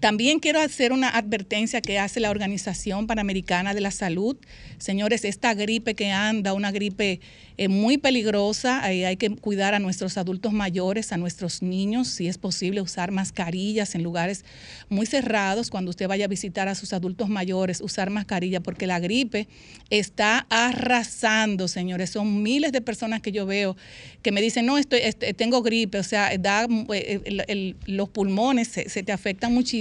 También 0.00 0.40
quiero 0.40 0.60
hacer 0.60 0.92
una 0.92 1.08
advertencia 1.08 1.80
que 1.80 1.98
hace 1.98 2.20
la 2.20 2.30
Organización 2.30 3.06
Panamericana 3.06 3.72
de 3.72 3.80
la 3.80 3.90
Salud. 3.90 4.36
Señores, 4.78 5.24
esta 5.24 5.54
gripe 5.54 5.94
que 5.94 6.10
anda, 6.10 6.52
una 6.52 6.72
gripe 6.72 7.20
eh, 7.56 7.68
muy 7.68 7.96
peligrosa, 7.96 8.82
hay 8.82 9.16
que 9.16 9.30
cuidar 9.30 9.74
a 9.74 9.78
nuestros 9.78 10.18
adultos 10.18 10.52
mayores, 10.52 11.12
a 11.12 11.16
nuestros 11.16 11.62
niños, 11.62 12.08
si 12.08 12.26
es 12.26 12.36
posible 12.36 12.82
usar 12.82 13.12
mascarillas 13.12 13.94
en 13.94 14.02
lugares 14.02 14.44
muy 14.90 15.06
cerrados, 15.06 15.70
cuando 15.70 15.90
usted 15.90 16.08
vaya 16.08 16.26
a 16.26 16.28
visitar 16.28 16.68
a 16.68 16.74
sus 16.74 16.92
adultos 16.92 17.30
mayores, 17.30 17.80
usar 17.80 18.10
mascarilla, 18.10 18.60
porque 18.60 18.86
la 18.86 18.98
gripe 18.98 19.48
está 19.88 20.46
arrasando, 20.50 21.68
señores. 21.68 22.10
Son 22.10 22.42
miles 22.42 22.72
de 22.72 22.82
personas 22.82 23.22
que 23.22 23.32
yo 23.32 23.46
veo 23.46 23.76
que 24.20 24.32
me 24.32 24.42
dicen, 24.42 24.66
no, 24.66 24.76
estoy, 24.76 25.00
este, 25.04 25.32
tengo 25.32 25.62
gripe, 25.62 25.98
o 25.98 26.02
sea, 26.02 26.36
da, 26.38 26.66
eh, 26.92 27.74
los 27.86 28.08
pulmones 28.10 28.68
se 28.68 29.02
te 29.02 29.12
afectan 29.12 29.54
muchísimo, 29.54 29.75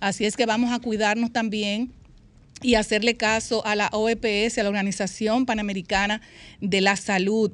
así 0.00 0.24
es 0.24 0.36
que 0.36 0.46
vamos 0.46 0.72
a 0.72 0.78
cuidarnos 0.78 1.32
también 1.32 1.92
y 2.62 2.76
hacerle 2.76 3.16
caso 3.16 3.64
a 3.66 3.76
la 3.76 3.88
OEPS, 3.92 4.58
a 4.58 4.62
la 4.62 4.68
Organización 4.68 5.46
Panamericana 5.46 6.20
de 6.60 6.80
la 6.80 6.96
Salud. 6.96 7.52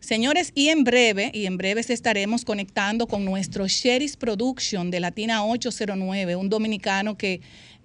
Señores, 0.00 0.52
y 0.54 0.68
en 0.68 0.84
breve, 0.84 1.30
y 1.34 1.46
en 1.46 1.56
breve 1.56 1.80
estaremos 1.80 2.44
conectando 2.44 3.06
con 3.06 3.24
nuestro 3.24 3.66
Sheris 3.66 4.16
Production 4.16 4.90
de 4.90 5.00
Latina 5.00 5.44
809, 5.44 6.36
un 6.36 6.48
dominicano 6.48 7.18
que 7.18 7.40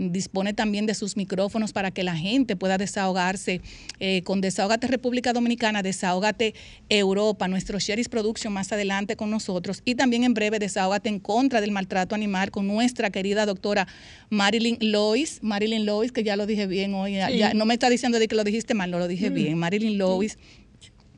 dispone 0.10 0.54
también 0.54 0.86
de 0.86 0.96
sus 0.96 1.16
micrófonos 1.16 1.74
para 1.74 1.92
que 1.92 2.04
la 2.04 2.16
gente 2.16 2.56
pueda 2.56 2.78
desahogarse. 2.78 3.62
Eh, 4.00 4.24
con 4.24 4.42
Desahogate 4.42 4.88
República 4.88 5.34
Dominicana, 5.34 5.84
Desahogate 5.84 6.56
Europa, 6.90 7.48
nuestro 7.48 7.80
Sheris 7.80 8.10
Production 8.10 8.52
más 8.52 8.72
adelante 8.72 9.16
con 9.16 9.30
nosotros. 9.30 9.82
Y 9.86 9.96
también 9.96 10.24
en 10.24 10.34
breve 10.34 10.60
Desahogate 10.60 11.10
en 11.10 11.20
contra 11.20 11.62
del 11.62 11.72
maltrato 11.72 12.16
animal 12.16 12.52
con 12.52 12.68
nuestra 12.68 13.10
querida 13.12 13.46
doctora 13.46 13.88
Marilyn 14.30 14.78
Lois, 14.80 15.40
Marilyn 15.42 15.86
Lois, 15.86 16.12
que 16.12 16.24
ya 16.24 16.36
lo 16.36 16.46
dije 16.46 16.66
bien 16.66 16.94
hoy, 16.94 17.14
ya, 17.14 17.54
no 17.54 17.66
me 17.66 17.74
está 17.74 17.90
diciendo 17.90 18.18
de 18.18 18.28
que 18.28 18.36
lo 18.36 18.44
dijiste 18.44 18.74
mal, 18.74 18.90
no 18.90 19.00
lo 19.00 19.08
dije 19.08 19.30
mm. 19.30 19.34
bien, 19.34 19.58
Marilyn 19.58 19.98
Lois 19.98 20.38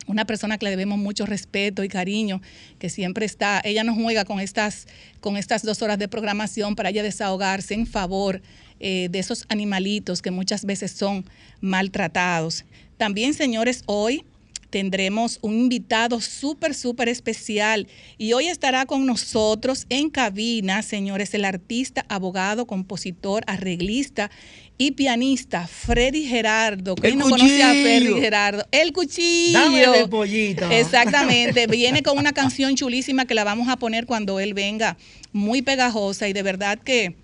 una 0.06 0.26
persona 0.26 0.58
que 0.58 0.66
le 0.66 0.70
debemos 0.70 0.98
mucho 0.98 1.26
respeto 1.26 1.82
y 1.84 1.88
cariño, 1.88 2.42
que 2.78 2.90
siempre 2.90 3.24
está, 3.24 3.60
ella 3.64 3.84
nos 3.84 3.96
juega 3.96 4.24
con 4.24 4.40
estas, 4.40 4.86
con 5.20 5.36
estas 5.36 5.62
dos 5.62 5.82
horas 5.82 5.98
de 5.98 6.08
programación 6.08 6.76
para 6.76 6.90
ella 6.90 7.02
desahogarse 7.02 7.74
en 7.74 7.86
favor 7.86 8.42
eh, 8.86 9.08
de 9.10 9.18
esos 9.18 9.46
animalitos 9.48 10.20
que 10.20 10.30
muchas 10.30 10.66
veces 10.66 10.90
son 10.90 11.24
maltratados. 11.62 12.66
También, 12.98 13.32
señores, 13.32 13.82
hoy 13.86 14.26
tendremos 14.68 15.38
un 15.40 15.54
invitado 15.54 16.20
súper, 16.20 16.74
súper 16.74 17.08
especial 17.08 17.88
y 18.18 18.34
hoy 18.34 18.48
estará 18.48 18.84
con 18.84 19.06
nosotros 19.06 19.86
en 19.88 20.10
cabina, 20.10 20.82
señores, 20.82 21.32
el 21.32 21.46
artista, 21.46 22.04
abogado, 22.10 22.66
compositor, 22.66 23.42
arreglista 23.46 24.30
y 24.76 24.90
pianista 24.90 25.66
Freddy 25.66 26.26
Gerardo. 26.26 26.94
¿Quién 26.94 27.20
no 27.20 27.30
conoce 27.30 27.62
a 27.62 27.70
Freddy 27.70 28.20
Gerardo? 28.20 28.66
El 28.70 28.92
cuchillo. 28.92 29.60
Dame 29.60 29.82
el 30.00 30.10
pollito. 30.10 30.70
Exactamente. 30.70 31.66
Viene 31.68 32.02
con 32.02 32.18
una 32.18 32.34
canción 32.34 32.74
chulísima 32.76 33.24
que 33.24 33.32
la 33.32 33.44
vamos 33.44 33.68
a 33.70 33.78
poner 33.78 34.04
cuando 34.04 34.40
él 34.40 34.52
venga, 34.52 34.98
muy 35.32 35.62
pegajosa 35.62 36.28
y 36.28 36.34
de 36.34 36.42
verdad 36.42 36.78
que 36.78 37.16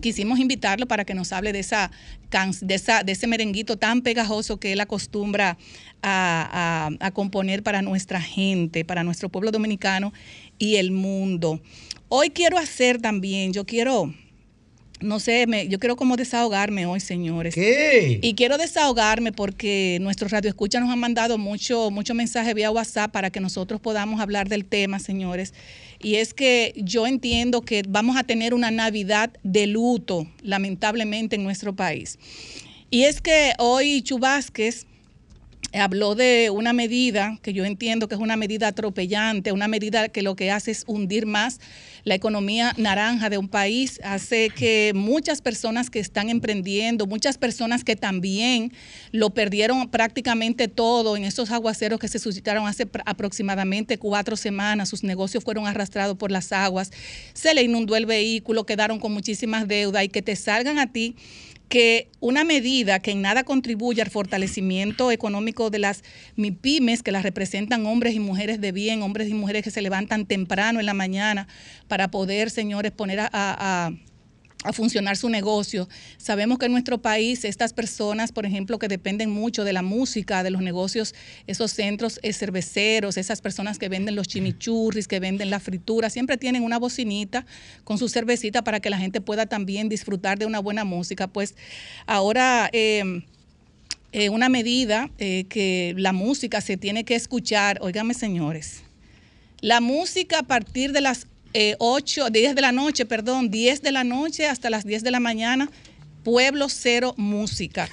quisimos 0.00 0.38
invitarlo 0.38 0.86
para 0.86 1.04
que 1.04 1.14
nos 1.14 1.32
hable 1.32 1.52
de 1.52 1.60
esa, 1.60 1.90
de, 2.60 2.74
esa, 2.74 3.02
de 3.02 3.12
ese 3.12 3.26
merenguito 3.26 3.76
tan 3.76 4.02
pegajoso 4.02 4.58
que 4.58 4.72
él 4.72 4.80
acostumbra 4.80 5.58
a, 6.02 6.90
a, 7.00 7.10
componer 7.10 7.62
para 7.62 7.82
nuestra 7.82 8.20
gente, 8.20 8.84
para 8.84 9.04
nuestro 9.04 9.28
pueblo 9.28 9.50
dominicano 9.50 10.12
y 10.58 10.76
el 10.76 10.92
mundo. 10.92 11.60
Hoy 12.08 12.30
quiero 12.30 12.58
hacer 12.58 13.00
también, 13.00 13.52
yo 13.52 13.64
quiero 13.64 14.12
no 15.00 15.20
sé, 15.20 15.46
me, 15.46 15.68
yo 15.68 15.78
quiero 15.78 15.96
como 15.96 16.16
desahogarme 16.16 16.86
hoy, 16.86 17.00
señores. 17.00 17.54
¿Qué? 17.54 18.18
Y 18.22 18.34
quiero 18.34 18.56
desahogarme 18.56 19.32
porque 19.32 19.98
nuestros 20.00 20.30
radioescuchas 20.30 20.80
nos 20.80 20.90
han 20.90 20.98
mandado 20.98 21.36
mucho, 21.38 21.90
mucho 21.90 22.14
mensaje 22.14 22.54
vía 22.54 22.70
WhatsApp 22.70 23.12
para 23.12 23.30
que 23.30 23.40
nosotros 23.40 23.80
podamos 23.80 24.20
hablar 24.20 24.48
del 24.48 24.64
tema, 24.64 24.98
señores. 24.98 25.52
Y 26.06 26.18
es 26.18 26.34
que 26.34 26.72
yo 26.76 27.04
entiendo 27.04 27.62
que 27.62 27.82
vamos 27.88 28.16
a 28.16 28.22
tener 28.22 28.54
una 28.54 28.70
Navidad 28.70 29.32
de 29.42 29.66
luto, 29.66 30.28
lamentablemente, 30.40 31.34
en 31.34 31.42
nuestro 31.42 31.74
país. 31.74 32.16
Y 32.90 33.02
es 33.02 33.20
que 33.20 33.54
hoy 33.58 34.02
Chubásquez 34.02 34.86
habló 35.72 36.14
de 36.14 36.50
una 36.50 36.72
medida 36.72 37.40
que 37.42 37.52
yo 37.52 37.64
entiendo 37.64 38.06
que 38.06 38.14
es 38.14 38.20
una 38.20 38.36
medida 38.36 38.68
atropellante, 38.68 39.50
una 39.50 39.66
medida 39.66 40.08
que 40.08 40.22
lo 40.22 40.36
que 40.36 40.52
hace 40.52 40.70
es 40.70 40.84
hundir 40.86 41.26
más 41.26 41.58
la 42.06 42.14
economía 42.14 42.72
naranja 42.76 43.28
de 43.30 43.36
un 43.36 43.48
país, 43.48 44.00
hace 44.04 44.50
que 44.50 44.92
muchas 44.94 45.42
personas 45.42 45.90
que 45.90 45.98
están 45.98 46.28
emprendiendo, 46.28 47.08
muchas 47.08 47.36
personas 47.36 47.82
que 47.82 47.96
también 47.96 48.72
lo 49.10 49.30
perdieron 49.30 49.88
prácticamente 49.88 50.68
todo 50.68 51.16
en 51.16 51.24
esos 51.24 51.50
aguaceros 51.50 51.98
que 51.98 52.06
se 52.06 52.20
suscitaron 52.20 52.68
hace 52.68 52.88
aproximadamente 53.06 53.98
cuatro 53.98 54.36
semanas, 54.36 54.88
sus 54.88 55.02
negocios 55.02 55.42
fueron 55.42 55.66
arrastrados 55.66 56.16
por 56.16 56.30
las 56.30 56.52
aguas, 56.52 56.92
se 57.34 57.52
le 57.54 57.64
inundó 57.64 57.96
el 57.96 58.06
vehículo, 58.06 58.64
quedaron 58.66 59.00
con 59.00 59.12
muchísimas 59.12 59.66
deudas 59.66 60.04
y 60.04 60.08
que 60.08 60.22
te 60.22 60.36
salgan 60.36 60.78
a 60.78 60.92
ti 60.92 61.16
que 61.68 62.08
una 62.20 62.44
medida 62.44 63.00
que 63.00 63.10
en 63.10 63.22
nada 63.22 63.44
contribuye 63.44 64.02
al 64.02 64.10
fortalecimiento 64.10 65.10
económico 65.10 65.70
de 65.70 65.80
las 65.80 66.04
MIPIMES, 66.36 67.02
que 67.02 67.12
las 67.12 67.22
representan 67.22 67.86
hombres 67.86 68.14
y 68.14 68.20
mujeres 68.20 68.60
de 68.60 68.72
bien, 68.72 69.02
hombres 69.02 69.28
y 69.28 69.34
mujeres 69.34 69.64
que 69.64 69.70
se 69.70 69.82
levantan 69.82 70.26
temprano 70.26 70.80
en 70.80 70.86
la 70.86 70.94
mañana 70.94 71.48
para 71.88 72.10
poder, 72.10 72.50
señores, 72.50 72.92
poner 72.92 73.20
a 73.20 73.30
a 73.32 73.92
funcionar 74.72 75.16
su 75.16 75.28
negocio. 75.28 75.88
Sabemos 76.16 76.58
que 76.58 76.66
en 76.66 76.72
nuestro 76.72 76.98
país 76.98 77.44
estas 77.44 77.72
personas, 77.72 78.32
por 78.32 78.46
ejemplo, 78.46 78.78
que 78.78 78.88
dependen 78.88 79.30
mucho 79.30 79.64
de 79.64 79.72
la 79.72 79.82
música, 79.82 80.42
de 80.42 80.50
los 80.50 80.62
negocios, 80.62 81.14
esos 81.46 81.72
centros 81.72 82.20
cerveceros, 82.32 83.16
esas 83.16 83.40
personas 83.40 83.78
que 83.78 83.88
venden 83.88 84.16
los 84.16 84.28
chimichurris, 84.28 85.08
que 85.08 85.20
venden 85.20 85.50
la 85.50 85.60
fritura, 85.60 86.10
siempre 86.10 86.36
tienen 86.36 86.62
una 86.62 86.78
bocinita 86.78 87.46
con 87.84 87.98
su 87.98 88.08
cervecita 88.08 88.62
para 88.62 88.80
que 88.80 88.90
la 88.90 88.98
gente 88.98 89.20
pueda 89.20 89.46
también 89.46 89.88
disfrutar 89.88 90.38
de 90.38 90.46
una 90.46 90.60
buena 90.60 90.84
música. 90.84 91.26
Pues 91.26 91.54
ahora... 92.06 92.70
Eh, 92.72 93.22
eh, 94.18 94.30
una 94.30 94.48
medida 94.48 95.10
eh, 95.18 95.44
que 95.50 95.94
la 95.98 96.14
música 96.14 96.62
se 96.62 96.78
tiene 96.78 97.04
que 97.04 97.14
escuchar, 97.14 97.78
óigame 97.82 98.14
señores, 98.14 98.82
la 99.60 99.82
música 99.82 100.38
a 100.38 100.42
partir 100.44 100.92
de 100.92 101.02
las 101.02 101.26
8, 101.78 102.26
eh, 102.26 102.30
10 102.30 102.54
de 102.54 102.60
la 102.60 102.72
noche, 102.72 103.06
perdón, 103.06 103.50
10 103.50 103.82
de 103.82 103.92
la 103.92 104.04
noche 104.04 104.46
hasta 104.46 104.70
las 104.70 104.84
10 104.84 105.02
de 105.02 105.10
la 105.10 105.20
mañana, 105.20 105.70
Pueblo 106.22 106.68
Cero 106.68 107.14
Música. 107.16 107.88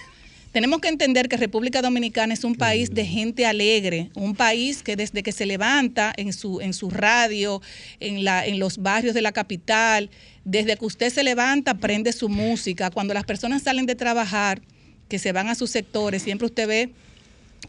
Tenemos 0.51 0.81
que 0.81 0.87
entender 0.87 1.29
que 1.29 1.37
República 1.37 1.81
Dominicana 1.81 2.33
es 2.33 2.43
un 2.43 2.53
país 2.53 2.93
de 2.93 3.05
gente 3.05 3.47
alegre, 3.47 4.11
un 4.13 4.35
país 4.35 4.83
que 4.83 4.95
desde 4.95 5.23
que 5.23 5.31
se 5.31 5.47
levanta 5.47 6.13
en 6.15 6.31
su, 6.31 6.61
en 6.61 6.73
su 6.73 6.91
radio, 6.91 7.59
en, 7.99 8.23
la, 8.23 8.45
en 8.45 8.59
los 8.59 8.77
barrios 8.77 9.15
de 9.15 9.23
la 9.23 9.31
capital, 9.31 10.11
desde 10.45 10.77
que 10.77 10.85
usted 10.85 11.11
se 11.11 11.23
levanta, 11.23 11.73
prende 11.73 12.13
su 12.13 12.29
música. 12.29 12.91
Cuando 12.91 13.15
las 13.15 13.23
personas 13.23 13.63
salen 13.63 13.87
de 13.87 13.95
trabajar, 13.95 14.61
que 15.09 15.17
se 15.17 15.31
van 15.31 15.47
a 15.47 15.55
sus 15.55 15.71
sectores, 15.71 16.21
siempre 16.21 16.45
usted 16.45 16.67
ve 16.67 16.93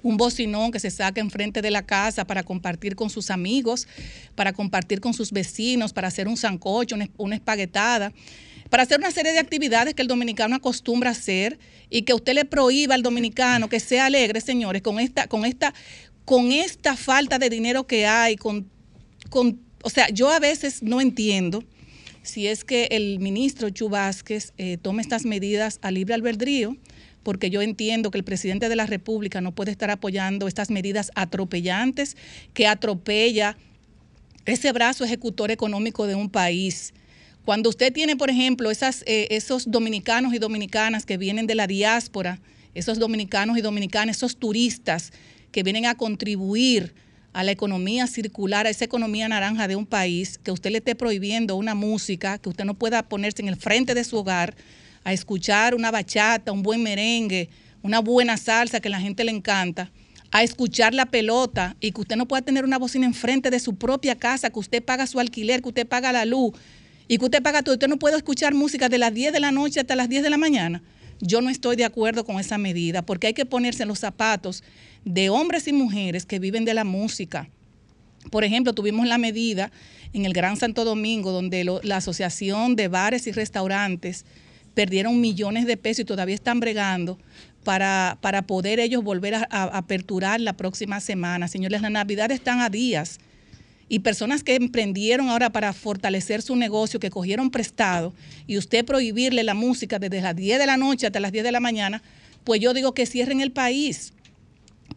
un 0.02 0.16
bocinón 0.16 0.70
que 0.70 0.80
se 0.80 0.90
saca 0.90 1.20
enfrente 1.20 1.62
de 1.62 1.70
la 1.70 1.84
casa 1.84 2.26
para 2.26 2.42
compartir 2.42 2.96
con 2.96 3.10
sus 3.10 3.30
amigos, 3.30 3.86
para 4.34 4.52
compartir 4.52 5.00
con 5.00 5.14
sus 5.14 5.32
vecinos, 5.32 5.92
para 5.92 6.08
hacer 6.08 6.28
un 6.28 6.36
sancocho, 6.36 6.96
una, 7.16 7.34
espaguetada, 7.34 8.12
para 8.70 8.82
hacer 8.82 8.98
una 8.98 9.10
serie 9.10 9.32
de 9.32 9.38
actividades 9.38 9.94
que 9.94 10.02
el 10.02 10.08
dominicano 10.08 10.56
acostumbra 10.56 11.10
hacer 11.10 11.58
y 11.90 12.02
que 12.02 12.14
usted 12.14 12.34
le 12.34 12.44
prohíba 12.44 12.94
al 12.94 13.02
dominicano 13.02 13.68
que 13.68 13.80
sea 13.80 14.06
alegre, 14.06 14.40
señores, 14.40 14.82
con 14.82 14.98
esta, 15.00 15.26
con 15.28 15.44
esta, 15.44 15.74
con 16.24 16.52
esta 16.52 16.96
falta 16.96 17.38
de 17.38 17.50
dinero 17.50 17.86
que 17.86 18.06
hay, 18.06 18.36
con, 18.36 18.68
con, 19.30 19.60
o 19.82 19.90
sea, 19.90 20.08
yo 20.08 20.30
a 20.30 20.40
veces 20.40 20.82
no 20.82 21.00
entiendo 21.00 21.62
si 22.22 22.46
es 22.46 22.64
que 22.64 22.88
el 22.90 23.20
ministro 23.20 23.68
Chu 23.68 23.90
Vázquez 23.90 24.54
eh, 24.56 24.78
estas 24.98 25.24
medidas 25.26 25.78
a 25.82 25.90
libre 25.90 26.14
albedrío 26.14 26.76
porque 27.24 27.50
yo 27.50 27.62
entiendo 27.62 28.12
que 28.12 28.18
el 28.18 28.24
presidente 28.24 28.68
de 28.68 28.76
la 28.76 28.86
República 28.86 29.40
no 29.40 29.52
puede 29.52 29.72
estar 29.72 29.90
apoyando 29.90 30.46
estas 30.46 30.70
medidas 30.70 31.10
atropellantes 31.16 32.16
que 32.52 32.68
atropella 32.68 33.56
ese 34.44 34.70
brazo 34.72 35.04
ejecutor 35.04 35.50
económico 35.50 36.06
de 36.06 36.14
un 36.14 36.30
país. 36.30 36.94
Cuando 37.44 37.68
usted 37.70 37.92
tiene, 37.92 38.16
por 38.16 38.30
ejemplo, 38.30 38.70
eh, 38.70 39.26
esos 39.30 39.70
dominicanos 39.70 40.32
y 40.34 40.38
dominicanas 40.38 41.04
que 41.04 41.16
vienen 41.16 41.46
de 41.46 41.54
la 41.54 41.66
diáspora, 41.66 42.40
esos 42.74 42.98
dominicanos 42.98 43.58
y 43.58 43.60
dominicanas, 43.60 44.16
esos 44.16 44.36
turistas 44.36 45.12
que 45.50 45.62
vienen 45.62 45.86
a 45.86 45.96
contribuir 45.96 46.94
a 47.32 47.42
la 47.42 47.50
economía 47.50 48.06
circular, 48.06 48.66
a 48.66 48.70
esa 48.70 48.84
economía 48.84 49.28
naranja 49.28 49.66
de 49.66 49.76
un 49.76 49.86
país, 49.86 50.38
que 50.38 50.52
usted 50.52 50.70
le 50.70 50.78
esté 50.78 50.94
prohibiendo 50.94 51.56
una 51.56 51.74
música, 51.74 52.38
que 52.38 52.48
usted 52.48 52.64
no 52.64 52.74
pueda 52.74 53.02
ponerse 53.02 53.42
en 53.42 53.48
el 53.48 53.56
frente 53.56 53.94
de 53.94 54.04
su 54.04 54.16
hogar, 54.16 54.54
a 55.04 55.12
escuchar 55.12 55.74
una 55.74 55.90
bachata, 55.90 56.50
un 56.50 56.62
buen 56.62 56.82
merengue, 56.82 57.50
una 57.82 58.00
buena 58.00 58.36
salsa 58.36 58.80
que 58.80 58.88
la 58.88 58.98
gente 58.98 59.22
le 59.22 59.30
encanta, 59.30 59.90
a 60.32 60.42
escuchar 60.42 60.94
la 60.94 61.06
pelota 61.06 61.76
y 61.80 61.92
que 61.92 62.00
usted 62.00 62.16
no 62.16 62.26
pueda 62.26 62.42
tener 62.42 62.64
una 62.64 62.78
bocina 62.78 63.06
enfrente 63.06 63.50
de 63.50 63.60
su 63.60 63.76
propia 63.76 64.16
casa, 64.16 64.50
que 64.50 64.58
usted 64.58 64.82
paga 64.82 65.06
su 65.06 65.20
alquiler, 65.20 65.62
que 65.62 65.68
usted 65.68 65.86
paga 65.86 66.10
la 66.10 66.24
luz 66.24 66.54
y 67.06 67.18
que 67.18 67.24
usted 67.26 67.42
paga 67.42 67.62
todo. 67.62 67.74
Usted 67.74 67.88
no 67.88 67.98
puede 67.98 68.16
escuchar 68.16 68.54
música 68.54 68.88
de 68.88 68.98
las 68.98 69.14
10 69.14 69.32
de 69.32 69.40
la 69.40 69.52
noche 69.52 69.80
hasta 69.80 69.94
las 69.94 70.08
10 70.08 70.22
de 70.22 70.30
la 70.30 70.38
mañana. 70.38 70.82
Yo 71.20 71.40
no 71.40 71.50
estoy 71.50 71.76
de 71.76 71.84
acuerdo 71.84 72.24
con 72.24 72.40
esa 72.40 72.58
medida 72.58 73.02
porque 73.02 73.28
hay 73.28 73.34
que 73.34 73.46
ponerse 73.46 73.82
en 73.82 73.88
los 73.88 74.00
zapatos 74.00 74.64
de 75.04 75.28
hombres 75.28 75.68
y 75.68 75.72
mujeres 75.72 76.26
que 76.26 76.38
viven 76.38 76.64
de 76.64 76.74
la 76.74 76.84
música. 76.84 77.48
Por 78.30 78.42
ejemplo, 78.42 78.72
tuvimos 78.72 79.06
la 79.06 79.18
medida 79.18 79.70
en 80.14 80.24
el 80.24 80.32
Gran 80.32 80.56
Santo 80.56 80.84
Domingo 80.84 81.30
donde 81.30 81.64
la 81.82 81.96
Asociación 81.98 82.74
de 82.74 82.88
Bares 82.88 83.26
y 83.26 83.32
Restaurantes 83.32 84.24
perdieron 84.74 85.20
millones 85.20 85.66
de 85.66 85.76
pesos 85.76 86.00
y 86.00 86.04
todavía 86.04 86.34
están 86.34 86.60
bregando 86.60 87.18
para, 87.64 88.18
para 88.20 88.42
poder 88.42 88.80
ellos 88.80 89.02
volver 89.02 89.34
a, 89.34 89.44
aperturar 89.48 90.40
la 90.40 90.52
próxima 90.52 91.00
semana. 91.00 91.48
Señores, 91.48 91.80
la 91.82 91.90
Navidad 91.90 92.30
están 92.30 92.60
a 92.60 92.68
días 92.68 93.18
y 93.88 94.00
personas 94.00 94.42
que 94.42 94.54
emprendieron 94.54 95.28
ahora 95.28 95.50
para 95.50 95.72
fortalecer 95.72 96.42
su 96.42 96.56
negocio, 96.56 97.00
que 97.00 97.10
cogieron 97.10 97.50
prestado, 97.50 98.14
y 98.46 98.56
usted 98.56 98.84
prohibirle 98.84 99.44
la 99.44 99.54
música 99.54 99.98
desde 99.98 100.20
las 100.20 100.34
10 100.34 100.58
de 100.58 100.66
la 100.66 100.76
noche 100.76 101.06
hasta 101.06 101.20
las 101.20 101.32
10 101.32 101.44
de 101.44 101.52
la 101.52 101.60
mañana, 101.60 102.02
pues 102.44 102.60
yo 102.60 102.74
digo 102.74 102.92
que 102.92 103.06
cierren 103.06 103.40
el 103.40 103.52
país 103.52 104.12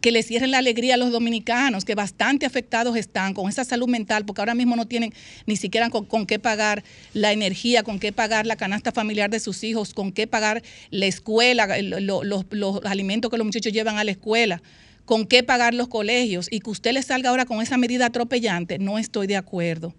que 0.00 0.12
le 0.12 0.22
cierren 0.22 0.50
la 0.50 0.58
alegría 0.58 0.94
a 0.94 0.96
los 0.96 1.10
dominicanos, 1.10 1.84
que 1.84 1.94
bastante 1.94 2.46
afectados 2.46 2.96
están 2.96 3.34
con 3.34 3.48
esa 3.48 3.64
salud 3.64 3.88
mental, 3.88 4.24
porque 4.24 4.40
ahora 4.40 4.54
mismo 4.54 4.76
no 4.76 4.86
tienen 4.86 5.12
ni 5.46 5.56
siquiera 5.56 5.90
con, 5.90 6.26
qué 6.26 6.38
pagar 6.38 6.84
la 7.14 7.32
energía, 7.32 7.82
con 7.82 7.98
qué 7.98 8.12
pagar 8.12 8.46
la 8.46 8.56
canasta 8.56 8.92
familiar 8.92 9.30
de 9.30 9.40
sus 9.40 9.64
hijos, 9.64 9.94
con 9.94 10.12
qué 10.12 10.26
pagar 10.26 10.62
la 10.90 11.06
escuela, 11.06 11.68
los, 11.82 12.46
los 12.50 12.84
alimentos 12.84 13.30
que 13.30 13.38
los 13.38 13.46
muchachos 13.46 13.72
llevan 13.72 13.98
a 13.98 14.04
la 14.04 14.12
escuela, 14.12 14.62
con 15.04 15.26
qué 15.26 15.42
pagar 15.42 15.74
los 15.74 15.88
colegios, 15.88 16.48
y 16.50 16.60
que 16.60 16.70
usted 16.70 16.92
le 16.92 17.02
salga 17.02 17.30
ahora 17.30 17.46
con 17.46 17.60
esa 17.62 17.76
medida 17.76 18.06
atropellante, 18.06 18.78
no 18.78 18.98
estoy 18.98 19.26
de 19.26 19.36
acuerdo. 19.36 19.94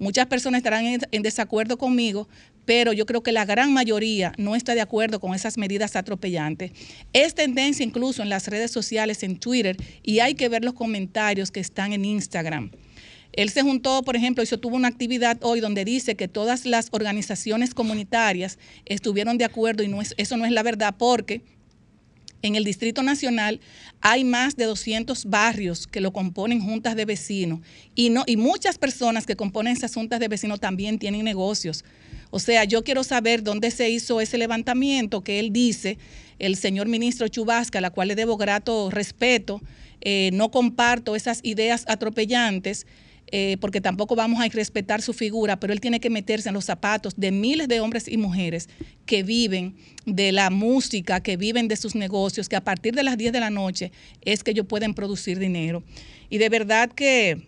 Muchas 0.00 0.26
personas 0.28 0.60
estarán 0.60 0.86
en, 0.86 1.22
desacuerdo 1.22 1.76
conmigo, 1.76 2.26
pero 2.70 2.92
yo 2.92 3.04
creo 3.04 3.20
que 3.20 3.32
la 3.32 3.44
gran 3.44 3.72
mayoría 3.72 4.32
no 4.38 4.54
está 4.54 4.76
de 4.76 4.80
acuerdo 4.80 5.18
con 5.18 5.34
esas 5.34 5.58
medidas 5.58 5.96
atropellantes. 5.96 6.70
Es 7.12 7.34
tendencia 7.34 7.84
incluso 7.84 8.22
en 8.22 8.28
las 8.28 8.46
redes 8.46 8.70
sociales, 8.70 9.24
en 9.24 9.40
Twitter, 9.40 9.76
y 10.04 10.20
hay 10.20 10.36
que 10.36 10.48
ver 10.48 10.64
los 10.64 10.74
comentarios 10.74 11.50
que 11.50 11.58
están 11.58 11.92
en 11.92 12.04
Instagram. 12.04 12.70
Él 13.32 13.50
se 13.50 13.62
juntó, 13.62 14.04
por 14.04 14.14
ejemplo, 14.14 14.44
hizo 14.44 14.60
tuvo 14.60 14.76
una 14.76 14.86
actividad 14.86 15.36
hoy 15.42 15.58
donde 15.58 15.84
dice 15.84 16.14
que 16.14 16.28
todas 16.28 16.64
las 16.64 16.90
organizaciones 16.92 17.74
comunitarias 17.74 18.56
estuvieron 18.84 19.36
de 19.36 19.46
acuerdo 19.46 19.82
y 19.82 19.92
eso 20.16 20.36
no 20.36 20.46
es 20.46 20.52
la 20.52 20.62
verdad 20.62 20.94
porque 20.96 21.42
en 22.42 22.54
el 22.54 22.62
Distrito 22.62 23.02
Nacional 23.02 23.58
hay 24.00 24.22
más 24.22 24.54
de 24.54 24.66
200 24.66 25.24
barrios 25.24 25.88
que 25.88 26.00
lo 26.00 26.12
componen 26.12 26.60
juntas 26.60 26.94
de 26.94 27.04
vecinos 27.04 27.58
y, 27.96 28.10
no, 28.10 28.22
y 28.28 28.36
muchas 28.36 28.78
personas 28.78 29.26
que 29.26 29.34
componen 29.34 29.76
esas 29.76 29.92
juntas 29.92 30.20
de 30.20 30.28
vecinos 30.28 30.60
también 30.60 31.00
tienen 31.00 31.24
negocios. 31.24 31.84
O 32.30 32.38
sea, 32.38 32.64
yo 32.64 32.84
quiero 32.84 33.04
saber 33.04 33.42
dónde 33.42 33.70
se 33.70 33.90
hizo 33.90 34.20
ese 34.20 34.38
levantamiento 34.38 35.22
que 35.22 35.40
él 35.40 35.52
dice, 35.52 35.98
el 36.38 36.56
señor 36.56 36.88
ministro 36.88 37.28
Chubasca, 37.28 37.78
a 37.78 37.82
la 37.82 37.90
cual 37.90 38.08
le 38.08 38.14
debo 38.14 38.36
grato 38.36 38.90
respeto, 38.90 39.60
eh, 40.00 40.30
no 40.32 40.50
comparto 40.50 41.16
esas 41.16 41.40
ideas 41.42 41.84
atropellantes. 41.88 42.86
Eh, 43.32 43.58
porque 43.60 43.80
tampoco 43.80 44.16
vamos 44.16 44.40
a 44.42 44.48
respetar 44.48 45.02
su 45.02 45.12
figura, 45.12 45.60
pero 45.60 45.72
él 45.72 45.80
tiene 45.80 46.00
que 46.00 46.10
meterse 46.10 46.48
en 46.48 46.54
los 46.54 46.64
zapatos 46.64 47.14
de 47.16 47.30
miles 47.30 47.68
de 47.68 47.78
hombres 47.78 48.08
y 48.08 48.16
mujeres 48.16 48.68
que 49.06 49.22
viven 49.22 49.76
de 50.04 50.32
la 50.32 50.50
música, 50.50 51.22
que 51.22 51.36
viven 51.36 51.68
de 51.68 51.76
sus 51.76 51.94
negocios, 51.94 52.48
que 52.48 52.56
a 52.56 52.64
partir 52.64 52.92
de 52.92 53.04
las 53.04 53.16
10 53.16 53.32
de 53.32 53.38
la 53.38 53.50
noche 53.50 53.92
es 54.22 54.42
que 54.42 54.50
ellos 54.50 54.66
pueden 54.66 54.94
producir 54.94 55.38
dinero. 55.38 55.84
Y 56.28 56.38
de 56.38 56.48
verdad 56.48 56.90
que 56.90 57.46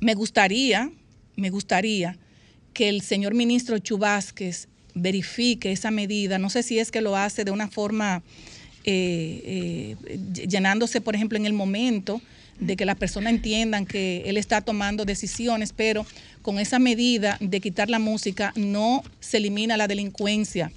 me 0.00 0.14
gustaría, 0.14 0.92
me 1.34 1.50
gustaría 1.50 2.16
que 2.74 2.88
el 2.88 3.00
señor 3.00 3.34
ministro 3.34 3.78
Chubásquez 3.78 4.68
verifique 4.94 5.72
esa 5.72 5.90
medida. 5.90 6.38
No 6.38 6.50
sé 6.50 6.62
si 6.62 6.78
es 6.78 6.90
que 6.90 7.00
lo 7.00 7.16
hace 7.16 7.44
de 7.44 7.50
una 7.50 7.68
forma 7.68 8.22
eh, 8.84 9.96
eh, 10.06 10.18
llenándose, 10.46 11.00
por 11.00 11.14
ejemplo, 11.14 11.38
en 11.38 11.46
el 11.46 11.54
momento 11.54 12.20
de 12.60 12.76
que 12.76 12.84
las 12.84 12.96
personas 12.96 13.32
entiendan 13.32 13.86
que 13.86 14.22
él 14.26 14.36
está 14.36 14.60
tomando 14.60 15.04
decisiones, 15.04 15.72
pero 15.72 16.06
con 16.42 16.58
esa 16.58 16.78
medida 16.78 17.36
de 17.40 17.60
quitar 17.60 17.90
la 17.90 17.98
música 17.98 18.52
no 18.56 19.02
se 19.20 19.38
elimina 19.38 19.76
la 19.76 19.88
delincuencia, 19.88 20.70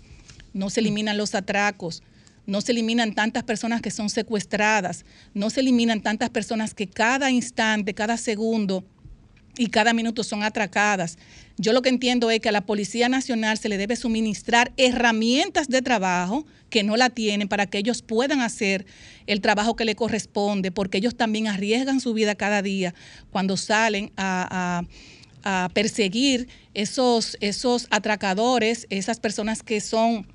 no 0.54 0.70
se 0.70 0.80
eliminan 0.80 1.18
los 1.18 1.36
atracos, 1.36 2.02
no 2.48 2.62
se 2.62 2.72
eliminan 2.72 3.14
tantas 3.14 3.44
personas 3.44 3.82
que 3.82 3.92
son 3.92 4.10
secuestradas, 4.10 5.06
no 5.34 5.50
se 5.50 5.60
eliminan 5.60 6.02
tantas 6.02 6.30
personas 6.30 6.74
que 6.74 6.88
cada 6.88 7.30
instante, 7.30 7.94
cada 7.94 8.18
segundo 8.18 8.84
y 9.58 9.68
cada 9.68 9.94
minuto 9.94 10.24
son 10.24 10.44
atracadas. 10.44 11.18
Yo 11.60 11.74
lo 11.74 11.82
que 11.82 11.90
entiendo 11.90 12.30
es 12.30 12.40
que 12.40 12.50
a 12.50 12.52
la 12.52 12.66
Policía 12.66 13.10
Nacional 13.10 13.58
se 13.58 13.68
le 13.68 13.78
debe 13.78 13.96
suministrar 13.96 14.72
herramientas 14.78 15.68
de 15.68 15.82
trabajo 15.82 16.46
que 16.70 16.84
no 16.84 16.98
la 16.98 17.10
tienen 17.10 17.48
para 17.48 17.66
que 17.66 17.80
ellos 17.80 18.04
puedan 18.04 18.42
hacer 18.42 18.86
el 19.26 19.42
trabajo 19.42 19.76
que 19.76 19.84
le 19.84 19.96
corresponde, 19.96 20.72
porque 20.72 21.00
ellos 21.00 21.16
también 21.16 21.48
arriesgan 21.48 22.00
su 22.00 22.14
vida 22.14 22.36
cada 22.36 22.62
día 22.62 22.94
cuando 23.32 23.58
salen 23.58 24.12
a, 24.18 24.84
perseguir 25.74 26.50
esos, 26.74 27.38
esos 27.40 27.88
atracadores, 27.90 28.86
esas 28.90 29.22
personas 29.22 29.64
que 29.64 29.80
son, 29.80 30.28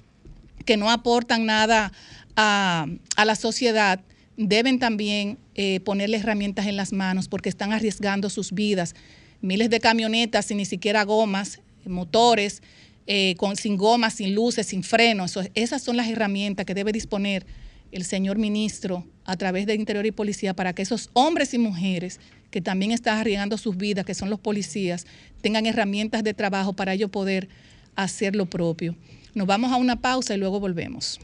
que 0.64 0.78
no 0.78 0.90
aportan 0.90 1.44
nada 1.44 1.92
a, 2.34 2.86
la 3.22 3.34
sociedad 3.34 4.00
deben 4.38 4.78
también 4.78 5.36
eh, 5.54 5.80
ponerle 5.80 6.16
herramientas 6.16 6.66
en 6.66 6.76
las 6.76 6.94
manos 6.94 7.28
porque 7.28 7.50
están 7.50 7.74
arriesgando 7.74 8.30
sus 8.30 8.52
vidas. 8.52 8.94
Miles 9.42 9.68
de 9.70 9.80
camionetas 9.80 10.46
sin 10.46 10.56
ni 10.56 10.64
siquiera 10.64 11.04
gomas, 11.04 11.60
motores, 11.84 12.62
eh, 13.06 13.34
con, 13.36 13.56
sin 13.56 13.76
gomas, 13.76 14.14
sin 14.14 14.34
luces, 14.34 14.68
sin 14.68 14.82
frenos. 14.82 15.38
esas 15.54 15.82
son 15.82 15.96
las 15.96 16.08
herramientas 16.08 16.64
que 16.64 16.74
debe 16.74 16.92
disponer 16.92 17.44
el 17.90 18.04
señor 18.04 18.38
ministro 18.38 19.04
a 19.24 19.36
través 19.36 19.66
de 19.66 19.74
Interior 19.74 20.06
y 20.06 20.12
Policía 20.12 20.54
para 20.54 20.72
que 20.72 20.82
esos 20.82 21.10
hombres 21.12 21.52
y 21.54 21.58
mujeres 21.58 22.20
que 22.50 22.60
también 22.60 22.92
están 22.92 23.18
arriesgando 23.18 23.58
sus 23.58 23.76
vidas, 23.76 24.04
que 24.04 24.14
son 24.14 24.30
los 24.30 24.38
policías, 24.38 25.06
tengan 25.40 25.66
herramientas 25.66 26.22
de 26.22 26.34
trabajo 26.34 26.72
para 26.74 26.94
ello 26.94 27.08
poder 27.08 27.48
hacer 27.96 28.36
lo 28.36 28.46
propio. 28.46 28.94
Nos 29.34 29.46
vamos 29.46 29.72
a 29.72 29.76
una 29.76 30.00
pausa 30.00 30.34
y 30.34 30.38
luego 30.38 30.60
volvemos. 30.60 31.18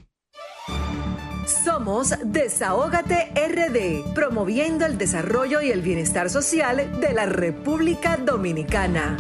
Somos 1.49 2.15
Desahógate 2.25 3.33
RD, 3.35 4.13
promoviendo 4.15 4.85
el 4.85 4.99
desarrollo 4.99 5.63
y 5.63 5.71
el 5.71 5.81
bienestar 5.81 6.29
social 6.29 7.01
de 7.01 7.15
la 7.15 7.25
República 7.25 8.19
Dominicana. 8.19 9.17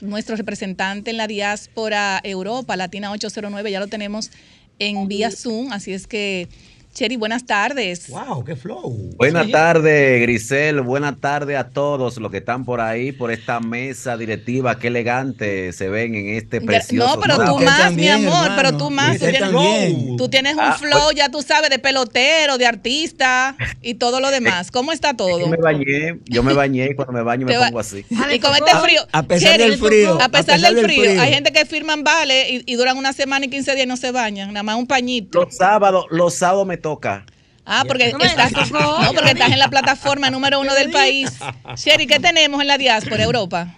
Nuestro 0.00 0.34
representante 0.34 1.12
en 1.12 1.16
la 1.16 1.28
diáspora 1.28 2.20
Europa, 2.24 2.76
Latina 2.76 3.12
809, 3.12 3.70
ya 3.70 3.78
lo 3.78 3.86
tenemos 3.86 4.32
en 4.80 5.06
vía 5.06 5.30
Zoom, 5.30 5.72
así 5.72 5.92
es 5.92 6.08
que 6.08 6.48
Cheri, 6.92 7.16
buenas 7.16 7.46
tardes. 7.46 8.10
Wow, 8.10 8.44
qué 8.44 8.56
flow. 8.56 9.14
Buenas 9.16 9.48
tardes, 9.50 10.22
Grisel. 10.22 10.80
Buenas 10.80 11.20
tardes 11.20 11.56
a 11.56 11.68
todos 11.68 12.18
los 12.18 12.30
que 12.32 12.38
están 12.38 12.64
por 12.64 12.80
ahí, 12.80 13.12
por 13.12 13.30
esta 13.30 13.60
mesa 13.60 14.16
directiva. 14.16 14.76
Qué 14.78 14.88
elegante 14.88 15.72
se 15.72 15.88
ven 15.88 16.16
en 16.16 16.30
este 16.30 16.60
precioso. 16.60 17.14
No, 17.14 17.22
pero 17.22 17.44
tú 17.44 17.60
más, 17.60 17.94
mi 17.94 18.08
amor, 18.08 18.50
pero 18.56 18.76
tú 18.76 18.90
más. 18.90 19.18
Tú 19.18 19.26
tienes, 19.26 20.16
tú 20.18 20.28
tienes, 20.28 20.54
un 20.54 20.60
ah, 20.60 20.76
flow, 20.78 21.00
pues- 21.04 21.16
ya 21.16 21.28
tú 21.30 21.42
sabes, 21.42 21.70
de 21.70 21.78
pelotero, 21.78 22.58
de 22.58 22.66
artista 22.66 23.56
y 23.80 23.94
todo 23.94 24.18
lo 24.18 24.30
demás. 24.32 24.72
¿Cómo 24.72 24.90
está 24.90 25.14
todo? 25.14 25.38
Yo 25.38 25.46
me 25.46 25.58
bañé, 25.58 26.18
yo 26.24 26.42
me 26.42 26.54
bañé 26.54 26.88
y 26.90 26.94
cuando 26.96 27.12
me 27.12 27.22
baño 27.22 27.46
me 27.46 27.54
pongo 27.66 27.78
así. 27.78 28.04
Y 28.34 28.40
con 28.40 28.52
este 28.54 28.76
frío. 28.82 29.06
A 29.12 29.22
pesar 29.22 29.58
del 29.58 29.78
frío. 29.78 30.20
A 30.20 30.28
pesar, 30.28 30.60
del, 30.60 30.84
frío, 30.84 31.20
Hay 31.20 31.32
gente 31.32 31.52
que 31.52 31.64
firman 31.66 32.02
vale 32.02 32.50
y, 32.50 32.62
y, 32.66 32.74
duran 32.74 32.96
una 32.96 33.12
semana 33.12 33.46
y 33.46 33.48
15 33.48 33.74
días 33.74 33.86
y 33.86 33.88
no 33.88 33.96
se 33.96 34.10
bañan. 34.10 34.52
Nada 34.52 34.64
más 34.64 34.76
un 34.76 34.86
pañito. 34.86 35.44
Los 35.44 35.56
sábados, 35.56 36.06
los 36.10 36.34
sábados 36.34 36.66
me 36.66 36.80
toca. 36.90 37.24
Ah, 37.64 37.84
porque, 37.86 38.08
estás, 38.08 38.52
no, 38.72 39.12
porque 39.14 39.30
estás 39.30 39.52
en 39.52 39.58
la 39.58 39.68
plataforma 39.68 40.30
número 40.30 40.58
uno 40.60 40.74
del 40.74 40.90
país. 40.90 41.38
Sherry, 41.76 42.06
¿qué 42.06 42.18
tenemos 42.18 42.60
en 42.60 42.66
la 42.66 42.78
diáspora, 42.78 43.22
Europa? 43.22 43.76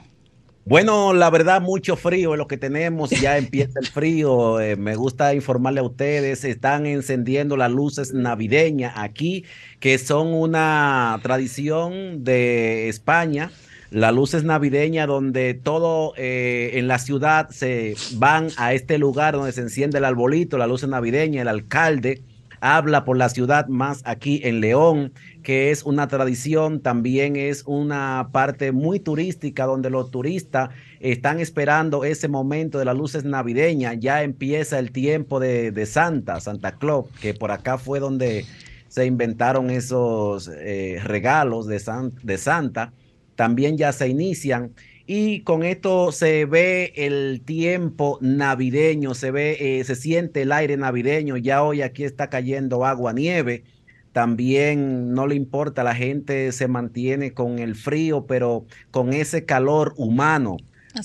Bueno, 0.65 1.13
la 1.13 1.29
verdad, 1.29 1.61
mucho 1.61 1.97
frío 1.97 2.33
es 2.33 2.39
lo 2.39 2.47
que 2.47 2.57
tenemos. 2.57 3.11
Ya 3.11 3.37
empieza 3.45 3.81
el 3.81 3.87
frío. 3.87 4.61
Eh, 4.61 4.77
me 4.77 4.97
gusta 4.97 5.35
informarle 5.35 5.81
a 5.81 5.83
ustedes, 5.83 6.45
están 6.45 6.87
encendiendo 6.87 7.57
las 7.57 7.71
luces 7.71 8.15
navideñas 8.15 8.95
aquí, 8.97 9.45
que 9.79 9.99
son 9.99 10.29
una 10.29 11.19
tradición 11.23 12.25
de 12.25 12.89
España. 12.89 13.51
Las 13.91 14.15
luces 14.15 14.43
navideñas 14.45 15.07
donde 15.07 15.53
todo 15.53 16.15
eh, 16.17 16.71
en 16.75 16.89
la 16.89 16.99
ciudad 16.99 17.51
se 17.51 17.95
van 18.15 18.49
a 18.57 18.73
este 18.73 18.97
lugar 18.97 19.35
donde 19.35 19.53
se 19.53 19.61
enciende 19.61 19.99
el 19.99 20.07
arbolito, 20.07 20.57
las 20.57 20.69
luces 20.69 20.89
navideñas, 20.89 21.43
el 21.43 21.49
alcalde 21.49 22.23
habla 22.63 23.05
por 23.05 23.17
la 23.17 23.29
ciudad 23.29 23.67
más 23.67 24.03
aquí 24.05 24.41
en 24.45 24.61
León, 24.61 25.13
que 25.43 25.73
es 25.73 25.83
una 25.83 26.07
tradición, 26.07 26.81
también 26.81 27.35
es 27.35 27.65
una 27.67 28.29
parte 28.31 28.71
muy 28.71 29.01
turística 29.01 29.67
donde 29.67 29.91
los 29.91 30.13
turistas 30.13 30.71
están 31.01 31.41
esperando 31.41 32.05
ese 32.05 32.29
momento 32.29 32.79
de 32.79 32.85
las 32.85 32.97
luces 32.97 33.25
navideñas, 33.25 33.97
ya 33.99 34.23
empieza 34.23 34.79
el 34.79 34.93
tiempo 34.93 35.41
de, 35.41 35.87
Santa, 35.87 36.39
Santa 36.39 36.77
Claus, 36.77 37.07
que 37.21 37.35
por 37.35 37.51
acá 37.51 37.79
fue 37.79 37.99
donde 37.99 38.47
se 38.87 39.07
inventaron 39.07 39.69
esos 39.69 40.49
eh, 40.55 41.01
regalos 41.03 41.67
de, 41.67 41.83
de 42.23 42.39
Santa, 42.39 42.93
también 43.35 43.77
ya 43.77 43.93
se 43.93 44.07
inician 44.07 44.71
y 45.07 45.41
con 45.41 45.63
esto 45.65 46.13
se 46.13 46.45
ve 46.45 46.93
el 46.97 47.43
tiempo 47.45 48.19
navideño, 48.21 49.15
se 49.15 49.31
ve, 49.31 49.81
eh, 49.81 49.85
se 49.85 49.97
siente 49.97 50.43
el 50.43 50.53
aire 50.53 50.77
navideño. 50.77 51.37
Ya 51.37 51.63
hoy 51.63 51.83
aquí 51.83 52.05
está 52.05 52.31
cayendo 52.31 52.85
agua, 52.85 53.13
nieve. 53.13 53.65
También 54.13 55.13
no 55.15 55.27
le 55.27 55.35
importa, 55.35 55.83
la 55.83 55.95
gente 55.95 56.53
se 56.53 56.69
mantiene 56.69 57.33
con 57.33 57.59
el 57.59 57.75
frío, 57.75 58.27
pero 58.27 58.67
con 58.91 59.13
ese 59.13 59.45
calor 59.45 59.95
humano. 59.97 60.57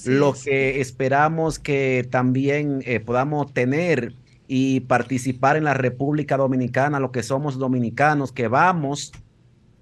lo 0.03 0.33
que 0.33 0.81
esperamos 0.81 1.59
que 1.59 2.05
también 2.11 2.83
eh, 2.85 2.99
podamos 2.99 3.53
tener 3.53 4.13
y 4.47 4.81
participar 4.81 5.57
en 5.57 5.63
la 5.63 5.73
República 5.73 6.37
Dominicana, 6.37 6.99
lo 6.99 7.11
que 7.11 7.23
somos 7.23 7.57
dominicanos, 7.57 8.31
que 8.33 8.47
vamos 8.49 9.13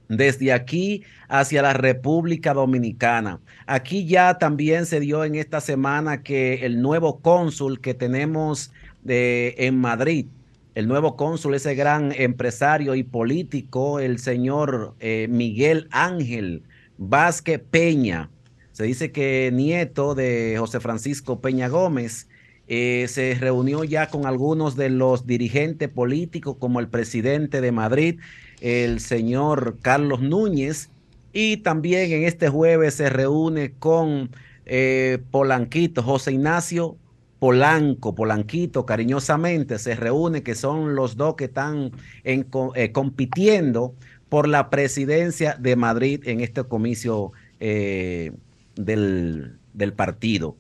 desde 0.08 0.54
aquí 0.54 1.04
hacia 1.28 1.62
la 1.62 1.74
República 1.74 2.54
Dominicana. 2.54 3.40
Aquí 3.66 4.06
ya 4.06 4.38
también 4.38 4.86
se 4.86 5.00
dio 5.00 5.24
en 5.24 5.36
esta 5.36 5.62
semana 5.62 6.24
que 6.24 6.66
el 6.66 6.82
nuevo 6.82 7.20
cónsul 7.20 7.80
que 7.82 7.94
tenemos 7.94 8.72
de, 9.04 9.56
en 9.58 9.80
Madrid, 9.80 10.28
el 10.76 10.88
nuevo 10.88 11.16
cónsul, 11.16 11.56
ese 11.56 11.74
gran 11.76 12.12
empresario 12.12 12.96
y 12.96 13.04
político, 13.04 14.00
el 14.00 14.20
señor 14.20 14.96
eh, 15.00 15.28
Miguel 15.30 15.88
Ángel 15.92 16.64
Vázquez 16.98 17.62
Peña. 17.72 18.30
Se 18.74 18.84
dice 18.84 19.12
que 19.12 19.52
nieto 19.54 20.16
de 20.16 20.56
José 20.60 20.82
Francisco 20.82 21.40
Peña 21.40 21.70
Gómez. 21.70 22.28
Eh, 22.68 23.06
se 23.08 23.36
reunió 23.36 23.84
ya 23.84 24.10
con 24.10 24.26
algunos 24.26 24.76
de 24.76 24.90
los 24.90 25.28
dirigentes 25.28 25.88
políticos, 25.88 26.58
como 26.60 26.80
el 26.80 26.90
presidente 26.90 27.62
de 27.62 27.72
Madrid, 27.72 28.20
el 28.62 29.00
señor 29.00 29.78
Carlos 29.82 30.22
Núñez, 30.22 30.90
y 31.36 31.58
también 31.58 32.14
en 32.14 32.24
este 32.24 32.48
jueves 32.48 32.94
se 32.94 33.10
reúne 33.10 33.74
con 33.78 34.30
eh, 34.66 35.20
Polanquito, 35.32 36.02
José 36.02 36.32
Ignacio 36.32 36.96
Polanco, 37.40 38.16
Polanquito, 38.16 38.86
cariñosamente 38.86 39.78
se 39.78 39.96
reúne, 39.96 40.44
que 40.44 40.56
son 40.56 40.96
los 40.96 41.18
dos 41.18 41.36
que 41.36 41.46
están 41.46 41.92
en, 42.24 42.48
eh, 42.76 42.94
compitiendo 42.94 43.94
por 44.30 44.48
la 44.48 44.70
presidencia 44.70 45.58
de 45.60 45.76
Madrid 45.76 46.22
en 46.26 46.40
este 46.40 46.64
comicio 46.64 47.34
eh, 47.60 48.32
del, 48.78 49.58
del, 49.74 49.92
partido. 49.92 50.56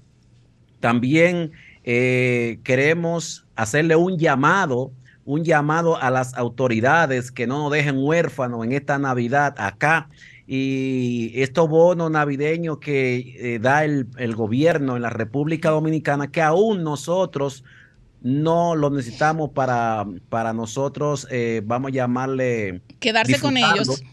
También 0.81 1.53
queremos 1.83 3.45
hacerle 3.55 3.95
un 3.95 4.17
llamado 4.17 4.91
un 5.25 5.44
llamado 5.44 6.01
a 6.01 6.12
las 6.12 6.36
autoridades 6.36 7.32
que 7.32 7.48
no 7.48 7.63
nos 7.63 7.72
dejen 7.72 7.98
huérfanos 7.98 8.63
en 8.63 8.72
esta 8.72 8.98
Navidad 9.00 9.55
acá. 9.58 10.10
Y 10.48 11.32
estos 11.41 11.67
bonos 11.67 12.12
navideños 12.12 12.77
que 12.77 13.55
eh, 13.55 13.60
da 13.60 13.84
el, 13.84 14.36
gobierno 14.36 14.96
en 14.96 15.01
la 15.01 15.10
República 15.10 15.72
Dominicana, 15.72 16.32
que 16.32 16.44
aún 16.44 16.84
nosotros 16.84 17.63
no 18.22 18.75
lo 18.75 18.91
necesitamos 18.91 19.50
para, 19.50 20.05
para 20.29 20.53
nosotros, 20.53 21.27
eh, 21.32 21.62
vamos 21.65 21.89
a 21.89 21.96
llamarle... 21.96 22.82
Quedarse 23.00 23.39
con 23.39 23.58
ellos. 23.58 24.03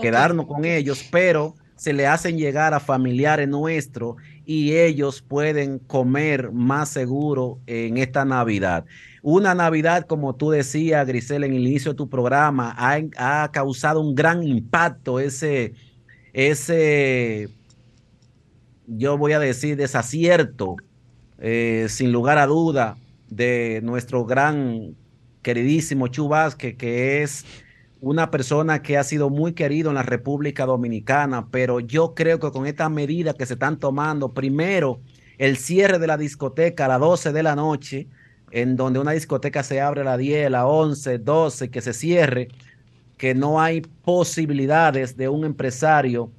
Quedarnos 0.00 0.46
con 0.46 0.64
ellos, 0.64 1.04
pero 1.10 1.56
se 1.74 1.92
le 1.92 2.06
hacen 2.06 2.38
llegar 2.38 2.72
a 2.72 2.78
familiares 2.78 3.48
nuestros 3.48 4.16
y 4.44 4.76
ellos 4.76 5.22
pueden 5.22 5.78
comer 5.78 6.52
más 6.52 6.88
seguro 6.88 7.60
en 7.66 7.98
esta 7.98 8.24
Navidad. 8.24 8.84
Una 9.22 9.54
Navidad, 9.54 10.06
como 10.06 10.34
tú 10.34 10.50
decías, 10.50 11.06
Grisel, 11.06 11.44
en 11.44 11.54
el 11.54 11.66
inicio 11.66 11.92
de 11.92 11.96
tu 11.96 12.08
programa, 12.08 12.74
ha, 12.76 13.50
causado 13.52 14.00
un 14.00 14.14
gran 14.14 14.42
impacto 14.42 15.20
ese, 15.20 15.74
ese, 16.32 17.48
yo 18.86 19.18
voy 19.18 19.32
a 19.32 19.38
decir, 19.38 19.76
desacierto, 19.76 20.76
eh, 21.38 21.86
sin 21.88 22.12
lugar 22.12 22.38
a 22.38 22.46
duda, 22.46 22.96
de 23.28 23.80
nuestro 23.82 24.24
gran 24.24 24.96
queridísimo 25.42 26.08
Chubasque, 26.08 26.76
que 26.76 27.22
es 27.22 27.44
una 28.00 28.30
persona 28.30 28.82
que 28.82 28.96
ha 28.96 29.04
sido 29.04 29.28
muy 29.28 29.52
querido 29.52 29.90
en 29.90 29.96
la 29.96 30.02
República 30.02 30.64
Dominicana, 30.64 31.48
pero 31.50 31.80
yo 31.80 32.14
creo 32.14 32.38
que 32.40 32.50
con 32.50 32.66
estas 32.66 32.90
medidas 32.90 33.34
que 33.34 33.46
se 33.46 33.54
están 33.54 33.78
tomando, 33.78 34.32
primero 34.32 35.00
el 35.38 35.56
cierre 35.56 35.98
de 35.98 36.06
la 36.06 36.16
discoteca 36.16 36.86
a 36.86 36.88
las 36.88 37.00
12 37.00 37.32
de 37.32 37.42
la 37.42 37.56
noche, 37.56 38.08
en 38.50 38.76
donde 38.76 38.98
una 38.98 39.12
discoteca 39.12 39.62
se 39.62 39.80
abre 39.80 40.02
a 40.02 40.04
las 40.04 40.18
10, 40.18 40.46
a 40.46 40.50
las 40.50 40.64
11, 40.66 41.18
12, 41.18 41.70
que 41.70 41.80
se 41.80 41.92
cierre, 41.92 42.48
que 43.16 43.34
no 43.34 43.60
hay 43.60 43.82
posibilidades 43.82 45.16
de 45.16 45.28
un 45.28 45.44
empresario 45.44 46.30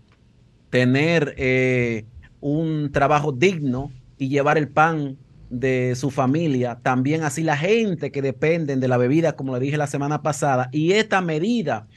tener 0.70 1.36
eh, 1.38 2.06
un 2.40 2.92
trabajo 2.92 3.32
digno 3.32 3.92
y 4.18 4.30
llevar 4.30 4.58
el 4.58 4.68
pan 4.68 5.18
de 5.52 5.94
su 5.96 6.10
familia, 6.10 6.80
también 6.82 7.24
así 7.24 7.44
la 7.44 7.58
gente 7.58 8.12
que 8.12 8.22
dependen 8.22 8.80
de 8.80 8.88
la 8.88 8.98
bebida, 8.98 9.36
como 9.36 9.54
le 9.54 9.60
dije 9.60 9.78
la 9.78 9.86
semana 9.86 10.24
pasada, 10.24 10.70
y 10.72 10.94
esta 10.94 11.22
medida 11.22 11.88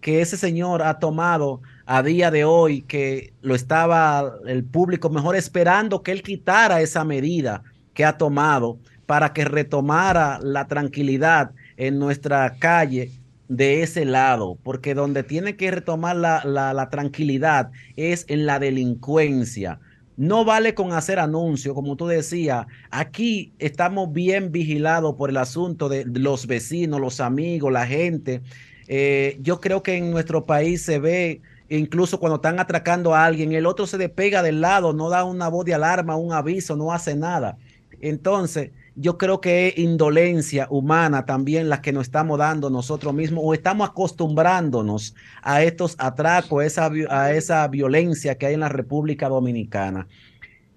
que 0.00 0.20
ese 0.20 0.36
señor 0.36 0.82
ha 0.82 0.98
tomado 0.98 1.62
a 1.86 2.02
día 2.02 2.30
de 2.30 2.44
hoy, 2.44 2.82
que 2.82 3.32
lo 3.40 3.54
estaba 3.54 4.34
el 4.46 4.64
público 4.64 5.08
mejor 5.08 5.36
esperando 5.36 6.02
que 6.02 6.12
él 6.12 6.22
quitara 6.22 6.82
esa 6.82 7.04
medida 7.04 7.62
que 7.94 8.04
ha 8.04 8.18
tomado, 8.18 8.78
para 9.06 9.32
que 9.32 9.44
retomara 9.44 10.38
la 10.42 10.66
tranquilidad 10.66 11.52
en 11.76 11.98
nuestra 11.98 12.56
calle 12.58 13.10
de 13.48 13.82
ese 13.82 14.04
lado, 14.04 14.58
porque 14.62 14.94
donde 14.94 15.22
tiene 15.22 15.56
que 15.56 15.70
retomar 15.70 16.16
la, 16.16 16.88
tranquilidad 16.90 17.70
es 17.96 18.24
en 18.28 18.46
la 18.46 18.58
delincuencia. 18.58 19.80
No 20.16 20.44
vale 20.44 20.74
con 20.74 20.92
hacer 20.92 21.18
anuncios, 21.18 21.74
como 21.74 21.96
tú 21.96 22.06
decías. 22.06 22.66
Aquí 22.90 23.52
estamos 23.58 24.12
bien 24.12 24.52
vigilados 24.52 25.16
por 25.16 25.30
el 25.30 25.36
asunto 25.36 25.88
de 25.88 26.04
los 26.04 26.46
vecinos, 26.46 27.00
los 27.00 27.20
amigos, 27.20 27.72
la 27.72 27.86
gente. 27.86 28.42
Eh, 28.86 29.38
yo 29.40 29.60
creo 29.60 29.82
que 29.82 29.96
en 29.96 30.10
nuestro 30.10 30.44
país 30.46 30.82
se 30.82 30.98
ve, 30.98 31.40
incluso 31.68 32.20
cuando 32.20 32.36
están 32.36 32.60
atracando 32.60 33.14
a 33.14 33.24
alguien, 33.24 33.52
el 33.52 33.66
otro 33.66 33.86
se 33.86 33.98
despega 33.98 34.42
del 34.42 34.60
lado, 34.60 34.92
no 34.92 35.08
da 35.08 35.24
una 35.24 35.48
voz 35.48 35.64
de 35.64 35.74
alarma, 35.74 36.16
un 36.16 36.32
aviso, 36.32 36.76
no 36.76 36.92
hace 36.92 37.16
nada. 37.16 37.58
Entonces, 38.00 38.70
yo 38.96 39.18
creo 39.18 39.40
que 39.40 39.68
es 39.68 39.78
indolencia 39.78 40.68
humana 40.70 41.26
también 41.26 41.68
la 41.68 41.82
que 41.82 41.92
nos 41.92 42.04
estamos 42.04 42.38
dando 42.38 42.70
nosotros 42.70 43.12
mismos 43.12 43.42
o 43.44 43.54
estamos 43.54 43.88
acostumbrándonos 43.88 45.14
a 45.42 45.62
estos 45.62 45.96
atracos, 45.98 46.78
a 47.08 47.32
esa, 47.32 47.68
violencia 47.68 48.36
que 48.36 48.46
hay 48.46 48.54
en 48.54 48.60
la 48.60 48.68
República 48.68 49.28
Dominicana. 49.28 50.06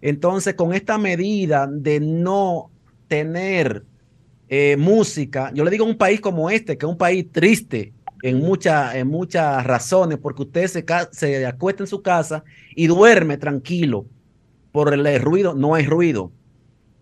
Entonces, 0.01 0.55
con 0.55 0.73
esta 0.73 0.97
medida 0.97 1.67
de 1.67 1.99
no 1.99 2.71
tener 3.07 3.83
eh, 4.49 4.77
música, 4.77 5.51
yo 5.53 5.63
le 5.63 5.71
digo 5.71 5.85
a 5.85 5.89
un 5.89 5.97
país 5.97 6.19
como 6.19 6.49
este, 6.49 6.77
que 6.77 6.85
es 6.85 6.91
un 6.91 6.97
país 6.97 7.31
triste 7.31 7.93
en, 8.23 8.37
en 8.37 9.07
muchas 9.07 9.63
razones, 9.63 10.17
porque 10.17 10.41
usted 10.41 10.67
se, 10.67 10.85
se 11.11 11.45
acuesta 11.45 11.83
en 11.83 11.87
su 11.87 12.01
casa 12.01 12.43
y 12.75 12.87
duerme 12.87 13.37
tranquilo 13.37 14.05
por 14.71 14.93
el 14.93 15.21
ruido, 15.21 15.53
no 15.53 15.75
hay 15.75 15.85
ruido 15.85 16.31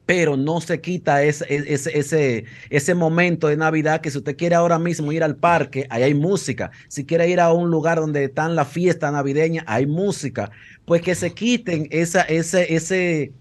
pero 0.06 0.38
no 0.38 0.62
se 0.62 0.82
quita 0.82 1.24
ese, 1.24 1.46
ese, 1.50 1.98
ese, 1.98 2.46
ese, 2.70 2.96
momento 2.96 3.48
de 3.48 3.58
Navidad 3.58 4.02
que 4.02 4.12
si 4.12 4.20
usted 4.20 4.38
quiere 4.38 4.56
ahora 4.56 4.78
mismo 4.78 5.12
ir 5.12 5.24
al 5.24 5.36
parque, 5.36 5.88
ahí 5.90 6.04
hay 6.04 6.14
música. 6.14 6.72
Si 6.88 7.06
quiere 7.06 7.28
ir 7.30 7.40
a 7.40 7.52
un 7.52 7.72
lugar 7.72 8.00
donde 8.00 8.26
están 8.26 8.56
la 8.56 8.66
fiesta 8.66 9.10
navideña, 9.12 9.64
hay 9.68 9.88
música. 9.88 10.52
Pues 10.86 11.02
que 11.02 11.16
se 11.16 11.34
quiten 11.34 11.88
esa, 11.90 12.22
ese, 12.22 12.76
ese, 12.76 13.32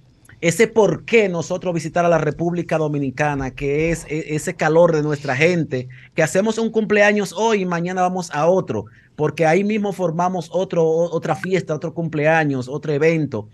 ese 0.40 0.66
por 0.66 1.04
qué 1.04 1.28
nosotros 1.28 1.74
visitar 1.74 2.06
a 2.06 2.08
la 2.08 2.18
República 2.18 2.78
Dominicana, 2.78 3.50
que 3.50 3.90
es 3.90 4.06
e, 4.08 4.34
ese 4.34 4.54
calor 4.54 4.94
de 4.94 5.02
nuestra 5.02 5.36
gente, 5.36 5.88
que 6.14 6.22
hacemos 6.22 6.56
un 6.56 6.70
cumpleaños 6.70 7.34
hoy 7.36 7.62
y 7.62 7.66
mañana 7.66 8.00
vamos 8.00 8.30
a 8.32 8.46
otro, 8.46 8.86
porque 9.16 9.44
ahí 9.44 9.64
mismo 9.64 9.92
formamos 9.92 10.48
otro, 10.50 10.86
otra 10.86 11.36
fiesta, 11.36 11.74
otro 11.74 11.92
cumpleaños, 11.92 12.68
otro 12.68 12.92
evento 12.92 13.48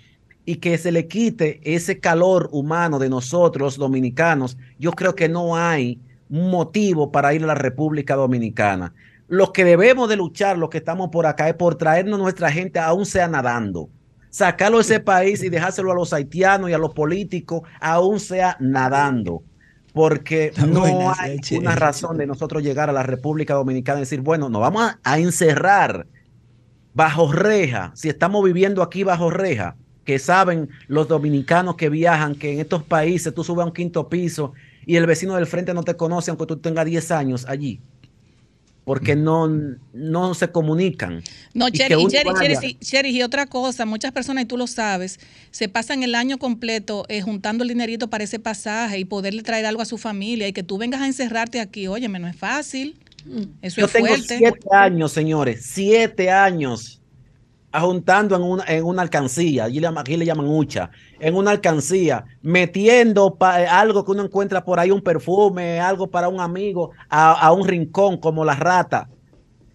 y 0.51 0.57
que 0.57 0.77
se 0.79 0.91
le 0.91 1.07
quite 1.07 1.61
ese 1.63 2.01
calor 2.01 2.49
humano 2.51 2.99
de 2.99 3.09
nosotros 3.09 3.77
dominicanos, 3.77 4.59
yo 4.81 4.91
creo 4.91 5.15
que 5.15 5.29
no 5.29 5.55
hay 5.55 6.01
motivo 6.29 7.13
para 7.13 7.33
ir 7.35 7.45
a 7.45 7.47
la 7.47 7.55
República 7.55 8.17
Dominicana. 8.17 8.93
Lo 9.29 9.53
que 9.53 9.65
debemos 9.65 10.09
de 10.09 10.17
luchar, 10.17 10.59
los 10.59 10.69
que 10.69 10.79
estamos 10.79 11.11
por 11.11 11.27
acá, 11.27 11.49
es 11.49 11.55
por 11.55 11.77
traernos 11.77 12.19
nuestra 12.19 12.51
gente, 12.51 12.81
aún 12.81 13.07
sea 13.07 13.29
nadando. 13.29 13.91
Sacarlo 14.29 14.79
de 14.79 14.83
ese 14.83 14.99
país 14.99 15.41
y 15.45 15.51
dejárselo 15.51 15.93
a 15.93 15.95
los 15.95 16.13
haitianos 16.13 16.69
y 16.69 16.73
a 16.73 16.79
los 16.79 16.95
políticos, 16.95 17.63
aún 17.81 18.19
sea 18.19 18.57
nadando. 18.59 19.45
Porque 19.93 20.53
no 20.67 21.13
hay 21.13 21.39
una 21.57 21.77
razón 21.77 22.17
de 22.17 22.27
nosotros 22.27 22.65
llegar 22.65 22.91
a 22.91 22.93
la 22.93 23.05
República 23.05 23.55
Dominicana 23.55 24.01
y 24.01 24.03
decir, 24.03 24.21
bueno, 24.21 24.49
nos 24.49 24.63
vamos 24.63 24.97
a 25.05 25.19
encerrar 25.21 26.09
bajo 26.93 27.31
reja, 27.31 27.93
si 27.95 28.09
estamos 28.09 28.45
viviendo 28.45 28.83
aquí 28.83 29.05
bajo 29.05 29.31
reja, 29.31 29.77
que 30.05 30.19
saben 30.19 30.71
los 30.89 31.09
dominicanos 31.09 31.77
que 31.77 31.89
viajan, 31.91 32.37
que 32.37 32.53
en 32.53 32.61
estos 32.61 32.85
países 32.85 33.35
tú 33.35 33.45
subes 33.45 33.63
a 33.65 33.67
un 33.67 33.73
quinto 33.75 34.09
piso 34.09 34.53
y 34.87 34.97
el 34.97 35.07
vecino 35.07 35.37
del 35.37 35.47
frente 35.47 35.75
no 35.75 35.85
te 35.85 35.97
conoce 35.97 36.31
aunque 36.31 36.47
tú 36.47 36.59
tengas 36.59 36.87
10 36.87 37.11
años 37.13 37.47
allí. 37.49 37.83
porque 38.85 39.15
no, 39.15 39.49
no 39.93 40.35
se 40.35 40.51
comunican. 40.51 41.23
No, 41.55 41.69
Cherry, 41.71 41.97
y, 42.63 43.17
y 43.19 43.23
otra 43.23 43.47
cosa, 43.47 43.87
muchas 43.87 44.13
personas, 44.13 44.45
y 44.45 44.47
tú 44.47 44.57
lo 44.57 44.67
sabes, 44.67 45.21
se 45.53 45.69
pasan 45.69 46.03
el 46.03 46.15
año 46.15 46.39
completo 46.39 47.05
eh, 47.09 47.21
juntando 47.23 47.63
el 47.63 47.69
dinerito 47.69 48.11
para 48.11 48.25
ese 48.25 48.41
pasaje 48.41 48.99
y 48.99 49.05
poderle 49.05 49.43
traer 49.43 49.67
algo 49.67 49.83
a 49.83 49.85
su 49.85 49.99
familia 49.99 50.49
y 50.49 50.53
que 50.53 50.63
tú 50.65 50.79
vengas 50.79 51.03
a 51.03 51.07
encerrarte 51.07 51.61
aquí, 51.61 51.87
óyeme, 51.87 52.19
no 52.19 52.27
es 52.29 52.37
fácil. 52.37 52.99
Eso 53.63 53.81
Yo 53.81 53.87
es 53.87 53.93
tengo 53.93 54.17
fuerte. 54.17 54.39
siete 54.39 54.69
años, 54.73 55.13
señores, 55.13 55.67
siete 55.67 56.31
años 56.31 57.00
ajuntando 57.73 58.37
en 58.37 58.43
una, 58.43 58.65
en 58.67 58.85
una 58.85 59.03
alcancía, 59.03 59.65
aquí 59.65 60.17
le 60.17 60.27
llaman 60.27 60.47
hucha, 60.47 60.91
en 61.19 61.37
una 61.37 61.53
alcancía, 61.53 62.25
metiendo 62.43 63.37
eh, 63.41 63.67
algo 63.67 64.05
que 64.05 64.11
uno 64.11 64.25
encuentra 64.25 64.65
por 64.65 64.81
ahí, 64.81 64.91
un 64.91 65.03
perfume, 65.03 65.81
algo 65.81 66.11
para 66.11 66.29
un 66.29 66.41
amigo, 66.41 66.91
a, 67.09 67.33
a 67.33 67.53
un 67.53 67.67
rincón 67.67 68.19
como 68.19 68.45
la 68.45 68.55
rata, 68.55 69.09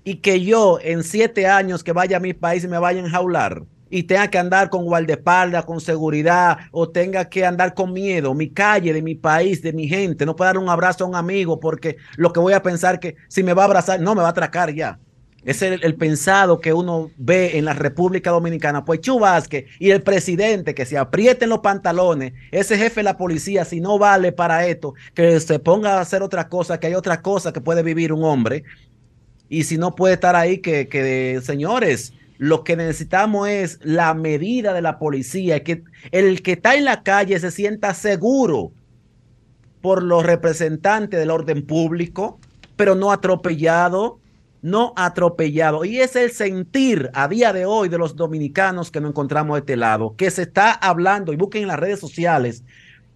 y 0.03 0.17
que 0.17 0.41
yo 0.41 0.79
en 0.81 1.03
siete 1.03 1.47
años 1.47 1.83
que 1.83 1.91
vaya 1.91 2.17
a 2.17 2.19
mi 2.19 2.33
país 2.33 2.63
y 2.63 2.67
me 2.67 2.77
vaya 2.77 3.01
a 3.01 3.05
enjaular 3.05 3.63
y 3.89 4.03
tenga 4.03 4.29
que 4.29 4.37
andar 4.37 4.69
con 4.69 4.85
guardaespaldas, 4.85 5.65
con 5.65 5.79
seguridad, 5.79 6.57
o 6.71 6.89
tenga 6.89 7.29
que 7.29 7.45
andar 7.45 7.73
con 7.73 7.93
miedo, 7.93 8.33
mi 8.33 8.49
calle, 8.49 8.93
de 8.93 9.01
mi 9.01 9.15
país, 9.15 9.61
de 9.61 9.73
mi 9.73 9.87
gente, 9.87 10.25
no 10.25 10.35
puedo 10.35 10.49
dar 10.49 10.57
un 10.57 10.69
abrazo 10.69 11.05
a 11.05 11.07
un 11.07 11.15
amigo 11.15 11.59
porque 11.59 11.97
lo 12.17 12.33
que 12.33 12.39
voy 12.39 12.53
a 12.53 12.63
pensar 12.63 12.99
que 12.99 13.15
si 13.29 13.43
me 13.43 13.53
va 13.53 13.63
a 13.63 13.65
abrazar, 13.65 13.99
no 14.01 14.15
me 14.15 14.21
va 14.21 14.27
a 14.27 14.31
atracar 14.31 14.73
ya. 14.73 14.99
Es 15.45 15.61
el, 15.61 15.95
pensado 15.95 16.59
que 16.59 16.73
uno 16.73 17.11
ve 17.17 17.59
en 17.59 17.65
la 17.65 17.73
República 17.73 18.31
Dominicana. 18.31 18.83
Pues 18.83 19.01
Chu 19.01 19.19
Vázquez 19.19 19.65
y 19.79 19.91
el 19.91 20.01
presidente 20.01 20.73
que 20.73 20.87
se 20.87 20.97
aprieten 20.97 21.49
los 21.49 21.59
pantalones, 21.59 22.33
ese 22.51 22.77
jefe 22.77 23.01
de 23.01 23.03
la 23.03 23.17
policía, 23.17 23.63
si 23.63 23.79
no 23.79 23.99
vale 23.99 24.31
para 24.31 24.65
esto, 24.65 24.95
que 25.13 25.39
se 25.39 25.59
ponga 25.59 25.97
a 25.97 26.01
hacer 26.01 26.23
otra 26.23 26.49
cosa, 26.49 26.79
que 26.79 26.87
hay 26.87 26.95
otra 26.95 27.21
cosa 27.21 27.53
que 27.53 27.61
puede 27.61 27.83
vivir 27.83 28.11
un 28.11 28.23
hombre. 28.23 28.63
Y 29.47 29.65
si 29.65 29.77
no 29.77 29.93
puede 29.93 30.15
estar 30.15 30.35
ahí, 30.35 30.57
que, 30.57 30.87
que 30.87 31.39
señores, 31.43 32.13
lo 32.39 32.63
que 32.63 32.75
necesitamos 32.75 33.47
es 33.47 33.79
la 33.83 34.15
medida 34.15 34.73
de 34.73 34.81
la 34.81 34.97
policía, 34.97 35.63
que 35.63 35.83
el 36.11 36.41
que 36.41 36.53
está 36.53 36.73
en 36.73 36.85
la 36.85 37.03
calle 37.03 37.39
se 37.39 37.51
sienta 37.51 37.93
seguro 37.93 38.71
por 39.81 40.01
los 40.01 40.25
representantes 40.25 41.19
del 41.19 41.29
orden 41.29 41.63
público, 41.63 42.39
pero 42.75 42.95
no 42.95 43.11
atropellado, 43.11 44.19
no 44.65 44.93
atropellado. 44.95 45.85
Y 45.85 45.99
es 45.99 46.15
el 46.15 46.31
sentir 46.31 47.11
a 47.13 47.27
día 47.27 47.53
de 47.53 47.67
hoy 47.67 47.87
de 47.87 47.99
los 47.99 48.15
dominicanos 48.15 48.89
que 48.89 48.99
nos 48.99 49.11
encontramos 49.11 49.55
de 49.55 49.59
este 49.59 49.77
lado, 49.77 50.15
que 50.17 50.31
se 50.31 50.41
está 50.41 50.71
hablando, 50.71 51.31
y 51.31 51.35
busquen 51.35 51.61
en 51.61 51.67
las 51.67 51.79
redes 51.79 51.99
sociales, 51.99 52.63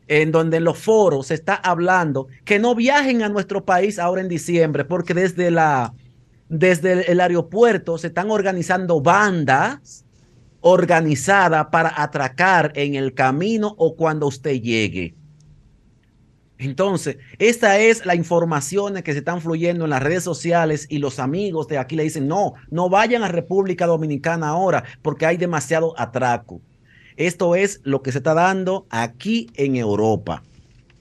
en 0.07 0.31
donde 0.31 0.57
en 0.57 0.63
los 0.63 0.77
foros 0.77 1.27
se 1.27 1.33
está 1.33 1.55
hablando, 1.55 2.27
que 2.45 2.59
no 2.59 2.75
viajen 2.75 3.23
a 3.23 3.29
nuestro 3.29 3.65
país 3.65 3.97
ahora 3.97 4.21
en 4.21 4.29
diciembre, 4.29 4.85
porque 4.85 5.15
desde 5.15 5.49
la 5.49 5.93
desde 6.49 6.93
el, 6.93 6.99
el 7.07 7.19
aeropuerto 7.19 7.97
se 7.97 8.07
están 8.07 8.29
organizando 8.29 9.01
bandas 9.01 10.05
organizadas 10.61 11.67
para 11.71 11.91
atracar 12.01 12.73
en 12.75 12.93
el 12.93 13.13
camino 13.15 13.73
o 13.77 13.95
cuando 13.95 14.27
usted 14.27 14.61
llegue. 14.61 15.15
Entonces, 16.59 17.17
esta 17.37 17.79
es 17.79 18.05
la 18.05 18.15
información 18.15 19.01
que 19.01 19.13
se 19.13 19.19
están 19.19 19.39
fluyendo 19.39 19.85
en 19.85 19.91
las 19.91 20.03
redes 20.03 20.25
sociales 20.25 20.87
y 20.89 20.97
los 20.97 21.17
amigos 21.17 21.69
de 21.69 21.77
aquí 21.77 21.95
le 21.95 22.03
dicen, 22.03 22.27
no, 22.27 22.53
no 22.69 22.89
vayan 22.89 23.23
a 23.23 23.29
República 23.29 23.87
Dominicana 23.87 24.49
ahora 24.49 24.83
porque 25.01 25.25
hay 25.25 25.37
demasiado 25.37 25.97
atraco. 25.97 26.61
Esto 27.15 27.55
es 27.55 27.79
lo 27.83 28.01
que 28.01 28.11
se 28.11 28.17
está 28.17 28.33
dando 28.33 28.87
aquí 28.89 29.49
en 29.55 29.77
Europa. 29.77 30.43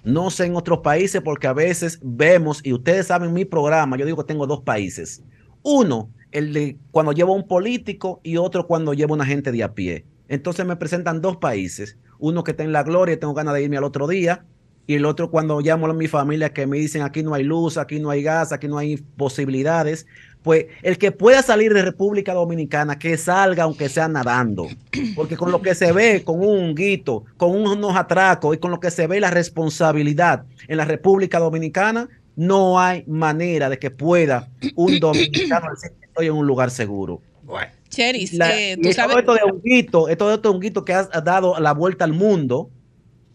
No 0.04 0.30
sé 0.30 0.46
en 0.46 0.54
otros 0.54 0.78
países 0.78 1.22
porque 1.22 1.48
a 1.48 1.52
veces 1.52 1.98
vemos, 2.02 2.60
y 2.64 2.72
ustedes 2.72 3.08
saben 3.08 3.32
mi 3.32 3.44
programa, 3.44 3.96
yo 3.96 4.06
digo 4.06 4.18
que 4.18 4.28
tengo 4.28 4.46
dos 4.46 4.62
países. 4.62 5.24
Uno, 5.64 6.10
el 6.30 6.52
de 6.52 6.78
cuando 6.92 7.10
llevo 7.10 7.34
un 7.34 7.48
político 7.48 8.20
y 8.22 8.36
otro 8.36 8.68
cuando 8.68 8.94
llevo 8.94 9.14
una 9.14 9.26
gente 9.26 9.50
de 9.50 9.64
a 9.64 9.74
pie. 9.74 10.06
Entonces 10.28 10.64
me 10.64 10.76
presentan 10.76 11.20
dos 11.20 11.38
países. 11.38 11.98
Uno 12.20 12.44
que 12.44 12.52
está 12.52 12.62
en 12.62 12.72
la 12.72 12.84
gloria 12.84 13.14
y 13.14 13.16
tengo 13.16 13.34
ganas 13.34 13.54
de 13.54 13.64
irme 13.64 13.76
al 13.76 13.84
otro 13.84 14.06
día. 14.06 14.44
Y 14.88 14.94
el 14.94 15.04
otro 15.04 15.30
cuando 15.30 15.60
llamo 15.60 15.86
a 15.86 15.92
mi 15.92 16.08
familia 16.08 16.54
que 16.54 16.66
me 16.66 16.78
dicen 16.78 17.02
aquí 17.02 17.22
no 17.22 17.34
hay 17.34 17.44
luz, 17.44 17.76
aquí 17.76 18.00
no 18.00 18.08
hay 18.08 18.22
gas, 18.22 18.52
aquí 18.52 18.68
no 18.68 18.78
hay 18.78 18.96
posibilidades. 18.96 20.06
Pues 20.42 20.64
el 20.82 20.96
que 20.96 21.12
pueda 21.12 21.42
salir 21.42 21.74
de 21.74 21.82
República 21.82 22.32
Dominicana, 22.32 22.98
que 22.98 23.18
salga 23.18 23.64
aunque 23.64 23.90
sea 23.90 24.08
nadando. 24.08 24.66
Porque 25.14 25.36
con 25.36 25.52
lo 25.52 25.60
que 25.60 25.74
se 25.74 25.92
ve, 25.92 26.24
con 26.24 26.40
un 26.40 26.74
guito, 26.74 27.24
con 27.36 27.50
unos 27.50 27.94
atracos 27.96 28.56
y 28.56 28.58
con 28.58 28.70
lo 28.70 28.80
que 28.80 28.90
se 28.90 29.06
ve 29.06 29.20
la 29.20 29.30
responsabilidad 29.30 30.44
en 30.68 30.78
la 30.78 30.86
República 30.86 31.38
Dominicana, 31.38 32.08
no 32.34 32.80
hay 32.80 33.04
manera 33.06 33.68
de 33.68 33.78
que 33.78 33.90
pueda 33.90 34.48
un 34.74 34.98
dominicano 35.00 35.66
decir 35.70 35.90
que 36.00 36.06
estoy 36.06 36.26
en 36.28 36.32
un 36.32 36.46
lugar 36.46 36.70
seguro. 36.70 37.20
Cheris, 37.90 38.32
La- 38.32 38.58
eh, 38.58 38.72
y 38.72 38.76
tú 38.76 38.82
todo 38.84 38.92
sabes, 38.94 39.16
esto 39.18 39.34
de 39.34 39.40
honguito, 39.42 40.08
esto 40.08 40.28
de 40.28 40.34
esto 40.36 40.48
de 40.48 40.54
honguito 40.54 40.84
que 40.84 40.94
has 40.94 41.10
dado 41.24 41.58
la 41.60 41.72
vuelta 41.72 42.04
al 42.06 42.14
mundo 42.14 42.70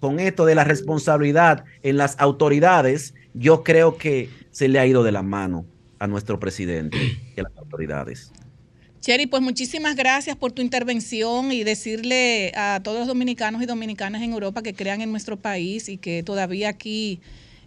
con 0.03 0.19
esto 0.19 0.43
de 0.43 0.53
la 0.53 0.65
responsabilidad 0.65 1.63
en 1.81 1.95
las 1.95 2.19
autoridades, 2.19 3.13
yo 3.33 3.63
creo 3.63 3.97
que 3.97 4.29
se 4.51 4.67
le 4.67 4.77
ha 4.77 4.85
ido 4.85 5.01
de 5.01 5.13
la 5.13 5.23
mano 5.23 5.65
a 5.97 6.07
nuestro 6.07 6.41
presidente 6.41 6.97
y 7.37 7.39
a 7.39 7.43
las 7.43 7.55
autoridades. 7.55 8.33
Cheri, 8.99 9.27
pues 9.27 9.41
muchísimas 9.41 9.95
gracias 9.95 10.35
por 10.35 10.51
tu 10.51 10.61
intervención 10.61 11.53
y 11.53 11.63
decirle 11.63 12.51
a 12.57 12.81
todos 12.83 12.99
los 12.99 13.07
dominicanos 13.07 13.61
y 13.63 13.65
dominicanas 13.65 14.21
en 14.23 14.33
Europa 14.33 14.61
que 14.61 14.73
crean 14.73 14.99
en 14.99 15.09
nuestro 15.09 15.37
país 15.37 15.87
y 15.87 15.97
que 15.97 16.21
todavía 16.21 16.67
aquí 16.67 17.21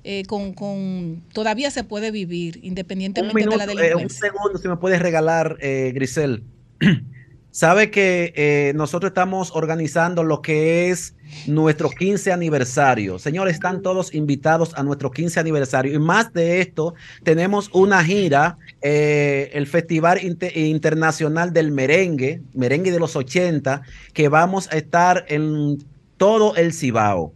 eh, 0.05 0.25
con, 0.27 0.53
con- 0.53 1.23
todavía 1.33 1.71
se 1.71 1.85
puede 1.85 2.11
vivir 2.11 2.61
independientemente 2.63 3.35
minuto, 3.35 3.57
de 3.59 3.65
la 3.67 3.73
eh, 3.73 3.95
un 3.95 4.01
delincuencia. 4.03 4.29
segundo, 4.29 4.59
si 4.59 4.69
me 4.69 4.77
puedes 4.77 5.01
regalar, 5.01 5.57
eh, 5.61 5.93
Grisel. 5.95 6.43
Sabe 7.57 7.91
que 7.91 8.35
eh, 8.37 8.73
nosotros 8.75 9.09
estamos 9.13 9.51
organizando 9.55 10.23
lo 10.23 10.43
que 10.43 10.91
es 10.91 11.15
nuestro 11.47 11.89
15 11.89 12.31
aniversario. 12.31 13.19
Señores, 13.19 13.55
están 13.55 13.81
todos 13.81 14.15
invitados 14.15 14.75
a 14.75 14.83
nuestro 14.83 15.11
15 15.11 15.41
aniversario. 15.41 15.95
Y 15.95 15.99
más 15.99 16.35
de 16.35 16.61
esto, 16.61 16.93
tenemos 17.23 17.71
una 17.73 18.05
gira, 18.05 18.59
eh, 18.83 19.49
el 19.55 19.67
Festival 19.67 20.19
Inte- 20.19 20.55
Internacional 20.55 21.55
del 21.55 21.71
Merengue, 21.73 22.43
Merengue 22.53 22.93
de 22.93 23.01
los 23.01 23.17
80, 23.17 23.81
que 24.13 24.29
vamos 24.29 24.69
a 24.71 24.77
estar 24.77 25.25
en 25.29 25.79
todo 26.19 26.57
el 26.57 26.75
Cibao. 26.75 27.33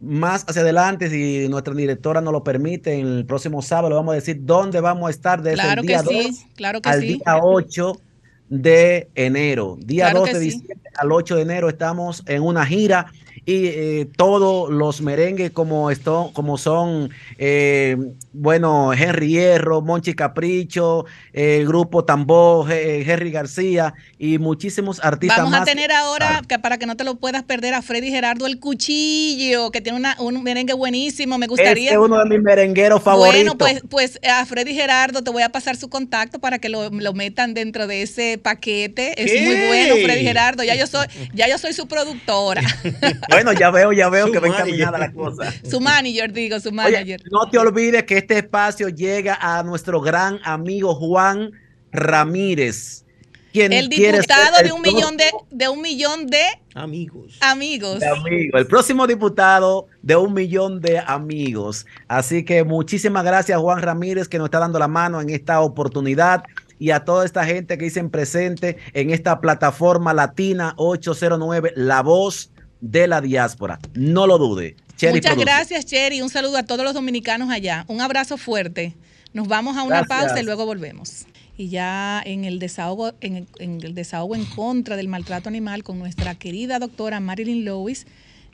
Más 0.00 0.44
hacia 0.48 0.62
adelante, 0.62 1.10
si 1.10 1.48
nuestra 1.48 1.74
directora 1.74 2.20
nos 2.20 2.32
lo 2.32 2.44
permite, 2.44 2.94
en 2.94 3.08
el 3.08 3.26
próximo 3.26 3.60
sábado 3.60 3.96
vamos 3.96 4.12
a 4.12 4.14
decir 4.14 4.38
dónde 4.42 4.80
vamos 4.80 5.08
a 5.08 5.10
estar 5.10 5.42
desde 5.42 5.56
Claro 5.56 5.80
el 5.80 5.86
que 5.88 5.94
día 5.94 6.02
sí, 6.04 6.28
2 6.28 6.46
claro 6.54 6.80
que 6.80 6.88
al 6.88 7.00
sí. 7.00 7.06
día 7.08 7.40
8 7.42 8.00
de 8.48 9.08
enero. 9.14 9.76
Día 9.80 10.06
Claro 10.06 10.20
2 10.20 10.28
que 10.28 10.34
de 10.34 10.40
sí. 10.40 10.44
diciembre 10.46 10.90
al 10.96 11.12
8 11.12 11.36
de 11.36 11.42
enero 11.42 11.68
estamos 11.68 12.22
en 12.26 12.42
una 12.42 12.66
gira 12.66 13.12
y 13.48 13.66
eh, 13.68 14.08
todos 14.14 14.68
los 14.70 15.00
merengues 15.00 15.50
como, 15.52 15.90
esto, 15.90 16.32
como 16.34 16.58
son, 16.58 17.08
eh, 17.38 17.96
bueno, 18.34 18.92
Henry 18.92 19.28
Hierro, 19.30 19.80
Monchi 19.80 20.12
Capricho, 20.12 21.06
el 21.32 21.66
grupo 21.66 22.04
Tambó, 22.04 22.66
Ge- 22.66 23.10
Henry 23.10 23.30
García 23.30 23.94
y 24.18 24.36
muchísimos 24.36 25.00
artistas 25.02 25.38
Vamos 25.38 25.54
a 25.54 25.64
tener 25.64 25.92
ahora, 25.92 26.42
que 26.46 26.58
para 26.58 26.76
que 26.76 26.84
no 26.84 26.94
te 26.94 27.04
lo 27.04 27.14
puedas 27.14 27.42
perder, 27.42 27.72
a 27.72 27.80
Freddy 27.80 28.10
Gerardo 28.10 28.46
el 28.46 28.60
Cuchillo, 28.60 29.70
que 29.70 29.80
tiene 29.80 29.96
una- 29.96 30.16
un 30.18 30.42
merengue 30.42 30.74
buenísimo. 30.74 31.38
Me 31.38 31.46
gustaría. 31.46 31.84
Este 31.84 31.94
es 31.94 32.00
uno 32.00 32.18
de 32.22 32.26
mis 32.28 32.42
merengueros 32.42 33.02
favoritos. 33.02 33.56
Bueno, 33.56 33.56
pues, 33.56 33.82
pues 33.88 34.20
a 34.30 34.44
Freddy 34.44 34.74
Gerardo 34.74 35.22
te 35.24 35.30
voy 35.30 35.42
a 35.42 35.48
pasar 35.48 35.76
su 35.76 35.88
contacto 35.88 36.38
para 36.38 36.58
que 36.58 36.68
lo, 36.68 36.90
lo 36.90 37.12
metan 37.14 37.54
dentro 37.54 37.86
de 37.86 38.02
ese 38.02 38.36
paquete. 38.36 39.22
Es 39.22 39.32
¿Qué? 39.32 39.40
muy 39.46 39.54
bueno, 39.68 39.94
Freddy 40.04 40.22
Gerardo. 40.22 40.62
Ya 40.64 40.74
yo 40.74 40.86
soy, 40.86 41.06
ya 41.32 41.48
yo 41.48 41.56
soy 41.56 41.72
su 41.72 41.86
productora, 41.88 42.60
Bueno, 43.44 43.58
ya 43.58 43.70
veo, 43.70 43.92
ya 43.92 44.08
veo 44.08 44.26
Su 44.26 44.32
que 44.32 44.38
va 44.40 44.48
encaminada 44.48 44.98
la 44.98 45.12
cosa. 45.12 45.52
su 45.68 45.80
manager, 45.80 46.32
digo, 46.32 46.60
su 46.60 46.68
Oye, 46.68 46.76
manager. 46.76 47.20
no 47.30 47.48
te 47.50 47.58
olvides 47.58 48.04
que 48.04 48.18
este 48.18 48.38
espacio 48.38 48.88
llega 48.88 49.38
a 49.40 49.62
nuestro 49.62 50.00
gran 50.00 50.38
amigo 50.44 50.94
Juan 50.94 51.50
Ramírez, 51.92 53.04
quien 53.52 53.72
el 53.72 53.88
diputado 53.88 54.58
el 54.60 54.66
de 54.66 54.72
un 54.72 54.82
millón 54.82 55.16
de, 55.16 55.24
de 55.50 55.68
un 55.68 55.80
millón 55.80 56.26
de 56.26 56.42
Amigos. 56.74 57.38
amigos. 57.40 58.02
amigo, 58.02 58.58
el 58.58 58.66
próximo 58.66 59.06
diputado 59.06 59.86
de 60.02 60.16
un 60.16 60.32
millón 60.34 60.80
de 60.80 60.98
amigos. 60.98 61.86
Así 62.06 62.44
que 62.44 62.62
muchísimas 62.64 63.24
gracias 63.24 63.58
Juan 63.58 63.82
Ramírez 63.82 64.28
que 64.28 64.38
nos 64.38 64.46
está 64.46 64.58
dando 64.60 64.78
la 64.78 64.86
mano 64.88 65.20
en 65.20 65.30
esta 65.30 65.60
oportunidad 65.60 66.44
y 66.78 66.90
a 66.90 67.04
toda 67.04 67.24
esta 67.24 67.44
gente 67.44 67.76
que 67.78 67.84
dicen 67.86 68.10
presente 68.10 68.76
en 68.92 69.10
esta 69.10 69.40
plataforma 69.40 70.14
latina 70.14 70.74
809, 70.76 71.72
la 71.74 72.02
voz 72.02 72.50
de 72.80 73.06
la 73.06 73.20
diáspora. 73.20 73.78
No 73.94 74.26
lo 74.26 74.38
dude. 74.38 74.76
Cherry 74.96 75.14
Muchas 75.16 75.32
Produce. 75.34 75.44
gracias, 75.50 75.86
Cherry. 75.86 76.22
Un 76.22 76.30
saludo 76.30 76.56
a 76.58 76.62
todos 76.64 76.84
los 76.84 76.94
dominicanos 76.94 77.50
allá. 77.50 77.84
Un 77.88 78.00
abrazo 78.00 78.36
fuerte. 78.36 78.94
Nos 79.32 79.46
vamos 79.46 79.76
a 79.76 79.82
una 79.82 80.00
Gracias. 80.02 80.18
pausa 80.18 80.40
y 80.40 80.44
luego 80.44 80.64
volvemos. 80.66 81.26
Y 81.56 81.68
ya 81.68 82.22
en 82.24 82.44
el 82.44 82.58
desahogo, 82.58 83.12
en 83.20 83.36
el, 83.36 83.46
en 83.58 83.80
el 83.82 83.94
desahogo 83.94 84.34
en 84.34 84.44
contra 84.44 84.96
del 84.96 85.08
maltrato 85.08 85.48
animal 85.48 85.82
con 85.82 85.98
nuestra 85.98 86.34
querida 86.34 86.78
doctora 86.78 87.20
Marilyn 87.20 87.64
Lewis, 87.64 88.06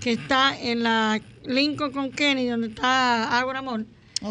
que 0.00 0.12
está 0.12 0.58
en 0.58 0.82
la 0.82 1.20
Lincoln 1.44 1.92
con 1.92 2.10
Kenny, 2.10 2.46
donde 2.46 2.68
está 2.68 3.38
Ágora 3.38 3.58
Amor. 3.58 3.84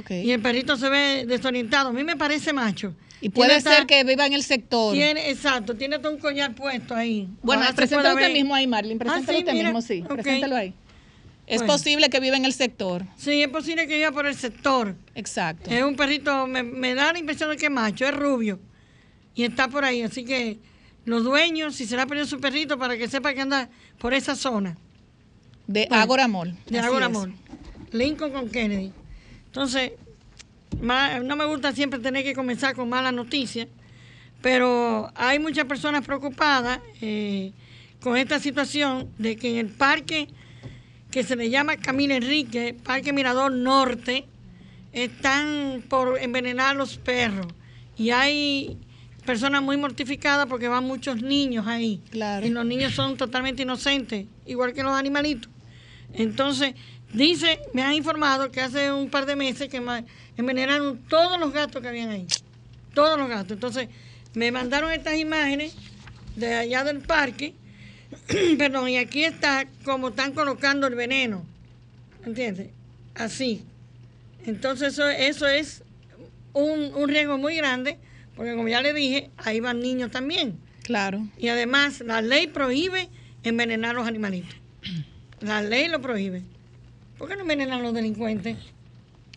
Y 0.10 0.32
el 0.32 0.42
perrito 0.42 0.78
se 0.78 0.90
ve 0.90 1.26
desorientado. 1.28 1.90
A 1.90 1.94
mí 1.94 2.04
me 2.04 2.16
parece 2.16 2.54
macho. 2.54 2.96
Y 3.20 3.30
puede 3.30 3.50
Tiene 3.62 3.62
ser 3.78 3.86
que 3.86 4.04
viva 4.04 4.26
en 4.26 4.34
el 4.34 4.44
sector. 4.44 4.94
Tiene, 4.94 5.30
exacto, 5.30 5.76
tiene 5.76 6.00
todo 6.00 6.12
un 6.14 6.18
collar 6.20 6.56
puesto 6.56 6.96
ahí. 6.96 7.28
Bueno, 7.44 7.62
pueda 7.76 8.14
usted 8.14 8.34
mismo 8.34 8.56
ahí, 8.56 8.66
Marlene. 8.66 8.96
Ah, 8.96 9.22
Preséntalo 9.22 9.38
sí, 9.38 9.44
usted 9.44 9.54
mira. 9.54 9.66
mismo, 9.70 9.82
sí. 9.82 10.02
Ok. 10.02 10.14
Preséntalo 10.16 10.56
ahí. 10.56 10.74
Es 11.46 11.58
Bueno. 11.60 11.74
posible 11.74 12.10
que 12.10 12.20
viva 12.20 12.38
en 12.38 12.46
el 12.46 12.54
sector. 12.54 13.06
Sí, 13.18 13.42
es 13.44 13.50
posible 13.50 13.86
que 13.86 13.96
viva 13.98 14.12
por 14.12 14.26
el 14.26 14.36
sector. 14.36 14.96
Exacto. 15.14 15.70
Es 15.70 15.84
un 15.84 15.96
perrito, 15.96 16.48
me, 16.48 16.64
me 16.64 16.96
da 16.96 17.12
la 17.14 17.20
impresión 17.20 17.50
de 17.50 17.58
que 17.58 17.66
es 17.66 17.72
macho, 17.72 18.06
es 18.06 18.16
rubio. 18.16 18.60
Y 19.36 19.44
está 19.44 19.68
por 19.68 19.84
ahí. 19.86 20.02
Así 20.02 20.24
que 20.24 20.58
los 21.06 21.24
dueños, 21.24 21.76
si 21.76 21.86
se 21.86 21.96
le 21.96 22.02
ha 22.02 22.06
perdido 22.08 22.26
su 22.26 22.40
perrito, 22.40 22.80
para 22.80 22.98
que 22.98 23.08
sepa 23.08 23.34
que 23.34 23.42
anda 23.42 23.70
por 24.00 24.14
esa 24.14 24.36
zona 24.36 24.78
De 25.68 25.86
Bueno, 25.90 26.02
Ágora 26.04 26.28
Mall. 26.28 26.56
de 26.68 26.80
Ágora. 26.80 27.10
Mall. 27.10 27.34
Lincoln 27.92 28.32
con 28.32 28.50
Kennedy. 28.50 28.94
Entonces, 29.52 29.92
no 30.82 31.36
me 31.36 31.46
gusta 31.46 31.74
siempre 31.74 32.00
tener 32.00 32.24
que 32.24 32.34
comenzar 32.34 32.74
con 32.74 32.88
malas 32.88 33.14
noticias, 33.14 33.68
pero 34.42 35.12
hay 35.14 35.40
muchas 35.40 35.66
personas 35.66 36.06
preocupadas 36.06 36.80
eh, 37.02 37.52
con 38.02 38.16
esta 38.16 38.40
situación 38.40 39.10
de 39.18 39.36
que 39.36 39.50
en 39.50 39.58
el 39.58 39.68
parque 39.68 40.30
que 41.12 41.24
se 41.24 41.36
le 41.36 41.50
llama 41.50 41.76
Camilo 41.76 42.14
Enrique, 42.14 42.78
Parque 42.82 43.12
Mirador 43.12 43.52
Norte, 43.52 44.26
están 44.94 45.84
por 45.90 46.18
envenenar 46.18 46.78
los 46.78 46.98
perros. 46.98 47.48
Y 47.98 48.12
hay 48.12 48.78
personas 49.26 49.62
muy 49.62 49.76
mortificadas 49.76 50.48
porque 50.48 50.70
van 50.70 50.86
muchos 50.86 51.22
niños 51.22 51.68
ahí. 51.68 52.02
Claro. 52.10 52.46
Y 52.46 52.52
los 52.52 52.66
niños 52.66 52.94
son 52.94 53.18
totalmente 53.18 53.64
inocentes, 53.64 54.28
igual 54.46 54.72
que 54.72 54.82
los 54.82 54.94
animalitos. 54.94 55.52
Entonces, 56.14 56.74
dice, 57.14 57.60
me 57.74 57.84
han 57.84 57.94
informado 57.94 58.52
que 58.52 58.62
hace 58.62 58.92
un 58.92 59.10
par 59.10 59.26
de 59.26 59.36
meses 59.36 59.70
que 59.70 59.82
envenenaron 60.38 60.98
todos 61.10 61.40
los 61.40 61.54
gatos 61.54 61.82
que 61.82 61.88
habían 61.88 62.10
ahí. 62.10 62.28
Todos 62.94 63.18
los 63.18 63.30
gatos. 63.30 63.54
Entonces, 63.54 63.90
me 64.34 64.52
mandaron 64.52 64.92
estas 64.92 65.18
imágenes 65.18 65.76
de 66.36 66.56
allá 66.56 66.84
del 66.84 67.00
parque. 67.00 67.54
Perdón, 68.58 68.90
y 68.90 68.98
aquí 68.98 69.24
está 69.24 69.66
como 69.84 70.10
están 70.10 70.34
colocando 70.34 70.88
el 70.88 70.96
veneno. 70.96 71.46
¿Entiendes? 72.26 72.70
Así. 73.16 73.64
Entonces, 74.46 74.94
eso, 74.94 75.08
eso 75.10 75.48
es 75.48 75.84
un, 76.54 76.94
un 76.96 77.10
riesgo 77.10 77.38
muy 77.38 77.56
grande, 77.56 77.98
porque 78.36 78.56
como 78.56 78.68
ya 78.68 78.82
le 78.82 78.94
dije, 78.94 79.30
ahí 79.38 79.60
van 79.60 79.80
niños 79.80 80.12
también. 80.12 80.58
Claro. 80.84 81.28
Y 81.38 81.48
además, 81.50 82.02
la 82.02 82.22
ley 82.22 82.48
prohíbe 82.48 83.10
envenenar 83.44 83.96
los 83.96 84.08
animalitos. 84.08 84.56
La 85.40 85.62
ley 85.62 85.88
lo 85.88 86.02
prohíbe. 86.02 86.44
¿Por 87.22 87.30
qué 87.30 87.36
no 87.36 87.42
envenenan 87.44 87.84
los 87.84 87.94
delincuentes? 87.94 88.58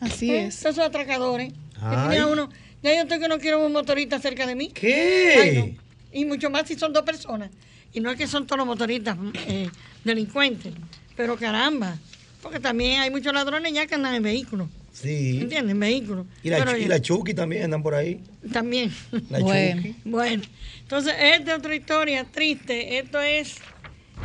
Así 0.00 0.30
¿Eh? 0.30 0.46
es. 0.46 0.60
Esos 0.64 0.78
atracadores. 0.78 1.52
Que 1.52 1.58
Ay. 1.82 2.08
tenía 2.08 2.26
uno, 2.26 2.48
ya 2.82 2.94
yo 2.94 3.02
estoy 3.02 3.20
que 3.20 3.28
no 3.28 3.38
quiero 3.38 3.64
un 3.64 3.72
motorista 3.72 4.18
cerca 4.18 4.46
de 4.46 4.54
mí. 4.54 4.70
¿Qué? 4.72 5.36
Ay, 5.38 5.56
no. 5.58 5.82
Y 6.10 6.24
mucho 6.24 6.48
más 6.48 6.66
si 6.66 6.76
son 6.76 6.94
dos 6.94 7.02
personas. 7.02 7.50
Y 7.92 8.00
no 8.00 8.10
es 8.10 8.16
que 8.16 8.26
son 8.26 8.46
todos 8.46 8.56
los 8.56 8.66
motoristas 8.66 9.18
eh, 9.48 9.68
delincuentes. 10.02 10.72
Pero 11.14 11.36
caramba. 11.36 11.98
Porque 12.40 12.58
también 12.58 13.00
hay 13.00 13.10
muchos 13.10 13.34
ladrones 13.34 13.70
ya 13.74 13.86
que 13.86 13.96
andan 13.96 14.14
en 14.14 14.22
vehículos. 14.22 14.66
Sí. 14.94 15.40
¿Entiendes? 15.42 15.72
En 15.72 15.80
vehículos. 15.80 16.26
Y 16.42 16.48
la, 16.48 16.64
Pero 16.64 16.78
y 16.78 16.86
la 16.86 17.02
Chucky 17.02 17.34
también 17.34 17.64
andan 17.64 17.82
por 17.82 17.94
ahí. 17.94 18.18
También. 18.50 18.94
La 19.28 19.40
Bueno. 19.40 19.82
Chucky. 19.82 19.96
Bueno, 20.06 20.42
entonces 20.80 21.12
esta 21.20 21.52
es 21.52 21.58
otra 21.58 21.76
historia 21.76 22.24
triste. 22.24 22.96
Esto 22.96 23.20
es 23.20 23.56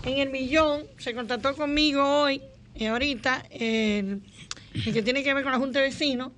en 0.06 0.20
el 0.20 0.30
millón. 0.30 0.84
Se 0.98 1.14
contactó 1.14 1.54
conmigo 1.58 2.22
hoy, 2.22 2.42
y 2.80 2.86
ahorita, 2.86 3.44
el, 3.52 4.22
que 4.86 5.04
tiene 5.04 5.22
que 5.22 5.34
ver 5.34 5.44
con 5.44 5.52
la 5.52 5.58
Junta 5.58 5.80
de 5.80 5.90
Vecinos, 5.90 6.32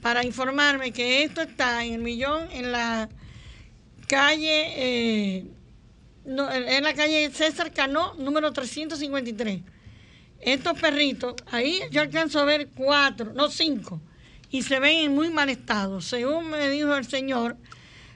para 0.00 0.24
informarme 0.24 0.90
que 0.90 1.22
esto 1.22 1.42
está 1.42 1.84
en 1.84 1.92
el 1.92 2.00
millón, 2.00 2.50
en 2.50 2.72
la 2.72 3.10
calle, 4.08 4.72
eh, 4.74 5.46
en 6.24 6.82
la 6.82 6.94
calle 6.94 7.30
César 7.30 7.74
Cano, 7.74 8.14
número 8.14 8.54
353. 8.54 9.60
Estos 10.40 10.80
perritos, 10.80 11.34
ahí 11.50 11.82
yo 11.90 12.00
alcanzo 12.00 12.40
a 12.40 12.44
ver 12.44 12.70
cuatro, 12.74 13.34
no 13.34 13.50
cinco, 13.50 14.00
y 14.50 14.62
se 14.62 14.80
ven 14.80 14.96
en 15.04 15.14
muy 15.14 15.28
mal 15.28 15.50
estado. 15.50 16.00
Según 16.00 16.48
me 16.48 16.70
dijo 16.70 16.96
el 16.96 17.06
señor, 17.06 17.58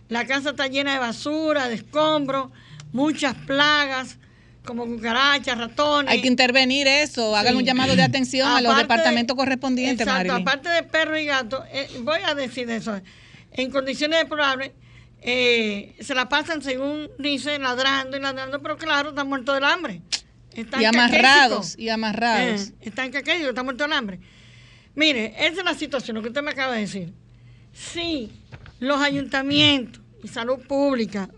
la 0.08 0.26
casa 0.26 0.50
está 0.50 0.66
llena 0.66 0.94
de 0.94 0.98
basura, 0.98 1.68
de 1.68 1.74
escombros, 1.74 2.50
muchas 2.92 3.34
plagas, 3.34 4.18
como 4.66 4.84
cucarachas, 4.84 5.56
ratones. 5.56 6.12
Hay 6.12 6.20
que 6.20 6.28
intervenir 6.28 6.86
eso. 6.86 7.34
Hagan 7.34 7.54
Sí. 7.54 7.58
un 7.60 7.64
llamado 7.64 7.96
de 7.96 8.02
atención 8.02 8.48
a 8.48 8.60
los 8.60 8.76
departamentos 8.76 9.34
correspondientes, 9.36 10.06
Exacto, 10.06 10.28
Marilyn. 10.28 10.48
aparte 10.48 10.68
de 10.68 10.82
perro 10.82 11.18
y 11.18 11.24
gato, 11.24 11.64
eh, 11.72 11.88
voy 12.02 12.18
a 12.24 12.34
decir 12.34 12.68
eso. 12.70 13.00
En 13.52 13.70
condiciones 13.70 14.18
deplorables, 14.20 14.72
eh, 15.22 15.94
se 16.00 16.14
la 16.14 16.28
pasan, 16.28 16.60
según 16.62 17.08
dice, 17.18 17.58
ladrando 17.58 18.16
y 18.16 18.20
ladrando, 18.20 18.60
pero 18.60 18.76
claro, 18.76 19.08
están 19.10 19.28
muertos 19.28 19.54
del 19.54 19.64
hambre. 19.64 20.02
Están 20.52 20.80
Y 20.80 20.84
amarrados, 20.84 21.56
caquésicos. 21.72 21.78
y 21.78 21.88
amarrados. 21.88 22.68
Eh, 22.68 22.72
están 22.82 23.10
caquésicos, 23.10 23.48
están 23.50 23.64
muertos 23.64 23.86
del 23.88 23.96
hambre. 23.96 24.20
Mire, 24.94 25.34
esa 25.38 25.58
es 25.60 25.64
la 25.64 25.74
situación, 25.74 26.14
lo 26.16 26.22
que 26.22 26.28
usted 26.28 26.42
me 26.42 26.50
acaba 26.52 26.74
de 26.74 26.80
decir. 26.80 27.12
Si 27.72 28.30
los 28.80 29.00
ayuntamientos 29.00 30.00
y 30.22 30.28
salud 30.28 30.58
pública 30.66 31.28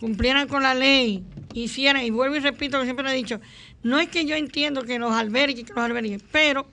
cumplieran 0.00 0.48
con 0.48 0.62
la 0.62 0.74
ley, 0.74 1.22
hicieran, 1.54 2.04
y 2.04 2.10
vuelvo 2.10 2.36
y 2.36 2.40
repito 2.40 2.76
lo 2.76 2.82
que 2.82 2.86
siempre 2.86 3.10
he 3.10 3.16
dicho, 3.16 3.40
no 3.82 3.98
es 3.98 4.08
que 4.08 4.24
yo 4.24 4.36
entiendo 4.36 4.82
que 4.82 4.98
los 4.98 5.12
albergues, 5.12 5.64
que 5.64 5.72
los 5.72 5.84
albergues, 5.84 6.22
pero 6.30 6.68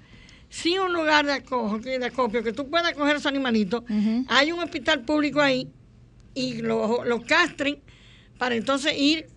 si 0.50 0.78
un 0.78 0.94
lugar 0.94 1.26
de, 1.26 1.34
acojo, 1.34 1.80
de 1.80 2.06
acopio, 2.06 2.44
que 2.44 2.54
tú 2.54 2.70
puedas 2.70 2.94
coger 2.94 3.18
esos 3.18 3.26
animalitos, 3.26 3.84
hay 4.28 4.52
un 4.52 4.60
hospital 4.60 5.02
público 5.02 5.42
ahí 5.42 5.70
y 6.34 6.62
los 6.62 7.06
lo 7.06 7.22
castren 7.24 7.80
para 8.38 8.56
entonces 8.56 8.94
ir 8.98 9.28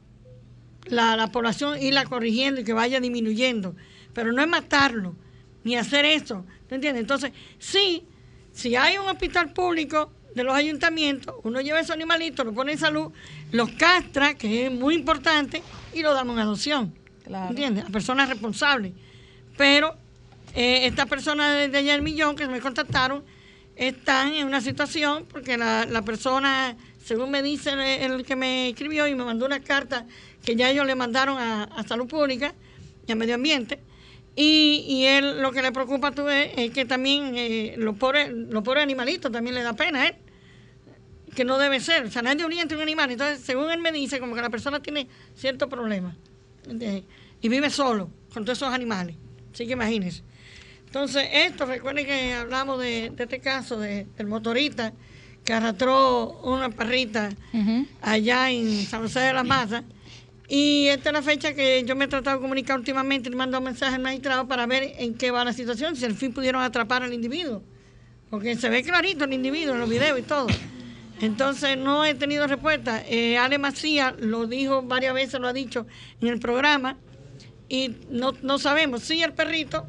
la, 0.86 1.16
la 1.16 1.32
población 1.32 1.80
irla 1.82 2.04
corrigiendo 2.04 2.60
y 2.60 2.64
que 2.64 2.72
vaya 2.72 3.00
disminuyendo. 3.00 3.74
Pero 4.12 4.32
no 4.32 4.42
es 4.42 4.48
matarlo, 4.48 5.16
ni 5.64 5.76
hacer 5.76 6.04
eso. 6.04 6.44
¿Te 6.68 6.74
entiendes? 6.76 7.00
Entonces, 7.02 7.32
sí, 7.58 8.04
si 8.52 8.76
hay 8.76 8.98
un 8.98 9.08
hospital 9.08 9.52
público 9.52 10.12
de 10.34 10.44
los 10.44 10.54
ayuntamientos, 10.54 11.34
uno 11.42 11.60
lleva 11.60 11.80
esos 11.80 11.94
animalitos, 11.94 12.44
los 12.46 12.54
pone 12.54 12.72
en 12.72 12.78
salud, 12.78 13.12
los 13.52 13.70
castra, 13.70 14.34
que 14.34 14.66
es 14.66 14.72
muy 14.72 14.94
importante, 14.94 15.62
y 15.92 16.02
lo 16.02 16.14
damos 16.14 16.34
en 16.34 16.40
adopción. 16.40 16.94
Claro. 17.24 17.50
¿Entiendes? 17.50 17.84
A 17.84 17.88
personas 17.88 18.28
responsables. 18.28 18.92
Pero 19.56 19.94
eh, 20.54 20.86
estas 20.86 21.06
personas 21.06 21.56
de, 21.56 21.68
de 21.68 21.78
allá 21.78 21.92
del 21.92 22.02
millón 22.02 22.36
que 22.36 22.46
me 22.46 22.60
contactaron 22.60 23.22
están 23.76 24.34
en 24.34 24.46
una 24.46 24.60
situación 24.60 25.26
porque 25.30 25.56
la, 25.56 25.86
la 25.86 26.02
persona, 26.02 26.76
según 27.04 27.30
me 27.30 27.42
dice 27.42 27.70
el, 27.70 28.12
el 28.12 28.24
que 28.24 28.36
me 28.36 28.68
escribió 28.68 29.06
y 29.06 29.14
me 29.14 29.24
mandó 29.24 29.46
una 29.46 29.60
carta 29.60 30.06
que 30.44 30.56
ya 30.56 30.70
ellos 30.70 30.86
le 30.86 30.94
mandaron 30.94 31.38
a, 31.38 31.64
a 31.64 31.82
Salud 31.84 32.06
Pública 32.06 32.54
y 33.06 33.12
a 33.12 33.16
Medio 33.16 33.34
Ambiente, 33.34 33.80
Y, 34.42 34.86
y 34.88 35.04
él 35.04 35.42
lo 35.42 35.52
que 35.52 35.60
le 35.60 35.70
preocupa 35.70 36.12
tú 36.12 36.26
es, 36.30 36.52
es 36.56 36.70
que 36.70 36.86
también 36.86 37.34
eh, 37.36 37.74
los, 37.76 37.94
pobres, 37.96 38.30
los 38.32 38.64
pobres 38.64 38.82
animalitos 38.82 39.30
también 39.30 39.54
le 39.54 39.62
da 39.62 39.74
pena 39.74 40.00
a 40.00 40.06
él. 40.08 40.14
Que 41.34 41.44
no 41.44 41.58
debe 41.58 41.78
ser. 41.78 42.06
O 42.06 42.10
sea, 42.10 42.22
nadie 42.22 42.42
orienta 42.42 42.74
a 42.74 42.78
un 42.78 42.82
animal. 42.82 43.10
Entonces, 43.10 43.44
según 43.44 43.70
él 43.70 43.80
me 43.80 43.92
dice, 43.92 44.18
como 44.18 44.34
que 44.34 44.40
la 44.40 44.48
persona 44.48 44.80
tiene 44.80 45.08
cierto 45.34 45.68
problema. 45.68 46.16
¿entiendes? 46.66 47.04
Y 47.42 47.50
vive 47.50 47.68
solo 47.68 48.10
con 48.32 48.46
todos 48.46 48.56
esos 48.56 48.72
animales. 48.72 49.14
Así 49.52 49.66
que 49.66 49.74
imagínense. 49.74 50.22
Entonces, 50.86 51.28
esto, 51.30 51.66
recuerden 51.66 52.06
que 52.06 52.32
hablamos 52.32 52.80
de, 52.80 53.10
de 53.10 53.24
este 53.24 53.40
caso 53.40 53.78
de, 53.78 54.06
del 54.16 54.26
motorista 54.26 54.94
que 55.44 55.52
arrastró 55.52 56.40
una 56.44 56.70
perrita 56.70 57.28
allá 58.00 58.50
en 58.50 58.86
San 58.86 59.02
José 59.02 59.20
de 59.20 59.32
las 59.34 59.44
Mazas. 59.44 59.84
Y 60.52 60.88
esta 60.88 61.10
es 61.10 61.12
la 61.12 61.22
fecha 61.22 61.54
que 61.54 61.84
yo 61.84 61.94
me 61.94 62.06
he 62.06 62.08
tratado 62.08 62.38
de 62.38 62.42
comunicar 62.42 62.76
últimamente, 62.76 63.30
le 63.30 63.36
mando 63.36 63.58
un 63.58 63.64
mensaje 63.64 63.94
al 63.94 64.02
magistrado 64.02 64.48
para 64.48 64.66
ver 64.66 64.94
en 64.98 65.14
qué 65.14 65.30
va 65.30 65.44
la 65.44 65.52
situación, 65.52 65.94
si 65.94 66.04
al 66.04 66.16
fin 66.16 66.32
pudieron 66.32 66.60
atrapar 66.60 67.04
al 67.04 67.14
individuo. 67.14 67.62
Porque 68.30 68.56
se 68.56 68.68
ve 68.68 68.82
clarito 68.82 69.26
el 69.26 69.32
individuo 69.32 69.74
en 69.74 69.80
los 69.80 69.88
videos 69.88 70.18
y 70.18 70.22
todo. 70.22 70.48
Entonces 71.20 71.78
no 71.78 72.04
he 72.04 72.16
tenido 72.16 72.48
respuesta. 72.48 73.00
Eh, 73.08 73.38
Ale 73.38 73.58
Macías 73.58 74.14
lo 74.18 74.48
dijo 74.48 74.82
varias 74.82 75.14
veces, 75.14 75.38
lo 75.38 75.46
ha 75.46 75.52
dicho 75.52 75.86
en 76.20 76.26
el 76.26 76.40
programa, 76.40 76.98
y 77.68 77.94
no, 78.10 78.32
no 78.42 78.58
sabemos. 78.58 79.02
Sí, 79.02 79.22
el 79.22 79.32
perrito, 79.32 79.86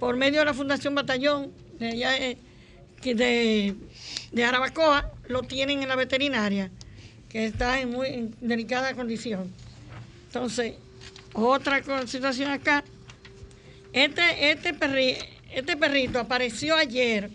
por 0.00 0.16
medio 0.16 0.40
de 0.40 0.46
la 0.46 0.54
Fundación 0.54 0.92
Batallón 0.96 1.52
de, 1.78 1.86
allá, 1.86 2.16
eh, 2.18 3.76
Arabacoa, 4.44 5.12
lo 5.28 5.42
tienen 5.42 5.84
en 5.84 5.88
la 5.88 5.94
veterinaria, 5.94 6.72
que 7.28 7.44
está 7.44 7.80
en 7.80 7.90
muy 7.90 8.30
delicada 8.40 8.92
condición. 8.94 9.69
Entonces, 10.30 10.74
otra 11.32 11.82
situación 12.06 12.52
acá. 12.52 12.84
Este, 13.92 14.52
este, 14.52 14.72
perri- 14.72 15.18
este 15.52 15.76
perrito 15.76 16.20
apareció 16.20 16.76
ayer, 16.76 17.30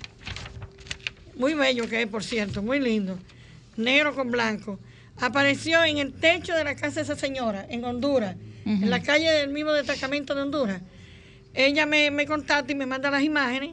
muy 1.36 1.54
bello 1.56 1.90
que 1.90 2.04
es, 2.04 2.08
por 2.08 2.24
cierto, 2.24 2.62
muy 2.62 2.80
lindo, 2.80 3.20
negro 3.76 4.16
con 4.16 4.32
blanco. 4.32 4.80
Apareció 5.20 5.84
en 5.84 5.98
el 5.98 6.14
techo 6.14 6.54
de 6.56 6.64
la 6.64 6.76
casa 6.76 6.96
de 6.96 7.02
esa 7.02 7.18
señora, 7.18 7.66
en 7.70 7.84
Honduras, 7.84 8.38
en 8.66 8.90
la 8.90 9.02
calle 9.04 9.30
del 9.30 9.50
mismo 9.50 9.74
destacamento 9.74 10.34
de 10.34 10.44
Honduras. 10.44 10.82
Ella 11.54 11.86
me, 11.86 12.10
me 12.12 12.26
contacta 12.26 12.72
y 12.72 12.76
me 12.76 12.86
manda 12.86 13.12
las 13.12 13.24
imágenes. 13.24 13.72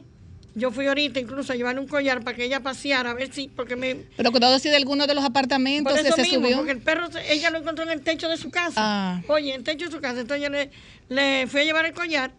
Yo 0.55 0.71
fui 0.71 0.85
ahorita 0.85 1.19
incluso 1.19 1.51
a 1.51 1.55
llevarle 1.55 1.81
un 1.81 1.87
collar 1.87 2.23
para 2.23 2.37
que 2.37 2.43
ella 2.45 2.59
paseara, 2.59 3.11
a 3.11 3.13
ver 3.15 3.33
si, 3.33 3.47
porque 3.47 3.75
me, 3.75 3.95
Pero 4.15 4.31
cuidado 4.31 4.59
si 4.59 4.69
de 4.69 4.75
alguno 4.75 5.07
de 5.07 5.15
los 5.15 5.23
apartamentos 5.23 5.91
por 5.91 6.01
que 6.01 6.07
eso 6.07 6.15
se 6.15 6.21
mismo, 6.21 6.43
subió. 6.45 6.57
porque 6.57 6.71
el 6.73 6.81
perro, 6.81 7.07
ella 7.27 7.49
lo 7.49 7.57
encontró 7.59 7.83
en 7.85 7.89
el 7.91 8.01
techo 8.01 8.29
de 8.29 8.37
su 8.37 8.51
casa. 8.51 8.75
Ah. 8.77 9.21
Oye, 9.27 9.49
en 9.49 9.55
el 9.61 9.63
techo 9.63 9.85
de 9.85 9.91
su 9.91 9.99
casa. 9.99 10.21
Entonces 10.21 10.43
yo 10.43 10.49
le, 10.49 10.69
le 11.09 11.47
fui 11.47 11.61
a 11.61 11.63
llevar 11.63 11.85
el 11.85 11.93
collar 11.93 12.31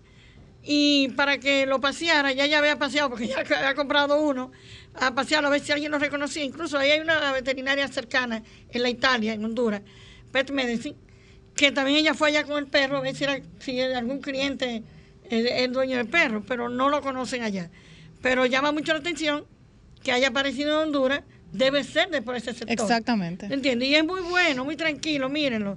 y 0.62 1.08
para 1.08 1.38
que 1.38 1.66
lo 1.66 1.80
paseara, 1.80 2.32
ya 2.32 2.46
ya 2.46 2.58
había 2.58 2.78
paseado, 2.78 3.10
porque 3.10 3.26
ya 3.28 3.38
había 3.40 3.74
comprado 3.74 4.20
uno, 4.22 4.52
a 4.94 5.12
pasearlo 5.14 5.48
a 5.48 5.50
ver 5.50 5.60
si 5.60 5.72
alguien 5.72 5.90
lo 5.90 5.98
reconocía. 5.98 6.44
Incluso 6.44 6.78
ahí 6.78 6.90
hay 6.92 7.00
una 7.00 7.32
veterinaria 7.32 7.88
cercana 7.88 8.42
en 8.70 8.82
la 8.82 8.90
Italia, 8.90 9.32
en 9.32 9.44
Honduras, 9.44 9.82
Pet 10.30 10.50
Medicine, 10.52 10.96
que 11.56 11.72
también 11.72 11.98
ella 11.98 12.14
fue 12.14 12.28
allá 12.28 12.44
con 12.44 12.58
el 12.58 12.66
perro 12.68 12.98
a 12.98 13.00
ver 13.00 13.14
si, 13.16 13.24
era, 13.24 13.40
si 13.58 13.80
algún 13.80 14.20
cliente 14.20 14.84
es 15.28 15.50
el 15.50 15.72
dueño 15.72 15.96
del 15.96 16.06
perro, 16.08 16.44
pero 16.46 16.68
no 16.68 16.88
lo 16.88 17.00
conocen 17.02 17.42
allá. 17.42 17.70
Pero 18.24 18.46
llama 18.46 18.72
mucho 18.72 18.94
la 18.94 19.00
atención 19.00 19.44
que 20.02 20.10
haya 20.10 20.28
aparecido 20.28 20.70
en 20.80 20.88
Honduras, 20.88 21.20
debe 21.52 21.84
ser 21.84 22.08
de 22.08 22.22
por 22.22 22.34
ese 22.34 22.54
sector. 22.54 22.70
Exactamente. 22.70 23.44
¿Entiendes? 23.52 23.86
Y 23.86 23.94
es 23.96 24.02
muy 24.02 24.22
bueno, 24.22 24.64
muy 24.64 24.76
tranquilo, 24.76 25.28
mírenlo. 25.28 25.76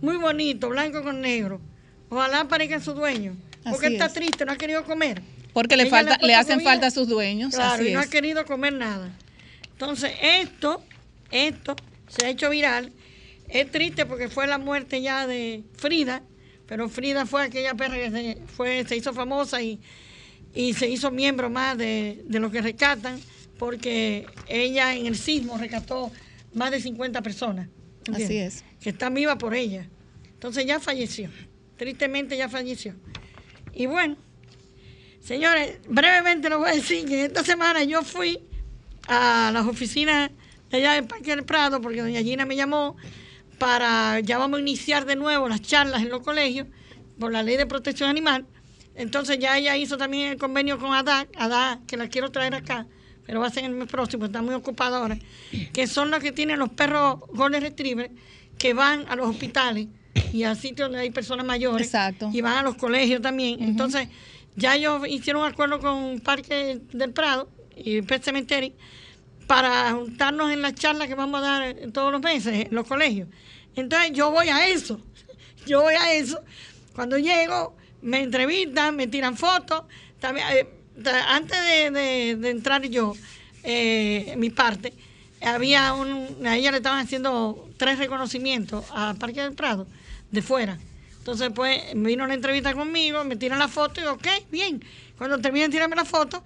Muy 0.00 0.16
bonito, 0.16 0.70
blanco 0.70 1.02
con 1.02 1.20
negro. 1.20 1.60
Ojalá 2.08 2.40
aparezca 2.40 2.80
su 2.80 2.94
dueño. 2.94 3.36
Porque 3.68 3.88
Así 3.88 3.94
está 3.96 4.06
es. 4.06 4.14
triste, 4.14 4.46
no 4.46 4.52
ha 4.52 4.56
querido 4.56 4.84
comer. 4.84 5.20
Porque 5.52 5.76
le 5.76 5.82
Ella 5.82 5.90
falta, 5.90 6.18
le 6.22 6.34
hacen 6.34 6.54
comida. 6.54 6.70
falta 6.70 6.86
a 6.86 6.90
sus 6.90 7.08
dueños. 7.08 7.54
Claro, 7.54 7.74
así 7.74 7.88
y 7.90 7.92
no 7.92 8.00
es. 8.00 8.06
ha 8.06 8.10
querido 8.10 8.46
comer 8.46 8.72
nada. 8.72 9.10
Entonces, 9.72 10.12
esto, 10.22 10.82
esto 11.30 11.76
se 12.08 12.24
ha 12.24 12.30
hecho 12.30 12.48
viral. 12.48 12.90
Es 13.50 13.70
triste 13.70 14.06
porque 14.06 14.30
fue 14.30 14.46
la 14.46 14.56
muerte 14.56 15.02
ya 15.02 15.26
de 15.26 15.62
Frida, 15.76 16.22
pero 16.66 16.88
Frida 16.88 17.26
fue 17.26 17.42
aquella 17.42 17.74
perra 17.74 17.96
que 17.96 18.10
se, 18.10 18.38
fue, 18.46 18.82
se 18.88 18.96
hizo 18.96 19.12
famosa 19.12 19.60
y, 19.60 19.78
y 20.54 20.74
se 20.74 20.88
hizo 20.88 21.10
miembro 21.10 21.50
más 21.50 21.78
de, 21.78 22.22
de 22.26 22.40
los 22.40 22.52
que 22.52 22.62
rescatan, 22.62 23.20
porque 23.58 24.26
ella 24.48 24.94
en 24.94 25.06
el 25.06 25.16
sismo 25.16 25.56
rescató 25.58 26.10
más 26.54 26.70
de 26.70 26.80
50 26.80 27.22
personas. 27.22 27.68
¿entiendes? 28.06 28.24
Así 28.24 28.38
es. 28.38 28.64
Que 28.80 28.90
están 28.90 29.14
vivas 29.14 29.36
por 29.36 29.54
ella. 29.54 29.88
Entonces 30.34 30.66
ya 30.66 30.80
falleció. 30.80 31.30
Tristemente 31.76 32.36
ya 32.36 32.48
falleció. 32.48 32.94
Y 33.72 33.86
bueno, 33.86 34.16
Señores, 35.22 35.78
brevemente 35.88 36.48
les 36.48 36.58
voy 36.58 36.68
a 36.68 36.74
decir 36.74 37.06
que 37.06 37.26
esta 37.26 37.44
semana 37.44 37.84
yo 37.84 38.02
fui 38.02 38.40
a 39.06 39.52
las 39.54 39.64
oficinas 39.66 40.32
de 40.68 40.78
allá 40.78 40.94
del 40.94 41.04
Parque 41.04 41.30
del 41.30 41.44
Prado 41.44 41.80
porque 41.80 42.02
doña 42.02 42.20
Gina 42.22 42.44
me 42.44 42.56
llamó 42.56 42.96
para, 43.58 44.18
ya 44.18 44.38
vamos 44.38 44.58
a 44.58 44.60
iniciar 44.60 45.04
de 45.04 45.14
nuevo 45.14 45.48
las 45.48 45.62
charlas 45.62 46.02
en 46.02 46.08
los 46.08 46.22
colegios 46.22 46.66
por 47.20 47.30
la 47.30 47.44
ley 47.44 47.56
de 47.56 47.66
protección 47.66 48.10
animal. 48.10 48.46
Entonces 48.94 49.38
ya 49.38 49.56
ella 49.58 49.76
hizo 49.76 49.96
también 49.96 50.32
el 50.32 50.38
convenio 50.38 50.78
con 50.78 50.92
ADA, 50.92 51.26
ADA, 51.36 51.80
que 51.86 51.96
la 51.96 52.08
quiero 52.08 52.30
traer 52.30 52.54
acá, 52.54 52.86
pero 53.26 53.40
va 53.40 53.46
a 53.46 53.50
ser 53.50 53.64
en 53.64 53.72
el 53.72 53.76
mes 53.76 53.88
próximo, 53.88 54.26
está 54.26 54.42
muy 54.42 54.54
ocupada 54.54 54.98
ahora, 54.98 55.18
que 55.72 55.86
son 55.86 56.10
los 56.10 56.20
que 56.20 56.32
tienen 56.32 56.58
los 56.58 56.70
perros 56.70 57.20
Golden 57.32 57.62
Retriever 57.62 58.10
que 58.58 58.74
van 58.74 59.06
a 59.08 59.16
los 59.16 59.28
hospitales 59.28 59.88
y 60.32 60.44
a 60.44 60.54
sitios 60.54 60.88
donde 60.88 61.00
hay 61.00 61.10
personas 61.10 61.46
mayores 61.46 61.86
Exacto. 61.86 62.30
y 62.32 62.40
van 62.40 62.58
a 62.58 62.62
los 62.62 62.76
colegios 62.76 63.22
también. 63.22 63.62
Entonces, 63.62 64.08
ya 64.56 64.76
ellos 64.76 65.02
hicieron 65.08 65.42
un 65.42 65.48
acuerdo 65.48 65.80
con 65.80 66.20
Parque 66.20 66.80
del 66.92 67.12
Prado 67.12 67.48
y 67.76 68.02
Pet 68.02 68.22
Cemetery 68.22 68.74
para 69.46 69.92
juntarnos 69.92 70.50
en 70.52 70.62
las 70.62 70.74
charlas 70.74 71.08
que 71.08 71.14
vamos 71.14 71.40
a 71.40 71.44
dar 71.44 71.76
todos 71.92 72.12
los 72.12 72.22
meses 72.22 72.66
en 72.66 72.74
los 72.74 72.86
colegios. 72.86 73.28
Entonces, 73.74 74.12
yo 74.12 74.30
voy 74.30 74.48
a 74.48 74.68
eso. 74.68 75.00
Yo 75.66 75.80
voy 75.80 75.94
a 75.94 76.12
eso. 76.14 76.40
Cuando 76.92 77.18
llego, 77.18 77.76
me 78.02 78.20
entrevistan, 78.22 78.96
me 78.96 79.06
tiran 79.06 79.36
fotos. 79.36 79.84
También, 80.20 80.46
eh, 80.52 80.66
antes 81.28 81.58
de, 81.92 82.50
entrar 82.50 82.82
yo, 82.82 83.14
eh, 83.62 84.34
mi 84.36 84.50
parte, 84.50 84.92
había 85.40 85.94
un, 85.94 86.46
a 86.46 86.56
ella 86.56 86.70
le 86.70 86.76
estaban 86.78 86.98
haciendo 86.98 87.68
tres 87.76 87.98
reconocimientos 87.98 88.84
a 88.90 89.14
Parque 89.14 89.42
del 89.42 89.54
Prado 89.54 89.86
de 90.30 90.42
fuera. 90.42 90.78
Entonces, 91.18 91.50
pues, 91.54 91.80
vino 91.94 92.24
una 92.24 92.34
entrevista 92.34 92.74
conmigo, 92.74 93.24
me 93.24 93.36
tiran 93.36 93.58
la 93.58 93.68
foto 93.68 94.00
y 94.00 94.04
ok, 94.04 94.26
bien. 94.50 94.84
Cuando 95.16 95.38
terminen 95.38 95.70
de 95.70 95.76
tirarme 95.76 95.94
la 95.94 96.04
foto, 96.04 96.42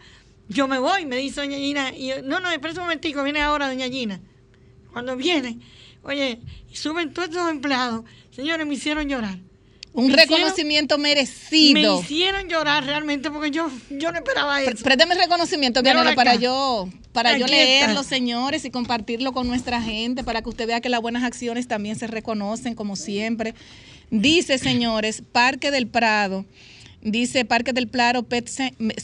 yo 0.48 0.68
me 0.68 0.78
voy, 0.78 1.06
me 1.06 1.16
dice 1.16 1.40
doña 1.40 1.56
Gina, 1.56 1.92
y 1.96 2.08
yo, 2.08 2.22
no, 2.22 2.40
no, 2.40 2.50
espera 2.50 2.74
un 2.74 2.80
momentico, 2.80 3.22
viene 3.22 3.40
ahora 3.40 3.68
doña 3.68 3.88
Gina. 3.88 4.20
Cuando 4.92 5.16
viene, 5.16 5.58
oye, 6.02 6.40
suben 6.72 7.12
todos 7.12 7.28
estos 7.28 7.50
empleados, 7.50 8.04
señores, 8.30 8.66
me 8.66 8.74
hicieron 8.74 9.08
llorar. 9.08 9.38
Un 9.96 10.06
Me 10.08 10.12
hicieron- 10.12 10.28
reconocimiento 10.40 10.98
Me 10.98 11.08
merecido. 11.08 12.00
hicieron 12.02 12.48
llorar 12.48 12.84
realmente 12.84 13.30
porque 13.30 13.50
yo, 13.50 13.70
yo 13.90 14.12
no 14.12 14.18
esperaba 14.18 14.62
eso. 14.62 14.84
Préstame 14.84 15.14
el 15.14 15.20
reconocimiento, 15.20 15.82
Vianela, 15.82 16.14
para 16.14 16.34
yo, 16.36 16.88
para 17.12 17.32
yo 17.38 17.46
está. 17.46 17.56
leerlo, 17.56 18.02
señores, 18.02 18.64
y 18.66 18.70
compartirlo 18.70 19.32
con 19.32 19.48
nuestra 19.48 19.80
gente, 19.80 20.22
para 20.22 20.42
que 20.42 20.50
usted 20.50 20.66
vea 20.66 20.80
que 20.82 20.90
las 20.90 21.00
buenas 21.00 21.24
acciones 21.24 21.66
también 21.66 21.96
se 21.96 22.06
reconocen, 22.06 22.74
como 22.74 22.94
siempre. 22.94 23.54
Dice, 24.10 24.58
señores, 24.58 25.22
Parque 25.32 25.70
del 25.70 25.86
Prado, 25.88 26.44
dice 27.02 27.44
Parque 27.44 27.72
del 27.72 27.88
Prado 27.88 28.26
eh, 28.30 28.44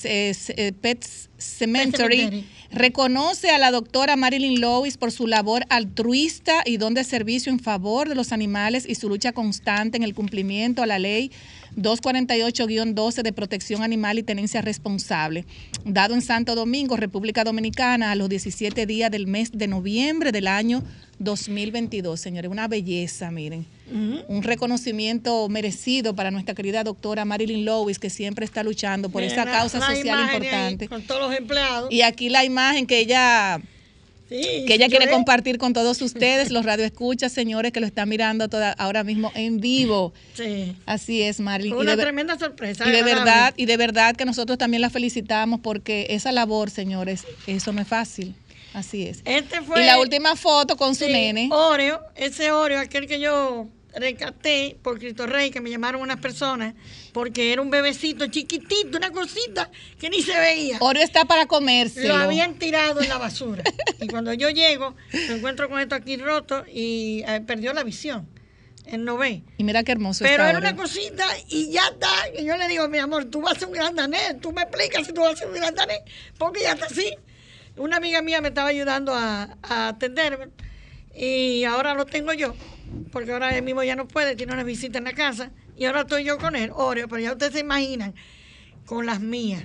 eh, 0.04 0.72
Pet 0.80 1.06
Cemetery, 1.42 2.44
reconoce 2.70 3.50
a 3.50 3.58
la 3.58 3.70
doctora 3.70 4.16
Marilyn 4.16 4.60
Lewis 4.60 4.96
por 4.96 5.12
su 5.12 5.26
labor 5.26 5.64
altruista 5.68 6.62
y 6.64 6.76
don 6.76 6.94
de 6.94 7.04
servicio 7.04 7.52
en 7.52 7.58
favor 7.58 8.08
de 8.08 8.14
los 8.14 8.32
animales 8.32 8.86
y 8.88 8.94
su 8.94 9.08
lucha 9.08 9.32
constante 9.32 9.96
en 9.96 10.02
el 10.02 10.14
cumplimiento 10.14 10.82
a 10.82 10.86
la 10.86 10.98
ley 10.98 11.30
248-12 11.76 13.22
de 13.22 13.32
protección 13.32 13.82
animal 13.82 14.18
y 14.18 14.22
tenencia 14.22 14.60
responsable, 14.60 15.46
dado 15.84 16.14
en 16.14 16.22
Santo 16.22 16.54
Domingo, 16.54 16.96
República 16.96 17.44
Dominicana, 17.44 18.10
a 18.10 18.14
los 18.14 18.28
17 18.28 18.86
días 18.86 19.10
del 19.10 19.26
mes 19.26 19.52
de 19.52 19.66
noviembre 19.68 20.32
del 20.32 20.48
año 20.48 20.82
2022. 21.18 22.20
Señores, 22.20 22.50
una 22.50 22.68
belleza, 22.68 23.30
miren. 23.30 23.66
Un 24.28 24.42
reconocimiento 24.42 25.50
merecido 25.50 26.14
para 26.16 26.30
nuestra 26.30 26.54
querida 26.54 26.82
doctora 26.82 27.26
Marilyn 27.26 27.66
Lewis, 27.66 27.98
que 27.98 28.08
siempre 28.08 28.46
está 28.46 28.62
luchando 28.62 29.10
por 29.10 29.22
esa 29.22 29.44
causa 29.44 29.80
social 29.80 30.18
ahí 30.18 30.34
importante. 30.34 30.88
Con 30.88 31.02
todos 31.02 31.20
los 31.20 31.31
empleados. 31.32 31.92
Y 31.92 32.02
aquí 32.02 32.28
la 32.28 32.44
imagen 32.44 32.86
que 32.86 32.98
ella 32.98 33.60
Sí, 34.28 34.64
que 34.66 34.74
ella 34.74 34.88
quiere 34.88 35.04
lloré. 35.04 35.10
compartir 35.10 35.58
con 35.58 35.74
todos 35.74 36.00
ustedes, 36.00 36.50
los 36.50 36.64
radioescuchas, 36.64 37.32
señores, 37.32 37.70
que 37.70 37.80
lo 37.80 37.86
están 37.86 38.08
mirando 38.08 38.48
toda, 38.48 38.72
ahora 38.72 39.04
mismo 39.04 39.30
en 39.34 39.60
vivo. 39.60 40.14
Sí. 40.32 40.74
Así 40.86 41.20
es, 41.22 41.38
Marilyn. 41.38 41.74
Fue 41.74 41.82
una 41.82 41.96
de, 41.96 42.02
tremenda 42.02 42.38
sorpresa. 42.38 42.88
y 42.88 42.92
de 42.92 42.98
agradable. 43.00 43.24
verdad, 43.24 43.54
y 43.58 43.66
de 43.66 43.76
verdad 43.76 44.16
que 44.16 44.24
nosotros 44.24 44.56
también 44.56 44.80
la 44.80 44.88
felicitamos 44.88 45.60
porque 45.60 46.06
esa 46.10 46.32
labor, 46.32 46.70
señores, 46.70 47.26
eso 47.46 47.72
no 47.74 47.82
es 47.82 47.88
fácil. 47.88 48.34
Así 48.72 49.06
es. 49.06 49.20
Este 49.26 49.60
fue. 49.60 49.82
y 49.82 49.86
la 49.86 50.00
última 50.00 50.34
foto 50.34 50.78
con 50.78 50.94
su 50.94 51.06
nene. 51.06 51.50
Oreo, 51.52 52.00
ese 52.16 52.52
Oreo, 52.52 52.78
aquel 52.80 53.06
que 53.06 53.20
yo 53.20 53.66
rescaté 53.94 54.76
por 54.82 54.98
Cristo 54.98 55.26
Rey, 55.26 55.50
que 55.50 55.60
me 55.60 55.70
llamaron 55.70 56.00
unas 56.00 56.18
personas, 56.18 56.74
porque 57.12 57.52
era 57.52 57.62
un 57.62 57.70
bebecito 57.70 58.26
chiquitito, 58.26 58.96
una 58.96 59.10
cosita 59.10 59.70
que 59.98 60.10
ni 60.10 60.22
se 60.22 60.38
veía. 60.38 60.78
Oreo 60.80 61.02
está 61.02 61.24
para 61.24 61.46
comerse. 61.46 62.08
Lo 62.08 62.16
habían 62.16 62.54
tirado 62.54 63.00
en 63.02 63.08
la 63.08 63.18
basura. 63.18 63.62
y 64.00 64.08
cuando 64.08 64.32
yo 64.32 64.50
llego, 64.50 64.94
me 65.12 65.36
encuentro 65.36 65.68
con 65.68 65.80
esto 65.80 65.94
aquí 65.94 66.16
roto 66.16 66.64
y 66.72 67.22
eh, 67.26 67.40
perdió 67.46 67.72
la 67.72 67.82
visión. 67.82 68.28
Él 68.86 69.04
no 69.04 69.16
ve. 69.16 69.42
Y 69.58 69.64
mira 69.64 69.84
qué 69.84 69.92
hermoso 69.92 70.24
Pero 70.24 70.44
era 70.44 70.58
una 70.58 70.74
cosita 70.74 71.24
y 71.48 71.70
ya 71.70 71.82
está. 71.86 72.10
Y 72.36 72.44
yo 72.44 72.56
le 72.56 72.66
digo, 72.66 72.88
mi 72.88 72.98
amor, 72.98 73.26
tú 73.26 73.40
vas 73.40 73.56
a 73.56 73.60
ser 73.60 73.68
un 73.68 73.74
gran 73.74 73.94
danés. 73.94 74.40
Tú 74.40 74.52
me 74.52 74.62
explicas 74.62 75.06
si 75.06 75.12
tú 75.12 75.20
vas 75.20 75.34
a 75.34 75.36
ser 75.36 75.48
un 75.48 75.54
gran 75.54 75.74
danés. 75.74 76.00
Porque 76.36 76.62
ya 76.62 76.72
está 76.72 76.86
así. 76.86 77.14
Una 77.76 77.98
amiga 77.98 78.22
mía 78.22 78.40
me 78.40 78.48
estaba 78.48 78.68
ayudando 78.68 79.14
a, 79.14 79.56
a 79.62 79.88
atenderme. 79.88 80.48
Y 81.14 81.64
ahora 81.64 81.94
lo 81.94 82.06
tengo 82.06 82.32
yo. 82.32 82.54
Porque 83.12 83.32
ahora 83.32 83.54
él 83.56 83.62
mismo 83.62 83.82
ya 83.82 83.96
no 83.96 84.06
puede. 84.08 84.36
Tiene 84.36 84.52
una 84.52 84.62
visita 84.64 84.98
en 84.98 85.04
la 85.04 85.12
casa. 85.12 85.50
Y 85.76 85.84
ahora 85.86 86.00
estoy 86.02 86.24
yo 86.24 86.38
con 86.38 86.56
él, 86.56 86.70
Oreo. 86.74 87.08
Pero 87.08 87.20
ya 87.22 87.32
ustedes 87.32 87.52
se 87.54 87.60
imaginan. 87.60 88.14
Con 88.86 89.06
las 89.06 89.20
mías. 89.20 89.64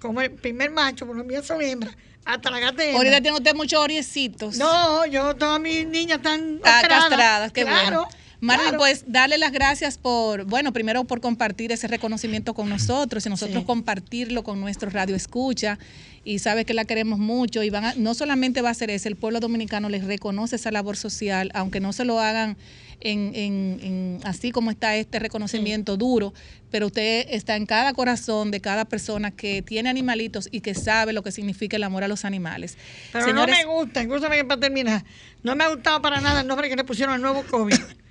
Como 0.00 0.20
el 0.20 0.30
primer 0.32 0.70
macho, 0.70 1.06
porque 1.06 1.18
las 1.18 1.26
mías 1.26 1.46
son 1.46 1.62
hembras. 1.62 1.96
Hasta 2.24 2.50
la 2.50 2.58
gata 2.60 2.82
hembra. 2.82 2.98
Ahorita 2.98 3.20
tiene 3.20 3.36
usted 3.36 3.54
muchos 3.54 3.80
oriecitos. 3.80 4.56
No, 4.58 5.06
yo, 5.06 5.34
todas 5.36 5.60
mis 5.60 5.86
niñas 5.86 6.18
están 6.18 6.60
Ah, 6.64 6.80
operadas. 6.80 7.08
castradas, 7.08 7.52
qué 7.52 7.62
Claro, 7.62 7.84
bueno. 8.02 8.08
Claro. 8.40 8.78
pues 8.78 9.04
darle 9.06 9.38
las 9.38 9.50
gracias 9.52 9.98
por, 9.98 10.44
bueno, 10.44 10.72
primero 10.72 11.04
por 11.04 11.20
compartir 11.20 11.72
ese 11.72 11.88
reconocimiento 11.88 12.52
con 12.54 12.68
nosotros 12.68 13.24
y 13.26 13.28
nosotros 13.30 13.60
Sí. 13.60 13.64
compartirlo 13.66 14.44
con 14.44 14.60
nuestro 14.60 14.90
radio 14.90 15.16
escucha 15.16 15.78
y 16.24 16.38
sabe 16.40 16.64
que 16.64 16.74
la 16.74 16.84
queremos 16.84 17.18
mucho 17.18 17.62
y 17.62 17.70
van 17.70 17.84
a- 17.84 17.94
no 17.96 18.12
solamente 18.14 18.60
va 18.62 18.70
a 18.70 18.74
ser 18.74 18.90
eso, 18.90 19.08
el 19.08 19.16
pueblo 19.16 19.40
dominicano 19.40 19.88
les 19.88 20.04
reconoce 20.04 20.56
esa 20.56 20.70
labor 20.70 20.96
social, 20.96 21.50
aunque 21.54 21.80
no 21.80 21.92
se 21.92 22.04
lo 22.04 22.20
hagan 22.20 22.56
en, 23.00 23.32
en- 23.34 23.78
en- 23.82 24.20
así 24.24 24.50
como 24.50 24.70
está 24.70 24.96
este 24.96 25.18
reconocimiento 25.18 25.96
duro, 25.96 26.32
pero 26.70 26.86
usted 26.86 27.26
está 27.30 27.54
en 27.56 27.66
cada 27.66 27.92
corazón 27.92 28.50
de 28.50 28.60
cada 28.60 28.84
persona 28.86 29.30
que 29.30 29.62
tiene 29.62 29.88
animalitos 29.90 30.48
y 30.50 30.60
que 30.60 30.74
sabe 30.74 31.12
lo 31.12 31.22
que 31.22 31.30
significa 31.30 31.76
el 31.76 31.84
amor 31.84 32.04
a 32.04 32.08
los 32.08 32.24
animales. 32.24 32.76
Pero 33.12 33.24
Señores, 33.26 33.54
no 33.64 33.68
me 33.70 33.74
gusta, 33.80 34.02
que 34.06 34.44
para 34.44 34.60
terminar, 34.60 35.04
no 35.42 35.54
me 35.56 35.64
ha 35.64 35.68
gustado 35.68 36.00
para 36.02 36.20
nada 36.20 36.40
el 36.40 36.46
nombre 36.46 36.68
que 36.68 36.76
le 36.76 36.84
pusieron 36.84 37.14
al 37.14 37.22
nuevo 37.22 37.42
COVID. 37.44 37.76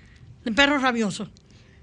El 0.45 0.53
perro 0.55 0.77
rabioso. 0.77 1.29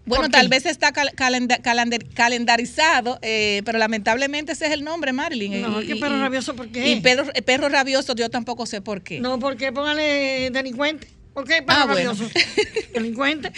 Bueno, 0.04 0.22
¿Por 0.24 0.32
tal 0.32 0.48
vez 0.48 0.66
está 0.66 0.90
cal- 0.92 1.12
calenda- 1.14 1.58
calendar- 1.62 2.04
calendarizado, 2.14 3.20
eh, 3.22 3.62
pero 3.64 3.78
lamentablemente 3.78 4.50
ese 4.52 4.66
es 4.66 4.72
el 4.72 4.82
nombre, 4.82 5.12
Marilyn. 5.12 5.62
No, 5.62 5.80
Y- 5.80 5.86
¿qué 5.86 5.96
perro 5.96 6.16
y- 6.16 6.20
rabioso 6.20 6.56
por 6.56 6.68
qué? 6.68 6.88
Y 6.90 7.00
perro, 7.00 7.26
eh, 7.34 7.42
perro 7.42 7.68
rabioso 7.68 8.14
yo 8.16 8.28
tampoco 8.28 8.66
sé 8.66 8.80
por 8.80 9.02
qué. 9.02 9.20
No, 9.20 9.38
porque 9.38 9.70
póngale 9.70 10.50
delincuente. 10.50 11.06
¿Por 11.32 11.44
qué 11.46 11.62
perro 11.62 11.82
Ah, 11.82 11.86
bueno. 11.86 12.12
rabioso? 12.14 12.28
Delincuente. 12.94 13.52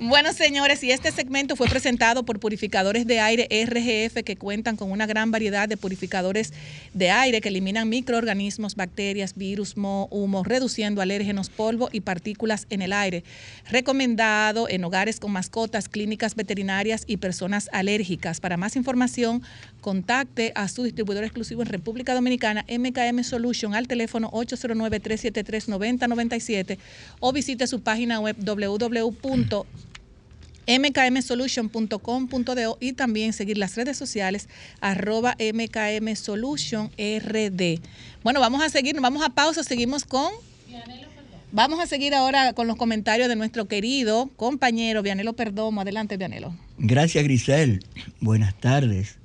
Bueno, 0.00 0.32
señores, 0.32 0.82
y 0.82 0.90
este 0.90 1.12
segmento 1.12 1.54
fue 1.54 1.68
presentado 1.68 2.24
por 2.24 2.40
purificadores 2.40 3.06
de 3.06 3.20
aire 3.20 3.46
RGF 3.48 4.24
que 4.24 4.34
cuentan 4.34 4.74
con 4.74 4.90
una 4.90 5.06
gran 5.06 5.30
variedad 5.30 5.68
de 5.68 5.76
purificadores 5.76 6.52
de 6.94 7.12
aire 7.12 7.40
que 7.40 7.48
eliminan 7.48 7.88
microorganismos, 7.88 8.74
bacterias, 8.74 9.36
virus, 9.36 9.76
moho, 9.76 10.08
humo, 10.10 10.42
reduciendo 10.42 11.00
alérgenos, 11.00 11.48
polvo 11.48 11.90
y 11.92 12.00
partículas 12.00 12.66
en 12.70 12.82
el 12.82 12.92
aire. 12.92 13.22
Recomendado 13.70 14.68
en 14.68 14.82
hogares 14.82 15.20
con 15.20 15.30
mascotas, 15.30 15.88
clínicas 15.88 16.34
veterinarias 16.34 17.04
y 17.06 17.18
personas 17.18 17.70
alérgicas. 17.72 18.40
Para 18.40 18.56
más 18.56 18.74
información, 18.74 19.44
contacte 19.80 20.50
a 20.56 20.66
su 20.66 20.82
distribuidor 20.82 21.22
exclusivo 21.22 21.62
en 21.62 21.68
República 21.68 22.14
Dominicana, 22.14 22.66
MKM 22.68 23.22
Solution, 23.22 23.76
al 23.76 23.86
teléfono 23.86 24.28
809-373-9097 24.32 26.78
o 27.20 27.32
visite 27.32 27.68
su 27.68 27.80
página 27.80 28.18
web 28.18 28.34
www 28.44 29.83
mkmsolution.com.do 30.66 32.76
y 32.80 32.92
también 32.92 33.32
seguir 33.32 33.58
las 33.58 33.76
redes 33.76 33.96
sociales 33.96 34.48
arroba 34.80 35.36
mkmsolutionrd. 35.38 37.80
Bueno, 38.22 38.40
vamos 38.40 38.62
a 38.62 38.68
seguir, 38.68 38.94
nos 38.94 39.02
vamos 39.02 39.22
a 39.24 39.30
pausa, 39.30 39.62
seguimos 39.62 40.04
con... 40.04 40.32
Vamos 41.52 41.78
a 41.78 41.86
seguir 41.86 42.14
ahora 42.14 42.52
con 42.52 42.66
los 42.66 42.76
comentarios 42.76 43.28
de 43.28 43.36
nuestro 43.36 43.66
querido 43.66 44.28
compañero 44.34 45.02
Vianelo 45.02 45.34
Perdomo. 45.34 45.82
Adelante, 45.82 46.16
Vianelo. 46.16 46.52
Gracias, 46.78 47.22
Grisel. 47.22 47.84
Buenas 48.20 48.58
tardes. 48.58 49.18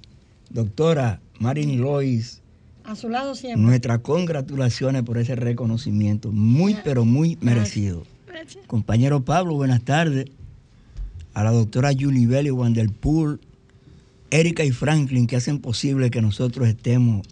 Doctora 0.52 1.22
Marin 1.40 1.82
Lois, 1.82 2.42
A 2.84 2.96
su 2.96 3.10
lado 3.10 3.34
siempre. 3.34 3.64
nuestras 3.64 4.00
congratulaciones 4.02 5.02
por 5.02 5.18
ese 5.18 5.36
reconocimiento. 5.36 6.32
Muy, 6.32 6.78
pero 6.84 7.04
muy 7.04 7.36
merecido. 7.42 8.06
Gracias. 8.28 8.64
Compañero 8.68 9.26
Pablo, 9.26 9.56
buenas 9.56 9.82
tardes. 9.82 10.28
A 11.34 11.44
la 11.44 11.52
doctora 11.52 11.92
Julie 11.98 12.28
Belli 12.28 12.52
Wanderpool, 12.52 13.40
Erika 14.32 14.64
y 14.64 14.72
Franklin, 14.72 15.28
que 15.28 15.36
hacen 15.36 15.60
posible 15.60 16.10
que 16.10 16.22
nosotros 16.22 16.68
estemos 16.68 17.26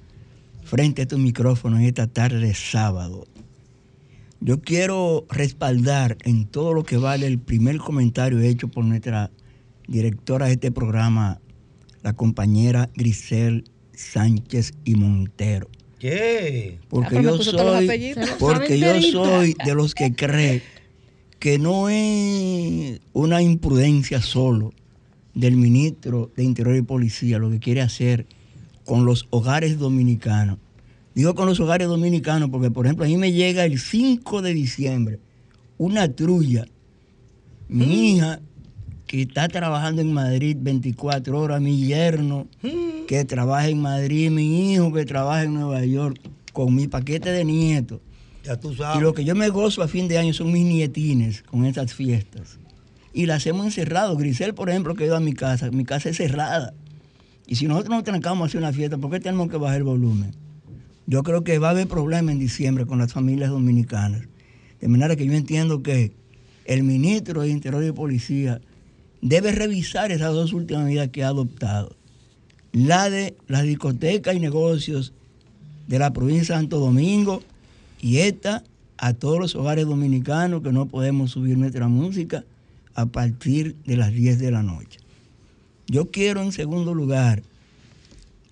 frente 0.63 1.01
a 1.01 1.03
estos 1.03 1.19
micrófonos 1.19 1.79
en 1.79 1.85
esta 1.85 2.07
tarde 2.07 2.39
de 2.39 2.53
sábado. 2.53 3.25
Yo 4.39 4.61
quiero 4.61 5.25
respaldar 5.29 6.17
en 6.23 6.45
todo 6.45 6.73
lo 6.73 6.83
que 6.83 6.97
vale 6.97 7.25
el 7.25 7.39
primer 7.39 7.77
comentario 7.79 8.39
hecho 8.39 8.67
por 8.67 8.85
nuestra 8.85 9.31
directora 9.87 10.47
de 10.47 10.53
este 10.53 10.71
programa, 10.71 11.39
la 12.03 12.13
compañera 12.13 12.89
Grisel 12.95 13.63
Sánchez 13.93 14.73
y 14.85 14.95
Montero. 14.95 15.67
¿Qué? 15.99 16.79
Porque 16.89 17.17
Ah, 17.17 17.21
yo 17.21 17.41
soy, 17.41 18.15
porque 18.37 18.79
yo 18.79 19.01
soy 19.01 19.55
de 19.65 19.73
los 19.73 19.95
que 19.95 20.13
cree 20.13 20.61
que 21.39 21.59
no 21.59 21.89
es 21.89 22.99
una 23.13 23.41
imprudencia 23.41 24.21
solo 24.21 24.73
del 25.33 25.55
ministro 25.55 26.31
de 26.35 26.43
Interior 26.43 26.75
y 26.75 26.81
Policía 26.81 27.37
lo 27.37 27.49
que 27.51 27.59
quiere 27.59 27.81
hacer 27.81 28.25
con 28.85 29.05
los 29.05 29.27
hogares 29.29 29.77
dominicanos. 29.77 30.57
Digo 31.13 31.35
con 31.35 31.47
los 31.47 31.59
hogares 31.59 31.87
dominicanos 31.87 32.49
porque, 32.49 32.71
por 32.71 32.85
ejemplo, 32.85 33.05
a 33.05 33.07
mí 33.07 33.17
me 33.17 33.31
llega 33.31 33.65
el 33.65 33.79
5 33.79 34.41
de 34.41 34.53
diciembre 34.53 35.19
una 35.77 36.11
trulla. 36.11 36.65
Mi 37.67 38.13
hija, 38.13 38.39
que 39.05 39.23
está 39.23 39.47
trabajando 39.47 40.01
en 40.01 40.13
Madrid 40.13 40.57
24 40.59 41.39
horas, 41.39 41.61
mi 41.61 41.85
yerno, 41.85 42.47
que 43.07 43.25
trabaja 43.25 43.67
en 43.67 43.81
Madrid, 43.81 44.31
mi 44.31 44.73
hijo 44.73 44.91
que 44.93 45.05
trabaja 45.05 45.43
en 45.43 45.53
Nueva 45.53 45.85
York, 45.85 46.19
con 46.53 46.73
mi 46.73 46.87
paquete 46.87 47.31
de 47.31 47.45
nietos. 47.45 47.99
Y 48.97 49.01
lo 49.01 49.13
que 49.13 49.25
yo 49.25 49.35
me 49.35 49.49
gozo 49.49 49.81
a 49.83 49.87
fin 49.87 50.07
de 50.07 50.17
año 50.17 50.33
son 50.33 50.51
mis 50.51 50.65
nietines 50.65 51.43
con 51.43 51.65
esas 51.65 51.93
fiestas. 51.93 52.59
Y 53.13 53.25
las 53.25 53.45
hemos 53.47 53.65
encerrado. 53.65 54.15
Grisel, 54.15 54.53
por 54.53 54.69
ejemplo, 54.69 54.95
que 54.95 55.09
a 55.09 55.19
mi 55.19 55.33
casa. 55.33 55.71
Mi 55.71 55.83
casa 55.83 56.09
es 56.09 56.17
cerrada. 56.17 56.73
Y 57.47 57.55
si 57.55 57.65
nosotros 57.67 57.95
nos 57.95 58.03
trancamos 58.03 58.53
una 58.55 58.73
fiesta, 58.73 58.97
¿por 58.97 59.09
qué 59.11 59.19
tenemos 59.19 59.49
que 59.49 59.57
bajar 59.57 59.77
el 59.77 59.83
volumen? 59.83 60.31
Yo 61.07 61.23
creo 61.23 61.43
que 61.43 61.57
va 61.57 61.69
a 61.69 61.71
haber 61.71 61.87
problemas 61.87 62.33
en 62.33 62.39
diciembre 62.39 62.85
con 62.85 62.99
las 62.99 63.13
familias 63.13 63.49
dominicanas. 63.49 64.23
De 64.81 64.87
manera 64.87 65.15
que 65.15 65.25
yo 65.25 65.33
entiendo 65.33 65.81
que 65.81 66.13
el 66.65 66.83
ministro 66.83 67.41
de 67.41 67.49
Interior 67.49 67.83
y 67.83 67.91
Policía 67.93 68.61
debe 69.21 69.53
revisar 69.53 70.11
esas 70.11 70.33
dos 70.33 70.53
últimas 70.53 70.83
medidas 70.83 71.07
que 71.09 71.23
ha 71.23 71.29
adoptado. 71.29 71.95
La 72.73 73.09
de 73.09 73.37
las 73.47 73.63
discotecas 73.63 74.35
y 74.35 74.39
negocios 74.39 75.13
de 75.87 75.99
la 75.99 76.11
provincia 76.11 76.55
de 76.55 76.61
Santo 76.61 76.79
Domingo 76.79 77.41
y 78.01 78.17
esta 78.19 78.63
a 78.97 79.13
todos 79.13 79.39
los 79.39 79.55
hogares 79.55 79.85
dominicanos 79.85 80.61
que 80.63 80.71
no 80.71 80.87
podemos 80.87 81.31
subir 81.31 81.57
nuestra 81.57 81.87
música 81.87 82.43
a 82.95 83.05
partir 83.05 83.75
de 83.85 83.95
las 83.97 84.11
10 84.11 84.39
de 84.39 84.51
la 84.51 84.63
noche. 84.63 84.99
Yo 85.87 86.09
quiero 86.11 86.41
en 86.41 86.51
segundo 86.51 86.93
lugar 86.93 87.43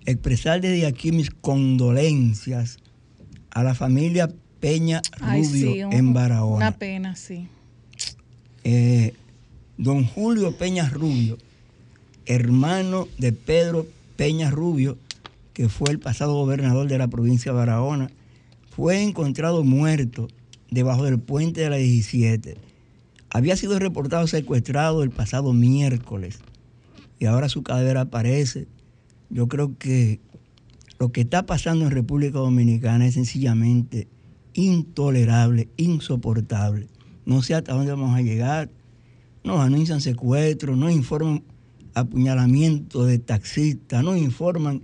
expresar 0.06 0.62
desde 0.62 0.86
aquí 0.86 1.12
mis 1.12 1.32
condolencias 1.32 2.78
a 3.52 3.64
la 3.64 3.74
familia 3.74 4.30
Peña 4.60 5.02
Ay, 5.20 5.44
Rubio 5.44 5.72
sí, 5.74 5.84
un- 5.84 5.94
en 5.94 6.14
Barahona. 6.14 6.56
Una 6.58 6.78
pena, 6.78 7.16
sí. 7.16 7.48
Eh, 8.64 9.14
don 9.78 10.06
Julio 10.06 10.56
Peña 10.58 10.90
Rubio, 10.90 11.38
hermano 12.26 13.08
de 13.18 13.32
Pedro 13.34 13.86
Peña 14.16 14.50
Rubio, 14.52 14.98
que 15.54 15.70
fue 15.70 15.90
el 15.92 16.00
pasado 16.00 16.34
gobernador 16.34 16.88
de 16.88 16.98
la 16.98 17.08
provincia 17.08 17.52
de 17.52 17.58
Barahona, 17.58 18.10
fue 18.76 19.02
encontrado 19.02 19.64
muerto 19.64 20.28
debajo 20.70 21.06
del 21.06 21.18
puente 21.18 21.62
de 21.62 21.70
la 21.70 21.78
17. 21.78 22.58
Había 23.30 23.56
sido 23.56 23.80
reportado 23.80 24.28
secuestrado 24.28 25.02
el 25.02 25.12
pasado 25.12 25.54
miércoles 25.54 26.40
y 27.18 27.26
ahora 27.26 27.48
su 27.48 27.64
cadáver 27.64 27.98
aparece. 27.98 28.68
Yo 29.30 29.48
creo 29.48 29.78
que 29.78 30.20
lo 31.00 31.14
que 31.14 31.22
está 31.22 31.46
pasando 31.46 31.86
en 31.86 31.92
República 31.92 32.40
Dominicana 32.40 33.08
es 33.08 33.14
sencillamente 33.14 34.10
intolerable, 34.54 35.70
insoportable. 35.78 36.88
No 37.26 37.42
sé 37.44 37.56
hasta 37.56 37.74
dónde 37.74 37.92
vamos 37.92 38.14
a 38.14 38.22
llegar. 38.22 38.70
Nos 39.46 39.62
anuncian 39.62 40.02
secuestros, 40.02 40.78
nos 40.78 40.92
informan 40.92 41.44
apuñalamiento 41.94 43.06
de 43.06 43.20
taxistas, 43.20 44.04
nos 44.04 44.18
informan 44.18 44.82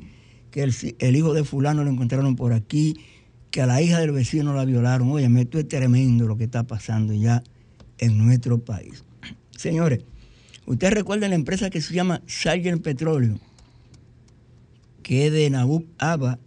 que 0.50 0.64
el 1.00 1.16
hijo 1.16 1.34
de 1.34 1.44
fulano 1.44 1.84
lo 1.84 1.90
encontraron 1.90 2.38
por 2.38 2.54
aquí, 2.54 2.96
que 3.52 3.62
a 3.62 3.66
la 3.66 3.82
hija 3.82 4.00
del 4.00 4.12
vecino 4.12 4.54
la 4.54 4.66
violaron. 4.66 5.12
Oye, 5.12 5.30
esto 5.40 5.60
es 5.60 5.68
tremendo 5.68 6.26
lo 6.26 6.38
que 6.38 6.46
está 6.46 6.64
pasando 6.64 7.14
ya 7.14 7.44
en 8.00 8.18
nuestro 8.18 8.60
país. 8.60 9.04
Señores, 9.56 10.00
ustedes 10.66 10.94
recuerdan 10.94 11.30
la 11.30 11.36
empresa 11.36 11.70
que 11.70 11.82
se 11.82 11.94
llama 11.94 12.22
Sargent 12.26 12.82
Petroleum, 12.82 13.38
que 15.04 15.28
es 15.28 15.34
de 15.34 15.50
Nabub 15.50 15.86
Aba 15.98 16.40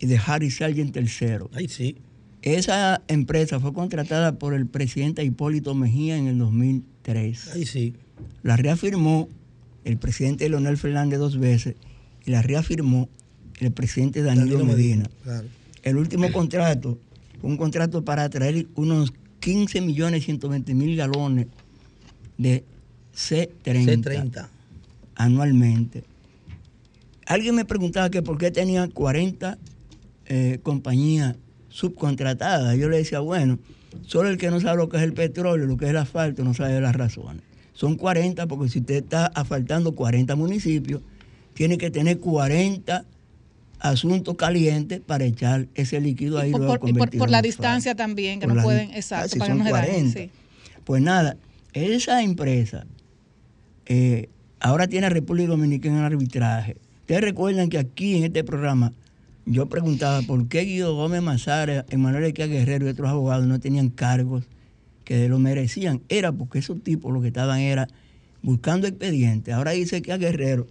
y 0.00 0.06
de 0.06 0.20
Harry 0.26 0.50
Sargent 0.50 0.94
III. 0.94 1.46
Ay, 1.54 1.68
sí. 1.68 1.96
Esa 2.42 3.00
empresa 3.08 3.60
fue 3.60 3.72
contratada 3.72 4.38
por 4.38 4.52
el 4.52 4.66
presidente 4.66 5.24
Hipólito 5.24 5.74
Mejía 5.74 6.18
en 6.18 6.26
el 6.26 6.38
2003. 6.38 7.52
Ay, 7.54 7.64
sí. 7.64 7.94
La 8.42 8.56
reafirmó 8.56 9.28
el 9.84 9.96
presidente 9.98 10.48
Leonel 10.48 10.76
Fernández 10.76 11.18
dos 11.18 11.38
veces 11.38 11.76
y 12.26 12.32
la 12.32 12.42
reafirmó 12.42 13.08
el 13.60 13.72
presidente 13.72 14.22
Danilo, 14.22 14.58
Danilo 14.58 14.64
Medina. 14.64 15.10
Claro. 15.22 15.46
El 15.84 15.98
último 15.98 16.32
contrato 16.32 16.98
fue 17.40 17.50
un 17.50 17.58
contrato 17.58 18.04
para 18.04 18.28
traer 18.30 18.66
unos 18.74 19.12
15 19.40 19.82
millones 19.82 20.24
120 20.24 20.74
mil 20.74 20.96
galones 20.96 21.46
de 22.38 22.64
C30, 23.14 24.02
C30. 24.02 24.48
anualmente. 25.14 26.04
Alguien 27.26 27.54
me 27.54 27.66
preguntaba 27.66 28.10
que 28.10 28.22
por 28.22 28.38
qué 28.38 28.50
tenía 28.50 28.88
40 28.88 29.58
eh, 30.26 30.58
compañías 30.62 31.36
subcontratadas. 31.68 32.78
Yo 32.78 32.88
le 32.88 32.96
decía, 32.96 33.20
bueno, 33.20 33.58
solo 34.06 34.30
el 34.30 34.38
que 34.38 34.50
no 34.50 34.60
sabe 34.60 34.78
lo 34.78 34.88
que 34.88 34.96
es 34.96 35.02
el 35.02 35.12
petróleo, 35.12 35.66
lo 35.66 35.76
que 35.76 35.84
es 35.84 35.90
el 35.90 35.98
asfalto, 35.98 36.44
no 36.44 36.54
sabe 36.54 36.80
las 36.80 36.96
razones. 36.96 37.42
Son 37.74 37.96
40 37.96 38.46
porque 38.46 38.70
si 38.70 38.78
usted 38.78 39.04
está 39.04 39.26
asfaltando 39.26 39.94
40 39.94 40.34
municipios, 40.34 41.02
tiene 41.52 41.76
que 41.76 41.90
tener 41.90 42.20
40 42.20 43.04
asuntos 43.84 44.34
calientes 44.36 45.00
para 45.00 45.24
echar 45.24 45.68
ese 45.74 46.00
líquido 46.00 46.38
ahí. 46.38 46.50
Y 46.50 46.52
por, 46.52 46.80
y 46.88 46.92
por- 47.18 47.30
la 47.30 47.42
distancia 47.42 47.94
también, 47.94 48.40
que 48.40 48.46
Por 48.46 48.56
no 48.56 48.62
pueden, 48.62 48.90
Ah, 48.92 48.96
exacto, 48.96 49.36
para 49.38 49.52
que 49.52 49.58
son 49.58 49.58
no 49.58 49.64
se 49.66 49.70
dañen. 49.72 49.90
40. 50.12 50.20
sí. 50.20 50.30
Pues 50.84 51.02
nada, 51.02 51.36
esa 51.74 52.22
empresa 52.22 52.86
eh, 53.86 54.28
ahora 54.60 54.86
tiene 54.88 55.06
a 55.06 55.10
República 55.10 55.48
Dominicana 55.50 55.98
en 55.98 56.04
arbitraje. 56.04 56.76
Ustedes 57.00 57.20
recuerdan 57.20 57.68
que 57.68 57.78
aquí 57.78 58.16
en 58.16 58.24
este 58.24 58.42
programa 58.42 58.92
yo 59.44 59.66
preguntaba 59.68 60.22
por 60.22 60.48
qué 60.48 60.62
Guido 60.62 60.94
Gómez 60.94 61.20
Mazara, 61.22 61.84
Emanuel 61.90 62.24
Equia 62.24 62.46
Guerrero 62.46 62.86
y 62.86 62.90
otros 62.90 63.10
abogados 63.10 63.46
no 63.46 63.60
tenían 63.60 63.90
cargos 63.90 64.44
que 65.04 65.28
lo 65.28 65.38
merecían. 65.38 66.00
Era 66.08 66.32
porque 66.32 66.58
esos 66.60 66.82
tipos 66.82 67.12
lo 67.12 67.20
que 67.20 67.28
estaban 67.28 67.60
era 67.60 67.86
buscando 68.40 68.86
expedientes. 68.86 69.52
Ahora 69.52 69.72
dice 69.72 70.00
que 70.00 70.12
a 70.12 70.16
Guerrero 70.16 70.66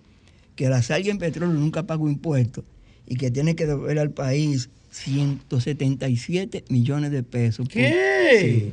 que 0.55 0.70
la 0.70 0.82
sal 0.82 1.05
y 1.05 1.09
en 1.11 1.20
petróleo 1.20 1.53
nunca 1.55 1.84
pagó 1.84 2.09
impuestos 2.09 2.64
y 3.08 3.16
que 3.16 3.32
tiene 3.32 3.56
que 3.56 3.66
devolver 3.66 3.99
al 3.99 4.12
país 4.12 4.70
177 4.91 6.66
millones 6.70 7.12
de 7.12 7.24
pesos. 7.24 7.68
por- 7.68 7.74
¿Qué? 7.74 8.38
Sí. 8.39 8.72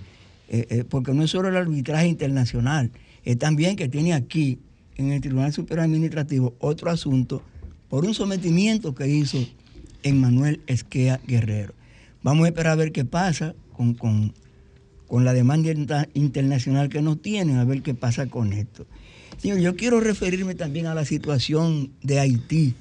Eh, 0.52 0.66
eh, 0.70 0.84
porque 0.88 1.12
no 1.14 1.22
es 1.22 1.30
solo 1.30 1.48
el 1.48 1.56
arbitraje 1.56 2.08
internacional, 2.08 2.90
es 3.24 3.38
también 3.38 3.76
que 3.76 3.88
tiene 3.88 4.12
aquí, 4.14 4.58
en 4.96 5.12
el 5.12 5.20
Tribunal 5.20 5.52
Superior 5.52 5.84
Administrativo, 5.84 6.54
otro 6.58 6.90
asunto 6.90 7.42
por 7.88 8.04
un 8.04 8.14
sometimiento 8.14 8.94
que 8.94 9.06
hizo 9.08 9.38
Emmanuel 10.02 10.60
Esquea 10.66 11.20
Guerrero. 11.26 11.72
Vamos 12.22 12.44
a 12.44 12.48
esperar 12.48 12.72
a 12.72 12.76
ver 12.76 12.92
qué 12.92 13.04
pasa 13.04 13.54
con, 13.72 13.94
con- 13.94 14.32
con 15.06 15.24
la 15.24 15.32
demanda 15.32 15.70
inter- 15.70 16.08
internacional 16.14 16.88
que 16.88 17.00
nos 17.02 17.20
tienen, 17.22 17.56
a 17.56 17.64
ver 17.64 17.82
qué 17.82 17.94
pasa 17.94 18.26
con 18.26 18.52
esto. 18.52 18.86
Señor, 19.38 19.58
yo 19.60 19.74
quiero 19.76 20.00
referirme 20.00 20.54
también 20.54 20.86
a 20.86 20.94
la 20.94 21.04
situación 21.04 21.90
de 22.02 22.18
Haití, 22.20 22.74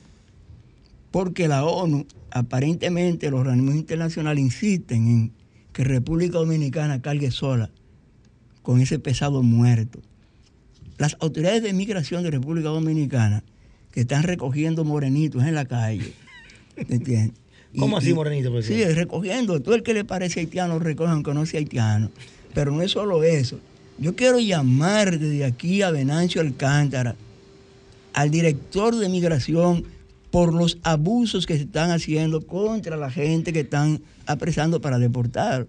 porque 1.12 1.48
la 1.48 1.66
ONU, 1.66 2.06
aparentemente 2.32 3.30
los 3.32 3.40
organismos 3.42 3.76
internacionales 3.76 4.44
insisten 4.44 5.08
en 5.08 5.32
que 5.74 5.84
República 5.84 6.38
Dominicana 6.38 7.02
cargue 7.02 7.32
sola 7.32 7.70
con 8.62 8.82
ese 8.82 9.00
pesado 9.00 9.42
muerto. 9.44 10.00
Las 10.98 11.16
autoridades 11.22 11.64
de 11.64 11.74
migración 11.74 12.24
de 12.24 12.32
República 12.32 12.70
Dominicana 12.70 13.44
que 13.92 14.02
están 14.02 14.24
recogiendo 14.24 14.84
morenitos 14.86 15.44
en 15.44 15.56
la 15.56 15.66
calle, 15.66 16.14
¿me 16.88 16.96
entiendes? 16.96 17.34
Y- 17.72 17.78
¿Cómo 17.78 17.98
así, 18.00 18.10
y- 18.10 18.14
morenito, 18.16 18.64
Sí, 18.64 18.84
recogiendo. 18.84 19.60
Todo 19.60 19.76
el 19.76 19.84
que 19.84 19.94
le 19.94 20.04
parece 20.04 20.40
haitiano 20.40 20.80
recoge 20.80 21.12
aunque 21.12 21.36
no 21.36 21.46
sea 21.46 21.60
haitiano. 21.60 22.10
Pero 22.56 22.72
no 22.72 22.82
es 22.82 22.90
solo 22.90 23.22
eso. 23.24 23.60
Yo 24.00 24.16
quiero 24.16 24.40
llamar 24.40 25.20
desde 25.20 25.46
aquí 25.46 25.84
a 25.84 25.92
Venancio 25.92 26.42
Alcántara, 26.42 27.16
al 28.14 28.32
director 28.32 28.96
de 28.96 29.08
migración, 29.08 29.84
por 30.32 30.54
los 30.54 30.78
abusos 30.84 31.46
que 31.46 31.58
se 31.58 31.64
están 31.64 31.92
haciendo 31.92 32.46
contra 32.46 32.98
la 32.98 33.10
gente 33.10 33.54
que 33.54 33.62
están 33.62 34.02
apresando 34.26 34.82
para 34.82 35.00
deportar. 35.00 35.68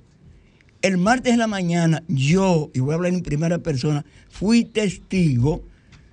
El 0.83 0.97
martes 0.97 1.33
en 1.33 1.39
la 1.39 1.47
mañana, 1.47 2.03
yo, 2.09 2.71
y 2.75 2.81
voy 2.81 2.93
a 2.93 2.95
hablar 2.95 3.13
en 3.13 3.23
primera 3.23 3.59
persona, 3.59 4.05
fui 4.31 4.65
testigo 4.65 5.63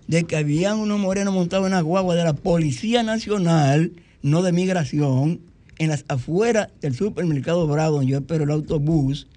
de 0.07 0.23
que 0.23 0.35
habían 0.35 0.79
unos 0.79 0.99
morenos 0.99 1.33
montados 1.33 1.67
en 1.67 1.73
una 1.73 1.81
guagua 1.81 2.15
de 2.15 2.23
la 2.23 2.33
Policía 2.33 3.03
Nacional, 3.03 3.93
no 4.21 4.41
de 4.41 4.51
migración, 4.51 5.41
en 5.79 5.89
las 5.89 6.05
afueras 6.07 6.69
del 6.81 6.95
supermercado 6.95 7.67
Bravo, 7.67 7.97
donde 7.97 8.11
yo 8.11 8.17
espero 8.17 8.43
el 8.43 8.51
autobús. 8.51 9.27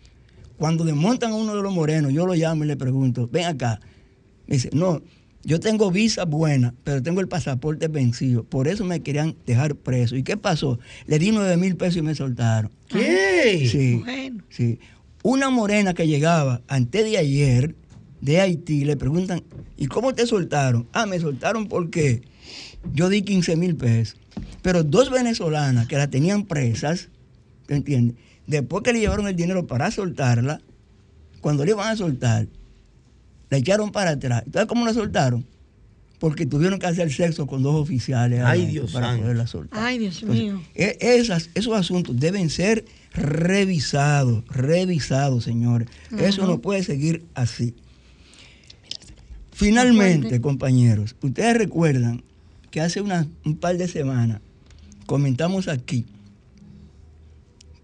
Cuando 0.59 0.85
desmontan 0.85 1.33
a 1.33 1.37
uno 1.37 1.55
de 1.55 1.63
los 1.63 1.73
morenos, 1.73 2.13
yo 2.13 2.27
lo 2.27 2.35
llamo 2.35 2.65
y 2.65 2.69
le 2.69 2.77
pregunto, 2.77 3.29
ven 3.31 3.47
acá. 3.47 3.81
Me 4.47 4.57
dice, 4.57 4.71
no, 4.73 5.01
yo 5.43 5.59
tengo 5.61 5.91
visa 5.91 6.25
buena, 6.25 6.75
pero 6.85 7.03
tengo 7.03 7.21
el 7.21 7.29
pasaporte 7.29 7.89
vencido. 7.89 8.45
Por 8.45 8.69
eso 8.69 8.85
me 8.85 9.01
querían 9.01 9.37
dejar 9.47 9.75
preso. 9.75 10.17
¿Y 10.17 10.23
qué 10.23 10.37
pasó? 10.37 10.79
Le 11.07 11.19
di 11.19 11.33
nueve 11.33 11.57
mil 11.57 11.77
pesos 11.77 11.97
y 11.99 12.03
me 12.03 12.15
soltaron. 12.15 12.71
¿Qué? 12.89 13.67
Sí, 13.71 13.97
Bueno. 14.05 14.43
sí. 14.51 14.79
Una 15.23 15.51
morena 15.51 15.93
que 15.95 16.07
llegaba 16.07 16.63
antes 16.69 17.05
de 17.05 17.19
ayer 17.19 17.75
de 18.21 18.41
Haití, 18.41 18.85
le 18.85 18.97
preguntan, 18.97 19.43
¿y 19.77 19.87
cómo 19.87 20.15
te 20.15 20.27
soltaron? 20.27 20.87
Ah, 20.93 21.07
me 21.07 21.19
soltaron 21.21 21.69
porque 21.69 22.23
yo 22.95 23.09
di 23.09 23.23
15 23.23 23.57
mil 23.57 23.77
pesos. 23.77 24.19
Pero 24.63 24.83
dos 24.85 25.11
venezolanas 25.11 25.87
que 25.89 25.97
la 25.97 26.09
tenían 26.09 26.45
presas, 26.45 27.09
¿te 27.67 27.75
entiendes? 27.77 28.17
Después 28.47 28.83
que 28.83 28.93
le 28.93 29.01
llevaron 29.01 29.27
el 29.29 29.37
dinero 29.37 29.67
para 29.67 29.91
soltarla, 29.91 30.61
cuando 31.41 31.65
le 31.65 31.71
iban 31.73 31.89
a 31.89 31.97
soltar, 31.97 32.47
la 33.51 33.59
echaron 33.59 33.93
para 33.93 34.11
atrás. 34.13 34.45
¿Sabes 34.53 34.69
cómo 34.69 34.87
la 34.87 34.95
soltaron? 34.95 35.45
Porque 36.19 36.45
tuvieron 36.47 36.79
que 36.79 36.87
hacer 36.87 37.11
sexo 37.13 37.47
con 37.47 37.63
dos 37.63 37.75
oficiales 37.75 38.41
Ay, 38.41 38.61
adentro 38.63 38.73
Dios 38.73 38.93
para 38.93 39.17
poderla 39.17 39.47
soltar. 39.47 39.79
Ay, 39.83 39.99
Dios 39.99 40.21
Entonces, 40.23 40.45
mío. 40.45 40.63
e- 40.75 40.99
esas, 41.01 41.51
esos 41.55 41.75
asuntos 41.75 42.19
deben 42.21 42.51
ser 42.51 42.85
revisados, 43.15 44.45
revisados, 44.49 45.45
señores. 45.45 45.89
Eso 46.19 46.47
no 46.47 46.61
puede 46.61 46.83
seguir 46.83 47.25
así. 47.35 47.75
Finalmente, 49.53 50.41
compañeros, 50.41 51.17
ustedes 51.23 51.57
recuerdan 51.57 52.23
que 52.71 52.81
hace 52.81 53.01
una- 53.01 53.27
un 53.45 53.57
par 53.57 53.77
de 53.77 53.89
semanas 53.89 54.41
comentamos 55.07 55.69
aquí 55.69 56.07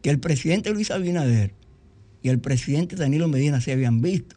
que 0.02 0.10
el 0.10 0.20
presidente 0.20 0.70
Luis 0.70 0.90
Abinader 0.90 1.52
y 2.22 2.28
el 2.28 2.38
presidente 2.38 2.96
Danilo 2.96 3.28
Medina 3.28 3.60
se 3.60 3.72
habían 3.72 4.00
visto. 4.00 4.36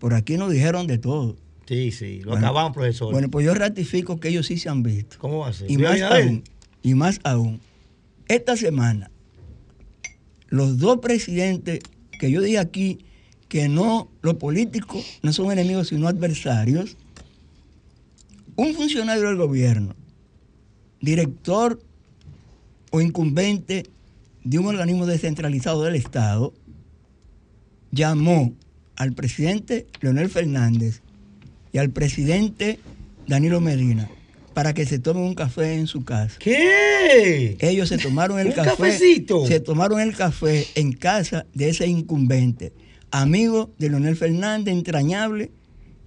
Por 0.00 0.14
aquí 0.14 0.36
nos 0.36 0.50
dijeron 0.50 0.88
de 0.88 0.98
todo. 0.98 1.36
Sí, 1.66 1.92
sí. 1.92 2.20
Lo 2.22 2.30
Bueno, 2.30 2.46
acababan, 2.46 2.72
profesor. 2.72 3.12
Bueno, 3.12 3.30
pues 3.30 3.46
yo 3.46 3.54
ratifico 3.54 4.18
que 4.18 4.30
ellos 4.30 4.46
sí 4.46 4.56
se 4.56 4.68
han 4.68 4.82
visto. 4.82 5.16
¿Cómo 5.18 5.40
va 5.40 5.48
a 5.48 5.52
ser? 5.52 5.70
Y 5.70 5.76
¿Luis 5.76 6.00
más 6.00 6.10
aún, 6.10 6.44
y 6.82 6.94
más 6.94 7.20
aún, 7.22 7.60
esta 8.26 8.56
semana, 8.56 9.10
los 10.48 10.78
dos 10.78 10.98
presidentes 10.98 11.80
que 12.18 12.30
yo 12.30 12.40
dije 12.40 12.58
aquí 12.58 12.98
que 13.48 13.68
no, 13.68 14.10
los 14.22 14.34
políticos 14.34 15.04
no 15.22 15.32
son 15.32 15.52
enemigos 15.52 15.88
sino 15.88 16.08
adversarios, 16.08 16.96
un 18.56 18.74
funcionario 18.74 19.24
del 19.24 19.36
gobierno, 19.36 19.94
director 21.00 21.80
o 22.90 23.00
incumbente 23.00 23.86
de 24.44 24.58
un 24.58 24.66
organismo 24.66 25.04
descentralizado 25.04 25.82
del 25.82 25.94
Estado, 25.94 26.54
llamó 27.90 28.54
al 29.00 29.14
presidente 29.14 29.86
Leonel 30.02 30.28
Fernández 30.28 31.00
y 31.72 31.78
al 31.78 31.88
presidente 31.88 32.78
Danilo 33.26 33.58
Medina 33.62 34.10
para 34.52 34.74
que 34.74 34.84
se 34.84 34.98
tomen 34.98 35.22
un 35.22 35.34
café 35.34 35.76
en 35.76 35.86
su 35.86 36.04
casa. 36.04 36.36
¿Qué? 36.38 37.56
Ellos 37.60 37.88
se 37.88 37.96
tomaron 37.96 38.38
el 38.38 38.48
¿Un 38.48 38.52
café. 38.52 38.68
cafecito? 38.68 39.46
Se 39.46 39.58
tomaron 39.58 40.00
el 40.00 40.14
café 40.14 40.66
en 40.74 40.92
casa 40.92 41.46
de 41.54 41.70
ese 41.70 41.86
incumbente, 41.86 42.74
amigo 43.10 43.70
de 43.78 43.88
Leonel 43.88 44.16
Fernández, 44.16 44.74
entrañable, 44.74 45.50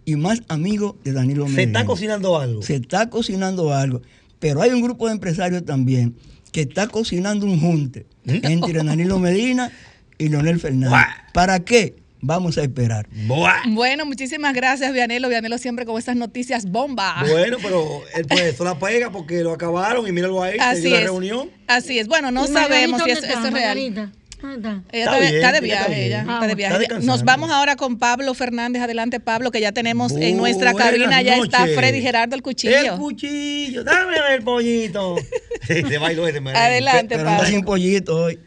y 0.06 0.16
más 0.16 0.44
amigo 0.48 0.96
de 1.04 1.14
Danilo 1.14 1.46
Medina. 1.46 1.62
Se 1.62 1.64
está 1.64 1.86
cocinando 1.86 2.39
algo. 2.39 2.62
Se 2.62 2.76
está 2.76 3.10
cocinando 3.10 3.74
algo. 3.74 4.04
Pero 4.38 4.62
hay 4.62 4.70
un 4.70 4.84
grupo 4.84 5.08
de 5.08 5.14
empresarios 5.14 5.66
también 5.66 6.16
que 6.52 6.62
está 6.62 6.88
cocinando 6.88 7.48
un 7.48 7.60
junte 7.60 8.06
entre 8.26 8.84
Danilo 8.84 9.18
Medina 9.18 9.72
y 10.20 10.30
Leonel 10.30 10.60
Fernández. 10.60 11.00
¿Para 11.34 11.62
qué? 11.62 12.03
Vamos 12.26 12.57
a 12.57 12.61
esperar. 12.61 13.05
Buah. 13.28 13.63
Bueno, 13.67 14.05
muchísimas 14.05 14.53
gracias, 14.53 14.93
Vianelo. 14.93 15.28
Vianelo 15.28 15.57
siempre 15.57 15.86
con 15.86 15.99
estas 15.99 16.15
noticias 16.15 16.65
bomba. 16.65 17.17
Bueno, 17.30 17.57
pero 17.61 18.01
el 18.15 18.26
puesto 18.26 18.63
la 18.63 18.80
pega 18.80 19.11
porque 19.11 19.41
lo 19.43 19.51
acabaron 19.51 20.07
y 20.07 20.11
míralo 20.13 20.41
ahí, 20.41 20.57
Así 20.59 20.89
la 20.89 20.99
es. 20.99 21.03
reunión. 21.03 21.51
Así 21.67 21.99
es. 21.99 22.07
Bueno, 22.07 22.32
no 22.32 22.45
¿Y 22.45 22.49
Margarita 22.49 22.97
sabemos 22.97 23.03
si 23.03 23.11
eso 23.11 23.45
es 23.47 23.53
real. 23.53 23.78
Ella 23.78 24.11
Está 24.43 24.82
está, 24.91 25.13
de- 25.13 25.19
bien, 25.21 25.36
está 25.36 25.51
de 25.51 25.57
ella 25.57 25.76
está 25.76 25.88
viaje, 25.88 26.05
ella 26.05 26.19
está 26.21 26.47
de 26.47 26.55
viaje. 26.55 26.84
Está. 26.84 26.99
Nos 26.99 27.24
vamos 27.24 27.49
ahora 27.51 27.76
con 27.78 27.97
Pablo 27.97 28.34
Fernández. 28.34 28.82
Adelante, 28.82 29.19
Pablo, 29.21 29.51
que 29.51 29.61
ya 29.61 29.71
tenemos 29.71 30.11
en 30.13 30.36
nuestra 30.38 30.74
cabina. 30.74 31.21
Ya 31.21 31.38
está. 31.38 31.65
Freddy 31.67 32.01
Gerardo 32.01 32.36
el 32.36 32.39
El 32.39 32.43
cuchillo. 32.43 32.97
cuchillo, 32.97 33.84
dame 33.84 34.15
el 34.34 34.43
pollito. 34.43 35.15
Se 35.67 35.97
bailó 35.97 36.28
ese. 36.28 36.39
Adelante, 36.39 37.15
Pero 37.15 37.24
Pablo. 37.30 37.47
sin 37.47 37.63
pollito 37.63 38.15
hoy. 38.24 38.39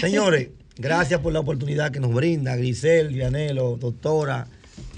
Señores, 0.00 0.48
gracias 0.80 1.20
por 1.20 1.32
la 1.32 1.40
oportunidad 1.40 1.90
que 1.92 2.00
nos 2.00 2.12
brinda 2.12 2.56
Grisel, 2.56 3.08
Vianelo, 3.08 3.76
doctora, 3.76 4.46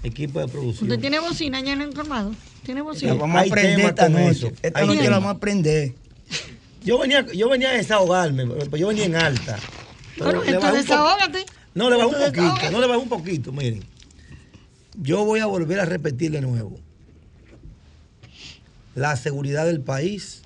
equipo 0.03 0.41
de 0.41 0.49
producción. 0.49 0.89
¿Usted 0.91 1.01
tiene 1.01 1.18
bocina 1.20 1.61
ya 1.61 1.72
en 1.72 1.83
el 1.83 1.93
colmado? 1.95 2.35
¿Tiene 2.62 2.80
La 2.80 2.85
bocina? 2.85 3.14
vamos 3.14 3.37
a 3.37 3.41
Hay 3.41 3.51
aprender 3.51 3.80
esta 3.87 4.05
con 4.05 4.12
noche. 4.14 4.30
eso. 4.30 4.53
Esta 4.62 4.80
Hay 4.80 4.87
noche 4.87 5.03
la 5.05 5.11
vamos 5.11 5.28
a 5.28 5.30
aprender. 5.33 5.95
Yo 6.85 6.99
venía, 6.99 7.26
yo 7.33 7.49
venía 7.49 7.70
a 7.70 7.74
desahogarme, 7.74 8.47
pero 8.47 8.76
yo 8.76 8.89
venía 8.89 9.05
en 9.05 9.16
alta. 9.16 9.59
Pero 10.18 10.24
Bueno, 10.39 10.45
entonces 10.45 10.83
desahógate. 10.87 11.45
No, 11.74 11.89
le 11.91 11.97
bajé 11.97 12.07
un 12.09 12.12
poquito, 12.14 12.30
desahógate. 12.43 12.70
no 12.70 12.80
le 12.80 12.87
bajé 12.87 12.99
un 13.01 13.09
poquito, 13.09 13.53
miren. 13.53 13.85
Yo 15.01 15.24
voy 15.24 15.41
a 15.41 15.47
volver 15.47 15.80
a 15.80 15.85
repetir 15.85 16.30
de 16.33 16.41
nuevo. 16.41 16.78
La 18.95 19.16
seguridad 19.16 19.64
del 19.66 19.80
país 19.80 20.43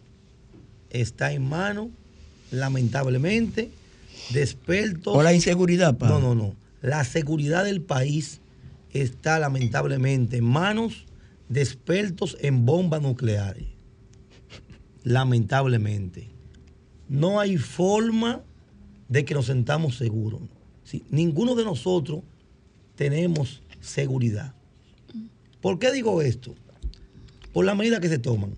está 0.91 1.33
en 1.33 1.49
manos, 1.49 1.89
lamentablemente, 2.51 3.71
de 4.31 4.43
expertos. 4.43 5.15
Por 5.15 5.25
la 5.25 5.35
inseguridad. 5.35 5.99
No, 5.99 6.21
no, 6.21 6.35
no. 6.35 6.57
La 6.83 7.05
seguridad 7.05 7.65
del 7.65 7.83
país 7.83 8.41
está 8.93 9.39
lamentablemente 9.39 10.39
en 10.39 10.45
manos 10.45 11.07
de 11.49 11.63
expertos 11.63 12.37
en 12.41 12.65
bombas 12.67 13.03
nucleares. 13.03 13.67
Lamentablemente. 15.03 16.29
No 17.09 17.41
hay 17.41 17.57
forma 17.57 18.43
de 19.09 19.25
que 19.25 19.35
nos 19.35 19.47
sentamos 19.47 19.97
seguros. 19.97 20.41
Sí, 20.85 21.05
ninguno 21.11 21.55
de 21.55 21.65
nosotros 21.65 22.23
tenemos 22.97 23.63
seguridad. 23.81 24.55
¿Por 25.61 25.79
qué 25.79 25.93
digo 25.93 26.23
esto? 26.23 26.55
Por 27.53 27.65
la 27.65 27.75
medida 27.75 28.01
que 28.01 28.09
se 28.09 28.19
toman. 28.19 28.55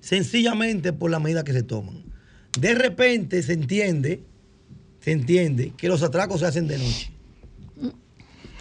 Sencillamente 0.00 0.92
por 0.92 1.10
la 1.10 1.20
medida 1.20 1.44
que 1.44 1.52
se 1.52 1.62
toman. 1.62 2.04
De 2.60 2.74
repente 2.74 3.42
se 3.42 3.52
entiende, 3.52 4.20
se 5.00 5.12
entiende 5.12 5.72
que 5.76 5.88
los 5.88 6.02
atracos 6.02 6.40
se 6.40 6.46
hacen 6.46 6.66
de 6.68 6.78
noche. 6.78 7.10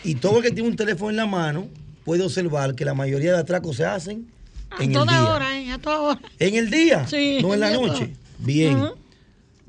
Y 0.04 0.16
todo 0.16 0.38
el 0.38 0.43
que 0.43 0.52
tiene 0.52 0.70
un 0.70 0.76
teléfono 0.76 1.10
en 1.10 1.16
la 1.18 1.26
mano 1.26 1.68
puede 2.06 2.24
observar 2.24 2.76
que 2.76 2.86
la 2.86 2.93
mayoría 2.93 3.34
de 3.34 3.39
atracos 3.39 3.76
se 3.78 3.86
hacen 3.86 4.28
A 4.70 4.84
en 4.84 4.91
el 4.91 4.93
toda 4.93 5.12
día. 5.12 5.34
hora, 5.34 5.60
¿eh? 5.60 5.72
A 5.72 5.80
toda 5.80 6.00
hora. 6.02 6.22
En 6.39 6.56
el 6.56 6.70
día, 6.70 7.08
Sí, 7.08 7.39
no 7.41 7.54
en 7.54 7.60
la 7.60 7.74
el 7.74 7.82
noche. 7.82 8.14
Bien. 8.39 8.80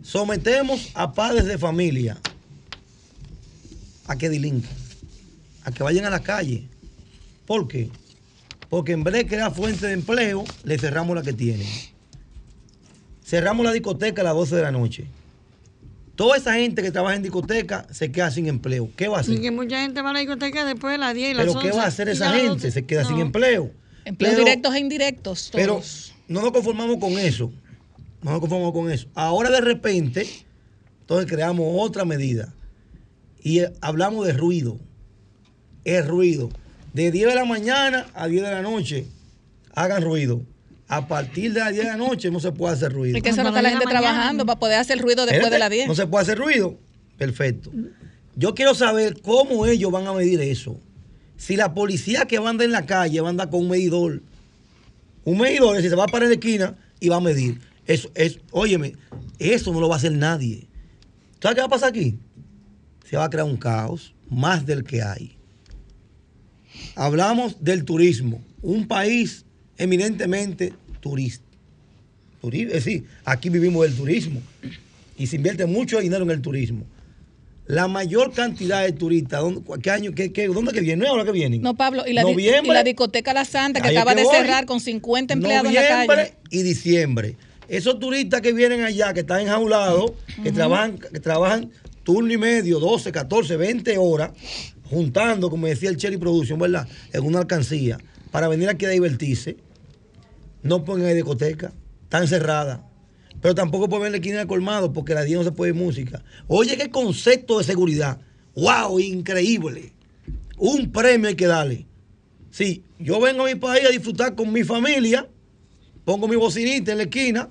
Sometemos 0.03 0.91
a 0.95 1.13
padres 1.13 1.47
de 1.47 1.59
familia 1.59 2.19
a 4.07 4.17
que 4.17 4.29
delinquen, 4.29 4.71
a 5.65 5.73
que 5.73 5.83
vayan 5.83 6.05
a 6.05 6.11
la 6.11 6.21
calle. 6.23 6.69
¿Por 7.47 7.67
qué? 7.67 7.91
Porque 8.69 8.93
en 8.93 9.03
vez 9.03 9.15
de 9.15 9.27
crear 9.27 9.53
fuente 9.55 9.87
de 9.87 9.95
empleo, 9.95 10.45
le 10.65 10.79
cerramos 10.79 11.17
la 11.17 11.23
que 11.23 11.33
tienen. 11.33 11.67
Cerramos 13.29 13.63
la 13.67 13.73
discoteca 13.73 14.23
a 14.23 14.25
las 14.25 14.35
12 14.35 14.57
de 14.57 14.63
la 14.63 14.71
noche. 14.73 15.05
Toda 16.17 16.39
esa 16.39 16.55
gente 16.55 16.83
que 16.83 16.91
trabaja 16.91 17.15
en 17.15 17.23
discoteca 17.23 17.87
se 17.91 18.11
queda 18.11 18.31
sin 18.31 18.47
empleo. 18.47 18.89
¿Qué 18.97 19.07
va 19.09 19.19
a 19.19 19.21
Y 19.21 19.25
hacer? 19.25 19.41
que 19.43 19.51
mucha 19.51 19.83
gente 19.83 20.01
va 20.01 20.11
a 20.11 20.13
la 20.15 20.21
discoteca 20.21 20.65
después 20.65 20.93
de 20.93 20.99
las 20.99 21.15
10 21.15 21.31
y 21.31 21.35
las 21.35 21.45
¿Pero 21.47 21.59
11. 21.59 21.69
qué 21.71 21.77
va 21.77 21.83
a 21.85 21.87
hacer 21.89 22.09
y 22.09 22.13
esa 22.13 22.31
gente? 22.33 22.49
12. 22.49 22.71
Se 22.71 22.87
queda 22.87 23.05
sin 23.05 23.19
empleo. 23.19 23.71
Empleos 24.07 24.35
Pero- 24.35 24.45
directos 24.47 24.75
e 24.75 24.79
indirectos. 24.81 25.51
pero 25.53 25.83
no 26.27 26.41
nos 26.41 26.53
conformamos 26.53 26.97
con 26.97 27.13
eso. 27.19 27.53
No 28.23 28.31
nos 28.31 28.41
conformamos 28.41 28.73
con 28.73 28.91
eso. 28.91 29.09
Ahora 29.15 29.51
de 29.51 29.61
repente, 29.61 30.27
entonces 31.03 31.31
creamos 31.31 31.67
otra 31.79 32.07
medida. 32.07 32.55
Y 33.43 33.59
eh, 33.61 33.73
hablamos 33.83 34.27
de 34.27 34.33
ruido. 34.33 34.79
El 35.85 36.07
ruido. 36.07 36.49
De 36.95 37.11
10 37.13 37.29
de 37.29 37.35
la 37.35 37.45
mañana 37.45 38.07
a 38.15 38.27
10 38.27 38.43
de 38.43 38.51
la 38.51 38.63
noche, 38.63 39.05
hagan 39.75 40.03
ruido. 40.03 40.41
A 40.89 41.07
partir 41.07 41.53
de 41.53 41.61
las 41.61 41.73
10 41.73 41.85
de 41.85 41.91
la 41.91 41.97
noche 41.97 42.31
no 42.31 42.41
se 42.41 42.51
puede 42.51 42.75
hacer 42.75 42.93
ruido. 42.93 43.17
Es 43.17 43.23
que 43.23 43.29
eso 43.29 43.43
no 43.43 43.51
está 43.51 43.61
la 43.61 43.71
gente 43.71 43.85
mañana. 43.85 44.07
trabajando 44.07 44.47
para 44.47 44.59
poder 44.59 44.79
hacer 44.79 44.99
ruido 44.99 45.27
después 45.27 45.51
de 45.51 45.59
las 45.59 45.71
10. 45.71 45.87
No 45.87 45.95
se 45.95 46.07
puede 46.07 46.23
hacer 46.23 46.39
ruido. 46.39 46.79
Perfecto. 47.19 47.71
Yo 48.37 48.55
quiero 48.55 48.75
saber 48.75 49.21
cómo 49.21 49.67
ellos 49.67 49.93
van 49.93 50.07
a 50.07 50.15
medir 50.15 50.41
eso. 50.41 50.81
Si 51.37 51.57
la 51.57 51.75
policía 51.75 52.25
que 52.25 52.39
va 52.39 52.47
a 52.47 52.51
andar 52.51 52.65
en 52.65 52.73
la 52.73 52.87
calle 52.87 53.21
va 53.21 53.29
a 53.29 53.31
andar 53.31 53.51
con 53.51 53.61
un 53.61 53.69
medidor. 53.69 54.23
Un 55.25 55.39
medidor, 55.39 55.77
es 55.77 55.83
decir, 55.83 55.91
se 55.91 55.97
va 55.97 56.05
a 56.05 56.07
parar 56.07 56.25
en 56.25 56.31
la 56.31 56.35
esquina 56.35 56.75
y 57.01 57.09
va 57.09 57.17
a 57.17 57.21
medir. 57.21 57.61
Eso, 57.87 58.11
es, 58.15 58.39
óyeme, 58.51 58.95
eso 59.39 59.73
no 59.73 59.81
lo 59.81 59.89
va 59.89 59.97
a 59.97 59.99
hacer 59.99 60.13
nadie. 60.13 60.69
¿Sabes 61.41 61.55
qué 61.55 61.61
va 61.61 61.67
a 61.67 61.71
pasar 61.71 61.91
aquí? 61.91 62.19
Se 63.09 63.17
va 63.17 63.25
a 63.25 63.31
crear 63.31 63.47
un 63.47 63.57
caos 63.57 64.15
más 64.31 64.65
del 64.65 64.85
que 64.85 65.03
hay. 65.03 65.37
Hablamos 66.95 67.63
del 67.63 67.85
turismo. 67.85 68.43
Un 68.63 68.89
país 68.89 69.45
eminentemente 69.79 70.73
turista. 71.01 71.45
Turi- 72.43 72.67
Es 72.67 72.85
decir, 72.85 73.05
aquí 73.25 73.49
vivimos 73.49 73.85
del 73.85 73.95
turismo 73.97 74.41
y 75.17 75.27
se 75.27 75.37
invierte 75.37 75.67
mucho 75.67 75.99
dinero 76.01 76.25
en 76.25 76.31
el 76.31 76.41
turismo. 76.43 76.85
La 77.67 77.87
mayor 77.89 78.33
cantidad 78.33 78.83
de 78.83 78.93
turistas, 78.93 79.41
¿dónde, 79.41 79.61
¿qué 79.83 79.91
año, 79.91 80.13
qué, 80.15 80.33
qué- 80.33 80.47
dónde 80.49 80.73
que 80.73 80.81
vienen? 80.81 81.01
¿No 81.01 81.05
es 81.05 81.11
ahora 81.11 81.25
que 81.25 81.33
vienen? 81.33 81.61
No, 81.61 81.75
Pablo, 81.77 82.05
y 82.07 82.13
la, 82.15 82.23
di- 82.25 82.29
y 82.31 82.33
Noviembre, 82.33 82.73
la 82.73 82.83
discoteca 82.85 83.35
La 83.35 83.45
Santa, 83.45 83.81
que 83.81 83.89
acaba 83.91 84.13
que 84.13 84.19
de 84.21 84.25
voy. 84.25 84.35
cerrar 84.37 84.65
con 84.67 84.81
50 84.81 85.35
empleados 85.35 85.69
en 85.69 85.75
la 85.75 85.81
Noviembre 85.83 86.17
calle. 86.17 86.35
y 86.51 86.63
diciembre. 86.63 87.37
Esos 87.69 87.99
turistas 87.99 88.41
que 88.41 88.53
vienen 88.55 88.83
allá, 88.85 89.13
que 89.13 89.21
están 89.21 89.41
enjaulados, 89.43 90.13
que, 90.43 90.51
trabajan, 90.53 90.97
que 90.99 91.21
trabajan 91.21 91.71
turno 92.05 92.33
y 92.33 92.39
medio, 92.39 92.79
12, 92.81 93.13
14, 93.13 93.57
20 93.59 93.99
horas, 93.99 94.31
juntando, 94.85 95.51
como 95.51 95.67
decía 95.67 95.91
el 95.91 95.99
Cherry 95.99 96.17
Production, 96.17 96.59
¿verdad? 96.59 96.89
En 97.13 97.25
una 97.25 97.41
alcancía, 97.41 97.99
para 98.31 98.49
venir 98.49 98.71
aquí 98.71 98.87
a 98.87 98.91
divertirse. 98.91 99.57
No 100.63 100.85
a 100.87 100.97
discoteca, 101.15 101.73
están 102.05 102.27
cerradas. 102.27 102.81
Pero 103.41 103.55
tampoco 103.55 103.89
pueden 103.89 104.05
ver 104.05 104.11
la 104.13 104.17
esquina 104.19 104.39
del 104.39 104.47
colmado 104.49 104.93
porque 104.93 105.13
a 105.13 105.17
las 105.17 105.27
10 105.27 105.39
no 105.39 105.45
se 105.45 105.53
puede 105.53 105.71
ir 105.71 105.77
música. 105.77 106.25
Oye, 106.49 106.77
qué 106.77 106.91
concepto 106.91 107.59
de 107.59 107.65
seguridad. 107.65 108.21
¡Wow! 108.55 108.99
Increíble. 108.99 109.93
Un 110.57 110.91
premio 110.91 111.29
hay 111.29 111.37
que 111.37 111.47
darle. 111.47 111.87
Sí, 112.51 112.83
yo 112.99 113.21
vengo 113.21 113.45
a 113.45 113.47
mi 113.47 113.55
país 113.55 113.85
a 113.87 113.91
disfrutar 113.91 114.35
con 114.35 114.53
mi 114.53 114.65
familia, 114.65 115.29
pongo 116.05 116.27
mi 116.27 116.35
bocinita 116.35 116.91
en 116.93 116.99
la 116.99 117.05
esquina, 117.05 117.51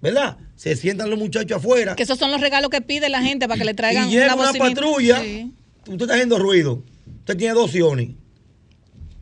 ¿verdad? 0.00 0.36
Se 0.54 0.76
sientan 0.76 1.10
los 1.10 1.18
muchachos 1.18 1.56
afuera. 1.56 1.96
Que 1.96 2.04
esos 2.04 2.18
son 2.18 2.30
los 2.30 2.40
regalos 2.40 2.70
que 2.70 2.80
pide 2.80 3.08
la 3.08 3.22
gente 3.22 3.48
para 3.48 3.58
que 3.58 3.64
le 3.64 3.74
traigan 3.74 4.08
y 4.08 4.12
llega 4.12 4.34
una 4.34 4.50
una, 4.50 4.58
patrulla, 4.58 5.20
Sí. 5.20 5.52
usted 5.88 6.02
está 6.02 6.14
haciendo 6.14 6.38
ruido, 6.38 6.84
usted 7.20 7.36
tiene 7.36 7.54
dos 7.54 7.64
opciones. 7.64 8.10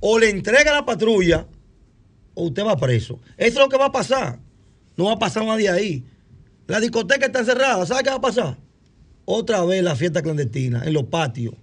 O 0.01 0.19
le 0.19 0.29
entrega 0.29 0.73
la 0.73 0.85
patrulla 0.85 1.47
o 2.35 2.45
usted 2.45 2.65
va 2.65 2.77
preso. 2.77 3.21
Eso 3.37 3.59
es 3.59 3.65
lo 3.65 3.69
que 3.69 3.77
va 3.77 3.87
a 3.87 3.93
pasar. 3.93 4.39
No 4.97 5.07
va 5.07 5.13
a 5.13 5.19
pasar 5.19 5.45
nadie 5.45 5.69
ahí. 5.69 6.05
La 6.67 6.81
discoteca 6.81 7.27
está 7.27 7.45
cerrada. 7.45 7.85
¿Sabe 7.87 8.03
qué 8.03 8.11
va 8.11 8.17
a 8.17 8.21
pasar? 8.21 8.57
Otra 9.25 9.65
vez 9.65 9.83
la 9.83 9.97
fiesta 9.97 10.23
clandestina 10.23 10.83
en 10.85 10.93
los 10.93 11.05
patios. 11.05 11.55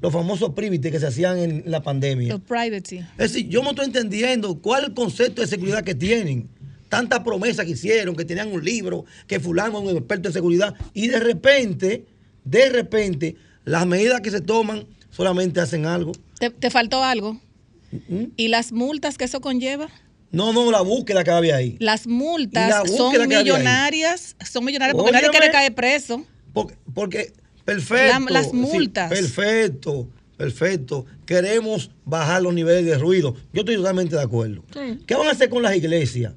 Los 0.00 0.12
famosos 0.12 0.50
privites 0.50 0.92
que 0.92 1.00
se 1.00 1.06
hacían 1.06 1.38
en 1.38 1.62
la 1.66 1.82
pandemia. 1.82 2.34
El 2.34 2.40
privacy. 2.40 2.98
Es 3.18 3.32
decir, 3.32 3.48
yo 3.48 3.62
no 3.62 3.70
estoy 3.70 3.86
entendiendo 3.86 4.58
cuál 4.60 4.82
es 4.82 4.88
el 4.88 4.94
concepto 4.94 5.40
de 5.40 5.48
seguridad 5.48 5.82
que 5.82 5.94
tienen. 5.94 6.48
Tanta 6.88 7.24
promesa 7.24 7.64
que 7.64 7.72
hicieron, 7.72 8.14
que 8.14 8.24
tenían 8.24 8.52
un 8.52 8.64
libro, 8.64 9.04
que 9.26 9.40
fulano 9.40 9.78
es 9.78 9.90
un 9.90 9.96
experto 9.96 10.28
en 10.28 10.34
seguridad. 10.34 10.74
Y 10.94 11.08
de 11.08 11.18
repente, 11.18 12.04
de 12.44 12.68
repente, 12.68 13.36
las 13.64 13.86
medidas 13.86 14.20
que 14.20 14.30
se 14.30 14.40
toman 14.40 14.86
solamente 15.10 15.60
hacen 15.60 15.86
algo. 15.86 16.12
¿Te, 16.38 16.50
te 16.50 16.70
faltó 16.70 17.02
algo? 17.02 17.40
¿Y 18.36 18.48
las 18.48 18.72
multas 18.72 19.18
que 19.18 19.24
eso 19.24 19.40
conlleva? 19.40 19.88
No, 20.32 20.52
no, 20.52 20.70
la 20.70 20.80
búsqueda 20.80 21.24
que 21.24 21.30
había 21.30 21.56
ahí. 21.56 21.76
Las 21.78 22.06
multas 22.06 22.90
son 22.90 23.12
millonarias, 23.28 24.36
son 24.50 24.64
millonarias 24.64 24.96
porque 24.96 25.12
nadie 25.12 25.30
quiere 25.30 25.50
caer 25.50 25.74
preso. 25.74 26.24
Porque, 26.52 26.74
porque 26.94 27.32
perfecto. 27.64 28.18
La- 28.28 28.30
las 28.30 28.50
sí, 28.50 28.56
multas. 28.56 29.08
perfecto, 29.08 30.08
perfecto. 30.36 31.06
Queremos 31.24 31.90
bajar 32.04 32.42
los 32.42 32.54
niveles 32.54 32.84
de 32.84 32.98
ruido. 32.98 33.34
Yo 33.52 33.60
estoy 33.60 33.76
totalmente 33.76 34.16
de 34.16 34.22
acuerdo. 34.22 34.64
Sí. 34.72 34.98
¿Qué 35.06 35.14
van 35.14 35.28
a 35.28 35.30
hacer 35.32 35.48
con 35.48 35.62
las 35.62 35.76
iglesias? 35.76 36.34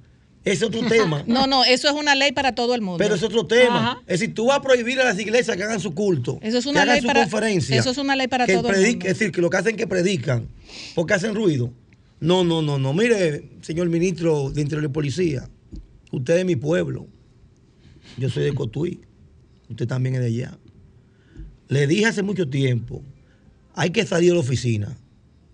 Es 0.51 0.63
otro 0.63 0.81
tema. 0.87 1.23
No, 1.27 1.47
no, 1.47 1.63
eso 1.63 1.87
es 1.87 1.93
una 1.93 2.15
ley 2.15 2.31
para 2.31 2.53
todo 2.55 2.73
el 2.75 2.81
mundo. 2.81 2.97
Pero 2.97 3.15
es 3.15 3.23
otro 3.23 3.45
tema. 3.45 3.91
Ajá. 3.91 4.01
Es 4.07 4.19
decir, 4.19 4.33
tú 4.33 4.47
vas 4.47 4.57
a 4.59 4.61
prohibir 4.61 4.99
a 4.99 5.03
las 5.03 5.19
iglesias 5.19 5.55
que 5.57 5.63
hagan 5.63 5.79
su 5.79 5.93
culto. 5.93 6.39
Eso 6.41 6.57
es 6.57 6.63
que 6.63 6.69
una 6.71 6.81
hagan 6.83 6.95
ley 6.95 7.01
su 7.01 7.07
para- 7.07 7.21
conferencia. 7.21 7.79
eso 7.79 7.89
es 7.91 7.97
una 7.97 8.15
ley 8.15 8.27
para 8.27 8.45
que 8.45 8.53
todo 8.55 8.69
el 8.69 8.75
predique- 8.75 8.89
mundo. 8.93 9.05
Es 9.07 9.19
decir, 9.19 9.31
que 9.31 9.41
lo 9.41 9.49
que 9.49 9.57
hacen 9.57 9.71
es 9.75 9.77
que 9.77 9.87
predican. 9.87 10.47
Porque 10.95 11.13
hacen 11.13 11.35
ruido. 11.35 11.71
No, 12.19 12.43
no, 12.43 12.61
no, 12.61 12.77
no. 12.77 12.93
Mire, 12.93 13.49
señor 13.61 13.87
ministro 13.89 14.49
de 14.51 14.61
Interior 14.61 14.85
y 14.89 14.93
Policía, 14.93 15.49
usted 16.11 16.37
es 16.37 16.45
mi 16.45 16.55
pueblo. 16.55 17.07
Yo 18.17 18.29
soy 18.29 18.43
de 18.43 18.53
Cotuí. 18.53 19.01
Usted 19.69 19.87
también 19.87 20.15
es 20.15 20.21
de 20.21 20.27
allá. 20.27 20.57
Le 21.67 21.85
dije 21.87 22.07
hace 22.07 22.23
mucho 22.23 22.49
tiempo, 22.49 23.03
hay 23.75 23.91
que 23.91 24.05
salir 24.05 24.29
de 24.29 24.35
la 24.35 24.41
oficina 24.41 24.97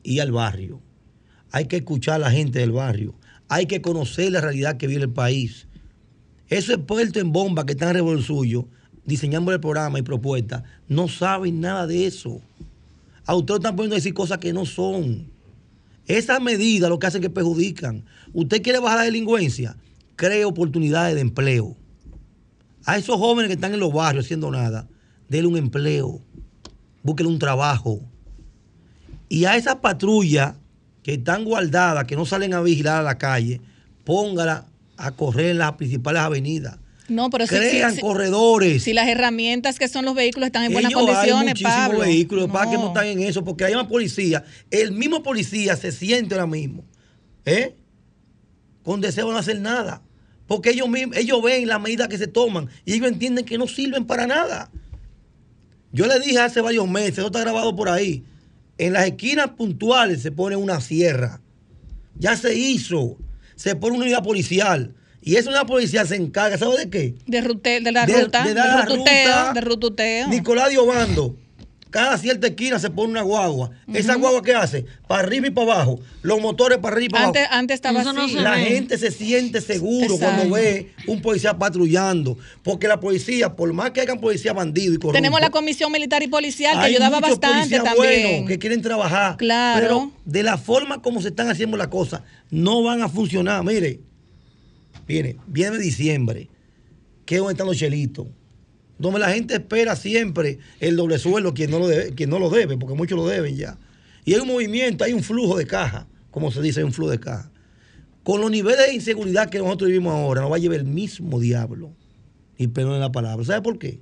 y 0.04 0.20
al 0.20 0.32
barrio. 0.32 0.82
Hay 1.52 1.66
que 1.66 1.78
escuchar 1.78 2.16
a 2.16 2.20
la 2.20 2.32
gente 2.32 2.60
del 2.60 2.72
barrio. 2.72 3.14
Hay 3.48 3.68
que 3.68 3.82
conocer 3.82 4.32
la 4.32 4.42
realidad 4.42 4.78
que 4.78 4.88
vive 4.88 5.04
el 5.04 5.10
país. 5.10 5.68
Esos 6.48 6.76
expertos 6.76 7.22
en 7.22 7.32
bomba 7.32 7.66
que 7.66 7.74
están 7.74 7.90
alrededor 7.90 8.22
suyo, 8.22 8.68
diseñamos 9.06 9.54
el 9.54 9.60
programa 9.60 10.00
y 10.00 10.04
propuestas, 10.04 10.64
no 10.88 11.08
saben 11.08 11.62
nada 11.62 11.88
de 11.88 12.06
eso. 12.06 12.42
A 13.26 13.36
ustedes 13.36 13.60
están 13.60 13.76
poniendo 13.76 13.96
a 13.96 13.98
decir 13.98 14.14
cosas 14.14 14.38
que 14.38 14.54
no 14.54 14.66
son. 14.66 15.32
Esas 16.08 16.42
medidas 16.42 16.90
lo 16.90 17.00
que 17.00 17.08
hacen 17.08 17.22
que 17.22 17.30
perjudican. 17.30 18.06
Usted 18.34 18.62
quiere 18.62 18.80
bajar 18.80 19.00
la 19.00 19.06
delincuencia, 19.06 19.76
cree 20.16 20.46
oportunidades 20.46 21.16
de 21.16 21.22
empleo. 21.22 21.76
A 22.86 22.98
esos 22.98 23.18
jóvenes 23.18 23.48
que 23.48 23.56
están 23.56 23.74
en 23.74 23.80
los 23.80 23.92
barrios 23.92 24.26
haciendo 24.26 24.52
nada, 24.52 24.88
denle 25.28 25.48
un 25.48 25.58
empleo, 25.58 26.22
búsquenle 27.02 27.32
un 27.32 27.40
trabajo. 27.40 28.02
Y 29.28 29.46
a 29.46 29.56
esas 29.56 29.78
patrullas 29.78 30.56
que 31.06 31.14
están 31.14 31.44
guardadas, 31.46 32.06
que 32.06 32.16
no 32.16 32.26
salen 32.26 32.56
a 32.56 32.62
vigilar 32.62 32.98
a 33.02 33.04
la 33.04 33.20
calle, 33.20 33.62
póngala 34.04 34.66
a 34.98 35.12
correr 35.12 35.52
en 35.52 35.60
las 35.60 35.74
principales 35.74 36.20
avenidas. 36.24 36.80
No, 37.10 37.30
pero 37.30 37.46
Crean 37.46 37.92
si- 37.92 37.98
si- 37.98 38.02
corredores. 38.02 38.82
si 38.82 38.92
las 38.92 39.08
herramientas 39.08 39.78
que 39.78 39.88
son 39.88 40.04
los 40.06 40.16
vehículos 40.16 40.48
están 40.48 40.64
en 40.64 40.74
buenas 40.74 40.90
Ellos 40.92 41.02
hay 41.02 41.06
condiciones, 41.14 41.50
muchísimos 41.52 41.76
Pablo. 41.76 42.00
vehículos, 42.00 42.50
para 42.50 42.72
que 42.72 42.78
no 42.78 42.82
No. 42.82 42.88
están 42.88 43.06
en 43.06 43.20
eso, 43.20 43.44
porque 43.46 43.66
hay 43.66 43.74
una 43.74 43.88
policía, 43.88 44.44
el 44.72 44.94
mismo 44.94 45.22
policía 45.22 45.76
se 45.76 45.92
siente 45.92 46.34
ahora 46.34 46.48
mismo, 46.48 46.84
¿eh? 47.46 47.76
Con 48.82 49.00
deseo 49.00 49.28
de 49.28 49.34
no 49.34 49.38
hacer 49.38 49.60
nada. 49.62 50.02
Porque 50.48 50.72
ellos 50.72 50.90
mismos, 50.90 51.18
ellos 51.18 51.40
ven 51.44 51.68
las 51.68 51.80
medidas 51.80 52.08
que 52.08 52.18
se 52.18 52.26
toman 52.26 52.68
y 52.84 52.94
ellos 52.94 53.10
entienden 53.10 53.46
que 53.46 53.60
no 53.60 53.68
sirven 53.68 54.06
para 54.08 54.26
nada. 54.26 54.72
Yo 55.92 56.08
le 56.08 56.20
dije 56.20 56.40
hace 56.40 56.62
varios 56.62 56.90
meses, 56.90 57.20
eso 57.20 57.28
está 57.28 57.42
grabado 57.42 57.76
por 57.76 57.90
ahí. 57.90 58.24
En 58.78 58.94
las 58.94 59.06
esquinas 59.06 59.52
puntuales 59.52 60.22
se 60.22 60.32
pone 60.32 60.56
una 60.56 60.82
sierra. 60.82 61.42
Ya 62.18 62.36
se 62.36 62.54
hizo. 62.56 63.18
Se 63.56 63.76
pone 63.76 63.96
una 63.96 64.06
unidad 64.06 64.24
policial. 64.24 64.94
Y 65.22 65.38
esa 65.38 65.50
unidad 65.50 65.66
policial 65.66 66.08
se 66.08 66.16
encarga, 66.18 66.58
¿sabe 66.58 66.78
de 66.78 66.90
qué? 66.90 67.16
De, 67.26 67.42
rute- 67.42 67.82
de 67.82 67.92
la 67.92 68.06
De- 68.06 68.22
ruta, 68.22 68.44
de 68.44 68.50
de, 68.50 68.54
dar 68.56 68.68
la 68.80 68.86
rututeo, 68.86 69.28
ruta. 69.38 69.54
de 69.54 69.62
rututeo. 69.62 70.28
Nicolás 70.28 70.70
Diobando, 70.70 71.36
cada 71.96 72.18
cierta 72.18 72.48
esquina 72.48 72.78
se 72.78 72.90
pone 72.90 73.12
una 73.12 73.22
guagua. 73.22 73.70
¿Esa 73.94 74.16
guagua 74.16 74.42
qué 74.44 74.54
hace? 74.54 74.84
Para 75.08 75.22
arriba 75.24 75.48
y 75.48 75.52
para 75.52 75.72
abajo. 75.76 76.02
Los 76.24 76.42
motores 76.42 76.78
para 76.80 76.94
arriba 76.94 77.06
y 77.06 77.10
para 77.10 77.26
Antes, 77.28 77.42
abajo. 77.44 77.56
antes 77.58 77.76
estaba 77.76 78.02
Eso 78.02 78.10
así. 78.10 78.34
La 78.36 78.52
ve. 78.56 78.66
gente 78.66 78.98
se 78.98 79.12
siente 79.12 79.62
seguro 79.62 80.16
Exacto. 80.16 80.36
cuando 80.36 80.56
ve 80.56 80.92
un 81.08 81.22
policía 81.22 81.58
patrullando. 81.58 82.38
Porque 82.64 82.90
la 82.90 83.00
policía, 83.00 83.56
por 83.56 83.72
más 83.72 83.92
que 83.92 84.02
hayan 84.02 84.20
policía 84.20 84.52
bandido 84.52 84.94
y 84.94 84.98
corrupto, 84.98 85.14
Tenemos 85.14 85.40
la 85.40 85.52
comisión 85.52 85.90
militar 85.90 86.22
y 86.22 86.28
policial 86.28 86.78
que 86.78 86.84
hay 86.86 86.96
ayudaba 86.96 87.22
muchos 87.22 87.40
bastante 87.40 87.80
policías 87.80 87.84
también. 87.86 88.24
buenos 88.34 88.48
que 88.50 88.60
quieren 88.60 88.82
trabajar. 88.82 89.38
Claro. 89.38 89.80
Pero 89.82 90.12
de 90.26 90.44
la 90.44 90.58
forma 90.58 91.02
como 91.02 91.22
se 91.22 91.30
están 91.30 91.48
haciendo 91.50 91.78
las 91.78 91.88
cosas, 91.88 92.24
no 92.52 92.84
van 92.84 93.04
a 93.04 93.08
funcionar. 93.08 93.64
Mire, 93.64 94.02
mire, 95.08 95.38
viene 95.48 95.78
diciembre, 95.78 96.50
que 97.26 97.36
es 97.36 97.40
donde 97.40 97.54
están 97.54 97.68
los 97.68 97.78
chelitos. 97.78 98.28
Donde 98.98 99.20
la 99.20 99.32
gente 99.32 99.56
espera 99.56 99.96
siempre 99.96 100.60
el 100.80 100.96
doble 100.96 101.20
sueldo, 101.20 101.54
quien 101.54 101.72
no 101.72 101.80
lo 101.80 101.88
debe, 101.88 102.14
quien 102.14 102.30
no 102.30 102.40
lo 102.40 102.50
debe 102.50 102.78
porque 102.78 102.96
muchos 102.96 103.18
lo 103.18 103.28
deben 103.28 103.56
ya. 103.56 103.78
Y 104.24 104.34
hay 104.34 104.40
un 104.40 104.48
movimiento, 104.48 105.04
hay 105.04 105.14
un 105.14 105.24
flujo 105.24 105.58
de 105.58 105.68
caja, 105.68 106.08
como 106.32 106.52
se 106.52 106.62
dice, 106.62 106.80
hay 106.80 106.86
un 106.86 106.94
flujo 106.94 107.12
de 107.12 107.20
caja. 107.20 107.52
Con 108.24 108.42
los 108.42 108.50
niveles 108.50 108.88
de 108.88 108.94
inseguridad 108.94 109.50
que 109.50 109.60
nosotros 109.60 109.88
vivimos 109.88 110.14
ahora, 110.14 110.42
nos 110.42 110.52
va 110.52 110.56
a 110.56 110.60
llevar 110.60 110.80
el 110.80 110.86
mismo 110.86 111.40
diablo. 111.40 111.92
Y 112.58 112.68
perdón 112.68 113.00
la 113.00 113.12
palabra. 113.12 113.46
¿Sabe 113.46 113.62
por 113.62 113.78
qué? 113.78 114.00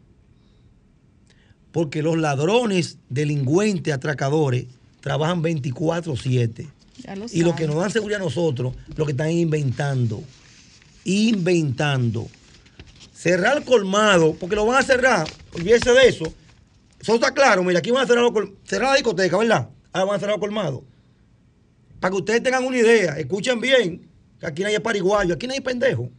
Porque 1.71 2.01
los 2.01 2.17
ladrones, 2.17 2.99
delincuentes, 3.09 3.93
atracadores, 3.93 4.67
trabajan 5.01 5.43
24-7. 5.43 6.67
Ya 7.03 7.15
lo 7.15 7.25
Y 7.31 7.41
lo 7.41 7.55
que 7.55 7.67
nos 7.67 7.75
dan 7.77 7.91
seguridad 7.91 8.21
a 8.21 8.23
nosotros, 8.23 8.75
lo 8.95 9.05
que 9.05 9.11
están 9.11 9.31
inventando. 9.31 10.23
Inventando. 11.03 12.27
Cerrar 13.23 13.63
colmado, 13.63 14.35
porque 14.37 14.53
lo 14.53 14.65
van 14.65 14.79
a 14.79 14.83
cerrar, 14.83 15.25
olvídese 15.53 15.93
de 15.93 16.09
eso. 16.09 16.25
Eso 16.99 17.15
está 17.15 17.33
claro, 17.33 17.63
mira, 17.63 17.79
aquí 17.79 17.89
van 17.89 18.03
a 18.03 18.05
cerrar, 18.05 18.25
cerrar 18.65 18.89
la 18.89 18.95
discoteca, 18.95 19.37
¿verdad? 19.37 19.69
Ahora 19.93 20.05
van 20.07 20.15
a 20.17 20.19
cerrar 20.19 20.35
los 20.35 20.41
colmados. 20.41 20.81
Para 22.01 22.11
que 22.11 22.17
ustedes 22.17 22.43
tengan 22.43 22.65
una 22.65 22.75
idea, 22.75 23.17
escuchen 23.17 23.61
bien, 23.61 24.09
que 24.41 24.45
aquí 24.45 24.61
no 24.63 24.67
hay 24.67 24.77
pariguayo, 24.79 25.35
aquí 25.35 25.47
no 25.47 25.53
hay 25.53 25.61
pendejo. 25.61 26.09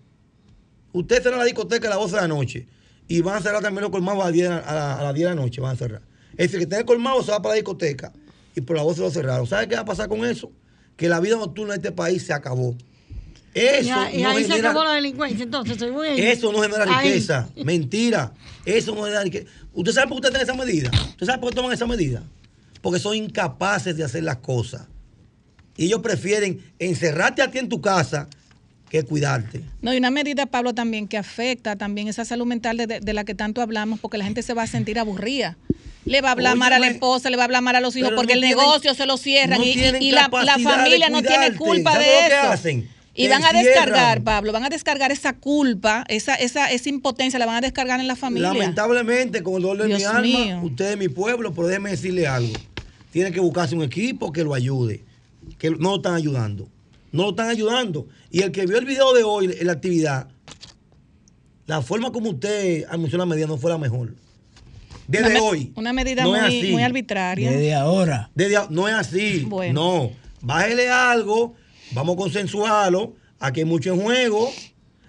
Ustedes 0.95 1.25
cerran 1.25 1.41
la 1.41 1.45
discoteca 1.45 1.89
a 1.89 1.91
las 1.91 1.99
12 1.99 2.15
de 2.15 2.21
la 2.23 2.29
noche 2.29 2.69
y 3.07 3.21
van 3.21 3.37
a 3.37 3.43
cerrar 3.43 3.61
también 3.61 3.83
los 3.83 3.91
colmados 3.91 4.23
a 4.23 4.25
las 4.25 4.33
10, 4.33 4.49
de 4.49 4.55
la- 4.55 4.61
a 4.61 4.75
la- 4.75 4.95
a 5.01 5.03
las 5.05 5.15
10 5.15 5.29
de 5.29 5.35
la 5.35 5.43
noche, 5.43 5.61
van 5.61 5.75
a 5.75 5.77
cerrar. 5.77 6.01
Es 6.31 6.39
decir, 6.51 6.59
que 6.61 6.65
tenga 6.67 6.79
el 6.81 6.87
colmado 6.87 7.23
se 7.23 7.33
va 7.33 7.43
para 7.43 7.51
la 7.51 7.57
discoteca 7.57 8.15
y 8.57 8.63
por 8.63 8.77
las 8.77 8.87
12 8.87 9.03
lo 9.03 9.11
cerraron. 9.11 9.47
¿Sabe 9.47 9.69
qué 9.69 9.75
va 9.75 9.83
a 9.83 9.85
pasar 9.85 10.09
con 10.09 10.25
eso? 10.25 10.51
Que 10.97 11.11
la 11.11 11.21
vida 11.21 11.37
nocturna 11.37 11.75
de 11.75 11.81
este 11.81 11.93
país 11.93 12.25
se 12.25 12.33
acabó. 12.33 12.75
Eso 13.55 13.87
Ya- 13.89 14.13
y 14.13 14.23
no 14.23 14.31
ahí 14.31 14.43
se 14.45 14.51
genera- 14.51 14.71
acabó 14.71 14.85
la 14.85 14.95
delincuencia, 14.95 15.45
entonces, 15.45 15.79
según 15.79 16.05
ellos. 16.05 16.27
eso 16.27 16.53
no 16.53 16.61
genera 16.61 16.85
Ahí. 16.99 17.09
riqueza. 17.09 17.49
Mentira. 17.65 18.33
Eso 18.67 18.95
no 18.95 19.05
genera 19.05 19.23
riqueza. 19.23 19.47
¿Usted 19.73 19.93
sabe 19.93 20.09
por 20.09 20.21
qué 20.21 20.27
ustedes 20.29 20.45
tienen 20.47 20.61
esa 20.61 20.67
medida? 20.67 20.91
¿Usted 21.11 21.27
sabe 21.27 21.39
por 21.39 21.51
qué 21.51 21.57
toman 21.57 21.73
esa 21.73 21.87
medida? 21.87 22.23
Porque 22.83 22.99
son 22.99 23.15
incapaces 23.15 23.97
de 23.97 24.05
hacer 24.05 24.25
las 24.25 24.39
cosas. 24.39 24.83
Y 25.77 25.87
ellos 25.87 26.01
prefieren 26.03 26.61
encerrarte 26.79 27.43
a 27.43 27.51
ti 27.51 27.59
en 27.59 27.69
tu 27.69 27.81
casa 27.81 28.29
que 28.91 29.03
cuidarte. 29.05 29.63
No, 29.83 29.93
y 29.93 29.97
una 29.99 30.11
medida, 30.11 30.47
Pablo, 30.47 30.73
también 30.75 31.09
que 31.09 31.17
afecta 31.17 31.77
también 31.77 32.09
esa 32.09 32.25
salud 32.25 32.47
mental 32.47 32.77
de, 32.77 32.87
de- 32.87 33.01
de 33.01 33.13
la 33.13 33.25
que 33.25 33.35
tanto 33.35 33.61
hablamos, 33.63 33.99
porque 34.01 34.19
la 34.19 34.25
gente 34.25 34.43
se 34.43 34.55
va 34.55 34.63
a 34.65 34.67
sentir 34.67 34.99
aburrida. 34.99 35.57
Le 36.05 36.21
va 36.21 36.29
a 36.29 36.33
hablar 36.33 36.57
mal 36.57 36.73
a 36.73 36.79
la 36.79 36.83
Óyeme, 36.87 36.95
esposa, 36.97 37.31
le 37.31 37.37
va 37.37 37.45
a 37.45 37.47
hablar 37.47 37.63
mal 37.63 37.75
a 37.77 37.81
los 37.81 37.97
hijos, 37.97 38.13
porque 38.15 38.35
no 38.35 38.41
el 38.41 38.47
tienen- 38.47 38.59
negocio 38.59 38.95
se 38.95 39.07
lo 39.07 39.17
cierran 39.17 39.59
no 39.59 39.65
y, 39.65 39.71
y- 39.71 40.09
y 40.09 40.11
la, 40.13 40.29
familia 40.29 41.09
no 41.09 41.23
tiene 41.23 41.55
culpa 41.57 41.93
¿Sabe 41.93 42.05
de 42.05 42.13
lo 42.23 42.29
que 42.29 42.35
eso. 42.35 42.51
hacen? 42.53 42.89
Y 43.15 43.29
van 43.29 43.45
a 43.45 43.53
descargar, 43.53 44.23
Pablo, 44.23 44.53
van 44.53 44.65
a 44.65 44.69
descargar 44.69 45.13
esa 45.13 45.35
culpa, 45.35 46.05
esa, 46.09 46.35
esa, 46.35 46.71
esa 46.71 46.89
impotencia, 46.89 47.39
la 47.39 47.47
van 47.47 47.57
a 47.57 47.61
descargar 47.61 48.01
en 48.01 48.09
la 48.09 48.17
familia. 48.17 48.53
Lamentablemente, 48.53 49.43
con 49.43 49.55
el 49.55 49.63
dolor 49.63 49.87
de 49.87 49.95
mi 49.95 49.99
Dios 50.01 50.13
alma, 50.13 50.63
usted 50.63 50.93
es 50.93 50.99
mi 50.99 51.09
pueblo, 51.09 51.55
pero 51.55 51.69
déjeme 51.69 51.91
decirle 51.91 52.27
algo. 52.27 52.53
Tiene 53.13 53.31
que 53.31 53.39
buscarse 53.39 53.77
un 53.77 53.83
equipo 53.83 54.33
que 54.33 54.43
lo 54.43 54.55
ayude. 54.55 55.05
Que 55.59 55.71
no 55.71 55.91
lo 55.91 55.97
están 55.97 56.15
ayudando. 56.15 56.69
No 57.13 57.25
lo 57.25 57.31
están 57.31 57.49
ayudando. 57.49 58.09
Y 58.31 58.43
el 58.43 58.51
que 58.51 58.67
vio 58.67 58.79
el 58.79 58.85
video 58.85 59.15
de 59.15 59.23
hoy 59.23 59.57
en 59.61 59.67
la 59.69 59.75
actividad, 59.75 60.29
la 61.67 61.81
forma 61.81 62.11
como 62.11 62.31
usted 62.31 62.85
anunció 62.91 63.17
la 63.19 63.27
medida 63.27 63.47
no 63.47 63.57
fue 63.57 63.71
la 63.71 63.79
mejor. 63.79 64.15
Desde 65.07 65.31
Una 65.31 65.43
hoy. 65.43 65.73
Una 65.77 65.93
medida 65.93 66.25
no 66.25 66.31
muy, 66.33 66.73
muy 66.73 66.83
arbitraria. 66.83 67.53
Desde 67.53 67.75
ahora. 67.75 68.31
Desde 68.35 68.57
no 68.71 68.89
es 68.89 68.95
así. 68.95 69.45
Bueno. 69.47 69.81
No. 69.81 70.11
Bájele 70.41 70.91
algo, 70.91 71.55
vamos 71.95 72.15
a 72.15 72.19
consensuarlo. 72.19 73.15
Aquí 73.39 73.61
hay 73.61 73.67
mucho 73.67 73.93
en 73.95 74.01
juego. 74.01 74.51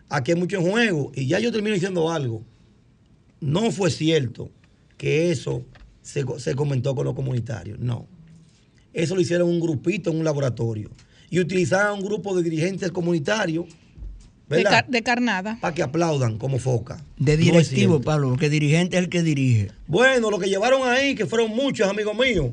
Aquí 0.09 0.31
hay 0.31 0.37
mucho 0.37 0.57
en 0.57 0.69
juego. 0.71 1.11
Y 1.15 1.27
ya 1.27 1.39
yo 1.39 1.51
termino 1.51 1.73
diciendo 1.73 2.11
algo. 2.11 2.43
No 3.41 3.71
fue 3.71 3.91
cierto 3.91 4.49
que 4.97 5.31
eso 5.31 5.63
se, 6.01 6.23
se 6.37 6.55
comentó 6.55 6.95
con 6.95 7.05
los 7.05 7.15
comunitarios. 7.15 7.79
No. 7.79 8.07
Eso 8.93 9.15
lo 9.15 9.21
hicieron 9.21 9.49
un 9.49 9.59
grupito 9.59 10.11
en 10.11 10.17
un 10.17 10.23
laboratorio. 10.23 10.89
Y 11.29 11.39
utilizaron 11.39 11.99
un 11.99 12.05
grupo 12.05 12.35
de 12.35 12.43
dirigentes 12.43 12.91
comunitarios. 12.91 13.65
de, 14.47 14.65
de 14.87 15.03
carnada. 15.03 15.57
Para 15.59 15.73
que 15.73 15.83
aplaudan 15.83 16.37
como 16.37 16.59
foca. 16.59 17.03
De 17.17 17.35
directivo. 17.35 17.99
Pablo, 18.01 18.29
porque 18.29 18.49
dirigente 18.49 18.95
es 18.97 19.03
el 19.03 19.09
que 19.09 19.21
dirige. 19.21 19.71
Bueno, 19.87 20.31
lo 20.31 20.39
que 20.39 20.47
llevaron 20.47 20.87
ahí, 20.87 21.15
que 21.15 21.25
fueron 21.25 21.51
muchos, 21.51 21.89
amigos 21.89 22.15
míos, 22.17 22.51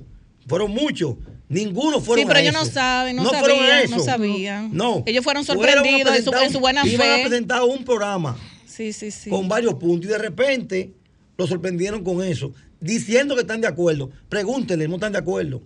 fueron 0.48 0.72
muchos. 0.72 1.16
Ninguno 1.52 2.00
fueron 2.00 2.22
Sí, 2.22 2.26
pero 2.26 2.38
a 2.38 2.42
ellos 2.42 2.54
eso. 2.54 2.64
no 2.64 2.70
saben, 2.72 3.16
no 3.16 3.24
fueron 3.24 3.42
a 3.58 3.66
sabían, 3.68 3.78
eso. 3.84 3.96
no 3.96 4.02
sabían. 4.02 4.70
No. 4.72 5.02
Ellos 5.06 5.22
fueron 5.22 5.44
sorprendidos 5.44 6.16
en 6.16 6.24
su- 6.24 6.30
presentar 6.30 6.44
en 6.44 6.52
su 6.52 6.60
buena 6.60 6.82
un- 6.82 6.88
Iban 6.90 7.06
fe. 7.06 7.22
a 7.22 7.26
presentar 7.28 7.62
un 7.62 7.84
programa 7.84 8.36
Sí, 8.66 8.92
sí, 8.92 9.10
sí. 9.10 9.28
con 9.30 9.48
varios 9.48 9.74
puntos 9.74 10.06
y 10.08 10.12
de 10.12 10.18
repente 10.18 10.92
lo 11.36 11.46
sorprendieron 11.46 12.02
con 12.02 12.22
eso, 12.24 12.52
diciendo 12.80 13.34
que 13.34 13.42
están 13.42 13.60
de 13.60 13.68
acuerdo. 13.68 14.10
Pregúntenle, 14.28 14.88
no 14.88 14.94
están 14.96 15.12
de 15.12 15.18
acuerdo. 15.18 15.62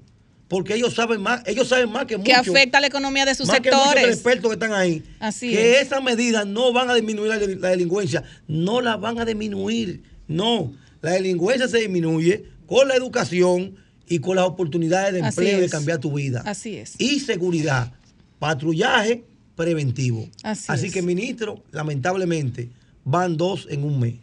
Porque 0.48 0.74
ellos 0.74 0.94
saben 0.94 1.20
más, 1.20 1.42
ellos 1.46 1.66
saben 1.68 1.90
más 1.90 2.02
que 2.06 2.14
que 2.14 2.18
muchos. 2.18 2.48
afecta 2.54 2.78
a 2.78 2.80
la 2.80 2.86
economía 2.86 3.24
de 3.24 3.34
sus 3.34 3.48
más 3.48 3.58
que 3.60 3.68
sectores. 3.70 4.04
expertos 4.06 4.48
que 4.48 4.54
están 4.54 4.72
ahí. 4.72 5.02
Así 5.18 5.50
que 5.50 5.72
es. 5.80 5.86
esas 5.86 6.02
medidas 6.04 6.46
no 6.46 6.72
van 6.72 6.88
a 6.88 6.94
disminuir 6.94 7.28
la, 7.30 7.36
la 7.38 7.68
delincuencia. 7.70 8.22
No 8.46 8.80
la 8.80 8.96
van 8.96 9.18
a 9.18 9.24
disminuir. 9.24 10.02
No. 10.28 10.72
La 11.02 11.10
delincuencia 11.12 11.66
se 11.66 11.78
disminuye 11.78 12.44
con 12.66 12.86
la 12.86 12.94
educación 12.94 13.74
y 14.08 14.18
con 14.20 14.36
las 14.36 14.46
oportunidades 14.46 15.12
de 15.12 15.20
Así 15.20 15.40
empleo 15.40 15.58
y 15.58 15.60
de 15.62 15.68
cambiar 15.68 15.98
tu 15.98 16.12
vida. 16.12 16.42
Así 16.44 16.76
es. 16.76 16.94
Y 16.98 17.20
seguridad. 17.20 17.92
Patrullaje 18.38 19.24
preventivo. 19.54 20.28
Así 20.42 20.86
es. 20.86 20.92
que, 20.92 21.02
ministro, 21.02 21.62
lamentablemente, 21.72 22.68
van 23.04 23.36
dos 23.36 23.66
en 23.70 23.84
un 23.84 23.98
mes. 23.98 24.14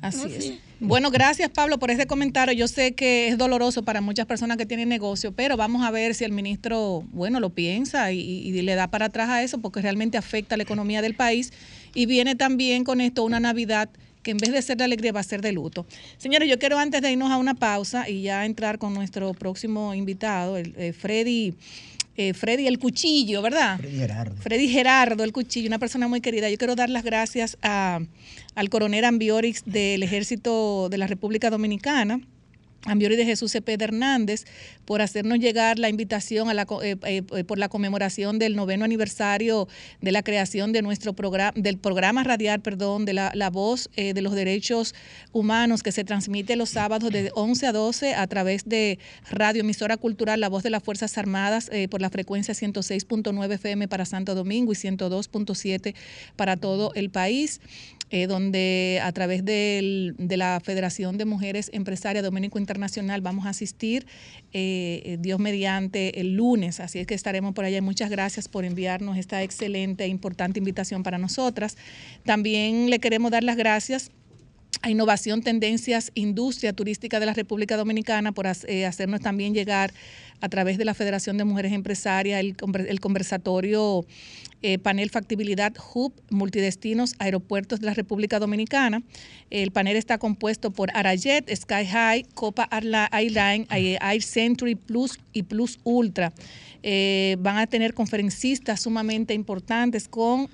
Así 0.00 0.24
Así 0.24 0.34
es. 0.34 0.52
Bueno, 0.84 1.12
gracias 1.12 1.48
Pablo 1.48 1.78
por 1.78 1.92
este 1.92 2.08
comentario. 2.08 2.52
Yo 2.52 2.66
sé 2.66 2.92
que 2.92 3.28
es 3.28 3.38
doloroso 3.38 3.84
para 3.84 4.00
muchas 4.00 4.26
personas 4.26 4.56
que 4.56 4.66
tienen 4.66 4.88
negocio, 4.88 5.30
pero 5.30 5.56
vamos 5.56 5.84
a 5.84 5.92
ver 5.92 6.12
si 6.12 6.24
el 6.24 6.32
ministro, 6.32 7.04
bueno, 7.12 7.38
lo 7.38 7.50
piensa 7.50 8.10
y, 8.10 8.18
y 8.18 8.62
le 8.62 8.74
da 8.74 8.88
para 8.88 9.06
atrás 9.06 9.28
a 9.28 9.44
eso 9.44 9.58
porque 9.58 9.80
realmente 9.80 10.18
afecta 10.18 10.56
a 10.56 10.58
la 10.58 10.64
economía 10.64 11.00
del 11.00 11.14
país 11.14 11.52
y 11.94 12.06
viene 12.06 12.34
también 12.34 12.82
con 12.82 13.00
esto 13.00 13.22
una 13.22 13.38
Navidad 13.38 13.90
que 14.22 14.30
en 14.30 14.38
vez 14.38 14.52
de 14.52 14.62
ser 14.62 14.76
de 14.76 14.84
alegría 14.84 15.12
va 15.12 15.20
a 15.20 15.24
ser 15.24 15.40
de 15.40 15.52
luto. 15.52 15.86
Señores, 16.18 16.48
yo 16.48 16.58
quiero 16.58 16.78
antes 16.78 17.02
de 17.02 17.12
irnos 17.12 17.30
a 17.30 17.36
una 17.36 17.54
pausa 17.54 18.08
y 18.08 18.22
ya 18.22 18.44
entrar 18.44 18.78
con 18.78 18.94
nuestro 18.94 19.34
próximo 19.34 19.94
invitado, 19.94 20.56
el, 20.56 20.74
eh, 20.76 20.92
Freddy 20.92 21.54
eh, 22.16 22.34
Freddy 22.34 22.66
el 22.66 22.78
Cuchillo, 22.78 23.40
¿verdad? 23.40 23.78
Freddy 23.78 23.96
Gerardo. 23.96 24.36
Freddy 24.36 24.68
Gerardo 24.68 25.24
el 25.24 25.32
Cuchillo, 25.32 25.68
una 25.68 25.78
persona 25.78 26.08
muy 26.08 26.20
querida. 26.20 26.50
Yo 26.50 26.58
quiero 26.58 26.74
dar 26.74 26.90
las 26.90 27.04
gracias 27.04 27.56
a, 27.62 28.00
al 28.54 28.68
coronel 28.68 29.04
Ambiorix 29.06 29.62
del 29.64 30.02
Ejército 30.02 30.88
de 30.90 30.98
la 30.98 31.06
República 31.06 31.48
Dominicana. 31.48 32.20
Ambiori 32.84 33.16
de 33.16 33.24
Jesús 33.24 33.52
Cepeda 33.52 33.84
Hernández 33.84 34.44
por 34.84 35.02
hacernos 35.02 35.38
llegar 35.38 35.78
la 35.78 35.88
invitación 35.88 36.48
a 36.48 36.54
la, 36.54 36.66
eh, 36.82 36.96
eh, 37.04 37.22
eh, 37.34 37.44
por 37.44 37.58
la 37.58 37.68
conmemoración 37.68 38.38
del 38.38 38.56
noveno 38.56 38.84
aniversario 38.84 39.68
de 40.00 40.12
la 40.12 40.22
creación 40.22 40.72
de 40.72 40.82
nuestro 40.82 41.12
programa 41.12 41.52
del 41.54 41.78
programa 41.78 42.24
radial 42.24 42.60
perdón 42.60 43.04
de 43.04 43.12
la, 43.12 43.30
la 43.34 43.50
voz 43.50 43.90
eh, 43.96 44.14
de 44.14 44.22
los 44.22 44.34
derechos 44.34 44.94
humanos 45.32 45.82
que 45.82 45.92
se 45.92 46.04
transmite 46.04 46.56
los 46.56 46.70
sábados 46.70 47.10
de 47.10 47.30
11 47.34 47.66
a 47.66 47.72
12 47.72 48.14
a 48.14 48.26
través 48.26 48.68
de 48.68 48.98
radio 49.30 49.60
emisora 49.60 49.96
cultural 49.96 50.40
La 50.40 50.48
Voz 50.48 50.62
de 50.62 50.70
las 50.70 50.82
Fuerzas 50.82 51.16
Armadas 51.18 51.68
eh, 51.72 51.88
por 51.88 52.00
la 52.00 52.10
frecuencia 52.10 52.54
106.9 52.54 53.54
FM 53.54 53.88
para 53.88 54.04
Santo 54.04 54.34
Domingo 54.34 54.72
y 54.72 54.76
102.7 54.76 55.94
para 56.36 56.56
todo 56.56 56.92
el 56.94 57.10
país 57.10 57.60
eh, 58.12 58.26
donde 58.28 59.00
a 59.02 59.10
través 59.10 59.44
del- 59.44 60.14
de 60.18 60.36
la 60.36 60.60
Federación 60.62 61.18
de 61.18 61.24
Mujeres 61.24 61.70
Empresarias 61.72 62.22
Dominico 62.22 62.58
Internacional 62.58 63.22
vamos 63.22 63.46
a 63.46 63.48
asistir, 63.48 64.06
eh, 64.52 65.16
Dios 65.18 65.40
mediante, 65.40 66.20
el 66.20 66.34
lunes. 66.34 66.78
Así 66.78 66.98
es 67.00 67.06
que 67.06 67.14
estaremos 67.14 67.54
por 67.54 67.64
allá. 67.64 67.80
Muchas 67.82 68.10
gracias 68.10 68.48
por 68.48 68.64
enviarnos 68.64 69.16
esta 69.16 69.42
excelente 69.42 70.04
e 70.04 70.08
importante 70.08 70.58
invitación 70.58 71.02
para 71.02 71.16
nosotras. 71.18 71.76
También 72.24 72.90
le 72.90 72.98
queremos 72.98 73.30
dar 73.30 73.42
las 73.42 73.56
gracias 73.56 74.10
a 74.82 74.90
Innovación, 74.90 75.42
Tendencias, 75.42 76.10
Industria 76.14 76.72
Turística 76.72 77.20
de 77.20 77.26
la 77.26 77.34
República 77.34 77.76
Dominicana 77.76 78.32
por 78.32 78.46
eh, 78.66 78.84
hacernos 78.86 79.20
también 79.20 79.54
llegar 79.54 79.92
a 80.40 80.48
través 80.48 80.76
de 80.76 80.84
la 80.84 80.92
Federación 80.92 81.38
de 81.38 81.44
Mujeres 81.44 81.72
Empresarias 81.72 82.40
el 82.40 83.00
conversatorio 83.00 84.04
eh, 84.62 84.78
Panel 84.78 85.10
Factibilidad 85.10 85.72
Hub 85.92 86.12
Multidestinos 86.30 87.14
Aeropuertos 87.18 87.80
de 87.80 87.86
la 87.86 87.94
República 87.94 88.38
Dominicana. 88.38 89.02
El 89.50 89.72
panel 89.72 89.96
está 89.96 90.18
compuesto 90.18 90.70
por 90.70 90.90
Arayet, 90.94 91.52
Sky 91.54 91.84
High, 91.84 92.26
Copa 92.34 92.68
Airline, 92.70 93.66
eh, 93.70 93.98
Air 94.00 94.22
Century 94.22 94.74
Plus 94.74 95.18
y 95.32 95.42
Plus 95.42 95.80
Ultra. 95.84 96.32
Eh, 96.82 97.36
van 97.40 97.58
a 97.58 97.66
tener 97.66 97.94
conferencistas 97.94 98.80
sumamente 98.80 99.34
importantes 99.34 100.08
con... 100.08 100.48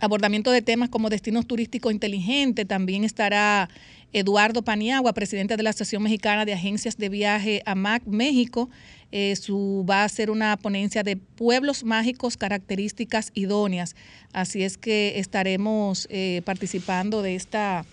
abordamiento 0.00 0.52
de 0.52 0.62
temas 0.62 0.88
como 0.90 1.10
destinos 1.10 1.46
turísticos 1.46 1.92
inteligentes. 1.92 2.66
También 2.68 3.02
estará 3.02 3.68
Eduardo 4.12 4.62
Paniagua, 4.62 5.12
presidente 5.12 5.56
de 5.56 5.62
la 5.62 5.70
Asociación 5.70 6.02
Mexicana 6.02 6.44
de 6.44 6.54
Agencias 6.54 6.96
de 6.96 7.08
Viaje 7.08 7.62
AMAC 7.66 8.04
México. 8.06 8.70
Eh, 9.10 9.36
su, 9.36 9.86
va 9.88 10.04
a 10.04 10.08
ser 10.08 10.30
una 10.30 10.56
ponencia 10.56 11.02
de 11.02 11.16
pueblos 11.16 11.84
mágicos, 11.84 12.36
características 12.36 13.30
idóneas. 13.34 13.96
Así 14.32 14.62
es 14.62 14.76
que 14.76 15.18
estaremos 15.18 16.06
eh, 16.10 16.42
participando 16.44 17.22
de 17.22 17.34
esta 17.34 17.84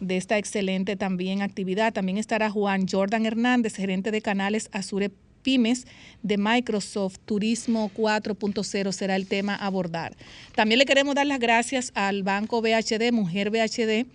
de 0.00 0.16
esta 0.16 0.36
excelente 0.36 0.96
también 0.96 1.42
actividad. 1.42 1.92
También 1.92 2.18
estará 2.18 2.50
Juan 2.50 2.88
Jordan 2.90 3.24
Hernández, 3.24 3.76
gerente 3.76 4.10
de 4.10 4.20
canales 4.20 4.68
Azure 4.72 5.12
Pymes 5.42 5.86
de 6.22 6.38
Microsoft 6.38 7.18
Turismo 7.24 7.90
4.0 7.96 8.92
será 8.92 9.16
el 9.16 9.26
tema 9.26 9.54
a 9.54 9.66
abordar. 9.66 10.16
También 10.54 10.78
le 10.78 10.86
queremos 10.86 11.14
dar 11.14 11.26
las 11.26 11.38
gracias 11.38 11.92
al 11.94 12.22
Banco 12.22 12.62
BHD, 12.62 13.12
Mujer 13.12 13.50
BHD. 13.50 14.06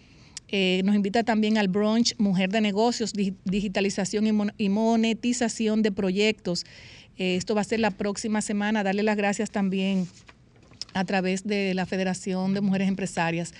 Eh, 0.50 0.82
nos 0.86 0.96
invita 0.96 1.24
también 1.24 1.58
al 1.58 1.68
brunch 1.68 2.16
Mujer 2.18 2.50
de 2.52 2.62
Negocios, 2.62 3.14
di- 3.14 3.34
digitalización 3.44 4.28
y, 4.28 4.32
mon- 4.32 4.54
y 4.58 4.70
monetización 4.70 5.82
de 5.82 5.92
proyectos. 5.92 6.66
Eh, 7.18 7.36
esto 7.36 7.54
va 7.56 7.62
a 7.62 7.64
ser 7.66 7.80
la 7.80 7.92
próxima 7.92 8.42
semana. 8.42 8.84
Darle 8.84 9.04
las 9.04 9.18
gracias 9.18 9.50
también 9.52 10.08
a 10.98 11.06
través 11.06 11.46
de 11.46 11.74
la 11.74 11.86
Federación 11.86 12.54
de 12.54 12.62
Mujeres 12.62 12.88
Empresarias. 12.88 13.54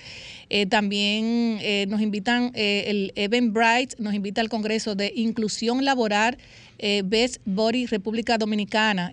Eh, 0.50 0.66
también 0.66 1.58
eh, 1.60 1.86
nos 1.88 2.00
invitan, 2.00 2.50
eh, 2.54 2.84
el 2.88 3.12
Eventbrite 3.16 3.96
nos 3.98 4.14
invita 4.14 4.40
al 4.40 4.48
Congreso 4.48 4.94
de 4.94 5.12
Inclusión 5.14 5.84
Laboral 5.84 6.38
eh, 6.78 7.02
Best 7.04 7.38
Body 7.44 7.86
República 7.86 8.38
Dominicana. 8.38 9.10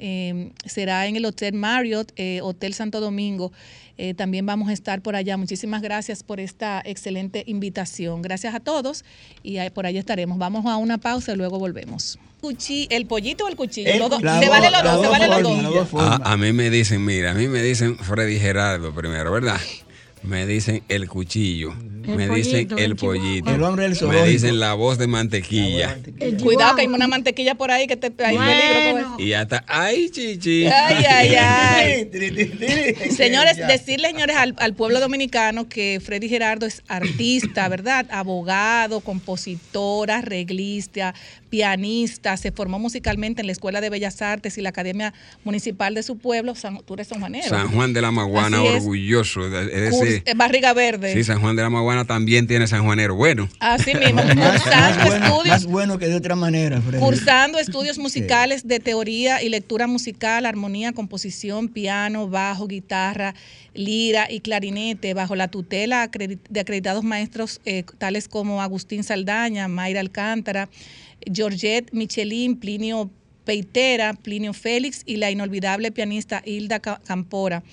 Será 0.66 1.08
en 1.08 1.16
el 1.16 1.26
Hotel 1.26 1.54
Marriott, 1.54 2.12
Hotel 2.42 2.74
Santo 2.74 3.00
Domingo. 3.00 3.52
También 4.18 4.46
vamos 4.46 4.70
a 4.70 4.74
estar 4.74 5.02
por 5.02 5.16
allá. 5.16 5.36
Muchísimas 5.38 5.82
gracias 5.82 6.22
por 6.22 6.40
esta 6.40 6.82
excelente 6.86 7.44
invitación. 7.48 8.22
Gracias 8.22 8.54
a 8.54 8.60
todos 8.60 9.04
y 9.42 9.58
por 9.72 9.88
allá 9.88 10.00
estaremos. 10.00 10.38
Vamos 10.38 10.66
a 10.68 10.78
una 10.78 11.00
pausa 11.00 11.34
y 11.34 11.38
luego 11.38 11.58
volvemos. 11.58 12.20
¿El 12.90 13.08
pollito 13.08 13.46
o 13.46 13.48
el 13.48 13.56
cuchillo? 13.56 13.92
El 13.92 14.00
Los 14.00 14.10
dos. 14.10 14.22
La 14.22 14.40
se 14.40 14.50
vale 14.50 14.72
los 14.72 14.84
dos, 14.84 15.02
se 15.02 15.08
vale 15.08 15.28
los 15.28 15.92
dos. 15.92 16.22
a 16.24 16.38
mí 16.38 16.54
me 16.54 16.70
dicen, 16.70 17.04
mira, 17.04 17.32
a 17.32 17.34
mí 17.34 17.48
me 17.48 17.62
dicen 17.62 17.98
Freddy 17.98 18.40
Gerardo 18.40 18.94
primero, 18.94 19.32
¿verdad? 19.32 19.60
Me 20.28 20.46
dicen 20.48 20.82
el 20.90 21.08
cuchillo, 21.08 21.72
El 22.04 22.16
me 22.16 22.28
dicen 22.30 22.68
pollito, 22.68 22.78
el 22.78 22.96
pollito, 22.96 23.50
El 23.54 23.64
hombre 23.64 23.90
del 23.90 24.08
me 24.08 24.26
dicen 24.28 24.60
la 24.60 24.74
voz 24.74 24.98
de 24.98 25.08
mantequilla 25.08 25.98
Cuidado 26.42 26.76
que 26.76 26.82
hay 26.82 26.88
una 26.88 27.08
mantequilla 27.08 27.56
por 27.56 27.72
ahí 27.72 27.86
que 27.88 27.96
te 27.96 28.08
hay 28.24 28.36
Bueno. 28.36 28.52
peligro. 28.52 28.92
con 28.92 29.02
eso. 29.14 29.16
y 29.28 29.34
hasta, 29.34 29.64
ay, 29.68 30.10
chichi. 30.10 30.66
Ay, 30.68 31.06
ay, 31.06 31.36
ay. 31.40 32.10
Señores, 33.12 33.58
Ya. 33.58 33.68
decirles, 33.68 34.12
señores, 34.12 34.36
al, 34.36 34.56
al 34.58 34.74
pueblo 34.74 35.00
dominicano 35.00 35.68
que 35.70 36.02
Freddy 36.04 36.28
Gerardo 36.30 36.66
es 36.66 36.82
artista, 36.88 37.68
¿verdad? 37.70 38.06
Abogado, 38.10 39.02
compositor, 39.02 40.12
arreglista, 40.12 41.14
pianista, 41.50 42.36
se 42.38 42.52
formó 42.52 42.80
musicalmente 42.80 43.42
en 43.42 43.48
la 43.48 43.54
Escuela 43.54 43.80
de 43.82 43.90
Bellas 43.90 44.22
Artes 44.22 44.58
y 44.58 44.62
la 44.62 44.70
Academia 44.70 45.14
Municipal 45.44 45.94
de 45.94 46.04
su 46.04 46.18
pueblo, 46.18 46.56
San, 46.56 46.80
tú 46.86 46.96
eres 46.96 47.08
sanjuanero. 47.08 47.48
San 47.48 47.70
Juan 47.70 47.94
de 47.94 48.02
la 48.02 48.12
Maguana, 48.12 48.62
orgulloso. 48.62 49.50
de- 49.50 49.66
de 49.68 49.88
ese- 49.88 50.15
barriga 50.36 50.74
verde. 50.74 51.14
sí, 51.14 51.24
San 51.24 51.40
Juan 51.42 51.56
de 51.56 51.64
la 51.64 51.70
Maguana 51.70 52.06
también 52.06 52.48
tiene 52.48 52.68
San 52.68 52.84
Juanero. 52.84 53.16
Bueno, 53.16 53.50
Así 53.60 53.94
mismo, 53.96 54.22
más 54.36 54.62
cursando 54.62 55.06
bueno, 55.06 55.20
más 55.20 55.28
estudios 55.30 55.66
bueno 55.66 55.98
que 55.98 56.08
de 56.08 56.16
otra 56.16 56.36
manera, 56.36 56.82
Freddy. 56.82 57.00
Cursando 57.04 57.60
estudios 57.60 57.98
musicales 57.98 58.68
de 58.68 58.80
teoría 58.80 59.42
y 59.44 59.50
lectura 59.50 59.88
musical, 59.88 60.46
armonía, 60.46 60.94
composición, 60.94 61.70
piano, 61.70 62.28
bajo, 62.28 62.68
guitarra, 62.68 63.36
lira 63.74 64.28
y 64.32 64.40
clarinete, 64.42 65.14
bajo 65.14 65.36
la 65.36 65.48
tutela 65.50 66.08
de 66.08 66.60
acreditados 66.60 67.04
maestros 67.04 67.62
eh, 67.66 67.84
tales 67.98 68.28
como 68.28 68.62
Agustín 68.62 69.04
Saldaña, 69.04 69.68
Mayra 69.68 70.00
Alcántara, 70.00 70.70
Georgette 71.32 71.92
Michelin, 71.94 72.58
Plinio 72.58 73.10
Peitera, 73.46 74.14
Plinio 74.14 74.54
Félix 74.54 75.04
y 75.06 75.18
la 75.18 75.30
inolvidable 75.32 75.92
pianista 75.92 76.42
Hilda 76.46 76.80
Ca- 76.80 77.00
Campora. 77.06 77.64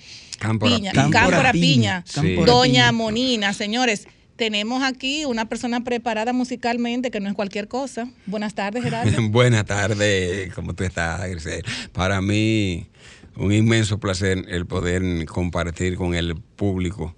Cámpora 0.43 0.75
Piña, 0.75 0.91
Piña. 0.91 1.09
Cámpora 1.09 1.51
Piña, 1.53 2.03
Sí. 2.05 2.13
Cámpora 2.35 2.51
Doña 2.53 2.71
Piña. 2.73 2.91
Monina, 2.91 3.53
señores. 3.53 4.07
Tenemos 4.35 4.81
aquí 4.83 5.25
una 5.25 5.47
persona 5.47 5.83
preparada 5.83 6.33
musicalmente 6.33 7.11
que 7.11 7.19
no 7.19 7.29
es 7.29 7.35
cualquier 7.35 7.67
cosa. 7.67 8.09
Buenas 8.25 8.55
tardes, 8.55 8.83
Gerardo. 8.83 9.11
Buenas 9.29 9.63
tardes, 9.65 10.51
¿cómo 10.53 10.73
tú 10.73 10.83
estás, 10.83 11.21
Grisel? 11.29 11.63
Para 11.93 12.19
mí, 12.19 12.87
un 13.37 13.53
inmenso 13.53 13.99
placer 13.99 14.43
el 14.49 14.65
poder 14.65 15.03
compartir 15.27 15.95
con 15.95 16.15
el 16.15 16.35
público 16.35 17.15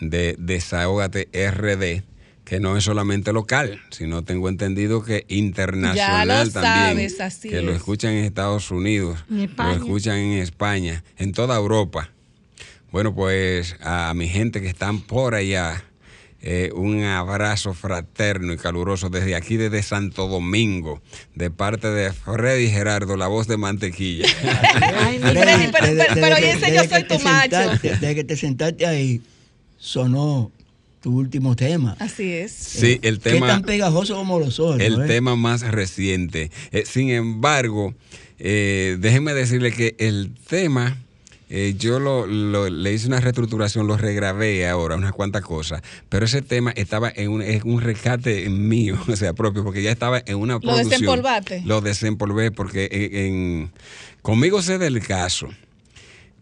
de 0.00 0.36
Desahógate 0.38 1.28
RD, 1.32 2.02
que 2.44 2.60
no 2.60 2.76
es 2.76 2.84
solamente 2.84 3.32
local, 3.32 3.80
sino 3.90 4.22
tengo 4.22 4.48
entendido 4.50 5.02
que 5.02 5.24
internacional 5.28 6.28
Ya 6.28 6.44
lo 6.44 6.50
también. 6.52 7.10
sabes, 7.10 7.20
así 7.22 7.48
que 7.48 7.62
lo 7.62 7.70
es. 7.70 7.78
escuchan 7.78 8.12
en 8.12 8.24
Estados 8.24 8.70
Unidos, 8.70 9.24
lo 9.28 9.72
escuchan 9.72 10.18
en 10.18 10.32
España, 10.38 11.02
en 11.16 11.32
toda 11.32 11.56
Europa. 11.56 12.10
Bueno, 12.90 13.14
pues 13.14 13.76
a 13.80 14.12
mi 14.14 14.28
gente 14.28 14.60
que 14.62 14.68
están 14.68 15.00
por 15.00 15.34
allá, 15.34 15.84
eh, 16.40 16.70
un 16.74 17.02
abrazo 17.04 17.74
fraterno 17.74 18.52
y 18.52 18.56
caluroso 18.56 19.10
desde 19.10 19.34
aquí, 19.34 19.56
desde 19.56 19.82
Santo 19.82 20.26
Domingo, 20.28 21.02
de 21.34 21.50
parte 21.50 21.88
de 21.90 22.12
Freddy 22.12 22.68
Gerardo, 22.70 23.16
la 23.16 23.26
voz 23.26 23.46
de 23.46 23.56
mantequilla. 23.58 24.26
Ay, 25.00 25.18
Freddy, 25.18 25.36
Freddy. 25.40 25.72
pero- 25.72 25.86
desde- 25.86 26.06
pero- 26.08 26.14
pero 26.14 26.36
desde 26.36 26.50
ese 26.52 26.66
que- 26.66 26.74
yo 26.74 26.84
soy 26.84 27.04
tu 27.04 27.18
macho. 27.20 27.56
Desde 27.82 28.14
que 28.14 28.24
te 28.24 28.36
sentaste 28.36 28.86
ahí, 28.86 29.20
sonó 29.78 30.50
tu 31.02 31.16
último 31.16 31.54
tema. 31.56 31.94
Así 31.98 32.32
es. 32.32 32.52
Sí, 32.52 32.98
el 33.02 33.20
Qué 33.20 33.30
tema, 33.32 33.48
tan 33.48 33.62
pegajoso 33.62 34.16
como 34.16 34.38
los 34.40 34.58
otros. 34.58 34.80
el 34.80 35.02
¿eh? 35.02 35.06
tema 35.06 35.36
más 35.36 35.60
reciente. 35.62 36.50
Eh, 36.72 36.84
sin 36.86 37.10
embargo, 37.10 37.94
eh, 38.38 38.96
déjenme 38.98 39.34
decirle 39.34 39.72
que 39.72 39.94
el 39.98 40.32
tema, 40.48 40.96
eh, 41.50 41.74
yo 41.78 41.98
lo, 41.98 42.26
lo- 42.26 42.68
le 42.68 42.92
hice 42.92 43.06
una 43.06 43.20
reestructuración, 43.20 43.86
lo 43.86 43.96
regrabé 43.96 44.68
ahora, 44.68 44.96
unas 44.96 45.12
cuantas 45.12 45.42
cosas, 45.42 45.82
pero 46.08 46.26
ese 46.26 46.42
tema 46.42 46.70
estaba 46.72 47.10
en 47.14 47.30
un, 47.30 47.42
en 47.42 47.60
un 47.64 47.80
rescate 47.80 48.48
mío, 48.50 48.98
o 49.08 49.16
sea, 49.16 49.32
propio, 49.32 49.64
porque 49.64 49.82
ya 49.82 49.90
estaba 49.90 50.22
en 50.26 50.36
una 50.36 50.54
¿Lo 50.54 50.60
producción. 50.60 50.90
desempolvaste? 50.90 51.62
Lo 51.64 51.80
desempolvé 51.80 52.50
porque 52.50 52.88
en, 52.90 53.16
en- 53.16 53.72
conmigo 54.22 54.60
sé 54.62 54.78
del 54.78 55.00
caso 55.06 55.48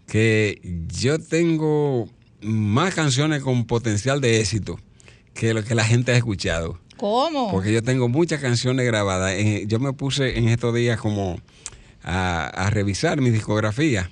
que 0.06 0.60
yo 0.92 1.18
tengo 1.18 2.08
más 2.40 2.94
canciones 2.94 3.42
con 3.42 3.64
potencial 3.66 4.20
de 4.20 4.40
éxito 4.40 4.78
que 5.34 5.52
lo 5.54 5.64
que 5.64 5.74
la 5.74 5.84
gente 5.84 6.12
ha 6.12 6.16
escuchado. 6.16 6.78
¿Cómo? 6.96 7.50
Porque 7.50 7.72
yo 7.72 7.82
tengo 7.82 8.08
muchas 8.08 8.40
canciones 8.40 8.86
grabadas. 8.86 9.32
Eh, 9.34 9.64
yo 9.66 9.78
me 9.80 9.92
puse 9.92 10.38
en 10.38 10.48
estos 10.48 10.74
días 10.74 10.98
como 10.98 11.38
a, 12.02 12.46
a 12.46 12.70
revisar 12.70 13.20
mi 13.20 13.30
discografía 13.30 14.10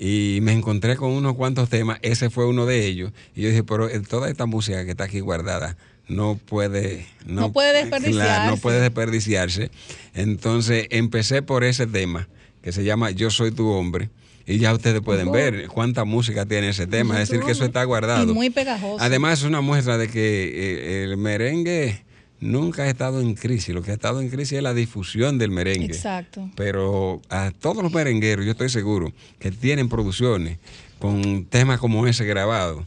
y 0.00 0.38
me 0.42 0.52
encontré 0.52 0.94
con 0.96 1.10
unos 1.10 1.34
cuantos 1.34 1.68
temas. 1.68 1.98
Ese 2.02 2.30
fue 2.30 2.46
uno 2.46 2.66
de 2.66 2.86
ellos. 2.86 3.12
Y 3.34 3.42
yo 3.42 3.48
dije, 3.48 3.64
pero 3.64 3.88
eh, 3.88 4.00
toda 4.00 4.30
esta 4.30 4.46
música 4.46 4.84
que 4.84 4.92
está 4.92 5.04
aquí 5.04 5.18
guardada 5.18 5.76
no 6.06 6.36
puede 6.36 7.04
No 7.26 7.52
puede 7.52 7.72
desperdiciarse. 7.76 8.16
Claro, 8.18 8.50
no 8.52 8.56
puede 8.58 8.80
desperdiciarse. 8.80 9.70
Entonces 10.14 10.86
empecé 10.90 11.42
por 11.42 11.64
ese 11.64 11.86
tema 11.88 12.28
que 12.62 12.70
se 12.70 12.84
llama 12.84 13.10
Yo 13.10 13.30
soy 13.30 13.50
tu 13.50 13.68
hombre. 13.68 14.08
Y 14.46 14.58
ya 14.58 14.72
ustedes 14.72 15.02
pueden 15.02 15.28
Ojo. 15.28 15.36
ver 15.36 15.66
cuánta 15.66 16.04
música 16.04 16.46
tiene 16.46 16.70
ese 16.70 16.86
tema. 16.86 17.20
Es 17.20 17.28
decir, 17.28 17.44
que 17.44 17.52
eso 17.52 17.64
está 17.64 17.84
guardado. 17.84 18.30
Y 18.30 18.34
muy 18.34 18.48
pegajoso. 18.48 18.96
Además, 18.98 19.40
es 19.40 19.44
una 19.44 19.60
muestra 19.60 19.98
de 19.98 20.08
que 20.08 20.20
eh, 20.22 21.04
el 21.04 21.18
merengue 21.18 22.02
nunca 22.40 22.84
ha 22.84 22.88
estado 22.88 23.20
en 23.20 23.34
crisis. 23.34 23.74
Lo 23.74 23.82
que 23.82 23.90
ha 23.90 23.94
estado 23.94 24.20
en 24.20 24.28
crisis 24.28 24.52
es 24.58 24.62
la 24.62 24.74
difusión 24.74 25.38
del 25.38 25.50
merengue. 25.50 25.86
Exacto. 25.86 26.50
Pero 26.56 27.20
a 27.28 27.50
todos 27.50 27.82
los 27.82 27.92
merengueros, 27.92 28.44
yo 28.44 28.52
estoy 28.52 28.68
seguro 28.68 29.12
que 29.38 29.50
tienen 29.50 29.88
producciones 29.88 30.58
con 30.98 31.44
temas 31.46 31.78
como 31.78 32.06
ese 32.06 32.24
grabado, 32.24 32.84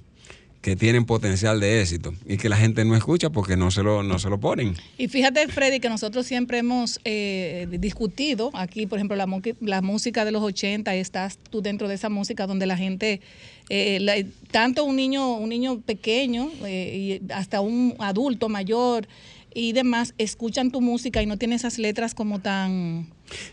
que 0.62 0.76
tienen 0.76 1.06
potencial 1.06 1.60
de 1.60 1.82
éxito 1.82 2.14
y 2.28 2.38
que 2.38 2.48
la 2.48 2.56
gente 2.56 2.86
no 2.86 2.96
escucha 2.96 3.32
porque 3.32 3.58
no 3.58 3.72
se 3.72 3.82
lo, 3.82 4.04
no 4.04 4.20
se 4.20 4.30
lo 4.30 4.40
ponen. 4.40 4.76
Y 4.98 5.08
fíjate, 5.08 5.48
Freddy, 5.48 5.80
que 5.80 5.90
nosotros 5.90 6.28
siempre 6.28 6.60
hemos 6.60 7.00
eh, 7.04 7.66
discutido 7.80 8.52
aquí, 8.54 8.86
por 8.86 9.00
ejemplo, 9.00 9.16
la, 9.18 9.26
la 9.62 9.82
música 9.82 10.24
de 10.24 10.32
los 10.32 10.44
80, 10.44 10.94
estás 10.96 11.40
tú 11.50 11.64
dentro 11.64 11.88
de 11.88 11.96
esa 11.96 12.10
música 12.10 12.46
donde 12.46 12.68
la 12.68 12.78
gente, 12.78 13.22
eh, 13.70 13.98
la- 14.02 14.24
tanto 14.52 14.84
un 14.84 14.98
niño, 14.98 15.34
un 15.36 15.50
niño 15.50 15.80
pequeño 15.80 16.52
eh, 16.64 17.20
y 17.28 17.32
hasta 17.34 17.60
un 17.62 17.96
adulto 17.98 18.48
mayor 18.48 19.08
y 19.54 19.74
demás, 19.74 20.14
escuchan 20.18 20.72
tu 20.72 20.82
música 20.82 21.22
y 21.22 21.26
no 21.26 21.38
tiene 21.38 21.56
esas 21.56 21.78
letras 21.78 22.14
como 22.14 22.40
tan 22.40 23.08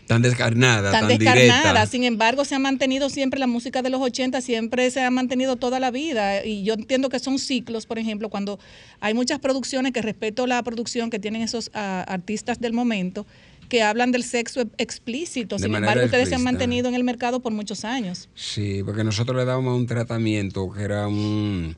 Tan 0.07 0.21
descarnada, 0.21 0.91
tan 0.91 1.07
tan, 1.07 1.17
descarnada. 1.17 1.61
directa. 1.61 1.85
Sin 1.85 2.03
embargo, 2.03 2.43
se 2.43 2.55
ha 2.55 2.59
mantenido 2.59 3.09
siempre 3.09 3.39
la 3.39 3.47
música 3.47 3.81
de 3.81 3.89
los 3.89 4.01
80, 4.01 4.41
siempre 4.41 4.91
se 4.91 5.01
ha 5.01 5.09
mantenido 5.11 5.55
toda 5.55 5.79
la 5.79 5.89
vida. 5.91 6.45
Y 6.45 6.63
yo 6.63 6.73
entiendo 6.73 7.07
que 7.09 7.19
son 7.19 7.39
ciclos, 7.39 7.85
por 7.85 7.97
ejemplo, 7.97 8.29
cuando 8.29 8.59
hay 8.99 9.13
muchas 9.13 9.39
producciones, 9.39 9.93
que 9.93 10.01
respeto 10.01 10.47
la 10.47 10.61
producción 10.63 11.09
que 11.09 11.19
tienen 11.19 11.41
esos 11.43 11.71
ah, 11.73 12.03
artistas 12.09 12.59
del 12.59 12.73
momento, 12.73 13.25
que 13.69 13.81
hablan 13.83 14.11
del 14.11 14.23
sexo 14.23 14.63
explícito. 14.77 15.57
Sin 15.59 15.73
embargo, 15.73 16.03
ustedes 16.03 16.27
se 16.27 16.35
han 16.35 16.43
mantenido 16.43 16.89
en 16.89 16.95
el 16.95 17.03
mercado 17.05 17.39
por 17.39 17.53
muchos 17.53 17.85
años. 17.85 18.27
Sí, 18.35 18.81
porque 18.83 19.03
nosotros 19.05 19.37
le 19.37 19.45
dábamos 19.45 19.77
un 19.77 19.87
tratamiento 19.87 20.69
que 20.71 20.81
era 20.83 21.07
un... 21.07 21.77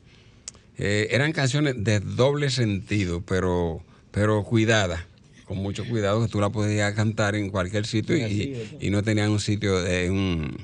eh, 0.77 1.07
eran 1.11 1.33
canciones 1.33 1.75
de 1.83 1.99
doble 1.99 2.49
sentido, 2.49 3.21
pero, 3.21 3.83
pero 4.11 4.43
cuidadas, 4.43 5.01
con 5.45 5.57
mucho 5.57 5.85
cuidado, 5.85 6.21
que 6.25 6.31
tú 6.31 6.39
la 6.39 6.49
podías 6.49 6.93
cantar 6.93 7.35
en 7.35 7.49
cualquier 7.49 7.85
sitio 7.85 8.15
y, 8.15 8.55
y 8.79 8.89
no 8.89 9.03
tenían 9.03 9.31
un 9.31 9.39
sitio, 9.39 9.81
de 9.81 10.09
un, 10.09 10.57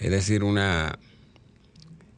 es 0.00 0.10
decir, 0.10 0.42
una, 0.44 0.98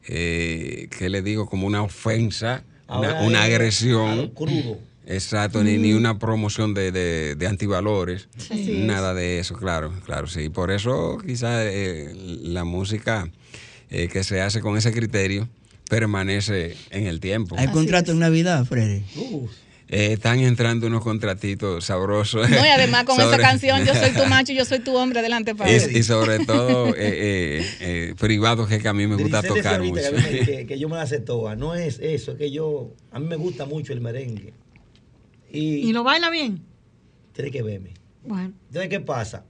eh, 0.07 0.87
¿qué 0.97 1.09
le 1.09 1.21
digo? 1.21 1.47
Como 1.47 1.67
una 1.67 1.81
ofensa, 1.83 2.63
una, 2.87 2.95
Ahora 2.95 3.21
una 3.23 3.47
es 3.47 3.53
agresión. 3.53 4.29
crudo. 4.29 4.79
Exacto, 5.09 5.63
ni, 5.63 5.77
ni 5.77 5.93
una 5.93 6.19
promoción 6.19 6.73
de, 6.73 6.91
de, 6.91 7.35
de 7.35 7.47
antivalores, 7.47 8.27
nada 8.67 9.13
de 9.13 9.39
eso, 9.39 9.55
claro, 9.55 9.93
claro, 10.05 10.27
sí. 10.27 10.49
Por 10.49 10.69
eso 10.69 11.17
quizás 11.25 11.65
la 12.13 12.65
música 12.65 13.31
eh, 13.89 14.09
que 14.11 14.25
se 14.25 14.41
hace 14.41 14.59
con 14.59 14.75
ese 14.77 14.91
criterio 14.91 15.47
permanece 15.89 16.75
en 16.89 17.07
el 17.07 17.21
tiempo. 17.21 17.55
Hay 17.57 17.67
contrato 17.69 18.11
en 18.11 18.19
Navidad, 18.19 18.65
Freddy. 18.65 19.03
Uf. 19.15 19.49
Eh, 19.89 20.11
están 20.13 20.39
entrando 20.39 20.87
unos 20.87 21.01
contratitos 21.01 21.85
sabrosos. 21.85 22.49
No, 22.49 22.55
y 22.57 22.69
además 22.69 23.05
con 23.05 23.15
esa 23.19 23.29
sobre- 23.31 23.41
canción, 23.41 23.85
yo 23.85 23.93
soy 23.93 24.11
tu 24.11 24.25
macho, 24.29 24.51
yo 24.51 24.65
soy 24.65 24.79
tu 24.79 24.95
hombre, 24.97 25.19
adelante, 25.19 25.55
Pablo. 25.55 25.71
y, 25.73 25.97
y 25.99 26.03
sobre 26.03 26.39
todo 26.45 26.89
eh, 26.89 26.95
eh, 26.97 27.65
eh, 27.79 28.13
privados 28.19 28.67
que, 28.67 28.79
que 28.79 28.87
a 28.89 28.93
mí 28.93 29.07
me 29.07 29.15
gusta 29.15 29.41
tocar 29.41 29.81
mucho. 29.81 30.01
Que, 30.67 30.77
yo 30.77 30.89
me 30.89 30.97
la 30.97 31.07
sé 31.07 31.19
toda. 31.21 31.55
No 31.55 31.73
es 31.73 31.99
eso, 31.99 32.33
es 32.33 32.37
que 32.37 32.51
yo. 32.51 32.91
A 33.11 33.19
mí 33.19 33.27
me 33.27 33.37
gusta 33.37 33.65
mucho 33.65 33.93
el 33.93 34.01
merengue. 34.01 34.53
Y, 35.51 35.87
¿Y 35.89 35.93
lo 35.93 36.03
baila 36.03 36.29
bien? 36.29 36.61
tiene 37.33 37.51
que 37.51 37.61
verme. 37.61 37.93
Bueno. 38.25 38.51
Entonces, 38.67 38.89
¿qué 38.89 38.99
pasa? 38.99 39.45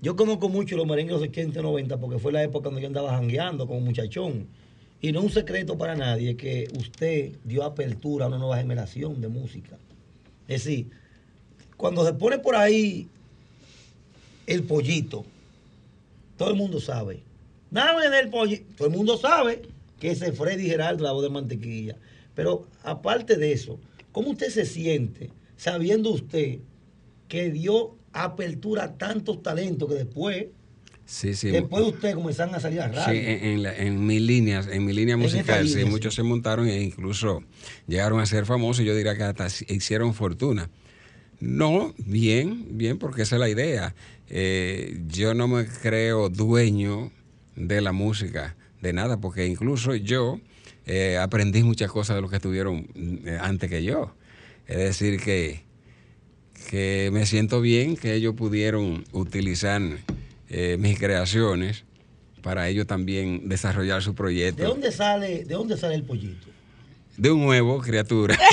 Yo 0.00 0.14
conozco 0.14 0.48
mucho 0.48 0.76
los 0.76 0.86
merengues 0.86 1.14
de 1.18 1.20
los 1.20 1.28
80 1.30 1.58
y 1.58 1.62
90 1.62 1.98
porque 1.98 2.18
fue 2.20 2.30
la 2.32 2.42
época 2.44 2.64
cuando 2.64 2.80
yo 2.80 2.86
andaba 2.86 3.10
jangueando 3.16 3.66
como 3.66 3.80
muchachón. 3.80 4.46
Y 5.00 5.12
no 5.12 5.20
es 5.20 5.26
un 5.26 5.32
secreto 5.32 5.78
para 5.78 5.94
nadie 5.94 6.36
que 6.36 6.68
usted 6.76 7.32
dio 7.44 7.62
apertura 7.62 8.24
a 8.24 8.28
una 8.28 8.38
nueva 8.38 8.58
generación 8.58 9.20
de 9.20 9.28
música. 9.28 9.78
Es 10.48 10.64
decir, 10.64 10.90
cuando 11.76 12.04
se 12.04 12.12
pone 12.14 12.38
por 12.38 12.56
ahí 12.56 13.08
el 14.46 14.64
pollito, 14.64 15.24
todo 16.36 16.50
el 16.50 16.56
mundo 16.56 16.80
sabe. 16.80 17.22
Dame 17.70 18.08
del 18.08 18.30
pollito. 18.30 18.64
Todo 18.76 18.88
el 18.88 18.94
mundo 18.94 19.16
sabe 19.18 19.62
que 20.00 20.10
ese 20.10 20.28
es 20.28 20.38
Freddy 20.38 20.66
Geraldo, 20.68 21.04
la 21.04 21.12
voz 21.12 21.22
de 21.22 21.30
mantequilla. 21.30 21.96
Pero 22.34 22.66
aparte 22.82 23.36
de 23.36 23.52
eso, 23.52 23.78
¿cómo 24.10 24.30
usted 24.30 24.50
se 24.50 24.64
siente 24.64 25.30
sabiendo 25.56 26.10
usted 26.10 26.60
que 27.28 27.50
dio 27.50 27.96
apertura 28.12 28.84
a 28.84 28.94
tantos 28.96 29.42
talentos 29.42 29.88
que 29.88 29.96
después, 29.96 30.46
Sí, 31.10 31.34
sí. 31.34 31.50
después 31.50 31.82
de 31.82 31.88
usted 31.90 32.14
comenzaron 32.14 32.54
a 32.54 32.60
salir 32.60 32.82
a 32.82 32.88
Sí, 32.90 32.94
radio? 32.96 33.18
en, 33.20 33.44
en 33.44 33.62
la- 33.62 33.74
en 33.74 34.06
mi 34.06 34.20
línea, 34.20 34.62
en 34.70 34.84
mi 34.84 34.92
línea 34.92 35.16
musical, 35.16 35.62
sí, 35.66 35.70
línea, 35.70 35.86
sí. 35.86 35.90
muchos 35.90 36.14
se 36.14 36.22
montaron 36.22 36.68
e 36.68 36.82
incluso 36.82 37.42
llegaron 37.86 38.20
a 38.20 38.26
ser 38.26 38.44
famosos. 38.44 38.84
Yo 38.84 38.94
diría 38.94 39.16
que 39.16 39.22
hasta 39.22 39.46
hicieron 39.72 40.12
fortuna. 40.12 40.68
No, 41.40 41.94
bien, 41.96 42.76
bien, 42.76 42.98
porque 42.98 43.22
esa 43.22 43.36
es 43.36 43.40
la 43.40 43.48
idea. 43.48 43.94
Eh, 44.28 45.00
yo 45.08 45.32
no 45.32 45.48
me 45.48 45.64
creo 45.66 46.28
dueño 46.28 47.10
de 47.56 47.80
la 47.80 47.92
música, 47.92 48.54
de 48.82 48.92
nada, 48.92 49.16
porque 49.18 49.46
incluso 49.46 49.94
yo 49.94 50.38
eh, 50.84 51.16
aprendí 51.16 51.62
muchas 51.62 51.90
cosas 51.90 52.16
de 52.16 52.20
los 52.20 52.28
que 52.30 52.36
estuvieron 52.36 52.86
eh, 53.24 53.38
antes 53.40 53.70
que 53.70 53.82
yo. 53.82 54.14
Es 54.66 54.76
decir, 54.76 55.18
que, 55.20 55.62
que 56.68 57.08
me 57.14 57.24
siento 57.24 57.62
bien 57.62 57.96
que 57.96 58.12
ellos 58.14 58.34
pudieron 58.34 59.04
utilizar 59.12 59.80
eh, 60.48 60.76
mis 60.78 60.98
creaciones 60.98 61.84
para 62.42 62.68
ellos 62.68 62.86
también 62.86 63.48
desarrollar 63.48 64.02
su 64.02 64.10
¿De 64.10 64.16
proyecto. 64.16 64.64
dónde 64.64 64.92
sale, 64.92 65.44
de 65.44 65.54
dónde 65.54 65.76
sale 65.76 65.94
el 65.94 66.04
pollito? 66.04 66.46
De 67.16 67.30
un 67.32 67.44
huevo, 67.46 67.80
criatura. 67.80 68.38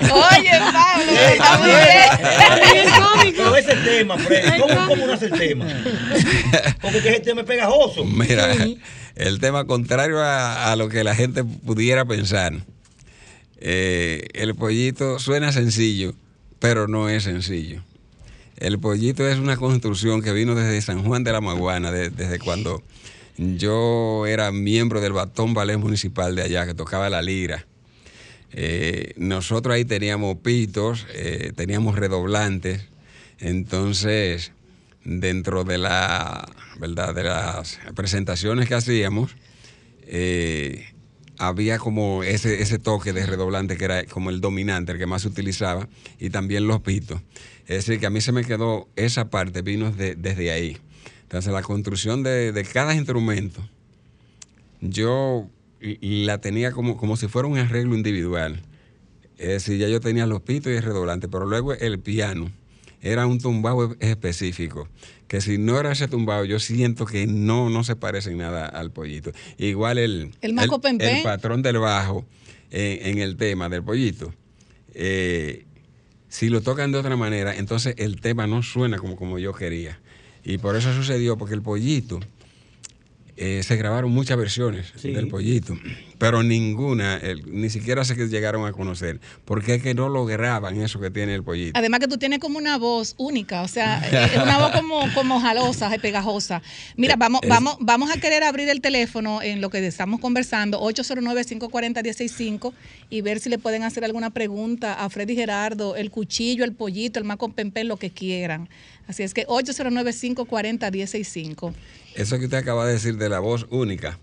Oye, 0.00 0.50
Pablo, 0.72 1.12
Ey, 1.12 1.32
está 1.32 1.58
muy 1.58 1.70
bien. 1.70 2.86
Es 2.86 2.92
cómico. 2.92 3.56
Ese 3.56 3.74
tema, 3.76 4.16
¿cómo, 4.60 4.86
cómo 4.86 5.06
nace 5.06 5.26
el 5.26 5.32
tema? 5.32 5.66
Porque 6.80 7.00
que 7.02 7.08
ese 7.10 7.20
tema 7.20 7.40
es 7.42 7.46
pegajoso. 7.46 8.04
Mira, 8.04 8.54
Sí. 8.54 8.78
el 9.16 9.40
tema 9.40 9.64
contrario 9.66 10.20
a, 10.22 10.70
a 10.72 10.76
lo 10.76 10.88
que 10.88 11.02
la 11.04 11.14
gente 11.14 11.42
pudiera 11.44 12.04
pensar. 12.04 12.52
Eh, 13.58 14.26
el 14.34 14.54
pollito 14.54 15.18
suena 15.18 15.50
sencillo, 15.52 16.14
pero 16.58 16.86
no 16.86 17.08
es 17.08 17.24
sencillo. 17.24 17.82
El 18.56 18.78
pollito 18.78 19.28
es 19.28 19.38
una 19.38 19.56
construcción 19.56 20.22
que 20.22 20.32
vino 20.32 20.54
desde 20.54 20.80
San 20.80 21.02
Juan 21.04 21.24
de 21.24 21.32
la 21.32 21.40
Maguana, 21.40 21.90
de- 21.90 22.10
desde 22.10 22.38
cuando 22.38 22.82
yo 23.36 24.26
era 24.26 24.52
miembro 24.52 25.00
del 25.00 25.12
Batón 25.12 25.54
Ballet 25.54 25.76
Municipal 25.78 26.36
de 26.36 26.42
allá, 26.42 26.66
que 26.66 26.74
tocaba 26.74 27.10
la 27.10 27.20
lira. 27.22 27.66
Eh, 28.52 29.14
nosotros 29.16 29.74
ahí 29.74 29.84
teníamos 29.84 30.36
pitos, 30.38 31.06
eh, 31.14 31.52
teníamos 31.56 31.96
redoblantes, 31.96 32.86
entonces 33.40 34.52
dentro 35.04 35.64
de 35.64 35.78
la 35.78 36.48
verdad 36.78 37.14
de 37.14 37.24
las 37.24 37.78
presentaciones 37.94 38.68
que 38.68 38.74
hacíamos 38.74 39.34
eh, 40.06 40.86
había 41.38 41.78
como 41.78 42.22
ese, 42.22 42.62
ese 42.62 42.78
toque 42.78 43.12
de 43.12 43.26
redoblante 43.26 43.76
que 43.76 43.84
era 43.84 44.04
como 44.04 44.30
el 44.30 44.40
dominante, 44.40 44.92
el 44.92 44.98
que 44.98 45.06
más 45.06 45.22
se 45.22 45.28
utilizaba, 45.28 45.88
y 46.20 46.30
también 46.30 46.68
los 46.68 46.80
pitos. 46.80 47.20
Es 47.66 47.86
decir, 47.86 47.98
que 48.00 48.06
a 48.06 48.10
mí 48.10 48.20
se 48.20 48.32
me 48.32 48.44
quedó 48.44 48.88
esa 48.96 49.30
parte, 49.30 49.62
vino 49.62 49.90
de- 49.90 50.14
desde 50.16 50.50
ahí. 50.50 50.76
Entonces 51.22 51.52
la 51.52 51.62
construcción 51.62 52.22
de, 52.22 52.52
de 52.52 52.64
cada 52.64 52.94
instrumento, 52.94 53.60
yo 54.80 55.48
la 55.80 56.40
tenía 56.40 56.72
como, 56.72 56.96
como 56.96 57.16
si 57.16 57.28
fuera 57.28 57.48
un 57.48 57.58
arreglo 57.58 57.94
individual. 57.94 58.62
Es 59.38 59.48
decir, 59.48 59.78
ya 59.78 59.88
yo 59.88 60.00
tenía 60.00 60.26
los 60.26 60.42
pitos 60.42 60.72
y 60.72 60.76
el 60.76 60.82
redoblante, 60.82 61.28
pero 61.28 61.46
luego 61.46 61.72
el 61.74 61.98
piano 61.98 62.50
era 63.02 63.26
un 63.26 63.38
tumbado 63.38 63.96
e- 64.00 64.10
específico, 64.10 64.88
que 65.28 65.40
si 65.40 65.58
no 65.58 65.78
era 65.78 65.92
ese 65.92 66.08
tumbado, 66.08 66.44
yo 66.44 66.58
siento 66.60 67.04
que 67.04 67.26
no, 67.26 67.68
no 67.68 67.84
se 67.84 67.96
parece 67.96 68.30
en 68.30 68.38
nada 68.38 68.66
al 68.66 68.92
pollito. 68.92 69.32
Igual 69.58 69.98
el, 69.98 70.30
el 71.16 71.22
patrón 71.22 71.62
del 71.62 71.78
bajo 71.78 72.24
eh, 72.70 73.00
en 73.04 73.18
el 73.18 73.36
tema 73.36 73.68
del 73.68 73.82
pollito. 73.82 74.32
eh, 74.94 75.64
si 76.34 76.48
lo 76.48 76.62
tocan 76.62 76.90
de 76.90 76.98
otra 76.98 77.16
manera, 77.16 77.54
entonces 77.54 77.94
el 77.96 78.20
tema 78.20 78.48
no 78.48 78.64
suena 78.64 78.98
como, 78.98 79.14
como 79.14 79.38
yo 79.38 79.52
quería. 79.52 80.00
Y 80.42 80.58
por 80.58 80.74
eso 80.74 80.92
sucedió, 80.92 81.38
porque 81.38 81.54
el 81.54 81.62
pollito 81.62 82.18
eh, 83.36 83.62
se 83.64 83.74
grabaron 83.76 84.10
muchas 84.12 84.36
versiones 84.36 84.92
Sí. 84.96 85.12
del 85.12 85.26
pollito, 85.28 85.76
pero 86.18 86.42
ninguna, 86.44 87.16
el- 87.16 87.42
ni 87.52 87.68
siquiera 87.68 88.04
se 88.04 88.14
que 88.14 88.28
llegaron 88.28 88.64
a 88.66 88.72
conocer, 88.72 89.18
porque 89.44 89.74
es 89.74 89.82
que 89.82 89.92
no 89.94 90.08
lo 90.08 90.24
graban 90.24 90.80
eso 90.80 91.00
que 91.00 91.10
tiene 91.10 91.34
el 91.34 91.42
pollito. 91.42 91.76
Además 91.78 91.98
que 92.00 92.06
tú 92.08 92.16
tienes 92.16 92.38
como 92.38 92.58
una 92.58 92.78
voz 92.78 93.14
única, 93.18 93.62
o 93.62 93.68
sea, 93.68 93.98
es 94.26 94.36
una 94.40 94.58
voz 94.58 94.70
como, 94.72 95.12
como 95.14 95.40
jalosa, 95.40 95.92
y 95.94 95.98
pegajosa. 95.98 96.62
Mira, 96.96 97.16
vamos, 97.16 97.40
Es- 97.42 97.48
vamos, 97.48 97.76
vamos 97.80 98.10
a 98.14 98.20
querer 98.20 98.44
abrir 98.44 98.68
el 98.68 98.80
teléfono 98.80 99.42
en 99.42 99.60
lo 99.60 99.68
que 99.68 99.84
estamos 99.84 100.20
conversando, 100.20 100.80
809-540-165, 100.80 102.72
y 103.10 103.20
ver 103.20 103.40
si 103.40 103.48
le 103.48 103.58
pueden 103.58 103.82
hacer 103.82 104.04
alguna 104.04 104.30
pregunta 104.30 104.94
a 104.94 105.10
Freddy 105.10 105.34
Gerardo, 105.34 105.96
el 105.96 106.10
cuchillo, 106.12 106.64
el 106.64 106.72
pollito, 106.72 107.18
el 107.18 107.24
maco 107.24 107.48
pempén, 107.50 107.88
lo 107.88 107.96
que 107.96 108.10
quieran. 108.10 108.68
Así 109.08 109.22
es 109.22 109.34
que 109.34 109.44
809-540-165. 109.46 111.74
Eso 112.16 112.38
que 112.38 112.44
usted 112.44 112.58
acaba 112.58 112.86
de 112.86 112.92
decir 112.92 113.16
de 113.16 113.28
la 113.28 113.40
voz 113.40 113.66
única 113.70 114.18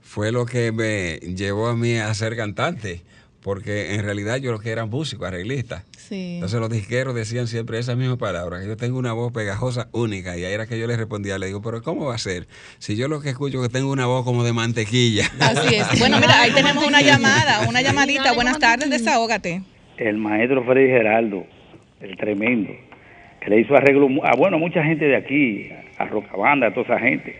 fue 0.00 0.32
lo 0.32 0.46
que 0.46 0.72
me 0.72 1.18
llevó 1.34 1.68
a 1.68 1.76
mí 1.76 1.96
a 1.96 2.12
ser 2.14 2.36
cantante, 2.36 3.02
porque 3.42 3.94
en 3.94 4.02
realidad 4.02 4.36
yo 4.38 4.52
lo 4.52 4.58
que 4.58 4.70
era 4.70 4.86
músico, 4.86 5.26
arreglista. 5.26 5.84
Sí. 5.98 6.36
Entonces 6.36 6.58
los 6.58 6.70
disqueros 6.70 7.14
decían 7.14 7.46
siempre 7.46 7.78
esas 7.78 7.96
mismas 7.96 8.16
palabras, 8.16 8.62
que 8.62 8.68
yo 8.68 8.76
tengo 8.76 8.98
una 8.98 9.12
voz 9.12 9.32
pegajosa 9.32 9.88
única, 9.92 10.36
y 10.38 10.44
ahí 10.44 10.52
era 10.54 10.66
que 10.66 10.78
yo 10.78 10.86
les 10.86 10.96
respondía, 10.96 11.38
le 11.38 11.46
digo, 11.48 11.60
pero 11.60 11.82
¿cómo 11.82 12.06
va 12.06 12.14
a 12.14 12.18
ser? 12.18 12.46
Si 12.78 12.96
yo 12.96 13.08
lo 13.08 13.20
que 13.20 13.28
escucho 13.28 13.62
es 13.62 13.68
que 13.68 13.72
tengo 13.74 13.92
una 13.92 14.06
voz 14.06 14.24
como 14.24 14.42
de 14.42 14.52
mantequilla. 14.54 15.30
Así 15.38 15.74
es. 15.74 15.86
Bueno, 15.98 16.18
mira, 16.18 16.40
ahí 16.40 16.52
tenemos 16.52 16.86
una 16.86 17.02
llamada, 17.02 17.68
una 17.68 17.82
llamadita. 17.82 18.32
Buenas 18.32 18.58
tardes, 18.58 18.88
desahógate. 18.88 19.62
el 19.98 20.16
maestro 20.16 20.64
Freddy 20.64 20.86
Geraldo, 20.88 21.44
el 22.00 22.16
tremendo, 22.16 22.70
que 23.40 23.50
le 23.50 23.60
hizo 23.60 23.76
arreglo 23.76 24.08
a, 24.24 24.34
bueno, 24.36 24.58
mucha 24.58 24.82
gente 24.82 25.04
de 25.04 25.16
aquí, 25.16 25.68
a 25.98 26.04
Rocabanda, 26.06 26.68
a 26.68 26.74
toda 26.74 26.84
esa 26.86 26.98
gente. 26.98 27.36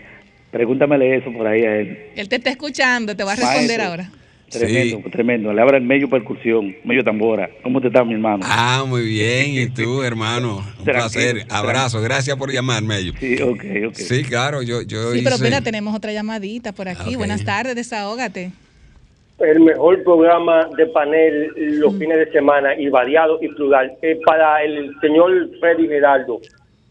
Pregúntamele 0.50 1.16
eso 1.16 1.32
por 1.32 1.46
ahí 1.46 1.62
a 1.64 1.76
él. 1.76 1.98
Él 2.16 2.28
te 2.28 2.36
está 2.36 2.50
escuchando, 2.50 3.14
te 3.16 3.24
va 3.24 3.32
a 3.32 3.36
responder 3.36 3.78
Maestro. 3.78 3.84
ahora. 3.88 4.10
Tremendo, 4.48 5.10
tremendo. 5.10 5.52
Le 5.52 5.60
abra 5.60 5.76
el 5.76 5.82
medio 5.82 6.08
percusión, 6.08 6.74
medio 6.84 7.02
tambora. 7.02 7.50
¿Cómo 7.64 7.80
te 7.80 7.88
está, 7.88 8.04
mi 8.04 8.14
hermano? 8.14 8.44
Ah, 8.48 8.84
muy 8.86 9.04
bien. 9.04 9.54
¿Y 9.54 9.68
tú, 9.70 10.02
hermano? 10.04 10.58
Un 10.78 10.84
Tranquilo, 10.84 10.92
placer. 10.94 11.46
Abrazo. 11.50 12.00
Gracias 12.00 12.36
por 12.36 12.52
llamarme. 12.52 12.96
ellos. 12.98 13.16
Sí, 13.18 13.42
ok, 13.42 13.64
ok. 13.88 13.94
Sí, 13.94 14.22
claro. 14.22 14.62
Yo, 14.62 14.82
yo 14.82 15.12
Sí, 15.12 15.22
pero 15.24 15.34
hice- 15.34 15.44
mira, 15.44 15.60
tenemos 15.62 15.94
otra 15.96 16.12
llamadita 16.12 16.72
por 16.72 16.88
aquí. 16.88 17.16
Buenas 17.16 17.44
tardes, 17.44 17.74
desahógate. 17.74 18.52
el 19.40 19.60
mejor 19.60 20.02
programa 20.04 20.68
de 20.78 20.86
panel 20.86 21.52
los 21.80 21.98
fines 21.98 22.16
de 22.16 22.30
semana 22.32 22.74
y 22.78 22.88
variado 22.88 23.38
y 23.42 23.48
plural. 23.48 23.92
Eh, 24.00 24.16
para 24.24 24.62
el 24.62 24.94
señor 25.00 25.50
Freddy 25.60 25.88
Geraldo, 25.88 26.40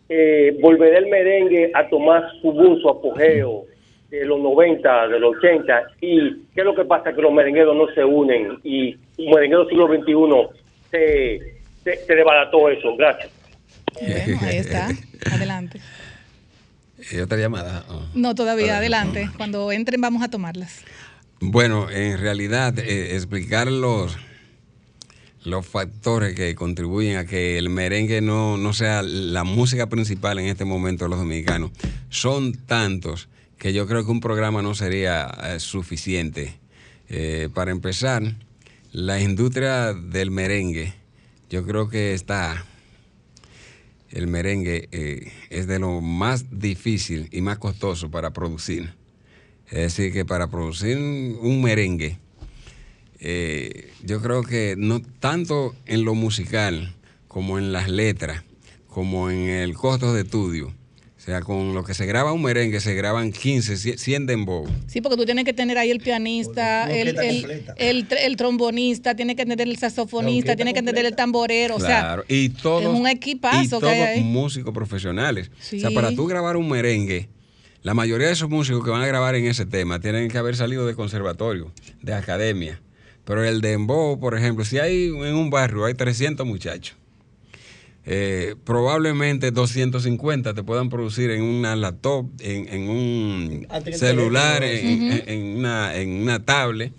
eh, 0.10 0.58
volverá 0.62 0.98
el 1.00 1.08
merengue 1.08 1.72
a 1.74 1.88
tomar 1.90 2.24
su 2.42 2.52
boom, 2.52 2.80
su 2.82 2.90
apogeo 2.90 3.66
de 4.10 4.26
los 4.26 4.40
90, 4.40 5.08
de 5.08 5.20
los 5.20 5.36
80. 5.38 5.84
¿Y 6.02 6.32
qué 6.54 6.62
es 6.62 6.66
lo 6.66 6.76
que 6.76 6.86
pasa? 6.86 7.14
Que 7.14 7.22
los 7.22 7.34
merengueros 7.34 7.76
no 7.76 7.88
se 7.94 8.04
unen 8.04 8.60
y 8.64 8.96
un 9.18 9.32
merenguero 9.32 9.68
siglo 9.68 9.88
XXI 9.88 10.60
se, 10.92 11.40
se, 11.84 12.06
se 12.06 12.16
desbarató 12.16 12.70
eso. 12.70 12.96
Gracias. 12.96 13.32
Bueno, 14.00 14.40
ahí 14.42 14.58
está. 14.58 14.90
Adelante. 15.32 15.80
¿Y 17.12 17.20
otra 17.20 17.38
llamada? 17.38 17.84
Oh. 17.90 18.04
No, 18.14 18.36
todavía, 18.36 18.78
adelante. 18.78 19.30
Cuando 19.38 19.72
entren 19.72 20.02
vamos 20.02 20.24
a 20.24 20.30
tomarlas. 20.30 20.84
Bueno, 21.40 21.90
en 21.90 22.20
realidad, 22.20 22.80
eh, 22.80 23.16
explicar 23.16 23.68
los, 23.68 24.18
los 25.46 25.66
factores 25.66 26.36
que 26.36 26.56
contribuyen 26.56 27.18
a 27.18 27.26
que 27.26 27.58
el 27.58 27.70
merengue 27.70 28.20
no, 28.22 28.58
no 28.58 28.74
sea 28.74 29.04
la 29.04 29.44
música 29.44 29.88
principal 29.88 30.40
en 30.40 30.48
este 30.48 30.66
momento 30.66 31.06
de 31.06 31.10
los 31.10 31.20
dominicanos 31.20 31.72
son 32.10 32.54
tantos 32.54 33.30
que 33.58 33.74
yo 33.74 33.88
creo 33.88 34.06
que 34.06 34.12
un 34.12 34.20
programa 34.20 34.62
no 34.62 34.76
sería 34.76 35.26
eh, 35.44 35.60
suficiente. 35.60 36.60
Eh, 37.08 37.50
para 37.54 37.72
empezar, 37.72 38.24
la 38.92 39.22
industria 39.22 39.94
del 39.94 40.32
merengue, 40.32 40.94
yo 41.50 41.66
creo 41.66 41.88
que 41.90 42.14
está 42.14 42.66
el 44.10 44.28
merengue 44.28 44.88
eh, 44.92 45.32
es 45.50 45.68
de 45.68 45.80
lo 45.80 46.00
más 46.02 46.60
difícil 46.60 47.28
y 47.32 47.42
más 47.42 47.58
costoso 47.58 48.10
para 48.10 48.32
producir. 48.32 48.94
Es 49.68 49.96
decir, 49.96 50.14
que 50.14 50.26
para 50.26 50.48
producir 50.48 50.98
un 50.98 51.62
merengue, 51.62 52.20
eh, 53.20 53.92
yo 54.04 54.22
creo 54.22 54.44
que 54.44 54.76
no 54.78 55.02
tanto 55.20 55.76
en 55.86 56.04
lo 56.06 56.16
musical 56.16 56.94
como 57.28 57.58
en 57.58 57.72
las 57.72 57.90
letras, 57.90 58.44
como 58.88 59.30
en 59.30 59.50
el 59.50 59.74
costo 59.74 60.14
de 60.14 60.22
estudio. 60.22 60.68
O 61.18 61.22
sea, 61.26 61.42
con 61.42 61.74
lo 61.74 61.84
que 61.84 61.96
se 61.96 62.06
graba 62.06 62.34
un 62.34 62.44
merengue, 62.44 62.80
se 62.80 62.94
graban 62.94 63.32
15, 63.32 63.98
100 63.98 64.26
dembow. 64.28 64.68
Sí, 64.86 65.02
porque 65.02 65.18
tú 65.18 65.26
tienes 65.26 65.44
que 65.44 65.54
tener 65.54 65.76
ahí 65.80 65.90
el 65.90 66.00
pianista, 66.00 66.84
el, 66.84 67.18
el, 67.18 67.64
el, 67.78 68.08
tr- 68.08 68.18
el 68.22 68.36
trombonista, 68.38 69.16
tiene 69.16 69.36
que 69.36 69.44
tener 69.44 69.68
el 69.68 69.76
saxofonista, 69.78 70.52
orquesta 70.52 70.56
tiene 70.56 70.74
que 70.76 70.84
tener 70.84 71.04
el 71.04 71.16
tamborero. 71.16 71.78
O 71.78 71.80
sea, 71.80 72.02
Claro, 72.02 72.26
y 72.28 72.50
todos, 72.50 72.84
es 72.84 72.88
un 72.90 73.08
equipazo 73.08 73.60
y 73.60 73.64
que 73.64 73.70
todos 73.70 73.84
hay 73.86 74.00
ahí. 74.02 74.24
músicos 74.24 74.72
profesionales. 74.72 75.50
Sí. 75.60 75.78
O 75.78 75.80
sea, 75.80 75.90
para 75.92 76.12
tú 76.14 76.28
grabar 76.28 76.58
un 76.58 76.70
merengue, 76.70 77.28
la 77.82 77.96
mayoría 77.96 78.28
de 78.28 78.34
esos 78.34 78.50
músicos 78.52 78.84
que 78.86 78.92
van 78.92 79.02
a 79.02 79.08
grabar 79.08 79.34
en 79.34 79.46
ese 79.48 79.66
tema 79.66 80.00
tienen 80.00 80.30
que 80.30 80.38
haber 80.38 80.56
salido 80.56 80.86
de 80.86 80.94
conservatorio, 80.94 81.72
de 82.04 82.14
academia. 82.14 82.80
Pero 83.26 83.44
el 83.44 83.60
dembow, 83.62 84.20
por 84.20 84.38
ejemplo, 84.38 84.64
si 84.64 84.78
hay 84.80 85.06
en 85.08 85.36
un 85.36 85.50
barrio 85.50 85.86
hay 85.86 85.94
300 85.96 86.46
muchachos, 86.46 86.96
eh, 88.06 88.56
probablemente 88.64 89.50
250 89.52 90.54
te 90.54 90.64
puedan 90.64 90.90
producir 90.90 91.32
en 91.32 91.42
una 91.42 91.76
laptop, 91.76 92.28
en, 92.40 92.68
en 92.70 92.90
un 92.90 93.68
celular, 93.98 94.62
en- 94.64 95.12
en 95.28 95.58
una, 95.58 95.96
en 95.96 96.10
una 96.22 96.46
tablet, 96.46 96.94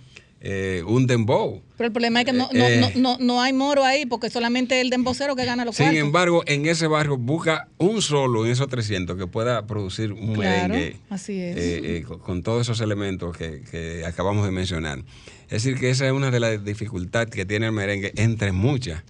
eh, 0.48 0.82
un 0.86 1.08
dembow. 1.08 1.60
pero 1.76 1.88
el 1.88 1.92
problema 1.92 2.20
es 2.20 2.26
que 2.26 2.32
no, 2.32 2.48
Eh, 2.52 2.78
no, 2.80 2.90
no, 2.94 3.16
no 3.18 3.42
hay 3.42 3.52
moro 3.52 3.82
ahí, 3.84 4.06
porque 4.06 4.30
solamente 4.30 4.80
el 4.80 4.90
dembocero 4.90 5.34
que 5.34 5.44
gana 5.44 5.64
los 5.64 5.74
Sin 5.74 5.86
cuartos. 5.86 6.00
embargo, 6.06 6.42
en 6.46 6.66
ese 6.66 6.86
barrio 6.86 7.16
busca 7.16 7.68
un 7.78 8.00
solo 8.00 8.46
en 8.46 8.52
esos 8.52 8.68
300 8.68 9.16
que 9.16 9.26
pueda 9.26 9.66
producir 9.66 10.12
un 10.12 10.34
Claro, 10.34 10.74
merengue 10.74 11.00
así 11.10 11.40
es. 11.40 11.56
eh, 11.58 12.04
con, 12.06 12.20
con 12.20 12.42
todos 12.44 12.62
esos 12.62 12.80
elementos 12.80 13.36
que, 13.36 13.62
que 13.70 14.04
acabamos 14.06 14.44
de 14.46 14.52
mencionar. 14.52 15.00
Es 15.46 15.62
decir, 15.64 15.78
que 15.80 15.90
esa 15.90 16.06
es 16.06 16.12
una 16.12 16.30
de 16.30 16.38
las 16.38 16.64
dificultades 16.64 17.30
que 17.30 17.44
tiene 17.44 17.66
el 17.66 17.72
merengue, 17.72 18.12
entre 18.16 18.52
muchas. 18.52 19.02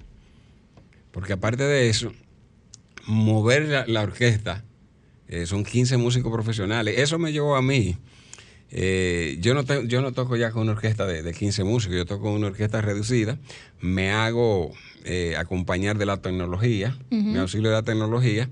Porque 1.11 1.34
aparte 1.34 1.64
de 1.64 1.89
eso, 1.91 2.12
mover 3.07 3.68
la, 3.68 3.84
la 3.87 4.03
orquesta, 4.03 4.64
son 5.45 5.64
15 5.64 5.97
músicos 5.97 6.32
profesionales. 6.32 6.95
Eso 6.99 7.18
me 7.18 7.32
llevó 7.32 7.57
a 7.57 7.62
mí. 7.62 7.97
Eh, 8.71 9.37
yo, 9.41 9.55
no 9.55 9.64
te- 9.64 9.87
yo 9.87 10.01
no 10.03 10.12
toco 10.12 10.37
ya 10.37 10.51
con 10.51 10.62
una 10.62 10.73
orquesta 10.73 11.07
de, 11.07 11.23
de 11.23 11.33
15 11.33 11.64
músicos, 11.64 11.97
yo 11.97 12.07
toco 12.07 12.25
con 12.25 12.33
una 12.33 12.49
orquesta 12.49 12.81
reducida. 12.81 13.39
Me 13.81 14.11
hago 14.11 14.73
eh, 15.05 15.37
acompañar 15.37 15.99
de 15.99 16.07
la 16.07 16.17
tecnología, 16.19 16.97
me 17.11 17.39
auxilio 17.39 17.71
de 17.71 17.77
la 17.77 17.83
tecnología 17.83 18.49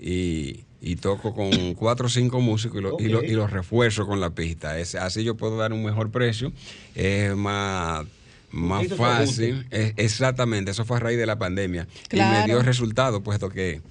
y, 0.00 0.64
y 0.80 0.96
toco 0.96 1.34
con 1.34 1.74
cuatro 1.74 2.06
o 2.06 2.08
cinco 2.08 2.40
músicos 2.40 2.78
y, 2.78 2.82
lo- 2.82 2.96
y 3.00 3.08
lo- 3.08 3.18
Ok. 3.18 3.24
y 3.28 3.32
los 3.32 3.50
refuerzo 3.50 4.06
con 4.06 4.20
la 4.20 4.30
pista. 4.30 4.78
Es, 4.78 4.94
así 4.94 5.24
yo 5.24 5.34
puedo 5.36 5.56
dar 5.58 5.72
un 5.72 5.84
mejor 5.84 6.10
precio, 6.10 6.52
es 6.94 7.34
más, 7.36 8.06
más 8.50 8.86
fácil. 8.96 9.66
Es- 9.70 9.92
exactamente, 9.96 10.70
eso 10.70 10.84
fue 10.86 10.96
a 10.96 11.00
raíz 11.00 11.18
de 11.18 11.26
la 11.26 11.38
pandemia. 11.38 11.86
Y 12.10 12.16
me 12.16 12.44
dio 12.46 12.62
resultado, 12.62 13.22
puesto 13.22 13.50
que 13.50 13.82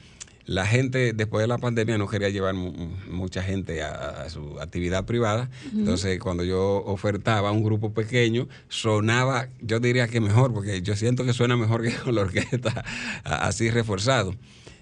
la 0.49 0.65
gente 0.65 1.13
después 1.13 1.43
de 1.43 1.47
la 1.47 1.59
pandemia 1.59 1.97
no 1.99 2.07
quería 2.07 2.29
llevar 2.29 2.55
mu- 2.55 2.73
mucha 3.11 3.43
gente 3.43 3.83
a, 3.83 4.23
a 4.23 4.29
su 4.31 4.59
actividad 4.59 5.05
privada. 5.05 5.47
Entonces, 5.75 6.19
cuando 6.19 6.43
yo 6.43 6.83
ofertaba 6.85 7.51
un 7.51 7.63
grupo 7.63 7.93
pequeño, 7.93 8.47
sonaba, 8.67 9.47
yo 9.61 9.79
diría 9.79 10.07
que 10.07 10.19
mejor, 10.19 10.51
porque 10.51 10.81
yo 10.81 10.95
siento 10.95 11.23
que 11.23 11.33
suena 11.33 11.55
mejor 11.55 11.83
que 11.83 11.93
con 12.03 12.15
la 12.15 12.21
orquesta 12.21 12.83
así 13.23 13.69
reforzado. 13.69 14.33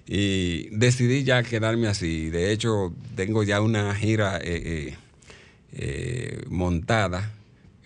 Y 0.08 0.70
decidí 0.72 1.26
ya 1.26 1.44
quedarme 1.44 1.88
así. 1.88 2.30
De 2.30 2.54
hecho, 2.54 2.94
tengo 3.16 3.44
ya 3.44 3.60
una 3.60 3.94
gira 3.94 4.38
eh, 4.38 4.42
eh, 4.94 4.96
eh, 5.74 6.44
montada 6.48 7.34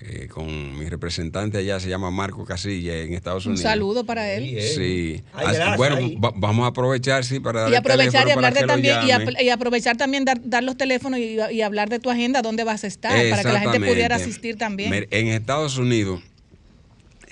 eh, 0.03 0.27
con 0.27 0.77
mi 0.79 0.89
representante 0.89 1.57
allá, 1.59 1.79
se 1.79 1.87
llama 1.89 2.09
Marco 2.11 2.43
Casilla 2.45 2.97
en 2.97 3.13
Estados 3.13 3.45
Un 3.45 3.51
Unidos. 3.53 3.69
saludo 3.69 4.03
para 4.05 4.31
él. 4.33 4.43
Sí. 4.75 5.23
Ay, 5.33 5.45
Así- 5.47 5.55
gracias, 5.55 5.77
bueno, 5.77 5.97
va- 6.19 6.33
vamos 6.35 6.63
a 6.65 6.67
aprovechar, 6.67 7.23
sí, 7.23 7.39
para 7.39 7.61
dar 7.61 7.71
Y 7.71 7.75
aprovechar 7.75 8.27
y 8.27 8.31
hablar 8.31 8.53
de 8.53 8.65
también, 8.65 8.97
y, 9.03 9.07
llamen. 9.07 9.29
ap- 9.35 9.41
y 9.41 9.49
aprovechar 9.49 9.97
también 9.97 10.25
dar, 10.25 10.41
dar 10.43 10.63
los 10.63 10.75
teléfonos 10.77 11.19
y, 11.19 11.37
y 11.51 11.61
hablar 11.61 11.89
de 11.89 11.99
tu 11.99 12.09
agenda, 12.09 12.41
dónde 12.41 12.63
vas 12.63 12.83
a 12.83 12.87
estar, 12.87 13.11
para 13.29 13.43
que 13.43 13.51
la 13.53 13.59
gente 13.59 13.79
pudiera 13.79 14.15
asistir 14.15 14.57
también. 14.57 15.07
En 15.11 15.27
Estados 15.27 15.77
Unidos, 15.77 16.21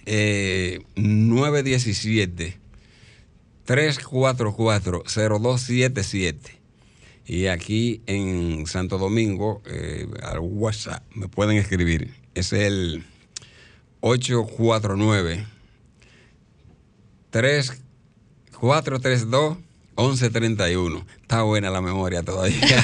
eh, 0.06 0.80
917 0.96 2.58
344-0277. 3.66 6.36
Y 7.28 7.46
aquí 7.48 8.02
en 8.08 8.66
Santo 8.66 8.98
Domingo, 8.98 9.62
eh, 9.68 10.08
al 10.24 10.40
WhatsApp, 10.40 11.04
me 11.14 11.28
pueden 11.28 11.58
escribir. 11.58 12.10
Es 12.36 12.54
el 12.54 13.04
849 14.02 15.48
3432 17.32 19.58
1131. 19.98 21.06
Está 21.22 21.42
buena 21.44 21.70
la 21.70 21.82
memoria 21.82 22.24
todavía. 22.24 22.60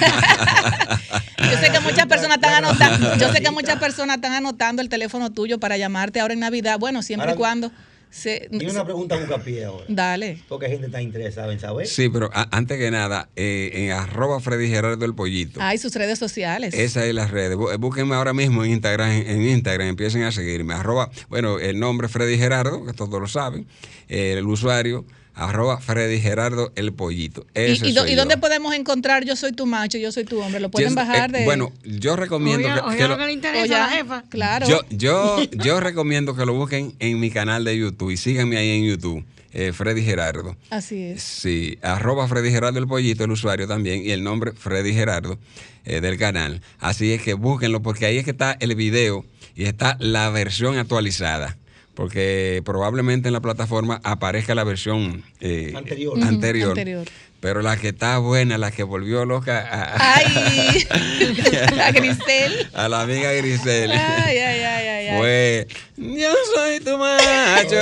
Yo 1.37 1.57
sé 1.59 1.71
que 1.71 1.79
muchas 1.79 2.05
personas 2.07 2.37
están 2.37 2.65
anotando, 2.65 3.15
yo 3.17 3.31
sé 3.31 3.41
que 3.41 3.51
muchas 3.51 3.79
personas 3.79 4.15
están 4.15 4.33
anotando 4.33 4.81
el 4.81 4.89
teléfono 4.89 5.31
tuyo 5.31 5.59
para 5.59 5.77
llamarte 5.77 6.19
ahora 6.19 6.33
en 6.33 6.39
Navidad. 6.39 6.79
Bueno, 6.79 7.03
siempre 7.03 7.33
y 7.33 7.35
cuando 7.35 7.71
se, 8.15 8.47
Tiene 8.49 8.71
una 8.71 8.85
pregunta 8.85 9.17
Bucapié 9.17 9.65
ahora. 9.65 9.83
Dale. 9.89 10.41
Porque 10.47 10.67
gente 10.69 10.85
está 10.85 11.01
interesada 11.01 11.51
en 11.51 11.59
saber. 11.59 11.85
Sí, 11.85 12.07
pero 12.07 12.29
a- 12.33 12.47
antes 12.55 12.77
que 12.77 12.89
nada, 12.89 13.27
eh, 13.35 13.71
en 13.73 13.91
arroba 13.91 14.39
Freddy 14.39 14.69
Gerardo 14.69 15.03
el 15.03 15.13
Pollito. 15.13 15.61
Hay 15.61 15.77
sus 15.77 15.93
redes 15.95 16.17
sociales. 16.17 16.73
Esa 16.73 17.05
es 17.05 17.13
la 17.13 17.27
red. 17.27 17.55
Bú- 17.55 17.77
Búsquenme 17.77 18.15
ahora 18.15 18.33
mismo 18.33 18.63
en 18.63 18.71
Instagram, 18.71 19.11
en 19.11 19.41
Instagram, 19.41 19.87
empiecen 19.89 20.23
a 20.23 20.31
seguirme. 20.31 20.73
Arroba, 20.73 21.11
bueno, 21.27 21.59
el 21.59 21.77
nombre 21.77 22.07
Freddy 22.07 22.37
Gerardo, 22.37 22.85
que 22.85 22.93
todos 22.93 23.19
lo 23.19 23.27
saben. 23.27 23.67
Eh, 24.07 24.35
el 24.37 24.45
usuario, 24.47 25.03
arroba 25.35 25.79
Freddy 25.79 26.19
Gerardo 26.21 26.71
el 26.75 26.93
Pollito. 26.93 27.45
¿Y, 27.55 27.59
Ese 27.59 27.87
y 27.87 27.91
do- 27.93 28.01
soy 28.01 28.11
y 28.11 28.15
yo. 28.15 28.21
dónde 28.21 28.37
podemos 28.37 28.73
encontrar 28.73 29.25
Yo 29.25 29.35
soy 29.35 29.51
tu 29.51 29.65
macho, 29.65 29.97
yo 29.97 30.11
soy 30.11 30.23
tu 30.23 30.39
hombre? 30.41 30.59
¿Lo 30.59 30.69
pueden 30.71 30.89
Yo- 30.89 30.95
bajar 30.95 31.29
eh, 31.35 31.39
de...? 31.39 31.45
Bueno, 31.45 31.71
yo 31.83 32.15
recomiendo 32.15 32.67
Oiga, 32.67 32.75
que, 32.75 32.81
oiga 32.87 32.95
que 32.97 33.03
lo 33.03 33.09
lo- 33.09 33.17
que 33.17 33.25
le 33.25 33.33
interesa 33.33 33.63
Oye, 33.63 33.75
a 33.75 33.79
la 33.79 33.89
jefa. 33.89 34.23
Claro. 34.29 34.67
yo, 34.67 34.81
yo, 34.89 35.43
yo 35.51 35.79
recomiendo 35.79 36.35
que 36.35 36.45
lo 36.45 36.53
busquen 36.53 36.93
en 36.99 37.19
mi 37.19 37.29
canal 37.31 37.63
de 37.65 37.77
YouTube 37.77 38.11
y 38.11 38.17
síganme 38.17 38.57
ahí 38.57 38.69
en 38.71 38.85
YouTube, 38.85 39.23
eh, 39.53 39.71
Freddy 39.73 40.03
Gerardo. 40.03 40.55
Así 40.69 41.01
es. 41.01 41.21
Sí, 41.23 41.77
arroba 41.81 42.27
Freddy 42.27 42.51
Gerardo 42.51 42.79
el 42.79 42.87
Pollito, 42.87 43.23
el 43.25 43.31
usuario 43.31 43.67
también, 43.67 44.01
y 44.05 44.11
el 44.11 44.23
nombre 44.23 44.51
Freddy 44.53 44.93
Gerardo 44.93 45.37
eh, 45.85 46.01
del 46.01 46.17
canal. 46.17 46.61
Así 46.79 47.11
es 47.13 47.21
que 47.21 47.33
búsquenlo 47.35 47.81
porque 47.81 48.05
ahí 48.05 48.17
es 48.17 48.25
que 48.25 48.31
está 48.31 48.55
el 48.59 48.73
video 48.75 49.25
y 49.55 49.65
está 49.65 49.95
la 49.99 50.29
versión 50.29 50.77
actualizada. 50.77 51.57
Porque 51.95 52.61
probablemente 52.65 53.29
en 53.29 53.33
la 53.33 53.39
plataforma 53.41 54.01
aparezca 54.03 54.53
la 54.53 54.63
versión 54.65 55.23
eh, 55.39 55.73
Anterior. 55.75 56.17
anterior. 56.21 56.67
Ujú, 56.69 56.79
anterior. 56.79 57.05
Pero 57.39 57.61
la 57.61 57.77
que 57.77 57.89
está 57.89 58.17
buena, 58.17 58.57
la 58.57 58.71
que 58.71 58.81
volvió 58.83 59.23
loca 59.25 59.59
a, 59.69 60.15
Ay, 60.15 60.85
a 61.81 61.91
Grisel. 61.91 62.69
a 62.73 62.89
la 62.89 63.01
amiga 63.01 63.31
Grisel. 63.33 63.91
Ay, 63.91 64.37
ay, 64.37 64.39
ay, 64.39 64.63
ay, 64.87 65.07
ay. 65.09 65.17
Fue, 65.19 65.67
yo 65.95 66.31
soy 66.55 66.79
tu 66.79 66.97
macho, 66.97 67.75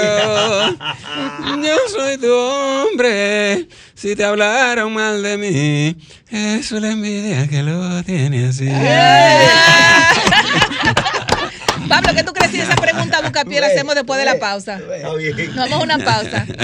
yo 1.63 1.77
soy 1.89 2.17
tu 2.17 2.29
hombre. 2.33 3.67
Si 3.95 4.15
te 4.17 4.25
hablaron 4.25 4.93
mal 4.93 5.23
de 5.23 5.37
mí, 5.37 5.95
eso 6.29 6.75
es 6.75 6.81
la 6.81 6.91
envidia 6.91 7.47
que 7.47 7.63
lo 7.63 8.03
tiene 8.03 8.47
así. 8.47 8.67
Pablo, 11.87 12.13
¿qué 12.15 12.23
tú 12.23 12.33
crees 12.33 12.42
si 12.53 12.61
esa 12.61 12.75
pregunta 12.75 13.21
Bucapié 13.21 13.59
la 13.59 13.67
hacemos 13.67 13.95
después 13.95 14.19
de 14.19 14.25
la 14.25 14.39
pausa? 14.39 14.77
Nos 14.77 15.55
vamos 15.55 15.73
a 15.73 15.83
una 15.83 15.97
pausa. 15.97 16.45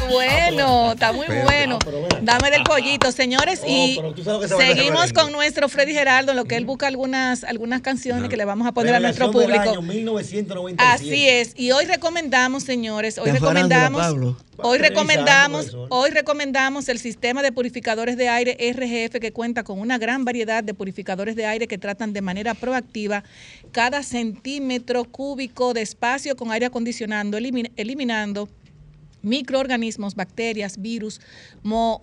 Bueno, 0.10 0.92
está 0.92 1.12
muy 1.12 1.26
Pero- 1.26 1.42
bueno. 1.44 1.78
Dame 2.22 2.50
del 2.50 2.62
pollito, 2.64 3.12
señores. 3.12 3.62
Y 3.66 4.00
seguimos 4.58 5.12
con 5.12 5.32
nuestro 5.32 5.68
Freddy 5.68 5.92
Geraldo, 5.92 6.32
en 6.32 6.36
lo 6.36 6.44
que 6.44 6.56
él 6.56 6.64
busca 6.64 6.86
algunas, 6.86 7.44
algunas 7.44 7.80
canciones 7.80 8.28
que 8.28 8.36
le 8.36 8.44
vamos 8.44 8.66
a 8.66 8.72
poner 8.72 8.94
a 8.94 9.00
nuestro 9.00 9.30
público. 9.30 9.60
año 9.60 9.82
1997. 9.82 10.76
Así 10.78 11.28
es. 11.28 11.52
Y 11.56 11.72
hoy 11.72 11.84
recomendamos, 11.84 12.64
señores, 12.64 13.18
hoy 13.18 13.30
recomendamos, 13.30 14.34
hoy 14.58 14.78
recomendamos, 14.78 15.76
hoy 15.88 16.10
recomendamos 16.10 16.88
el 16.88 16.98
sistema 16.98 17.42
de 17.42 17.52
purificadores 17.52 18.16
de 18.16 18.28
aire 18.28 18.56
RGF 18.72 19.20
que 19.20 19.32
cuenta 19.32 19.64
con 19.64 19.78
una 19.78 19.98
gran 19.98 20.24
variedad 20.24 20.64
de 20.64 20.74
purificadores 20.74 21.36
de 21.36 21.46
aire 21.46 21.66
que 21.66 21.78
tratan 21.78 22.12
de 22.12 22.20
manera 22.20 22.54
proactiva 22.54 23.24
cada 23.72 24.02
centímetro 24.02 24.79
cúbico 25.04 25.74
de 25.74 25.82
espacio 25.82 26.36
con 26.36 26.50
aire 26.50 26.66
acondicionando, 26.66 27.38
elimin- 27.38 27.70
eliminando 27.76 28.48
microorganismos, 29.22 30.14
bacterias, 30.14 30.80
virus, 30.80 31.20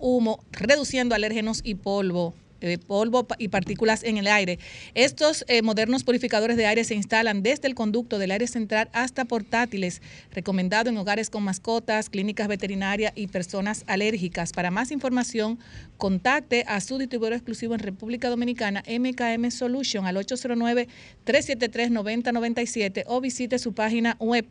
humo, 0.00 0.44
reduciendo 0.52 1.14
alérgenos 1.14 1.60
y 1.64 1.74
polvo. 1.74 2.34
Eh, 2.60 2.78
polvo 2.78 3.26
y 3.38 3.48
partículas 3.48 4.02
en 4.02 4.18
el 4.18 4.26
aire. 4.26 4.58
Estos 4.94 5.44
eh, 5.48 5.62
modernos 5.62 6.04
purificadores 6.04 6.56
de 6.56 6.66
aire 6.66 6.84
se 6.84 6.94
instalan 6.94 7.42
desde 7.42 7.68
el 7.68 7.74
conducto 7.74 8.18
del 8.18 8.30
aire 8.30 8.46
central 8.46 8.88
hasta 8.92 9.24
portátiles, 9.24 10.02
recomendado 10.32 10.90
en 10.90 10.96
hogares 10.96 11.30
con 11.30 11.42
mascotas, 11.42 12.10
clínicas 12.10 12.48
veterinarias 12.48 13.12
y 13.14 13.28
personas 13.28 13.84
alérgicas. 13.86 14.52
Para 14.52 14.70
más 14.70 14.90
información, 14.90 15.58
contacte 15.96 16.64
a 16.66 16.80
su 16.80 16.98
distribuidor 16.98 17.34
exclusivo 17.34 17.74
en 17.74 17.80
República 17.80 18.28
Dominicana, 18.28 18.82
MKM 18.88 19.50
Solution, 19.50 20.06
al 20.06 20.16
809-373-9097 20.16 23.04
o 23.06 23.20
visite 23.20 23.58
su 23.58 23.72
página 23.72 24.16
web 24.20 24.46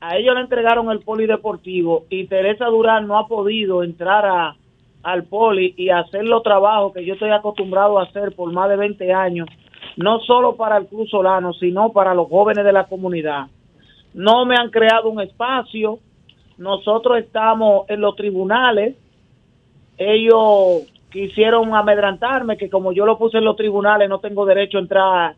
A 0.00 0.16
ellos 0.16 0.34
le 0.34 0.42
entregaron 0.42 0.90
el 0.90 1.00
polideportivo 1.00 2.04
y 2.08 2.26
Teresa 2.26 2.66
Durán 2.66 3.08
no 3.08 3.18
ha 3.18 3.26
podido 3.26 3.82
entrar 3.82 4.24
a, 4.26 4.56
al 5.02 5.24
poli 5.24 5.74
y 5.76 5.90
hacer 5.90 6.24
los 6.24 6.42
trabajos 6.42 6.92
que 6.92 7.04
yo 7.04 7.14
estoy 7.14 7.30
acostumbrado 7.30 7.98
a 7.98 8.04
hacer 8.04 8.34
por 8.34 8.52
más 8.52 8.68
de 8.68 8.76
20 8.76 9.12
años, 9.12 9.48
no 9.96 10.20
solo 10.20 10.54
para 10.56 10.76
el 10.76 10.86
Club 10.86 11.08
Solano, 11.08 11.52
sino 11.54 11.92
para 11.92 12.14
los 12.14 12.28
jóvenes 12.28 12.64
de 12.64 12.72
la 12.72 12.84
comunidad. 12.84 13.46
No 14.14 14.44
me 14.44 14.56
han 14.56 14.70
creado 14.70 15.08
un 15.10 15.20
espacio, 15.20 15.98
nosotros 16.58 17.18
estamos 17.18 17.88
en 17.88 18.00
los 18.00 18.14
tribunales, 18.14 18.96
ellos 19.96 20.82
quisieron 21.10 21.74
amedrantarme 21.74 22.56
que 22.56 22.70
como 22.70 22.92
yo 22.92 23.04
lo 23.04 23.18
puse 23.18 23.38
en 23.38 23.44
los 23.44 23.56
tribunales 23.56 24.08
no 24.08 24.18
tengo 24.20 24.44
derecho 24.44 24.78
a 24.78 24.80
entrar 24.80 25.34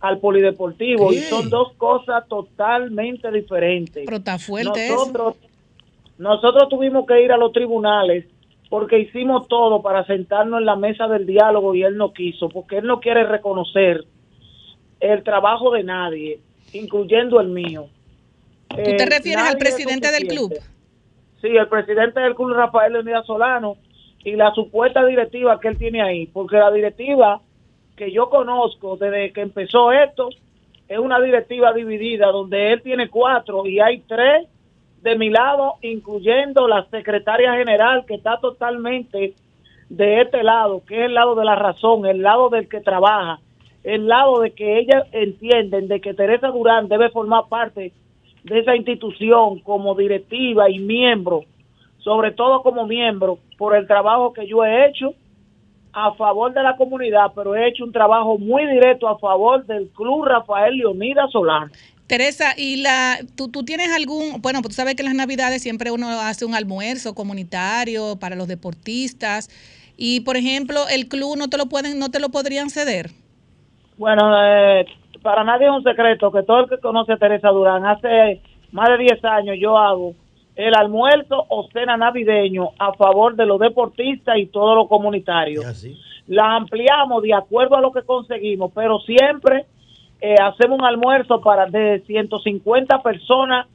al 0.00 0.18
polideportivo 0.18 1.12
y 1.12 1.16
son 1.18 1.50
dos 1.50 1.72
cosas 1.76 2.26
totalmente 2.28 3.30
diferentes. 3.30 4.04
Pero 4.04 4.18
está 4.18 4.38
fuerte 4.38 4.86
eso. 4.86 4.94
nosotros, 4.96 5.34
nosotros 6.18 6.68
tuvimos 6.68 7.06
que 7.06 7.22
ir 7.22 7.32
a 7.32 7.36
los 7.36 7.52
tribunales 7.52 8.26
porque 8.70 8.98
hicimos 8.98 9.48
todo 9.48 9.80
para 9.82 10.04
sentarnos 10.06 10.60
en 10.60 10.66
la 10.66 10.76
mesa 10.76 11.08
del 11.08 11.26
diálogo 11.26 11.74
y 11.74 11.82
él 11.82 11.96
no 11.96 12.12
quiso, 12.12 12.48
porque 12.48 12.78
él 12.78 12.86
no 12.86 13.00
quiere 13.00 13.24
reconocer 13.24 14.04
el 15.00 15.22
trabajo 15.22 15.70
de 15.72 15.84
nadie, 15.84 16.40
incluyendo 16.72 17.40
el 17.40 17.48
mío. 17.48 17.86
¿Tú 18.68 18.76
te 18.76 19.02
Eh, 19.02 19.06
refieres 19.06 19.44
al 19.44 19.56
presidente 19.56 20.08
es 20.08 20.18
del 20.18 20.28
club? 20.28 20.52
Sí, 21.40 21.48
el 21.48 21.68
presidente 21.68 22.20
del 22.20 22.34
club 22.34 22.52
Rafael 22.52 22.92
Leonidas 22.92 23.24
Solano 23.26 23.76
y 24.24 24.32
la 24.32 24.52
supuesta 24.52 25.06
directiva 25.06 25.58
que 25.60 25.68
él 25.68 25.78
tiene 25.78 26.02
ahí, 26.02 26.26
porque 26.26 26.56
la 26.58 26.70
directiva 26.70 27.40
que 27.98 28.12
yo 28.12 28.30
conozco 28.30 28.96
desde 28.96 29.32
que 29.32 29.40
empezó 29.40 29.90
esto 29.90 30.28
es 30.88 30.98
una 30.98 31.20
directiva 31.20 31.72
dividida 31.72 32.28
donde 32.28 32.72
él 32.72 32.80
tiene 32.80 33.08
cuatro 33.08 33.66
y 33.66 33.80
hay 33.80 33.98
tres 34.06 34.46
de 35.02 35.16
mi 35.16 35.30
lado, 35.30 35.74
incluyendo 35.82 36.66
la 36.66 36.84
secretaria 36.86 37.54
general 37.54 38.04
que 38.06 38.14
está 38.14 38.38
totalmente 38.38 39.34
de 39.88 40.20
este 40.20 40.42
lado, 40.42 40.82
que 40.86 41.00
es 41.00 41.06
el 41.06 41.14
lado 41.14 41.34
de 41.34 41.44
la 41.44 41.56
razón, 41.56 42.06
el 42.06 42.22
lado 42.22 42.48
del 42.50 42.68
que 42.68 42.80
trabaja, 42.80 43.40
el 43.84 44.06
lado 44.06 44.40
de 44.40 44.52
que 44.52 44.78
ellas 44.78 45.04
entienden 45.12 45.88
de 45.88 46.00
que 46.00 46.14
Teresa 46.14 46.48
Durán 46.48 46.88
debe 46.88 47.10
formar 47.10 47.44
parte 47.48 47.92
de 48.44 48.58
esa 48.58 48.76
institución 48.76 49.58
como 49.60 49.94
directiva 49.94 50.70
y 50.70 50.78
miembro, 50.78 51.44
sobre 51.98 52.30
todo 52.30 52.62
como 52.62 52.86
miembro, 52.86 53.38
por 53.56 53.74
el 53.76 53.86
trabajo 53.86 54.32
que 54.32 54.46
yo 54.46 54.64
he 54.64 54.86
hecho 54.86 55.14
a 56.06 56.14
favor 56.14 56.52
de 56.52 56.62
la 56.62 56.76
comunidad, 56.76 57.32
pero 57.34 57.54
he 57.54 57.68
hecho 57.68 57.84
un 57.84 57.92
trabajo 57.92 58.38
muy 58.38 58.66
directo 58.66 59.08
a 59.08 59.18
favor 59.18 59.64
del 59.66 59.88
Club 59.88 60.24
Rafael 60.24 60.76
Leonidas 60.76 61.30
Solano. 61.32 61.70
Teresa, 62.06 62.54
¿y 62.56 62.82
la, 62.82 63.18
tú, 63.36 63.48
tú 63.48 63.64
tienes 63.64 63.94
algún, 63.94 64.40
bueno, 64.40 64.62
pues 64.62 64.74
tú 64.74 64.80
sabes 64.80 64.94
que 64.94 65.02
en 65.02 65.08
las 65.08 65.14
navidades 65.14 65.62
siempre 65.62 65.90
uno 65.90 66.08
hace 66.08 66.46
un 66.46 66.54
almuerzo 66.54 67.14
comunitario 67.14 68.16
para 68.18 68.34
los 68.34 68.48
deportistas 68.48 69.50
y, 69.96 70.20
por 70.20 70.36
ejemplo, 70.36 70.80
el 70.90 71.08
club 71.08 71.36
no 71.36 71.48
te 71.48 71.58
lo 71.58 71.66
pueden, 71.66 71.98
no 71.98 72.10
te 72.10 72.20
lo 72.20 72.30
podrían 72.30 72.70
ceder. 72.70 73.10
Bueno, 73.98 74.32
eh, 74.42 74.86
para 75.22 75.44
nadie 75.44 75.66
es 75.66 75.72
un 75.72 75.82
secreto 75.82 76.30
que 76.32 76.44
todo 76.44 76.60
el 76.60 76.68
que 76.68 76.78
conoce 76.78 77.12
a 77.12 77.16
Teresa 77.18 77.48
Durán, 77.48 77.84
hace 77.84 78.40
más 78.72 78.88
de 78.88 78.98
10 78.98 79.24
años 79.24 79.56
yo 79.60 79.76
hago 79.76 80.14
el 80.58 80.74
almuerzo 80.74 81.46
o 81.48 81.68
cena 81.72 81.96
navideño 81.96 82.70
a 82.80 82.92
favor 82.94 83.36
de 83.36 83.46
los 83.46 83.60
deportistas 83.60 84.36
y 84.38 84.46
todo 84.46 84.74
lo 84.74 84.88
comunitario. 84.88 85.62
La 86.26 86.56
ampliamos 86.56 87.22
de 87.22 87.32
acuerdo 87.32 87.76
a 87.76 87.80
lo 87.80 87.92
que 87.92 88.02
conseguimos, 88.02 88.72
pero 88.74 88.98
siempre 88.98 89.66
eh, 90.20 90.34
hacemos 90.34 90.80
un 90.80 90.84
almuerzo 90.84 91.40
para 91.40 91.66
de 91.66 92.02
150 92.04 93.02
personas 93.02 93.68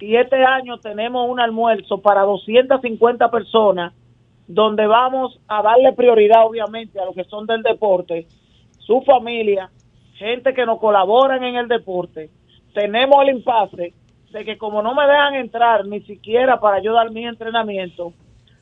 y 0.00 0.16
este 0.16 0.42
año 0.42 0.78
tenemos 0.78 1.28
un 1.28 1.38
almuerzo 1.38 2.00
para 2.00 2.22
250 2.22 3.30
personas 3.30 3.92
donde 4.46 4.86
vamos 4.86 5.38
a 5.48 5.62
darle 5.62 5.92
prioridad 5.92 6.46
obviamente 6.46 6.98
a 6.98 7.04
los 7.04 7.14
que 7.14 7.24
son 7.24 7.46
del 7.46 7.62
deporte, 7.62 8.26
su 8.78 9.02
familia, 9.02 9.70
gente 10.14 10.54
que 10.54 10.64
nos 10.64 10.80
colaboran 10.80 11.44
en 11.44 11.56
el 11.56 11.68
deporte. 11.68 12.30
Tenemos 12.72 13.22
el 13.22 13.36
impasse 13.36 13.92
de 14.30 14.44
que 14.44 14.58
como 14.58 14.82
no 14.82 14.94
me 14.94 15.06
dejan 15.06 15.34
entrar 15.34 15.86
ni 15.86 16.00
siquiera 16.02 16.60
para 16.60 16.80
yo 16.80 16.92
dar 16.92 17.10
mi 17.10 17.26
entrenamiento, 17.26 18.12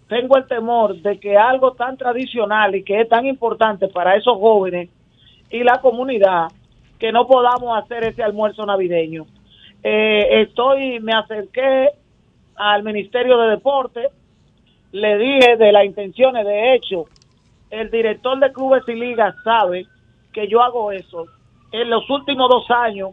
tengo 0.09 0.37
el 0.37 0.47
temor 0.47 0.97
de 0.97 1.21
que 1.21 1.37
algo 1.37 1.73
tan 1.73 1.97
tradicional 1.97 2.75
y 2.75 2.83
que 2.83 3.03
es 3.03 3.09
tan 3.09 3.27
importante 3.27 3.89
para 3.89 4.17
esos 4.17 4.39
jóvenes 4.39 4.89
y 5.51 5.63
la 5.63 5.81
comunidad, 5.81 6.49
que 6.99 7.13
no 7.13 7.27
podamos 7.27 7.79
hacer 7.79 8.05
ese 8.05 8.23
almuerzo 8.23 8.67
navideño. 8.67 9.27
Eh, 9.83 10.43
estoy, 10.43 10.99
me 11.01 11.13
acerqué 11.13 11.91
al 12.57 12.83
Ministerio 12.83 13.39
de 13.39 13.51
Deporte, 13.51 14.09
le 14.93 15.19
dije 15.19 15.57
de 15.57 15.71
las 15.71 15.85
intenciones, 15.85 16.45
de 16.45 16.75
hecho, 16.75 17.05
el 17.71 17.91
director 17.91 18.39
de 18.41 18.53
clubes 18.53 18.83
y 18.89 18.95
ligas 18.95 19.35
sabe 19.45 19.87
que 20.33 20.49
yo 20.49 20.63
hago 20.63 20.91
eso. 20.91 21.27
En 21.71 21.91
los 21.91 22.09
últimos 22.11 22.49
dos 22.49 22.71
años, 22.71 23.11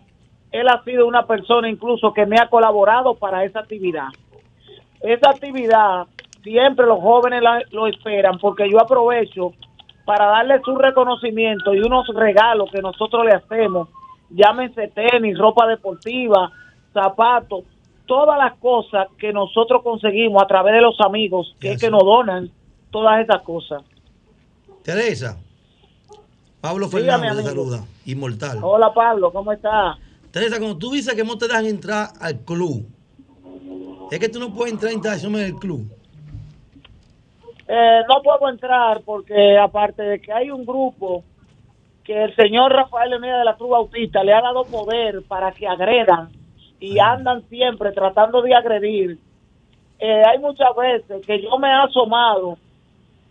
él 0.51 0.67
ha 0.69 0.83
sido 0.83 1.05
una 1.07 1.25
persona 1.25 1.69
incluso 1.69 2.13
que 2.13 2.25
me 2.25 2.37
ha 2.39 2.47
colaborado 2.47 3.15
para 3.15 3.43
esa 3.43 3.59
actividad. 3.59 4.07
Esa 5.01 5.29
actividad 5.31 6.05
siempre 6.43 6.85
los 6.85 6.99
jóvenes 6.99 7.41
la- 7.41 7.61
lo 7.71 7.87
esperan 7.87 8.37
porque 8.39 8.69
yo 8.69 8.79
aprovecho 8.79 9.51
para 10.05 10.27
darle 10.27 10.61
su 10.63 10.75
reconocimiento 10.77 11.73
y 11.73 11.79
unos 11.81 12.07
regalos 12.15 12.69
que 12.71 12.81
nosotros 12.81 13.25
le 13.25 13.31
hacemos, 13.33 13.89
llámense 14.29 14.87
tenis, 14.89 15.37
ropa 15.37 15.65
deportiva, 15.67 16.51
zapatos, 16.93 17.63
todas 18.05 18.37
las 18.37 18.53
cosas 18.59 19.07
que 19.17 19.33
nosotros 19.33 19.81
conseguimos 19.81 20.41
a 20.43 20.47
través 20.47 20.75
de 20.75 20.81
los 20.81 20.99
amigos 21.01 21.55
que, 21.59 21.71
es 21.71 21.81
que 21.81 21.89
nos 21.89 22.03
donan 22.03 22.49
todas 22.91 23.19
esas 23.21 23.41
cosas. 23.41 23.81
Teresa, 24.83 25.37
Pablo 26.61 26.87
Fernández 26.87 27.43
saluda, 27.43 27.79
inmortal. 28.05 28.59
Hola 28.61 28.93
Pablo, 28.93 29.31
¿cómo 29.31 29.51
estás? 29.51 29.97
Teresa, 30.35 30.57
cuando 30.59 30.77
tú 30.77 30.91
dices 30.91 31.15
que 31.15 31.23
no 31.23 31.37
te 31.37 31.47
dejan 31.47 31.65
entrar 31.65 32.09
al 32.19 32.41
club, 32.41 32.85
es 34.11 34.19
que 34.19 34.27
tú 34.27 34.37
no 34.37 34.53
puedes 34.53 34.73
entrar 34.73 34.91
en 34.91 34.97
instalaciones 34.97 35.39
del 35.43 35.55
club. 35.55 35.89
Eh, 37.69 38.01
no 38.09 38.21
puedo 38.21 38.49
entrar 38.49 38.99
porque 39.05 39.57
aparte 39.57 40.03
de 40.03 40.19
que 40.19 40.33
hay 40.33 40.51
un 40.51 40.65
grupo 40.65 41.23
que 42.03 42.25
el 42.25 42.35
señor 42.35 42.73
Rafael 42.73 43.11
Leonidas 43.11 43.39
de 43.39 43.45
la 43.45 43.55
Cruz 43.55 43.69
Bautista 43.69 44.25
le 44.25 44.33
ha 44.33 44.41
dado 44.41 44.65
poder 44.65 45.23
para 45.25 45.53
que 45.53 45.65
agredan 45.65 46.27
y 46.81 46.99
andan 46.99 47.47
siempre 47.47 47.93
tratando 47.93 48.41
de 48.41 48.55
agredir. 48.55 49.17
Eh, 49.99 50.21
hay 50.27 50.39
muchas 50.39 50.75
veces 50.75 51.25
que 51.25 51.41
yo 51.41 51.57
me 51.57 51.69
he 51.69 51.75
asomado 51.75 52.57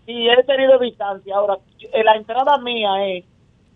y 0.06 0.26
he 0.30 0.42
tenido 0.44 0.78
distancia. 0.78 1.36
Ahora, 1.36 1.58
la 2.02 2.16
entrada 2.16 2.56
mía 2.56 3.08
es 3.08 3.26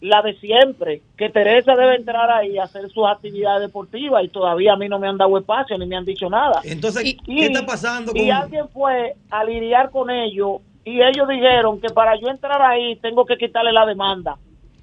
la 0.00 0.22
de 0.22 0.34
siempre, 0.34 1.02
que 1.16 1.28
Teresa 1.28 1.74
debe 1.74 1.96
entrar 1.96 2.30
ahí 2.30 2.56
a 2.58 2.64
hacer 2.64 2.88
sus 2.90 3.06
actividades 3.06 3.62
deportivas 3.62 4.22
y 4.24 4.28
todavía 4.28 4.74
a 4.74 4.76
mí 4.76 4.88
no 4.88 4.98
me 4.98 5.08
han 5.08 5.18
dado 5.18 5.36
espacio 5.36 5.76
ni 5.76 5.86
me 5.86 5.96
han 5.96 6.04
dicho 6.04 6.30
nada. 6.30 6.60
Entonces, 6.64 7.04
Y- 7.04 7.16
¿qué 7.16 7.46
está 7.46 7.66
pasando 7.66 8.12
y 8.14 8.30
alguien 8.30 8.68
fue 8.68 9.14
a 9.30 9.42
lidiar 9.44 9.90
con 9.90 10.10
ellos 10.10 10.60
y 10.84 11.02
ellos 11.02 11.26
dijeron 11.28 11.80
que 11.80 11.88
para 11.90 12.16
yo 12.16 12.28
entrar 12.28 12.62
ahí 12.62 12.96
tengo 12.96 13.26
que 13.26 13.36
quitarle 13.36 13.72
la 13.72 13.84
demanda. 13.84 14.36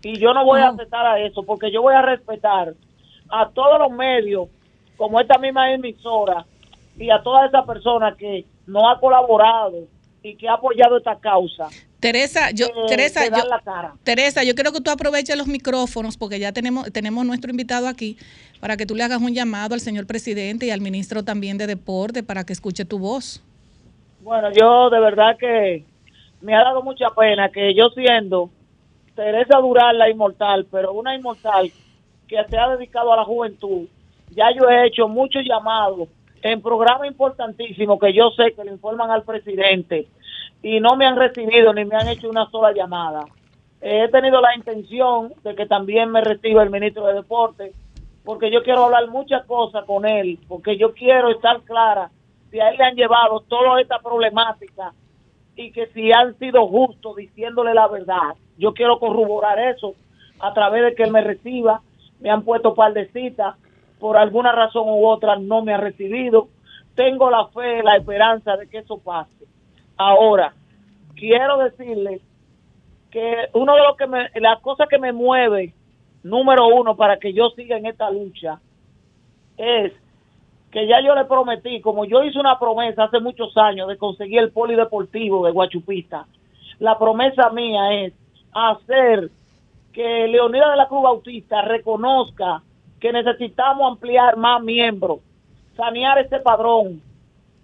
Y 0.04 0.20
yo 0.20 0.34
no 0.34 0.46
voy 0.46 0.60
a 0.62 0.68
aceptar 0.68 1.06
a 1.06 1.20
eso 1.20 1.44
porque 1.44 1.72
yo 1.72 1.82
voy 1.82 1.96
a 1.96 2.02
respetar 2.02 2.74
a 3.30 3.50
todos 3.50 3.80
los 3.80 3.92
medios, 3.92 4.50
como 4.98 5.20
esta 5.20 5.40
misma 5.40 5.72
emisora, 5.74 6.46
y 6.98 7.10
a 7.10 7.24
todas 7.24 7.48
esas 7.50 7.66
personas 7.66 8.16
que 8.16 8.46
no 8.68 8.88
ha 8.90 9.00
colaborado 9.00 9.80
y 10.26 10.35
que 10.35 10.49
ha 10.49 10.53
apoyado 10.53 10.97
esta 10.97 11.15
causa. 11.19 11.68
Teresa, 11.99 12.49
yo, 12.52 12.65
Eh, 12.65 12.72
Teresa, 12.88 13.27
yo-. 13.27 13.43
Teresa, 14.03 14.43
yo 14.43 14.56
quiero 14.56 14.72
que 14.72 14.81
tú 14.81 14.89
aproveches 14.89 15.38
los 15.38 15.45
micrófonos 15.45 16.18
porque 16.18 16.39
ya 16.39 16.52
tenemos, 16.52 16.91
tenemos 16.91 17.26
nuestro 17.26 17.52
invitado 17.52 17.88
aquí 17.88 18.18
para 18.60 18.76
que 18.76 18.88
tú 18.88 18.95
le 18.95 19.03
hagas 19.03 19.22
un 19.22 19.34
llamado 19.34 19.76
al 19.76 19.81
señor 19.81 20.07
presidente 20.07 20.65
y 20.65 20.72
al 20.72 20.81
ministro 20.81 21.23
también 21.23 21.60
de 21.60 21.68
deporte 21.68 22.23
para 22.23 22.43
que 22.43 22.53
escuche 22.53 22.85
tu 22.85 22.97
voz. 22.97 23.43
Bueno, 24.22 24.49
yo 24.52 24.89
de 24.89 24.99
verdad 24.99 25.38
que 25.38 25.85
me 26.41 26.56
ha 26.56 26.64
dado 26.64 26.81
mucha 26.81 27.10
pena 27.11 27.49
que 27.49 27.76
yo 27.76 27.89
siendo 27.89 28.49
Teresa 29.15 29.60
Durán 29.60 29.99
la 29.99 30.10
inmortal, 30.10 30.65
pero 30.72 30.93
una 30.93 31.15
inmortal 31.15 31.72
que 32.27 32.38
se 32.49 32.57
ha 32.57 32.69
dedicado 32.69 33.14
a 33.14 33.18
la 33.18 33.23
juventud, 33.23 33.88
ya 34.31 34.47
yo 34.57 34.68
he 34.68 34.88
hecho 34.88 35.07
muchos 35.07 35.43
llamados 35.47 36.10
en 36.46 36.62
programas 36.62 37.08
importantísimos 37.08 38.00
que 38.00 38.14
yo 38.14 38.30
sé 38.30 38.54
que 38.54 38.64
le 38.64 38.72
informan 38.72 39.10
al 39.10 39.24
presidente 39.24 40.08
y 40.62 40.80
no 40.80 40.96
me 40.96 41.08
han 41.08 41.16
recibido 41.16 41.74
ni 41.74 41.86
me 41.86 41.96
han 41.96 42.08
hecho 42.08 42.30
una 42.30 42.48
sola 42.52 42.72
llamada. 42.72 43.26
Eh, 43.82 44.04
he 44.04 44.10
tenido 44.10 44.40
la 44.42 44.56
intención 44.56 45.34
de 45.44 45.56
que 45.56 45.66
también 45.66 46.12
me 46.12 46.22
reciba 46.22 46.62
el 46.62 46.70
ministro 46.70 47.08
de 47.08 47.16
Deporte, 47.16 47.72
porque 48.24 48.52
yo 48.52 48.62
quiero 48.62 48.86
hablar 48.86 49.08
muchas 49.08 49.44
cosas 49.46 49.86
con 49.86 50.06
él, 50.06 50.38
porque 50.48 50.78
yo 50.78 50.94
quiero 50.94 51.30
estar 51.30 51.62
clara 51.62 52.12
si 52.52 52.60
a 52.60 52.70
él 52.70 52.78
le 52.78 52.84
han 52.84 52.96
llevado 52.96 53.40
toda 53.40 53.82
esta 53.82 53.98
problemática 53.98 54.94
y 55.56 55.72
que 55.72 55.88
si 55.96 56.12
han 56.12 56.38
sido 56.38 56.68
justos 56.68 57.16
diciéndole 57.16 57.74
la 57.74 57.88
verdad. 57.88 58.36
Yo 58.60 58.76
quiero 58.76 59.00
corroborar 59.00 59.58
eso 59.58 59.96
a 60.40 60.54
través 60.54 60.84
de 60.84 60.94
que 60.94 61.04
él 61.04 61.12
me 61.12 61.22
reciba. 61.22 61.82
Me 62.20 62.30
han 62.30 62.44
puesto 62.44 62.76
par 62.76 62.94
de 62.94 63.08
citas, 63.08 63.56
por 64.00 64.18
alguna 64.18 64.52
razón 64.52 64.88
u 64.88 65.06
otra 65.06 65.38
no 65.38 65.64
me 65.64 65.74
ha 65.74 65.78
recibido. 65.78 66.50
Tengo 66.96 67.30
la 67.30 67.48
fe, 67.48 67.84
la 67.84 67.98
esperanza 67.98 68.56
de 68.58 68.68
que 68.68 68.80
eso 68.80 68.98
pase. 69.00 69.46
Ahora, 69.98 70.54
quiero 71.16 71.58
decirle 71.58 72.22
que 73.12 73.50
uno 73.54 73.76
de 73.76 73.84
los 73.84 73.98
que 73.98 74.08
me, 74.08 74.30
las 74.36 74.60
cosas 74.62 74.88
que 74.90 75.00
me 75.00 75.14
mueve, 75.14 75.74
número 76.24 76.68
uno, 76.68 76.96
para 76.96 77.18
que 77.18 77.34
yo 77.34 77.50
siga 77.52 77.78
en 77.78 77.86
esta 77.86 78.10
lucha, 78.10 78.60
es 79.58 79.94
que 80.72 80.88
ya 80.88 81.00
yo 81.02 81.16
le 81.16 81.26
prometí, 81.26 81.80
como 81.80 82.04
yo 82.04 82.24
hice 82.24 82.38
una 82.38 82.60
promesa 82.60 83.06
hace 83.06 83.20
muchos 83.20 83.56
años 83.56 83.88
de 83.88 83.98
conseguir 83.98 84.40
el 84.40 84.52
polideportivo 84.52 85.46
de 85.46 85.54
Guachupista, 85.54 86.26
la 86.80 87.00
promesa 87.00 87.50
mía 87.52 87.94
es 87.94 88.14
hacer 88.52 89.30
que 89.94 90.28
Leonidas 90.28 90.72
de 90.72 90.76
la 90.76 90.90
Cruz 90.90 91.04
Bautista 91.04 91.62
reconozca 91.62 92.62
que 93.06 93.14
necesitamos 93.14 93.91
ampliar 93.91 94.36
más 94.36 94.64
miembros, 94.64 95.19
sanear 95.77 96.18
ese 96.18 96.40
padrón, 96.40 97.03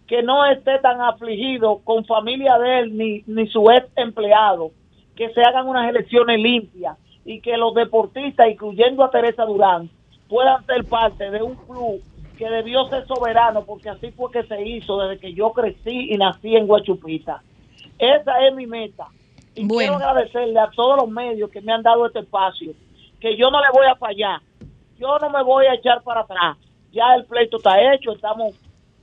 que 0.05 0.21
no 0.21 0.45
esté 0.45 0.77
tan 0.77 1.01
afligido 1.01 1.79
con 1.83 2.05
familia 2.05 2.59
de 2.59 2.79
él 2.79 2.95
ni, 2.95 3.23
ni 3.25 3.47
su 3.47 3.71
ex 3.71 3.87
empleado, 3.95 4.69
que 5.15 5.33
se 5.33 5.41
hagan 5.41 5.67
unas 5.67 5.89
elecciones 5.89 6.39
limpias, 6.39 6.95
y 7.25 7.41
que 7.41 7.57
los 7.57 7.73
deportistas, 7.73 8.51
incluyendo 8.51 9.03
a 9.03 9.09
Teresa 9.09 9.43
Durán, 9.45 9.89
puedan 10.29 10.63
ser 10.67 10.85
parte 10.85 11.31
de 11.31 11.41
un 11.41 11.55
club 11.55 12.03
que 12.37 12.47
debió 12.47 12.85
ser 12.89 13.07
soberano, 13.07 13.63
porque 13.65 13.89
así 13.89 14.11
fue 14.11 14.29
que 14.29 14.43
se 14.43 14.61
hizo 14.61 14.99
desde 15.01 15.19
que 15.19 15.33
yo 15.33 15.53
crecí 15.53 16.13
y 16.13 16.17
nací 16.17 16.55
en 16.55 16.67
Guachupita. 16.67 17.41
Esa 17.97 18.45
es 18.45 18.53
mi 18.53 18.67
meta. 18.67 19.07
Y 19.55 19.67
quiero 19.67 19.95
agradecerle 19.95 20.59
a 20.59 20.69
todos 20.69 20.97
los 20.97 21.09
medios 21.09 21.49
que 21.49 21.61
me 21.61 21.73
han 21.73 21.81
dado 21.81 22.05
este 22.05 22.19
espacio, 22.19 22.73
que 23.19 23.35
yo 23.35 23.49
no 23.49 23.59
le 23.59 23.69
voy 23.73 23.87
a 23.87 23.95
fallar, 23.95 24.39
yo 25.01 25.17
no 25.19 25.29
me 25.31 25.43
voy 25.43 25.65
a 25.65 25.73
echar 25.73 26.03
para 26.03 26.21
atrás. 26.21 26.57
Ya 26.91 27.15
el 27.15 27.25
pleito 27.25 27.57
está 27.57 27.93
hecho, 27.93 28.11
estamos, 28.11 28.53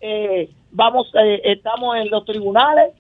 eh, 0.01 0.49
vamos, 0.71 1.11
eh, 1.15 1.41
estamos 1.45 1.97
en 1.97 2.09
los 2.09 2.25
tribunales 2.25 2.95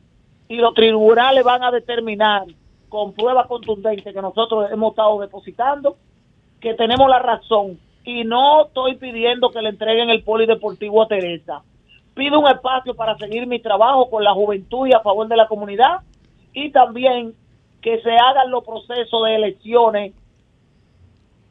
y 0.48 0.56
los 0.56 0.74
tribunales 0.74 1.44
van 1.44 1.62
a 1.62 1.70
determinar 1.70 2.44
con 2.88 3.12
pruebas 3.12 3.46
contundentes 3.46 4.12
que 4.12 4.22
nosotros 4.22 4.70
hemos 4.72 4.90
estado 4.90 5.20
depositando 5.20 5.96
que 6.60 6.74
tenemos 6.74 7.08
la 7.08 7.18
razón 7.18 7.78
y 8.04 8.24
no 8.24 8.66
estoy 8.66 8.96
pidiendo 8.96 9.50
que 9.50 9.62
le 9.62 9.68
entreguen 9.68 10.10
el 10.10 10.24
polideportivo 10.24 11.02
a 11.02 11.08
Teresa. 11.08 11.62
Pido 12.14 12.40
un 12.40 12.48
espacio 12.48 12.94
para 12.94 13.16
seguir 13.16 13.46
mi 13.46 13.60
trabajo 13.60 14.10
con 14.10 14.24
la 14.24 14.32
juventud 14.32 14.88
y 14.88 14.92
a 14.92 15.00
favor 15.00 15.28
de 15.28 15.36
la 15.36 15.46
comunidad 15.46 16.00
y 16.52 16.70
también 16.70 17.34
que 17.80 18.00
se 18.00 18.10
hagan 18.10 18.50
los 18.50 18.64
procesos 18.64 19.24
de 19.24 19.36
elecciones. 19.36 20.14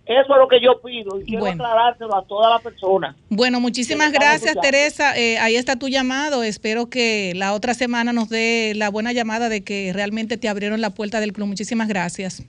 Eso 0.07 0.33
es 0.33 0.39
lo 0.39 0.47
que 0.47 0.61
yo 0.61 0.79
pido 0.81 1.19
y 1.19 1.25
quiero 1.25 1.41
Bueno. 1.41 1.63
aclarárselo 1.65 2.15
a 2.15 2.25
todas 2.25 2.49
las 2.53 2.61
personas. 2.61 3.15
Bueno, 3.29 3.59
muchísimas 3.59 4.11
gracias. 4.13 4.55
Teresa. 4.61 5.17
Eh, 5.17 5.37
ahí 5.39 5.55
está 5.57 5.75
tu 5.75 5.89
llamado. 5.89 6.43
Espero 6.43 6.89
que 6.89 7.33
la 7.35 7.53
otra 7.53 7.73
semana 7.73 8.13
nos 8.13 8.29
dé 8.29 8.71
la 8.75 8.89
buena 8.89 9.11
llamada 9.11 9.49
de 9.49 9.61
que 9.65 9.91
realmente 9.93 10.37
te 10.37 10.47
abrieron 10.47 10.79
la 10.79 10.91
puerta 10.91 11.19
del 11.19 11.33
club. 11.33 11.47
Muchísimas 11.47 11.87
gracias. 11.89 12.43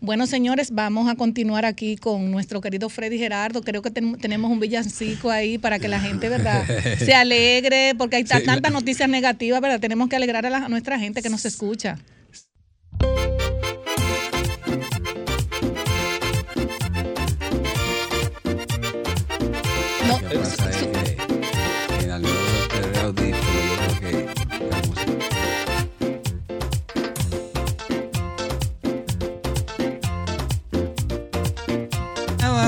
Bueno, 0.00 0.26
señores, 0.26 0.72
vamos 0.72 1.08
a 1.08 1.14
continuar 1.14 1.64
aquí 1.64 1.96
con 1.96 2.30
nuestro 2.32 2.60
querido 2.60 2.88
Freddy 2.88 3.18
Gerardo. 3.18 3.60
Creo 3.62 3.82
que 3.82 3.90
ten- 3.92 4.18
tenemos 4.18 4.50
un 4.50 4.58
villancico 4.58 5.30
ahí 5.30 5.58
para 5.58 5.78
que 5.78 5.86
la 5.86 6.00
gente, 6.00 6.28
¿verdad?, 6.28 6.64
se 6.98 7.14
alegre, 7.14 7.94
porque 7.96 8.16
hay 8.16 8.24
tantas 8.24 8.60
la- 8.62 8.70
noticias 8.70 9.08
negativas, 9.08 9.60
¿verdad? 9.60 9.78
Tenemos 9.78 10.08
que 10.08 10.16
alegrar 10.16 10.44
a, 10.46 10.50
la- 10.50 10.64
a 10.64 10.68
nuestra 10.68 10.98
gente 10.98 11.22
que 11.22 11.28
nos 11.28 11.44
escucha. 11.44 11.98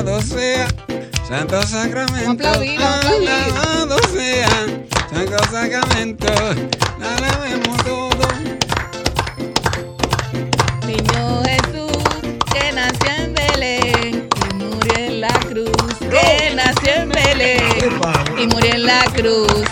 Alabado 0.04 0.20
sea 0.20 0.68
Santo 1.26 1.62
Sacramento. 1.62 2.46
Aplaudir. 2.46 2.78
Alabado 2.78 3.96
sea 4.12 4.48
Santo 5.08 5.38
Sacramento. 5.50 6.26
Alabemos 7.00 7.84
todo. 7.84 8.28
Niño 10.86 11.42
Jesús, 11.44 12.04
que 12.52 12.72
nació 12.72 13.10
en 13.16 13.32
Belén 13.32 14.28
y 14.50 14.54
murió 14.54 14.94
en 14.94 15.20
la 15.22 15.32
cruz. 15.40 15.96
Que 16.00 16.54
nació 16.54 16.92
en 16.96 17.08
Belén 17.08 17.62
y 18.36 18.46
murió 18.46 18.74
en 18.74 18.84
la 18.84 19.04
cruz. 19.16 19.64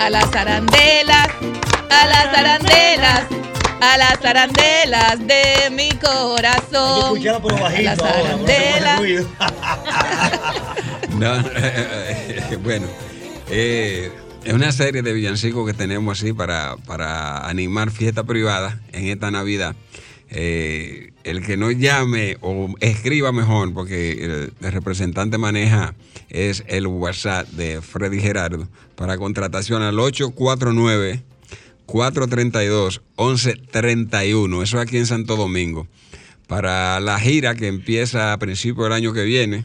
A 0.00 0.10
las 0.10 0.34
arandelas, 0.34 1.28
a 1.88 2.06
las 2.06 2.36
arandelas, 2.36 3.26
a 3.80 3.96
las 3.98 4.24
arandelas 4.24 5.18
de 5.26 5.70
mi 5.70 5.90
corazón. 5.90 7.16
Escucharla 7.16 7.40
por 7.40 7.52
A 7.54 7.60
bajito 7.60 7.82
las 7.84 8.00
arandelas. 8.00 8.98
ruido. 8.98 9.28
No, 11.18 11.32
bueno, 12.62 12.86
eh, 13.50 14.12
es 14.44 14.52
una 14.52 14.70
serie 14.70 15.02
de 15.02 15.12
villancicos 15.12 15.66
que 15.66 15.74
tenemos 15.74 16.20
así 16.20 16.32
para, 16.32 16.76
para 16.86 17.48
animar 17.48 17.90
fiesta 17.90 18.22
privada 18.22 18.80
en 18.92 19.06
esta 19.08 19.30
Navidad. 19.32 19.74
Eh, 20.30 21.12
el 21.24 21.44
que 21.44 21.56
no 21.56 21.72
llame 21.72 22.36
o 22.40 22.72
escriba 22.80 23.32
mejor, 23.32 23.74
porque 23.74 24.12
el, 24.12 24.52
el 24.60 24.72
representante 24.72 25.38
maneja 25.38 25.94
es 26.28 26.62
el 26.68 26.86
WhatsApp 26.86 27.48
de 27.48 27.80
Freddy 27.82 28.20
Gerardo 28.20 28.68
para 28.94 29.16
contratación 29.18 29.82
al 29.82 29.98
849 29.98 31.22
432 31.88 33.00
1131. 33.16 34.62
Eso 34.62 34.78
aquí 34.78 34.98
en 34.98 35.06
Santo 35.06 35.34
Domingo. 35.36 35.88
Para 36.46 37.00
la 37.00 37.18
gira 37.18 37.54
que 37.54 37.66
empieza 37.66 38.34
a 38.34 38.38
principios 38.38 38.84
del 38.84 38.92
año 38.92 39.14
que 39.14 39.24
viene. 39.24 39.64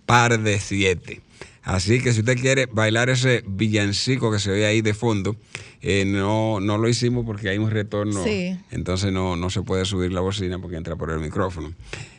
par 0.06 0.40
de 0.40 0.58
7. 0.58 1.20
Así 1.62 2.00
que 2.00 2.14
si 2.14 2.20
usted 2.20 2.40
quiere 2.40 2.64
bailar 2.66 3.10
ese 3.10 3.44
villancico 3.46 4.32
que 4.32 4.38
se 4.38 4.50
ve 4.50 4.64
ahí 4.64 4.80
de 4.80 4.94
fondo, 4.94 5.36
eh, 5.82 6.06
no, 6.06 6.60
no 6.60 6.78
lo 6.78 6.88
hicimos 6.88 7.26
porque 7.26 7.50
hay 7.50 7.58
un 7.58 7.70
retorno. 7.70 8.24
Sí. 8.24 8.58
Entonces 8.70 9.12
no, 9.12 9.36
no 9.36 9.50
se 9.50 9.60
puede 9.60 9.84
subir 9.84 10.10
la 10.12 10.20
bocina 10.20 10.58
porque 10.58 10.76
entra 10.76 10.96
por 10.96 11.10
el 11.10 11.18
micrófono. 11.18 11.74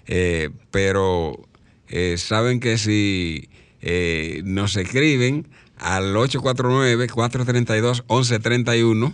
Eh, 0.05 0.51
pero 0.69 1.47
eh, 1.89 2.18
saben 2.18 2.59
que 2.59 2.77
si 2.77 3.47
eh, 3.81 4.41
nos 4.43 4.76
escriben 4.76 5.47
al 5.77 6.14
849-432-1131, 6.15 9.14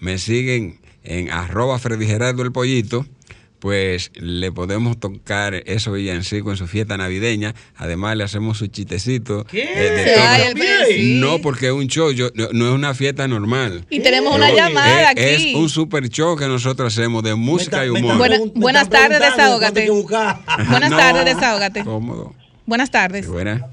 me 0.00 0.18
siguen 0.18 0.80
en 1.02 1.30
arroba 1.30 1.78
Freddy 1.78 2.06
Gerardo 2.06 2.42
el 2.42 2.52
Pollito, 2.52 3.04
pues 3.58 4.10
le 4.14 4.52
podemos 4.52 4.98
tocar 5.00 5.54
esos 5.66 5.92
villancicos 5.94 6.52
en 6.52 6.56
su 6.58 6.66
fiesta 6.66 6.96
navideña. 6.96 7.54
Además, 7.76 8.16
le 8.16 8.24
hacemos 8.24 8.58
su 8.58 8.68
chistecito. 8.68 9.44
¿Qué? 9.44 9.62
eh, 9.64 9.90
de 9.90 10.04
Sí, 10.04 10.10
todo. 10.14 10.24
ay, 10.28 10.42
el 10.42 10.86
sí. 10.96 11.14
No, 11.20 11.38
porque 11.40 11.66
es 11.66 11.72
un 11.72 11.88
show, 11.88 12.12
yo- 12.12 12.30
no, 12.34 12.48
no 12.52 12.68
es 12.68 12.72
una 12.74 12.94
fiesta 12.94 13.26
normal. 13.26 13.84
Y 13.90 14.00
tenemos 14.00 14.34
una 14.34 14.52
llamada 14.52 15.02
es, 15.02 15.08
aquí. 15.08 15.50
Es 15.50 15.54
un 15.56 15.68
super 15.68 16.08
show 16.08 16.36
que 16.36 16.46
nosotros 16.46 16.92
hacemos 16.96 17.22
de 17.24 17.34
música 17.34 17.84
y 17.84 17.88
humor. 17.88 18.16
Buena- 18.16 18.38
buenas 18.54 18.88
tardes, 18.88 19.18
desahógate. 19.18 19.90
Buenas 19.90 20.90
No. 20.90 20.96
tardes, 20.96 21.24
desahógate. 21.24 21.84
Cómodo. 21.84 22.34
Buenas 22.64 22.90
tardes. 22.90 23.26
Buena. 23.26 23.66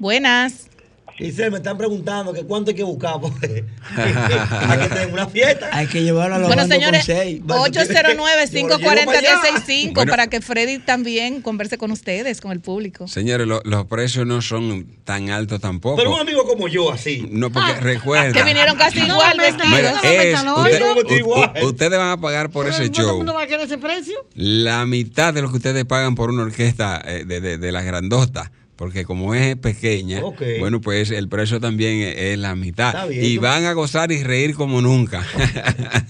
Buenas. 0.00 0.68
Giselle, 1.16 1.50
me 1.50 1.58
están 1.58 1.78
preguntando 1.78 2.32
que 2.32 2.42
cuánto 2.44 2.70
hay 2.70 2.76
que 2.76 2.82
buscar. 2.82 3.20
Porque 3.20 3.64
hay 3.96 4.78
que 4.80 4.88
tener 4.88 5.12
una 5.12 5.28
fiesta. 5.28 5.68
Hay 5.72 5.86
que 5.86 6.02
llevarlo 6.02 6.34
a 6.34 6.38
los 6.38 6.48
Bueno, 6.48 6.66
señores, 6.66 7.06
con 7.06 7.14
seis. 7.16 7.40
809-540-1065 7.44 10.08
para 10.08 10.26
que 10.28 10.40
Freddy 10.40 10.78
también 10.78 11.42
converse 11.42 11.78
con 11.78 11.90
ustedes, 11.90 12.40
con 12.40 12.52
el 12.52 12.60
público. 12.60 13.06
Señores, 13.08 13.46
lo- 13.46 13.60
los 13.64 13.86
precios 13.86 14.26
no 14.26 14.42
son 14.42 14.86
tan 15.04 15.30
altos 15.30 15.60
tampoco. 15.60 15.96
Pero 15.96 16.14
un 16.14 16.20
amigo 16.20 16.44
como 16.46 16.68
yo, 16.68 16.92
así. 16.92 17.26
No, 17.30 17.50
porque 17.50 17.74
recuerda. 17.74 18.32
Que 18.32 18.42
vinieron 18.42 18.76
casi 18.76 19.00
No, 19.00 19.06
igual 19.14 19.38
vestidos. 19.38 20.02
Ustedes 21.62 21.98
van 21.98 22.10
a 22.10 22.20
pagar 22.20 22.50
por 22.50 22.66
ese 22.66 22.74
¿Todo 22.78 22.86
el 22.86 22.92
show 23.08 23.16
mundo 23.18 23.34
va 23.34 23.42
a 23.42 23.46
querer 23.46 23.66
ese 23.66 23.78
precio? 23.78 24.14
la 24.34 24.86
mitad 24.86 25.32
de 25.34 25.42
lo 25.42 25.50
que 25.50 25.56
ustedes 25.56 25.84
pagan 25.84 26.14
por 26.14 26.30
una 26.30 26.42
orquesta 26.42 27.00
eh, 27.04 27.24
de, 27.24 27.40
de, 27.40 27.58
de 27.58 27.72
las 27.72 27.84
grandotas. 27.84 28.50
Porque 28.76 29.04
como 29.04 29.34
es 29.34 29.56
pequeña, 29.56 30.20
bueno, 30.58 30.80
pues 30.80 31.10
el 31.10 31.28
precio 31.28 31.60
también 31.60 32.12
es, 32.16 32.36
la 32.38 32.56
mitad. 32.56 33.08
Bien. 33.08 33.24
Y 33.24 33.38
van 33.38 33.64
a 33.66 33.72
gozar 33.72 34.10
y 34.10 34.22
reír 34.22 34.54
como 34.54 34.80
nunca. 34.80 35.24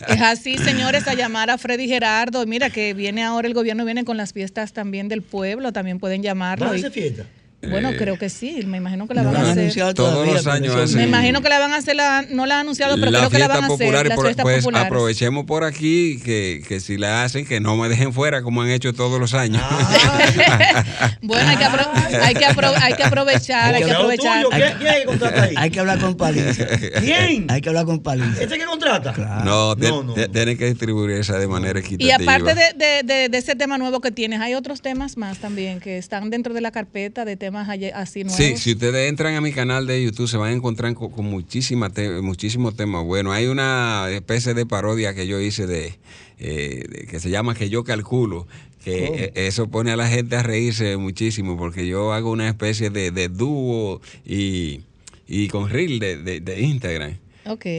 Es 0.07 0.21
así, 0.21 0.59
señores, 0.59 1.09
a 1.09 1.15
llamar 1.15 1.51
a 1.51 1.57
Freddy 1.57 1.89
Gerardo. 1.89 2.45
Mira 2.47 2.69
que 2.69 2.93
viene 2.93 3.25
ahora 3.25 3.49
el 3.49 3.55
gobierno, 3.55 3.85
viene 3.85 4.05
con 4.05 4.19
las 4.19 4.33
fiestas 4.35 4.73
también 4.75 5.09
del 5.09 5.23
pueblo, 5.23 5.73
también 5.73 5.99
pueden 5.99 6.23
llamarlo. 6.23 6.67
¿Van 6.67 6.75
a 6.75 6.79
hacer 6.79 6.93
fiesta? 6.93 7.25
Bueno, 7.71 7.91
Eh, 7.91 7.97
creo 7.97 8.19
que 8.19 8.29
sí, 8.29 8.61
me 8.67 8.79
imagino 8.79 9.07
que 9.09 9.15
la 9.15 9.23
No 9.23 9.33
van 9.33 9.41
a 9.41 9.51
hacer. 9.51 9.59
anunciado 9.61 9.95
Todos 9.95 10.13
todavía, 10.15 10.35
los 10.35 10.47
años 10.47 10.75
hacen- 10.77 10.97
Me 10.99 11.05
imagino 11.05 11.43
que 11.43 11.49
la 11.49 11.59
van 11.59 11.73
a 11.73 11.77
hacer, 11.77 11.97
la, 11.97 12.25
no 12.31 12.47
la 12.47 12.55
han 12.57 12.61
anunciado, 12.61 12.97
pero 12.97 13.11
creo 13.11 13.31
que 13.31 13.39
la 13.39 13.49
van 13.49 13.57
a 13.65 13.67
hacer, 13.67 13.79
popular, 13.79 14.07
las 14.07 14.17
por- 14.17 14.25
fiestas 14.27 14.43
pues 14.43 14.59
populares. 14.65 14.87
aprovechemos 14.87 15.45
por 15.45 15.65
aquí 15.65 16.21
que, 16.25 16.63
que 16.67 16.81
si 16.81 16.97
la 16.97 17.25
hacen, 17.25 17.47
que 17.47 17.61
no 17.61 17.77
me 17.77 17.89
dejen 17.89 18.13
fuera 18.13 18.43
como 18.43 18.63
han 18.63 18.71
hecho 18.71 18.93
todos 18.93 19.19
los 19.21 19.35
años. 19.35 19.63
bueno, 21.23 21.49
hay 21.49 21.57
que, 21.57 21.65
apro- 21.65 21.91
hay, 22.23 22.35
que 22.35 22.47
apro- 22.47 22.75
hay 22.81 22.93
que 22.95 23.05
aprovechar, 23.05 23.75
hay 23.75 23.83
que 23.85 23.91
aprovechar. 23.93 24.45
tuyo, 24.45 24.57
¿Quién 24.57 24.79
quién 24.79 24.89
hay 24.91 25.01
que 25.01 25.07
contratar 25.07 25.45
ahí? 25.45 25.55
Hay 25.57 25.71
que 25.71 25.81
hablar 25.81 25.99
con 26.01 26.17
Paliza. 26.17 26.67
¿Quién? 27.01 27.47
Hay 27.51 27.61
que 27.61 27.69
hablar 27.69 27.85
con 27.87 28.01
Paliza. 28.03 28.43
¿Este 28.43 28.59
que 28.59 28.65
contrata? 28.65 29.13
Claro. 29.13 29.45
no, 29.45 29.77
te- 29.77 29.89
No, 29.89 30.03
no, 30.03 30.15
no. 30.17 30.29
tienen 30.31 30.57
que 30.59 30.67
distribuir 30.67 31.11
esa 31.19 31.39
de 31.39 31.47
manera 31.49 31.79
Y 31.79 31.83
equitativa. 31.83 32.15
aparte 32.35 32.55
de, 32.55 32.73
de- 32.77 33.03
de- 33.03 33.29
de 33.29 33.39
ese 33.39 33.55
tema 33.55 33.79
nuevo 33.79 34.01
que 34.01 34.11
tienes, 34.11 34.41
hay 34.41 34.55
otros 34.55 34.83
temas 34.83 35.17
más 35.17 35.39
también 35.39 35.81
que 35.81 35.99
están 35.99 36.31
dentro 36.31 36.55
de 36.55 36.61
la 36.61 36.71
carpeta 36.71 37.25
de 37.25 37.37
temas 37.37 37.54
aye- 37.57 37.93
así 37.93 38.25
nuevos. 38.25 38.37
Sí, 38.37 38.57
si 38.57 38.73
ustedes 38.73 39.09
entran 39.09 39.35
a 39.35 39.41
mi 39.41 39.53
canal 39.53 39.87
de 39.87 40.03
YouTube 40.05 40.29
se 40.29 40.37
van 40.37 40.51
a 40.51 40.53
encontrar 40.55 40.93
con, 40.95 41.11
con 41.11 41.25
muchísima 41.27 41.91
te- 41.91 42.21
muchísimos 42.21 42.77
temas 42.77 43.05
buenos. 43.05 43.35
Hay 43.35 43.47
una 43.47 44.09
especie 44.11 44.55
de 44.55 44.67
parodia 44.67 45.15
que 45.15 45.27
yo 45.27 45.41
hice 45.41 45.67
de, 45.67 45.95
eh, 46.39 46.85
de- 46.89 47.07
que 47.07 47.21
se 47.21 47.31
llama 47.31 47.55
Que 47.55 47.69
yo 47.71 47.85
calculo, 47.85 48.47
que 48.85 49.09
Oh. 49.11 49.15
eh, 49.15 49.33
eso 49.47 49.69
pone 49.69 49.91
a 49.93 49.97
la 49.97 50.09
gente 50.09 50.37
a 50.37 50.43
reírse 50.43 50.97
muchísimo 50.97 51.57
porque 51.57 51.87
yo 51.87 52.13
hago 52.13 52.31
una 52.31 52.49
especie 52.49 52.91
de, 52.91 53.11
de 53.11 53.29
dúo 53.29 54.01
y, 54.27 54.81
y 55.27 55.49
con 55.49 55.71
reel 55.71 55.99
de, 56.01 56.17
de, 56.19 56.41
de 56.41 56.61
Instagram. 56.61 57.17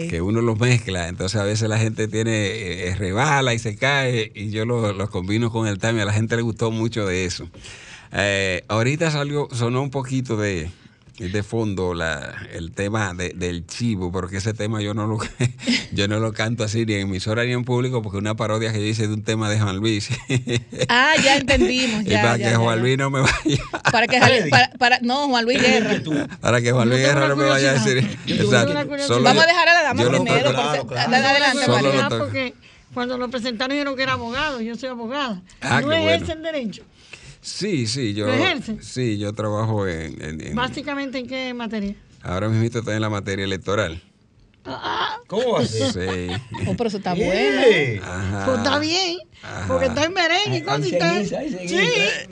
Que 0.09 0.21
uno 0.21 0.41
los 0.41 0.59
mezcla, 0.59 1.07
entonces 1.07 1.41
a 1.41 1.43
veces 1.43 1.67
la 1.67 1.79
gente 1.79 2.07
tiene, 2.07 2.31
eh, 2.87 2.95
rebala 2.95 3.51
y 3.55 3.57
se 3.57 3.75
cae, 3.75 4.31
y 4.35 4.51
yo 4.51 4.63
los 4.63 4.95
lo 4.95 5.09
combino 5.09 5.51
con 5.51 5.65
el 5.67 5.79
time, 5.79 6.03
a 6.03 6.05
la 6.05 6.13
gente 6.13 6.35
le 6.35 6.43
gustó 6.43 6.69
mucho 6.69 7.07
de 7.07 7.25
eso. 7.25 7.49
Eh, 8.11 8.63
ahorita 8.67 9.11
salió, 9.11 9.47
sonó 9.51 9.81
un 9.81 9.89
poquito 9.91 10.37
de, 10.37 10.69
de 11.17 11.43
fondo 11.43 11.93
la, 11.93 12.47
el 12.53 12.71
tema 12.71 13.13
de- 13.13 13.33
del 13.33 13.65
chivo, 13.65 14.11
porque 14.11 14.37
ese 14.37 14.53
tema 14.53 14.81
yo 14.81 14.93
no 14.93 15.07
lo 15.07 15.17
yo 15.93 16.07
no 16.07 16.19
lo 16.19 16.33
canto 16.33 16.63
así 16.63 16.85
ni 16.85 16.93
en 16.95 17.01
emisora 17.01 17.43
ni 17.45 17.51
en 17.53 17.63
público, 17.63 18.01
porque 18.01 18.17
es 18.17 18.21
una 18.21 18.35
parodia 18.35 18.71
que 18.71 18.79
yo 18.79 18.85
hice 18.85 19.07
de 19.07 19.13
un 19.13 19.23
tema 19.23 19.49
de 19.49 19.59
Juan 19.59 19.77
Luis. 19.77 20.09
Ah, 20.89 21.13
ya 21.23 21.37
entendimos. 21.37 22.01
y 22.05 22.09
Ya, 22.09 22.21
para 22.21 22.37
ya, 22.37 22.45
que 22.45 22.51
ya, 22.51 22.57
Juan 22.57 22.75
ya. 22.77 22.81
Luis 22.81 22.97
no 22.97 23.09
me 23.09 23.21
vaya, 23.21 23.63
Para 23.91 24.07
que 24.07 24.19
para, 24.49 24.69
para- 24.77 24.99
no, 25.01 25.27
Juan 25.29 25.45
Luis 25.45 25.61
Guerra. 25.61 26.01
para 26.41 26.61
que 26.61 26.71
Juan 26.71 26.89
Luis 26.89 27.01
Guerra 27.01 27.27
no 27.27 27.35
me 27.35 27.45
vaya 27.45 27.71
a 27.71 27.73
decir. 27.73 27.97
Exacto. 28.27 28.73
Vamos 29.21 29.43
a 29.43 29.47
dejar 29.47 29.69
a 29.69 29.73
la 29.73 29.83
dama 29.83 30.03
yo 30.03 30.09
primero. 30.11 30.53
claro. 30.53 30.87
Adelante, 31.15 31.67
María. 31.67 32.07
toco. 32.09 32.17
porque 32.25 32.53
cuando 32.93 33.17
lo 33.17 33.29
presentaron 33.29 33.71
dijeron 33.73 33.95
que 33.95 34.03
era 34.03 34.13
abogado, 34.13 34.61
yo 34.61 34.75
soy 34.75 34.89
abogada. 34.89 35.41
Ah, 35.61 35.81
no 35.81 35.91
ejerce 35.91 36.25
bueno. 36.35 36.47
el 36.47 36.53
derecho. 36.53 36.83
Sí, 37.45 37.85
sí, 37.85 38.15
yo, 38.15 38.25
¿Lo 38.25 38.33
ejerce? 38.33 38.77
sí, 38.81 39.19
yo 39.19 39.31
trabajo 39.33 39.87
en, 39.87 40.19
en- 40.19 40.41
en- 40.41 40.55
Básicamente, 40.55 41.19
¿en 41.19 41.27
qué 41.27 41.53
materia? 41.53 41.95
ahora 42.23 42.49
mismo 42.49 42.63
estoy 42.65 42.95
en 42.95 43.01
la 43.01 43.09
materia 43.09 43.45
electoral. 43.45 44.01
¿Cómo 45.27 45.53
va 45.53 45.59
a 45.61 45.65
ser? 45.65 45.91
Sí. 45.93 46.41
Oh, 46.67 46.75
pero 46.75 46.87
eso 46.87 46.97
está 46.97 47.13
bueno. 47.13 47.61
Ajá. 48.03 48.45
Pues 48.45 48.57
está 48.57 48.79
bien, 48.79 49.17
Ajá. 49.43 49.67
porque 49.67 49.85
está 49.85 50.03
en 50.05 50.13
merengue 50.13 50.57
y 50.57 50.61
cosas 50.61 50.85
está- 50.85 51.23
Sí, 51.23 51.35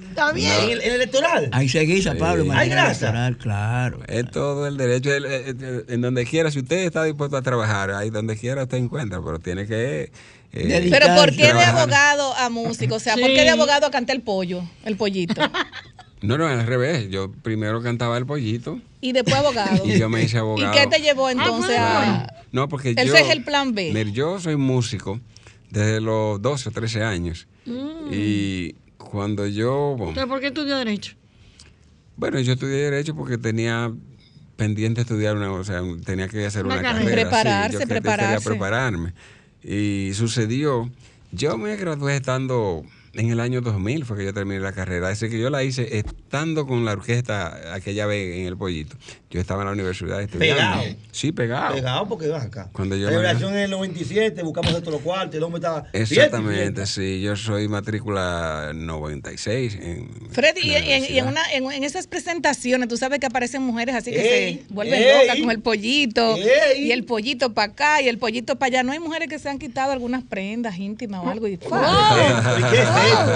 está 0.10 0.30
¿En 0.30 0.36
bien. 0.36 0.52
el, 0.64 0.82
en 0.82 0.88
el 0.90 0.96
electoral? 0.96 1.50
Ahí 1.52 1.70
se 1.70 1.82
guisa, 1.82 2.16
Pablo. 2.16 2.44
Sí. 2.44 2.50
materia 2.50 2.62
¿Hay 2.62 2.70
grasa? 2.70 3.08
electoral, 3.10 3.38
Claro. 3.38 4.00
Es 4.08 4.32
todo 4.32 4.68
el 4.68 4.78
derecho, 4.78 5.14
el- 5.14 5.26
el- 5.26 5.64
el- 5.64 5.86
en 5.90 6.02
donde 6.02 6.26
quiera, 6.26 6.50
si 6.52 6.60
usted 6.60 6.78
está 6.86 7.04
dispuesto 7.04 7.38
a 7.38 7.42
trabajar, 7.42 7.92
ahí 7.92 8.10
donde 8.10 8.36
quiera 8.38 8.64
usted 8.64 8.78
encuentra, 8.78 9.22
pero 9.24 9.40
tiene 9.40 9.66
que... 9.68 10.12
eh, 10.54 10.68
Dedicar- 10.68 11.02
Pero 11.02 11.16
¿por 11.16 11.32
qué 11.36 11.54
de 11.54 11.64
abogado 11.64 12.34
a 12.36 12.50
músico? 12.50 12.96
O 12.96 13.00
sea, 13.00 13.16
¿por 13.16 13.26
qué 13.28 13.42
de 13.42 13.50
abogado 13.50 13.88
a 13.88 13.92
cantar 13.92 14.16
el 14.16 14.22
pollo? 14.22 14.64
El 14.86 14.98
pollito. 14.98 15.42
no, 16.24 16.38
no, 16.38 16.48
al 16.48 16.66
revés. 16.66 17.10
Yo 17.10 17.32
primero 17.32 17.82
cantaba 17.84 18.18
el 18.18 18.26
pollito 18.26 18.80
Y 19.02 19.12
después 19.12 19.36
abogado. 19.36 19.82
y 19.86 20.00
yo 20.00 20.10
me 20.10 20.24
hice 20.24 20.38
¿Y 20.38 20.40
abogado. 20.40 20.74
qué 20.74 20.88
te 20.88 21.00
llevó 21.02 21.30
entonces 21.30 21.78
bueno. 21.78 21.82
a.? 21.82 22.28
No, 22.52 22.68
porque 22.70 22.92
Ese 22.92 23.06
yo... 23.08 23.16
es 23.16 23.30
el 23.30 23.44
plan 23.44 23.74
B. 23.76 23.92
Mira, 23.94 24.10
yo 24.10 24.40
soy 24.40 24.56
músico 24.56 25.20
desde 25.70 26.02
los 26.02 26.42
12 26.42 26.70
o 26.70 26.72
13 26.72 27.04
años. 27.04 27.48
Mm. 27.66 28.10
Y 28.12 28.74
cuando 28.98 29.46
yo... 29.48 29.96
bueno, 29.98 30.10
Entonces, 30.10 30.30
¿por 30.30 30.40
qué 30.40 30.48
estudió 30.48 30.78
Derecho? 30.78 31.16
Bueno, 32.16 32.40
yo 32.40 32.54
estudié 32.54 32.76
Derecho 32.78 33.16
porque 33.16 33.38
tenía 33.38 33.92
pendiente 34.56 35.02
estudiar 35.02 35.36
una, 35.36 35.52
o 35.52 35.64
sea, 35.64 35.82
tenía 36.06 36.28
que 36.28 36.46
hacer 36.46 36.66
Una 36.66 36.76
una, 36.76 36.84
carrera. 36.84 37.04
carrera. 37.04 37.24
sí, 37.24 37.24
Prepararse, 37.24 37.74
yo 37.74 37.80
que- 37.80 37.88
prepararse. 37.88 38.34
Quería 38.36 38.50
prepararme. 38.50 39.14
Y 39.64 40.12
sucedió, 40.14 40.92
yo 41.32 41.58
me 41.58 41.76
gradué 41.76 42.16
estando 42.18 42.84
en 43.14 43.30
el 43.30 43.40
año 43.40 43.62
2000, 43.62 44.06
fue 44.06 44.18
que 44.18 44.26
yo 44.26 44.34
terminé 44.34 44.60
la 44.60 44.72
carrera. 44.74 45.10
Así 45.10 45.30
que 45.30 45.40
yo 45.40 45.50
la 45.50 45.64
hice 45.64 45.98
estando 45.98 46.66
con 46.66 46.84
la 46.86 46.94
orquesta 46.94 47.74
aquella 47.76 48.06
vez 48.08 48.38
en 48.40 48.48
el 48.48 48.58
Pollito. 48.58 48.96
Yo 49.30 49.40
estaba 49.40 49.62
en 49.64 49.68
la 49.68 49.74
universidad 49.74 50.22
estudiando. 50.22 50.62
Pegado. 50.82 50.84
Sí, 51.12 51.32
pegado. 51.32 51.76
Pegado 51.76 52.08
porque 52.08 52.28
van 52.28 52.42
acá. 52.48 52.70
Cuando 52.72 52.96
yo 52.96 53.06
la 53.06 53.12
liberación 53.12 53.54
en 53.54 53.60
el 53.62 53.72
97, 53.72 54.42
buscamos 54.44 54.72
todos 54.80 54.94
los 54.94 55.02
cuartos, 55.02 55.36
el 55.36 55.44
hombre 55.44 55.58
estaba. 55.60 55.86
Exactamente, 55.94 56.86
sí. 56.86 57.22
Yo 57.22 57.36
soy 57.36 57.68
matrícula 57.68 58.72
96. 58.76 59.78
En, 59.82 60.10
Freddy, 60.32 60.62
y, 60.62 60.76
en 60.76 61.04
y 61.14 61.18
en, 61.20 61.28
una- 61.28 61.52
en- 61.52 61.72
en 61.72 61.84
esas 61.84 62.06
presentaciones, 62.08 62.88
tú 62.88 62.98
sabes 62.98 63.20
que 63.20 63.26
aparecen 63.26 63.62
mujeres 63.64 63.96
así 63.96 64.12
que 64.12 64.48
Ey, 64.48 64.64
se 64.68 64.74
vuelven 64.74 65.02
ey, 65.02 65.28
locas 65.28 65.40
con 65.40 65.52
el 65.52 65.60
pollito 65.62 66.36
ey. 66.38 66.88
y 66.88 66.92
el 66.92 67.04
pollito 67.04 67.54
para 67.54 67.72
acá 67.72 68.02
y 68.02 68.08
el 68.10 68.18
pollito 68.20 68.56
para 68.58 68.68
allá. 68.68 68.84
No 68.84 68.92
hay 68.92 69.00
mujeres 69.00 69.30
que 69.30 69.40
se 69.40 69.50
han 69.50 69.58
quitado 69.60 69.92
algunas 69.92 70.24
prendas 70.24 70.78
íntimas 70.78 71.22
o 71.26 71.30
algo. 71.30 71.48
Y, 71.48 71.54
¿Y 71.54 71.58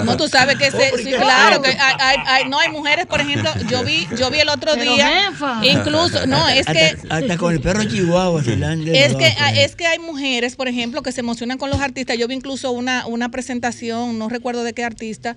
No, 0.04 0.16
tú 0.16 0.28
sabes 0.28 0.56
que 0.56 0.70
se, 0.70 0.76
Oh, 0.76 0.80
¿pero 0.92 0.96
sí, 0.98 1.10
claro, 1.10 1.62
que 1.62 1.68
hay, 1.70 1.94
hay- 2.00 2.16
hay- 2.26 2.48
no 2.48 2.58
hay 2.58 2.68
mujeres, 2.70 3.06
por 3.06 3.20
ejemplo, 3.20 3.50
yo 3.68 3.84
vi, 3.84 4.06
yo 4.16 4.30
vi 4.30 4.40
el 4.40 4.48
otro 4.48 4.72
Pero, 4.74 4.94
día, 4.94 5.30
jefa. 5.30 5.60
incluso, 5.64 6.26
no, 6.26 6.48
es 6.48 6.66
que 6.66 6.78
Hasta, 6.84 7.14
hasta 7.16 7.36
con 7.36 7.52
el 7.54 7.60
perro 7.60 7.84
chihuahua 7.84 8.42
se 8.42 8.52
es 8.54 9.14
que, 9.14 9.34
es 9.64 9.76
que 9.76 9.86
hay 9.86 9.98
mujeres, 9.98 10.56
por 10.56 10.68
ejemplo, 10.68 11.02
que 11.02 11.12
se 11.12 11.20
emocionan 11.20 11.58
con 11.58 11.70
los 11.70 11.80
artistas. 11.80 12.16
Yo 12.18 12.28
vi 12.28 12.34
incluso 12.34 12.70
una, 12.70 13.06
una 13.06 13.30
presentación, 13.30 14.18
no 14.18 14.28
recuerdo 14.28 14.62
de 14.64 14.72
qué 14.72 14.84
artista, 14.84 15.36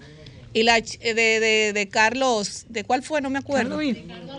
y 0.53 0.63
la 0.63 0.79
ch- 0.79 0.99
de, 0.99 1.13
de, 1.13 1.71
de 1.73 1.87
Carlos, 1.87 2.65
¿de 2.67 2.83
cuál 2.83 3.03
fue? 3.03 3.21
No 3.21 3.29
me 3.29 3.39
acuerdo. 3.39 3.77
Carlos 3.77 4.30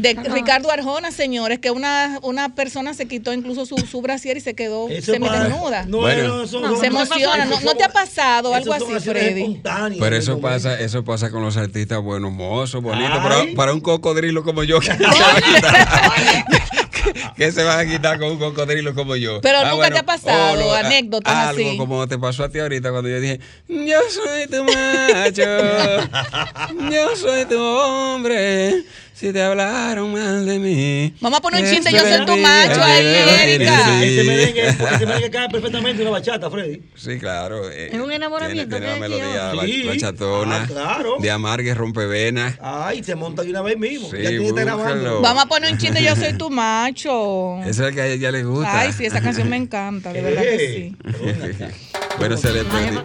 De 0.00 0.14
Ricardo 0.14 0.70
Arjona, 0.70 1.10
señores, 1.10 1.58
que 1.58 1.70
una, 1.70 2.18
una 2.22 2.54
persona 2.54 2.94
se 2.94 3.06
quitó 3.06 3.32
incluso 3.32 3.66
su, 3.66 3.76
su 3.78 4.00
brasier 4.00 4.36
y 4.36 4.40
se 4.40 4.54
quedó 4.54 4.88
semidesnuda. 5.02 5.84
No, 5.86 5.98
Bueno. 5.98 6.28
no, 6.28 6.42
eso- 6.44 6.60
No, 6.60 6.76
se 6.78 6.86
emociona. 6.86 7.44
¿No, 7.46 7.56
eso- 7.56 7.64
no 7.64 7.74
te 7.74 7.84
ha 7.84 7.88
pasado 7.88 8.54
algo 8.54 8.72
así, 8.72 8.84
Freddy? 9.00 9.60
Pero 9.98 10.16
eso 10.16 10.40
pasa, 10.40 10.78
eso 10.80 11.04
pasa 11.04 11.30
con 11.30 11.42
los 11.42 11.56
artistas 11.56 12.00
buenos, 12.00 12.32
mozos, 12.32 12.82
bonitos, 12.82 13.18
para, 13.18 13.44
para 13.56 13.72
un 13.74 13.80
cocodrilo 13.80 14.44
como 14.44 14.62
yo. 14.64 14.78
Que 14.80 14.86
se, 14.96 15.04
va 15.04 15.32
a 15.36 15.40
quitar, 15.40 16.44
que 17.36 17.52
se 17.52 17.62
van 17.64 17.78
a 17.80 17.90
quitar 17.90 18.18
con 18.18 18.30
un 18.32 18.38
cocodrilo 18.38 18.94
como 18.94 19.16
yo. 19.16 19.36
Ah, 19.36 19.40
Pero 19.42 19.64
nunca 19.70 19.90
te 19.90 19.98
ha 19.98 20.02
pasado 20.04 20.74
a- 20.74 20.78
anécdotas 20.80 21.34
algo 21.34 21.68
así. 21.68 21.76
como 21.76 22.06
te 22.06 22.18
pasó 22.18 22.44
a 22.44 22.48
ti 22.48 22.58
ahorita 22.58 22.90
cuando 22.90 23.08
yo 23.08 23.20
dije, 23.20 23.40
yo 23.68 23.98
soy 24.10 24.46
tu 24.48 24.64
macho, 24.64 25.42
yo 26.92 27.16
soy 27.16 27.44
tu 27.46 27.58
hombre, 27.60 28.84
si 29.18 29.32
te 29.32 29.42
hablaron 29.42 30.12
mal 30.12 30.46
de 30.46 30.58
mí. 30.60 31.14
Vamos 31.20 31.38
a 31.38 31.42
poner 31.42 31.64
un 31.64 31.70
chiste, 31.70 31.90
yo 31.90 31.98
soy 32.00 32.24
tu 32.24 32.36
macho 32.36 32.80
ahí, 32.82 33.04
Erika. 33.50 34.04
Ese 34.04 34.24
merengue, 34.24 34.68
ese 34.68 35.06
merengue 35.06 35.30
cae 35.30 35.48
perfectamente 35.48 36.02
en 36.02 36.08
una 36.08 36.18
bachata, 36.18 36.48
Freddy. 36.48 36.80
Sí, 36.94 37.18
claro. 37.18 37.68
eh, 37.68 37.88
Es 37.92 37.98
un 38.00 38.12
enamoramiento 38.12 38.76
Tiene, 38.76 38.86
tiene 38.86 39.16
una 39.16 39.18
melodía. 39.18 39.50
Sí. 39.66 39.82
ba- 39.86 39.92
bachatona. 39.92 40.62
Ah, 40.62 40.66
claro. 40.68 41.16
De 41.18 41.30
amargue, 41.32 41.74
rompevenas. 41.74 42.54
Ay, 42.62 43.02
se 43.02 43.16
monta 43.16 43.42
de 43.42 43.50
una 43.50 43.62
vez 43.62 43.76
mismo. 43.76 44.08
Sí, 44.08 44.18
ya 44.22 44.28
tiene 44.28 44.52
grabando. 44.52 45.20
Vamos 45.20 45.44
a 45.44 45.46
poner 45.46 45.72
un 45.72 45.78
chiste, 45.78 46.00
yo 46.02 46.14
soy 46.14 46.34
tu 46.38 46.48
macho. 46.50 47.58
Eso 47.62 47.82
es 47.82 47.88
el 47.88 47.94
que 47.94 48.00
a 48.02 48.06
ella 48.06 48.30
le 48.30 48.44
gusta. 48.44 48.80
Ay, 48.80 48.92
sí, 48.92 49.04
esa 49.04 49.20
canción 49.20 49.48
me 49.50 49.56
encanta, 49.56 50.12
de 50.12 50.22
verdad 50.22 50.42
que 50.42 50.58
sí. 50.58 51.64
bueno, 52.18 52.36
se 52.36 52.52
le 52.52 52.64
perdí. 52.64 52.98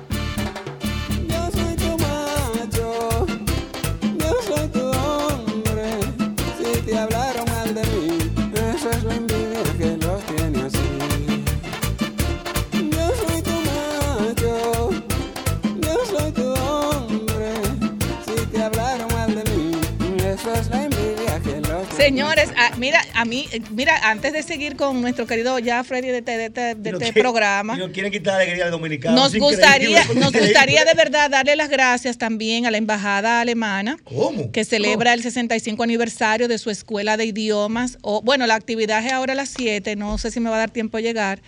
Señores, 22.03 22.49
ah, 22.57 22.71
mira, 22.77 23.01
a 23.13 23.23
mí, 23.23 23.47
mira, 23.71 24.09
antes 24.09 24.33
de 24.33 24.43
seguir 24.43 24.75
con 24.75 25.01
nuestro 25.01 25.25
querido 25.25 25.57
ya 25.59 25.85
Freddy 25.85 26.09
de 26.09 26.17
este, 26.17 26.37
de 26.37 26.45
este- 26.47 26.75
de 26.75 26.89
este 26.89 27.13
programa, 27.13 27.77
no 27.77 27.91
quieren 27.93 28.11
quitar 28.11 28.33
la 28.33 28.41
alegría 28.41 28.65
al 28.65 28.71
dominicano. 28.71 29.15
nos 29.15 29.33
gustaría, 29.33 30.03
nos 30.15 30.33
gustaría 30.33 30.83
de 30.83 30.93
verdad 30.95 31.29
darle 31.29 31.55
las 31.55 31.69
gracias 31.69 32.17
también 32.17 32.65
a 32.65 32.71
la 32.71 32.77
embajada 32.77 33.39
alemana 33.39 33.97
¿Cómo? 34.03 34.51
que 34.51 34.65
celebra 34.65 35.13
el 35.13 35.23
65 35.23 35.81
aniversario 35.81 36.49
de 36.49 36.57
su 36.57 36.69
escuela 36.69 37.15
de 37.15 37.23
idiomas. 37.23 37.97
O, 38.01 38.21
bueno, 38.21 38.45
la 38.47 38.55
actividad 38.55 39.05
es 39.05 39.13
ahora 39.13 39.31
a 39.31 39.35
las 39.37 39.49
7, 39.49 39.95
no 39.95 40.17
sé 40.17 40.29
si 40.29 40.41
me 40.41 40.49
va 40.49 40.57
a 40.57 40.59
dar 40.59 40.71
tiempo 40.71 40.97
a 40.97 41.01
llegar. 41.01 41.41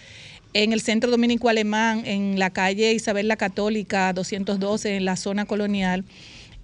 En 0.54 0.72
el 0.72 0.80
Centro 0.80 1.12
Dominico 1.12 1.50
Alemán, 1.50 2.04
en 2.06 2.40
la 2.40 2.50
calle 2.50 2.94
Isabel 2.94 3.28
la 3.28 3.36
Católica 3.36 4.14
212, 4.14 4.96
en 4.96 5.04
la 5.04 5.18
zona 5.18 5.46
colonial. 5.46 6.06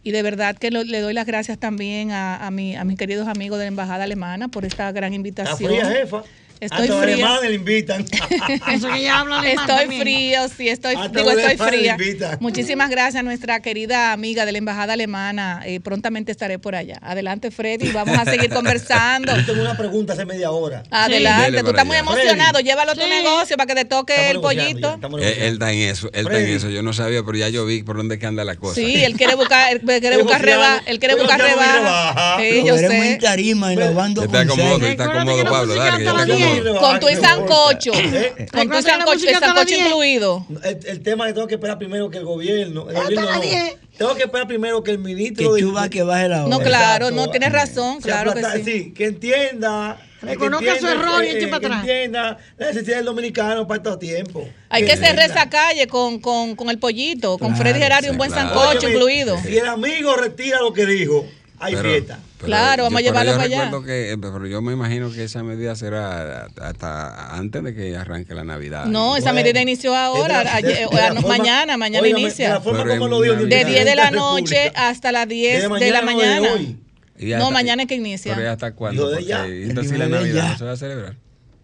Y 0.04 0.12
de 0.12 0.22
verdad 0.24 0.58
que 0.58 0.72
lo- 0.72 0.84
le 0.84 1.00
doy 1.00 1.14
las 1.14 1.26
gracias 1.28 1.58
también 1.60 2.12
a, 2.12 2.46
a, 2.48 2.52
mi- 2.52 2.76
a 2.76 2.84
mis 2.84 2.98
queridos 2.98 3.28
amigos 3.28 3.60
de 3.60 3.66
la 3.66 3.70
Embajada 3.70 4.04
Alemana 4.06 4.48
por 4.48 4.66
esta 4.66 4.92
gran 4.92 5.14
Está 5.14 5.16
invitación. 5.16 5.70
fría, 5.70 5.86
jefa. 5.86 6.24
Estoy 6.62 6.88
fría. 6.88 7.16
alemanes 7.16 7.50
le 7.50 7.56
invitan. 7.56 8.06
Eso 8.72 8.88
que 8.90 9.00
ella 9.00 9.20
habla 9.20 9.42
Estoy 9.50 10.00
frío, 10.00 10.48
sí, 10.56 10.70
estoy, 10.70 10.96
Hasta 10.96 11.20
digo, 11.20 11.32
estoy 11.32 11.58
fría. 11.58 11.98
Muchísimas 12.40 12.90
gracias 12.90 13.16
a 13.16 13.24
nuestra 13.24 13.60
querida 13.62 14.14
amiga 14.14 14.46
de 14.46 14.52
la 14.52 14.58
Embajada 14.60 14.94
Alemana. 14.94 15.62
Eh, 15.66 15.80
prontamente 15.80 16.32
estaré 16.32 16.60
por 16.60 16.76
allá. 16.76 17.00
Adelante, 17.02 17.50
Freddy, 17.52 17.92
vamos 17.92 18.18
a 18.18 18.26
seguir 18.26 18.50
conversando. 18.54 19.36
Yo 19.36 19.46
tengo 19.46 19.62
una 19.62 19.76
pregunta 19.76 20.14
hace 20.14 20.26
media 20.26 20.52
hora. 20.52 20.84
Adelante, 20.92 21.62
tú 21.64 21.70
estás 21.72 21.86
muy 21.86 21.98
emocionado. 21.98 22.54
Freddy. 22.60 22.70
Llévalo 22.70 22.92
a 22.92 22.96
tu 22.96 23.02
Sí. 23.02 23.10
negocio 23.10 23.58
para 23.58 23.68
que 23.68 23.76
te 23.76 23.86
toque 23.86 24.14
Estamos 24.14 24.32
el 24.36 24.42
pollito. 24.42 24.88
ya, 24.90 24.94
estamos 24.96 25.22
Él, 25.22 25.54
está 25.54 25.72
en 25.72 25.80
eso, 25.80 26.10
él 26.14 26.28
está 26.28 26.40
en 26.40 26.48
eso. 26.50 26.70
Yo 26.70 26.84
no 26.84 26.94
sabía, 26.94 27.24
pero 27.24 27.38
ya 27.38 27.50
yo 27.50 27.66
vi 27.66 27.82
por 27.82 27.98
dónde 27.98 28.20
que 28.20 28.28
anda 28.28 28.44
la 28.44 28.56
cosa. 28.56 28.76
Sí, 28.76 29.04
él 29.04 29.16
quiere 29.16 29.34
buscar, 29.36 29.72
él 29.74 29.82
quiere 29.82 30.18
buscar 30.22 30.40
confiando, 30.42 30.64
reba, 30.64 30.84
él 30.86 31.00
quiere 31.00 31.16
buscar 31.16 31.40
rebaja. 31.42 31.78
rebaja. 31.80 32.38
Sí, 32.40 32.64
yo 32.66 32.76
en 32.78 32.90
sé. 32.92 33.18
tarima 33.20 33.74
y 33.74 33.76
lavando 33.78 34.24
Está 34.24 34.46
cómodo, 34.46 34.86
está 34.86 35.12
cómodo, 35.12 35.44
Pablo. 35.46 35.74
Dale, 35.76 35.98
que 35.98 36.04
ya 36.40 36.51
Con 36.80 37.00
tu 37.00 37.08
que 37.08 37.14
importa. 37.14 37.36
sancocho. 37.36 37.92
¿Eh? 37.94 38.34
Con 38.38 38.46
tu 38.48 38.58
Recuerda 38.58 38.82
la 38.82 38.82
sancocho, 38.98 39.28
el 39.30 39.36
sancocho 39.40 39.66
10. 39.66 39.80
incluido. 39.86 40.46
El, 40.64 40.80
el 40.86 41.02
tema 41.02 41.26
es 41.26 41.30
que 41.30 41.34
tengo 41.36 41.48
que 41.48 41.56
esperar 41.56 41.78
primero 41.78 42.10
que 42.10 42.18
el 42.18 42.26
gobierno. 42.26 42.88
El. 42.90 43.16
10. 43.42 43.76
Tengo 43.98 44.16
que 44.16 44.24
esperar 44.24 44.48
primero 44.48 44.82
que 44.84 44.92
el 44.92 44.98
Que 44.98 45.04
ministro. 45.04 45.54
de- 45.54 45.62
tú 45.62 45.72
vas 45.74 45.90
que 45.90 46.02
baje 46.04 46.28
la 46.28 46.46
hora. 46.46 46.50
No, 46.50 46.60
claro, 46.60 47.08
Exacto. 47.10 47.26
no, 47.26 47.32
tienes 47.32 47.52
razón, 47.52 48.02
claro 48.02 48.34
que 48.34 48.64
sí. 48.64 48.94
que 48.94 49.06
entienda. 49.06 49.98
que 50.22 50.26
Reconozca 50.28 50.80
su 50.80 50.88
error 50.88 51.24
y 51.24 51.28
eh, 51.28 51.38
eche 51.38 51.48
para 51.48 51.60
que 51.60 51.66
atrás. 51.66 51.80
entienda 51.82 52.38
la 52.58 52.68
necesidad 52.68 52.98
del 52.98 53.06
dominicano 53.06 53.68
para 53.68 53.78
estos 53.78 53.98
tiempos. 54.00 54.44
Hay 54.70 54.86
que 54.86 54.96
cerrar 54.96 55.30
esa 55.30 55.50
calle 55.50 55.88
con, 55.88 56.20
con, 56.20 56.56
con 56.56 56.70
el 56.70 56.78
pollito, 56.80 57.38
con 57.40 57.50
Claro, 57.50 57.62
Freddy 57.64 57.80
Gerardo 57.80 58.08
y 58.08 58.12
un 58.12 58.18
buen 58.18 58.32
claro. 58.32 58.50
sancocho 58.50 58.78
Óyeme, 58.88 58.94
incluido. 58.94 59.38
Si 59.44 59.58
el 59.58 59.66
amigo 59.68 60.16
retira 60.16 60.60
lo 60.62 60.74
que 60.74 60.86
dijo, 60.86 61.26
hay 61.62 61.76
Pero- 61.76 61.90
fiesta. 61.90 62.20
pero 62.38 62.48
Claro, 62.48 62.84
vamos 62.84 62.98
a 62.98 63.02
yo- 63.02 63.08
llevarlo 63.12 63.32
para 63.34 63.44
allá. 63.44 63.72
que, 63.86 64.12
eh, 64.12 64.18
pero 64.18 64.46
yo 64.48 64.62
me 64.62 64.74
imagino 64.74 65.12
que 65.12 65.24
esa 65.24 65.44
medida 65.44 65.76
será 65.76 66.48
hasta 66.62 67.36
antes 67.38 67.64
de 67.64 67.74
que 67.76 67.96
arranque 67.96 68.34
la 68.34 68.44
Navidad. 68.44 68.86
No, 68.86 69.16
esa 69.16 69.32
Bueno, 69.32 69.46
medida 69.46 69.62
inició 69.62 69.96
ahora, 69.96 70.40
de 70.40 70.44
la- 70.46 70.56
ayer- 70.56 70.78
de- 70.80 70.86
o 70.88 70.90
de 70.90 70.96
la 70.98 71.10
no, 71.14 71.22
forma- 71.22 71.38
mañana, 71.38 71.78
mañana 71.78 72.04
óigame, 72.04 72.22
inicia. 72.22 72.48
De 72.48 72.54
la 72.56 72.62
forma 72.62 72.86
como 72.88 73.08
lo. 73.08 73.22
De 73.22 73.66
10 73.66 73.86
de 73.86 73.96
la 73.96 74.12
noche 74.12 74.56
República. 74.56 74.90
hasta 74.90 75.12
las 75.12 75.28
10 75.28 75.70
De 75.70 75.80
de 75.80 75.92
la 75.92 76.02
mañana 76.02 76.50
No, 76.50 77.36
hasta- 77.38 77.50
mañana 77.52 77.84
es 77.84 77.88
que 77.88 77.96
inicia. 77.96 78.34
Pero 78.34 78.48
¿y 78.48 78.50
hasta 78.50 78.74
cuándo? 78.74 79.20
Ya. 79.20 79.38
Porque 79.44 79.64
entonces 79.66 79.98
la 80.00 80.08
Navidad 80.08 80.52
no 80.54 80.58
se 80.58 80.66
va 80.66 80.72
a 80.72 80.78
celebrar. 80.78 81.16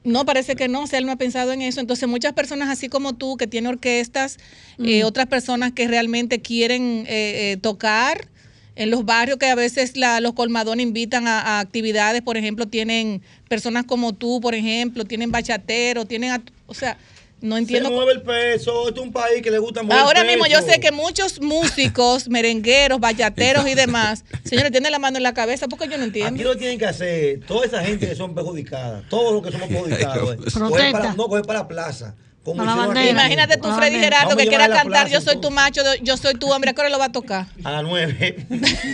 No, 0.04 0.24
parece 0.26 0.56
que 0.56 0.70
no, 0.70 0.84
o 0.84 0.88
sea, 0.88 1.00
él 1.00 1.06
no 1.06 1.12
ha 1.12 1.18
pensado 1.18 1.52
en 1.52 1.62
eso. 1.62 1.82
Entonces, 1.82 2.08
muchas 2.08 2.32
personas 2.32 2.70
así 2.70 2.88
como 2.88 3.16
tú, 3.16 3.36
que 3.36 3.46
tienen 3.46 3.70
orquestas, 3.72 4.38
eh, 4.82 5.04
otras 5.04 5.26
personas 5.26 5.74
que 5.74 5.86
realmente 5.88 6.42
quieren 6.42 7.04
eh, 7.08 7.52
eh, 7.54 7.58
tocar 7.58 8.28
en 8.78 8.90
los 8.92 9.06
barrios, 9.06 9.38
que 9.38 9.48
a 9.48 9.56
veces 9.56 9.98
la- 9.98 10.20
los 10.22 10.34
colmadones 10.34 10.84
invitan 10.86 11.28
a, 11.28 11.40
a 11.42 11.60
actividades, 11.60 12.22
por 12.22 12.38
ejemplo, 12.38 12.68
tienen 12.68 13.22
personas 13.50 13.86
como 13.86 14.14
tú, 14.14 14.40
por 14.42 14.56
ejemplo, 14.56 15.06
tienen 15.06 15.32
bachateros, 15.32 16.08
tienen, 16.08 16.32
a- 16.32 16.42
o 16.68 16.74
sea, 16.74 16.98
no 17.40 17.56
Se 17.56 17.62
entiendo. 17.62 17.92
mueve 17.92 18.14
el 18.14 18.22
peso. 18.24 18.88
Este 18.88 19.00
es 19.00 19.06
un 19.06 19.14
país 19.14 19.44
que 19.44 19.52
le 19.52 19.60
gusta 19.60 19.84
mover 19.84 19.98
Ahora 20.00 20.22
el 20.22 20.28
mismo 20.28 20.48
yo 20.48 20.58
peso. 20.58 20.72
sé 20.72 20.80
que 20.80 20.92
muchos 20.92 21.40
músicos, 21.40 22.30
merengueros, 22.30 23.00
bachateros 23.00 23.68
y 23.68 23.76
demás, 23.76 24.26
señores, 24.44 24.72
tienen 24.72 24.92
la 24.92 24.98
mano 25.00 25.18
en 25.18 25.24
la 25.24 25.34
cabeza 25.36 25.68
porque 25.68 25.86
yo 25.86 25.98
no 25.98 26.06
Aquí 26.06 26.20
entiendo. 26.20 26.44
lo 26.44 26.54
que 26.54 26.58
tienen 26.60 26.80
que 26.80 26.86
hacer, 26.88 27.40
toda 27.46 27.66
esa 27.68 27.84
gente 27.84 28.08
que 28.08 28.16
son 28.16 28.34
perjudicadas, 28.34 29.04
todos 29.10 29.34
los 29.34 29.44
que 29.44 29.52
somos 29.52 29.68
perjudicados, 29.72 30.34
eh, 30.34 30.38
coger 30.38 30.52
Protesta. 30.54 30.92
para, 30.92 31.14
no 31.14 31.28
coger 31.28 31.46
para 31.46 31.60
la 31.60 31.68
plaza. 31.68 32.16
Para 32.56 32.76
la 32.76 32.76
bandera. 32.76 33.10
Imagínate 33.10 33.58
tú, 33.58 33.68
Ah, 33.70 33.78
Freddy. 33.78 34.00
Gerardo, 34.00 34.30
Vamos 34.30 34.44
que 34.44 34.48
quiera 34.50 34.68
la 34.68 34.76
cantar 34.76 35.08
plaza, 35.08 35.08
Yo 35.10 35.22
soy 35.22 35.42
tu 35.42 35.52
macho, 35.52 35.82
yo 36.02 36.18
soy 36.18 36.34
tu 36.36 36.52
hombre, 36.52 36.72
¿a 36.72 36.74
qué 36.74 36.82
hora 36.82 36.90
lo 36.90 37.00
va 37.00 37.06
a 37.06 37.12
tocar? 37.12 37.48
A 37.64 37.72
las 37.72 37.84
nueve. 37.84 38.46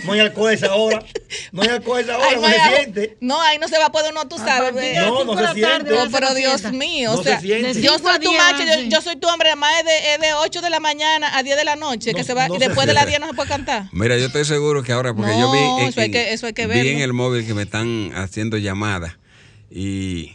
No 0.04 0.12
hay 0.12 0.20
alcohol 0.20 0.52
esa 0.52 0.74
hora. 0.74 1.02
No 1.52 1.62
hay 1.62 1.68
alcohol 1.68 2.00
esa 2.00 2.18
hora, 2.18 2.30
no, 2.36 2.40
no, 2.42 2.48
se 2.48 2.76
siente. 2.76 3.16
no, 3.20 3.40
ahí 3.40 3.58
no 3.58 3.68
se 3.68 3.78
va 3.78 3.86
a 3.86 3.92
poder 3.92 4.12
uno, 4.12 4.26
tú 4.28 4.38
sabes. 4.38 4.74
eh, 4.82 4.94
las 4.96 5.06
No, 5.06 5.24
no 5.24 5.36
se 5.36 5.42
la 5.42 5.52
siente. 5.54 5.90
ser 5.90 6.08
pero 6.10 6.26
la 6.28 6.34
Dios 6.34 6.62
mío, 6.72 7.12
No 7.12 7.20
o 7.20 7.22
sea, 7.22 7.40
yo 7.40 7.98
soy 7.98 8.18
tu 8.20 8.32
macho, 8.32 8.64
yo, 8.88 9.00
soy 9.00 9.16
tu 9.16 9.28
hombre, 9.28 9.48
además 9.50 9.72
es 9.80 9.84
de, 9.86 10.14
es 10.14 10.20
de 10.20 10.34
8 10.34 10.60
de 10.60 10.70
la 10.70 10.80
mañana 10.80 11.36
a 11.36 11.42
10 11.42 11.56
de 11.56 11.64
la 11.64 11.76
noche, 11.76 12.12
que 12.12 12.20
No- 12.20 12.24
se 12.26 12.34
va, 12.34 12.48
no 12.48 12.56
y 12.56 12.58
después 12.58 12.86
de 12.86 12.92
las 12.94 13.04
siente. 13.04 13.18
10 13.18 13.20
no 13.20 13.26
se 13.28 13.34
puede 13.34 13.48
cantar. 13.48 13.84
Mira, 13.92 14.16
yo 14.18 14.26
estoy 14.26 14.44
seguro 14.44 14.82
que 14.82 14.92
ahora, 14.92 15.14
porque 15.14 15.32
yo 15.32 15.40
No, 15.40 15.52
vi, 15.52 15.84
en 16.88 17.00
el 17.00 17.12
móvil 17.12 17.46
que 17.46 17.54
me 17.54 17.62
están 17.62 18.12
haciendo 18.14 18.56
llamadas 18.58 19.12
y 19.70 20.32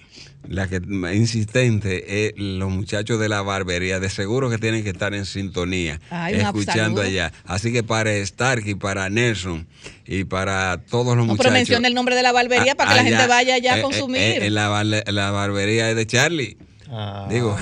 la 0.47 0.67
que 0.67 0.81
insistente 1.13 2.25
es 2.27 2.33
los 2.37 2.69
muchachos 2.69 3.19
de 3.19 3.29
la 3.29 3.41
barbería, 3.41 3.99
de 3.99 4.09
seguro 4.09 4.49
que 4.49 4.57
tienen 4.57 4.83
que 4.83 4.89
estar 4.89 5.13
en 5.13 5.25
sintonía, 5.25 5.99
Ay, 6.09 6.35
escuchando 6.35 7.01
allá. 7.01 7.31
Así 7.45 7.71
que 7.71 7.83
para 7.83 8.11
Stark 8.13 8.63
y 8.67 8.75
para 8.75 9.09
Nelson 9.09 9.67
y 10.05 10.23
para 10.23 10.81
todos 10.89 11.15
los 11.17 11.25
No, 11.27 11.33
muchachos. 11.33 11.37
pero 11.45 11.51
menciona 11.53 11.87
el 11.87 11.93
nombre 11.93 12.15
de 12.15 12.23
la 12.23 12.31
barbería 12.31 12.75
para 12.75 12.91
que 12.91 12.95
la 12.97 13.03
gente 13.03 13.27
vaya 13.27 13.55
allá 13.55 13.73
a 13.73 13.77
eh, 13.77 13.79
eh, 13.79 13.83
consumir. 13.83 14.21
eh, 14.21 14.45
en 14.47 14.53
la, 14.53 14.83
la 14.83 15.31
barbería 15.31 15.89
es 15.89 15.95
de 15.95 16.07
Charlie. 16.07 16.57
Ah. 16.91 17.27
Digo, 17.29 17.55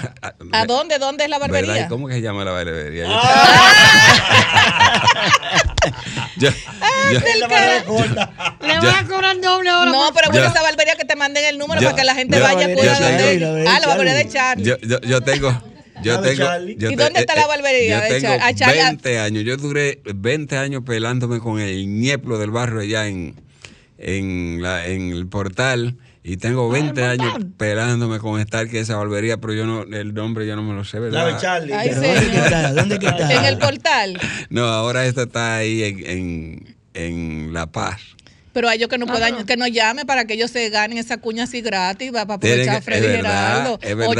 ¿A 0.53 0.65
dónde? 0.65 0.99
¿Dónde 0.99 1.25
es 1.25 1.29
la 1.29 1.37
barbería? 1.37 1.81
¿Y 1.81 1.87
¿Cómo 1.87 2.07
que 2.07 2.13
se 2.15 2.21
llama 2.21 2.45
la 2.45 2.51
barbería? 2.51 3.05
Yo- 3.07 3.11
Ah. 3.13 4.31
yo- 6.37 6.49
yo-. 7.11 7.19
Le 7.19 7.47
van 8.79 8.95
a 8.95 9.07
cobrar 9.07 9.39
doble 9.41 9.69
ahora. 9.69 9.91
No, 9.91 9.99
por- 10.05 10.13
pero 10.15 10.31
bueno, 10.31 10.47
esa 10.47 10.61
barbería 10.61 10.95
que 10.95 11.05
te 11.05 11.15
manden 11.15 11.45
el 11.45 11.57
número 11.57 11.81
para 11.81 11.95
que 11.95 12.03
la 12.03 12.15
gente 12.15 12.37
Ya. 12.37 12.43
vaya 12.43 12.67
a 12.67 12.69
a 12.69 12.99
donde. 12.99 13.65
Ah, 13.67 13.79
la 13.79 13.87
barbería 13.87 14.13
de 14.13 14.29
Charlie. 14.29 14.65
Yo, 14.65 14.77
yo, 14.81 14.99
yo 15.01 15.21
tengo. 15.21 15.61
Yo 16.03 16.19
tengo, 16.21 16.43
yo 16.77 16.91
¿Y 16.91 16.95
te- 16.95 17.03
dónde 17.03 17.19
está 17.21 17.33
eh, 17.33 17.37
la 17.37 17.41
eh, 17.41 17.47
barbería 17.47 17.97
Yo 17.97 18.03
de 18.13 18.21
tengo 18.21 18.33
a 18.43 18.53
Charlie? 18.53 18.83
20 18.83 19.19
años. 19.19 19.43
Yo 19.43 19.57
duré 19.57 19.99
20 20.05 20.55
años 20.57 20.83
pelándome 20.85 21.39
con 21.39 21.59
el 21.59 21.87
ñeplo 21.99 22.37
del 22.37 22.51
barrio 22.51 22.81
allá 22.81 23.07
en, 23.07 23.35
en, 23.97 24.61
la, 24.61 24.85
en 24.85 25.11
el 25.11 25.25
portal. 25.27 25.97
Y 26.29 26.35
tengo 26.35 26.67
20 26.69 27.01
años 27.05 27.37
pelándome 27.55 28.19
con 28.19 28.41
estar 28.41 28.67
que 28.67 28.81
esa 28.81 28.97
barbería, 28.97 29.37
pero 29.37 29.53
yo 29.53 29.65
no, 29.65 29.83
el 29.83 30.13
nombre 30.13 30.45
yo 30.45 30.57
no 30.57 30.61
me 30.61 30.73
lo 30.73 30.83
sé, 30.83 30.99
La 30.99 31.23
¿verdad? 31.23 31.33
de 31.35 31.41
Charlie. 31.41 31.73
Ay. 31.73 31.89
¿Dónde 31.91 32.29
que 32.29 32.37
está? 32.37 32.73
¿Dónde 32.73 32.99
que 32.99 33.05
está? 33.07 33.33
En 33.33 33.45
el 33.45 33.57
portal. 33.57 34.19
No, 34.49 34.65
ahora 34.65 35.05
esta 35.05 35.23
está 35.23 35.55
ahí 35.55 35.83
en, 35.83 36.05
en, 36.05 36.75
en 36.95 37.53
La 37.53 37.67
Paz. 37.67 38.01
Pero 38.57 38.69
a 38.69 38.73
ellos 38.73 38.89
que 38.89 38.97
no 38.97 39.05
puedan, 39.05 39.45
que 39.45 39.55
nos 39.55 39.69
llame 39.69 40.03
para 40.03 40.25
que 40.25 40.33
ellos 40.33 40.49
se 40.49 40.67
ganen 40.71 40.97
esa 40.97 41.17
cuña 41.17 41.43
así 41.43 41.61
gratis, 41.61 42.11
para 42.11 42.39
Tienen 42.39 42.61
aprovechar 42.69 42.75
a 42.77 42.81
Freddy 42.81 43.05
es 43.05 43.11
verdad, 43.11 43.57
Geraldo. 43.57 43.79
es 43.83 43.95
verdad. 43.95 44.15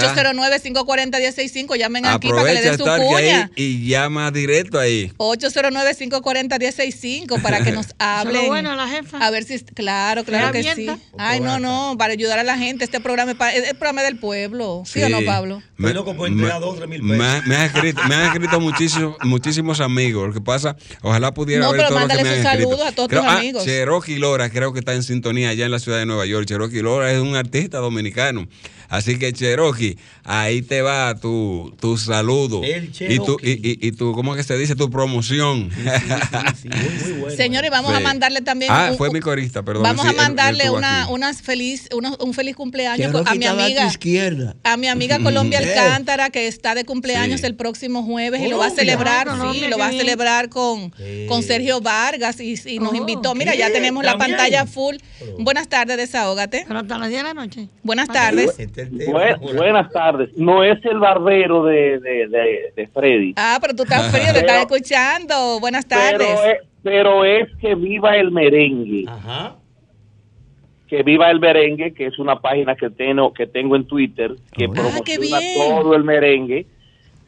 809-540-165, 0.85 1.75
llamen 1.75 2.05
aquí 2.05 2.29
para 2.29 2.43
que 2.43 2.53
le 2.53 2.59
Aprovecha 2.59 2.69
den 2.69 2.77
su 2.77 2.83
estar 2.83 2.99
que 2.99 3.05
ahí 3.15 3.31
cuña. 3.31 3.51
y 3.55 3.87
llama 3.89 4.29
directo 4.29 4.77
ahí. 4.79 5.11
809-540-165 5.17 7.41
para 7.41 7.63
que 7.63 7.71
nos 7.71 7.87
hablen. 7.99 8.45
bueno, 8.47 8.75
la 8.75 8.87
jefa. 8.87 9.17
A 9.25 9.29
ver 9.31 9.43
si, 9.43 9.57
claro, 9.59 10.23
claro 10.23 10.51
que 10.51 10.61
sí. 10.75 10.87
Ay, 11.17 11.39
no, 11.39 11.57
no, 11.59 11.95
para 11.97 12.13
ayudar 12.13 12.37
a 12.39 12.43
la 12.43 12.57
gente. 12.59 12.83
Este 12.83 12.99
programa 12.99 13.31
es, 13.31 13.37
pa- 13.37 13.53
es 13.53 13.67
el 13.69 13.75
programa 13.75 14.03
del 14.03 14.17
pueblo. 14.19 14.83
¿Sí, 14.85 15.01
o 15.01 15.09
no, 15.09 15.21
Pablo? 15.25 15.63
Loco 15.77 16.15
por 16.15 16.27
entregar 16.27 16.59
dos, 16.59 16.75
tres 16.77 16.87
mil 16.89 17.01
pesos. 17.01 17.17
me, 17.17 17.25
ha- 17.25 17.41
me 17.45 17.55
han 17.55 17.63
escrito, 17.65 18.01
me 18.07 18.13
han 18.15 18.25
escrito 18.25 18.59
muchísimos, 18.59 19.15
muchísimos 19.23 19.79
amigos. 19.79 20.27
Lo 20.27 20.33
que 20.33 20.41
pasa, 20.41 20.75
ojalá 21.01 21.33
pudiera 21.33 21.63
No, 21.65 21.71
ver 21.71 21.79
pero 21.81 21.89
todos 21.89 22.01
los 22.01 22.09
que 22.09 22.15
mándale 22.17 22.29
me 22.29 22.31
han 22.35 22.35
sus 22.43 22.51
saludos 22.67 22.87
a 22.87 22.91
todos 22.91 23.09
Creo- 23.09 23.21
tus 23.21 23.29
ah, 23.31 23.37
amigos. 23.37 23.63
Cherokee 23.65 24.17
Lora 24.27 24.49
creo 24.49 24.73
que 24.73 24.79
está 24.79 24.93
en 24.93 25.03
sintonía 25.03 25.51
allá 25.51 25.63
en 25.63 25.71
la 25.71 25.79
ciudad 25.79 25.99
de 25.99 26.05
Nueva 26.05 26.25
York. 26.25 26.45
Cherokee 26.45 26.81
Lora 26.81 27.13
es 27.13 27.21
un 27.21 27.37
artista 27.37 27.77
dominicano. 27.77 28.45
Así 28.89 29.19
que 29.19 29.33
Cherokee, 29.33 29.97
ahí 30.23 30.61
te 30.61 30.81
va 30.81 31.15
tu, 31.15 31.75
tu 31.79 31.97
saludo. 31.97 32.63
El 32.63 32.85
y 32.85 32.87
tu, 32.87 33.03
y, 33.03 33.17
Cherokee. 33.17 33.51
y, 33.63 33.87
y 33.87 33.91
tu, 33.91 34.13
¿cómo 34.13 34.33
es 34.35 34.37
que 34.37 34.43
se 34.53 34.57
dice? 34.57 34.75
Tu 34.75 34.89
promoción. 34.89 35.69
Sí, 36.61 36.69
muy, 36.69 36.79
muy 37.11 37.19
bueno. 37.21 37.35
Señores, 37.37 37.69
vamos 37.71 37.93
a 37.93 37.99
mandarle 37.99 38.41
también. 38.41 38.71
Ah, 38.73 38.89
un- 38.91 38.97
fue 38.97 39.11
mi 39.11 39.19
corista, 39.19 39.63
perdón. 39.63 39.83
Vamos 39.83 40.03
sí, 40.03 40.07
a 40.07 40.11
él- 40.11 40.17
él 40.17 40.23
mandarle 40.23 40.69
una, 40.69 41.07
unas 41.09 41.41
feliz, 41.41 41.89
unos- 41.93 42.17
un 42.19 42.33
feliz 42.33 42.55
cumpleaños 42.55 43.11
Cherokee 43.11 43.29
a 43.29 43.33
mi 43.35 43.39
estaba 43.45 43.53
a 43.61 43.65
tu 43.65 43.65
amiga. 43.71 43.87
izquierda. 43.87 44.55
A 44.63 44.77
mi 44.77 44.87
amiga 44.87 45.19
Colombia 45.23 45.61
Eh. 45.67 45.77
Alcántara, 45.77 46.29
que 46.29 46.47
está 46.47 46.75
de 46.75 46.85
cumpleaños 46.85 47.41
Sí. 47.41 47.45
el 47.47 47.55
próximo 47.55 48.03
jueves 48.03 48.41
y 48.41 48.47
lo 48.47 48.57
va 48.57 48.67
a 48.67 48.71
celebrar, 48.71 49.27
Ah, 49.29 49.51
sí, 49.53 49.61
lo 49.67 49.77
va 49.77 49.87
a 49.87 49.91
celebrar 49.91 50.49
con, 50.49 50.93
Sí. 50.97 51.25
con 51.27 51.43
Sergio 51.43 51.81
Vargas 51.81 52.39
y, 52.39 52.55
y 52.65 52.79
nos 52.79 52.93
Oh, 52.93 52.95
invitó. 52.95 53.35
Mira, 53.35 53.51
¿qué? 53.51 53.57
ya 53.59 53.71
tenemos 53.71 54.03
la 54.03 54.11
¿También? 54.11 54.31
pantalla 54.37 54.65
full. 54.65 54.95
Buenas 55.39 55.67
tardes, 55.67 55.97
desahógate. 55.97 56.63
Pero 56.67 56.79
hasta 56.79 56.97
las 56.97 57.09
10 57.09 57.19
de 57.21 57.27
la 57.27 57.33
noche. 57.33 57.67
Buenas 57.83 58.07
tardes. 58.07 58.51
Buenas 59.55 59.91
tardes. 59.91 60.29
No 60.37 60.63
es 60.63 60.83
el 60.85 60.99
barbero 60.99 61.65
de, 61.65 61.99
de, 61.99 62.27
de, 62.27 62.73
de 62.75 62.87
Freddy. 62.87 63.33
Ah, 63.35 63.57
pero 63.61 63.75
tú 63.75 63.83
estás 63.83 64.11
frío, 64.11 64.31
te 64.33 64.39
estás 64.39 64.59
escuchando. 64.59 65.59
Buenas 65.59 65.87
tardes. 65.87 66.17
Pero 66.17 66.43
es, 66.45 66.57
pero 66.83 67.25
es 67.25 67.47
que 67.59 67.75
viva 67.75 68.15
el 68.17 68.31
merengue. 68.31 69.05
Ajá. 69.07 69.55
Que 70.87 71.03
viva 71.03 71.29
el 71.31 71.39
merengue, 71.39 71.93
que 71.93 72.05
es 72.05 72.17
una 72.17 72.39
página 72.39 72.75
que 72.75 72.89
tengo, 72.89 73.33
que 73.33 73.45
tengo 73.47 73.75
en 73.75 73.85
Twitter, 73.85 74.35
que 74.53 74.65
Ah, 74.65 74.69
promociona 74.73 75.01
qué 75.05 75.17
bien. 75.19 75.55
todo 75.81 75.95
el 75.95 76.03
merengue. 76.03 76.65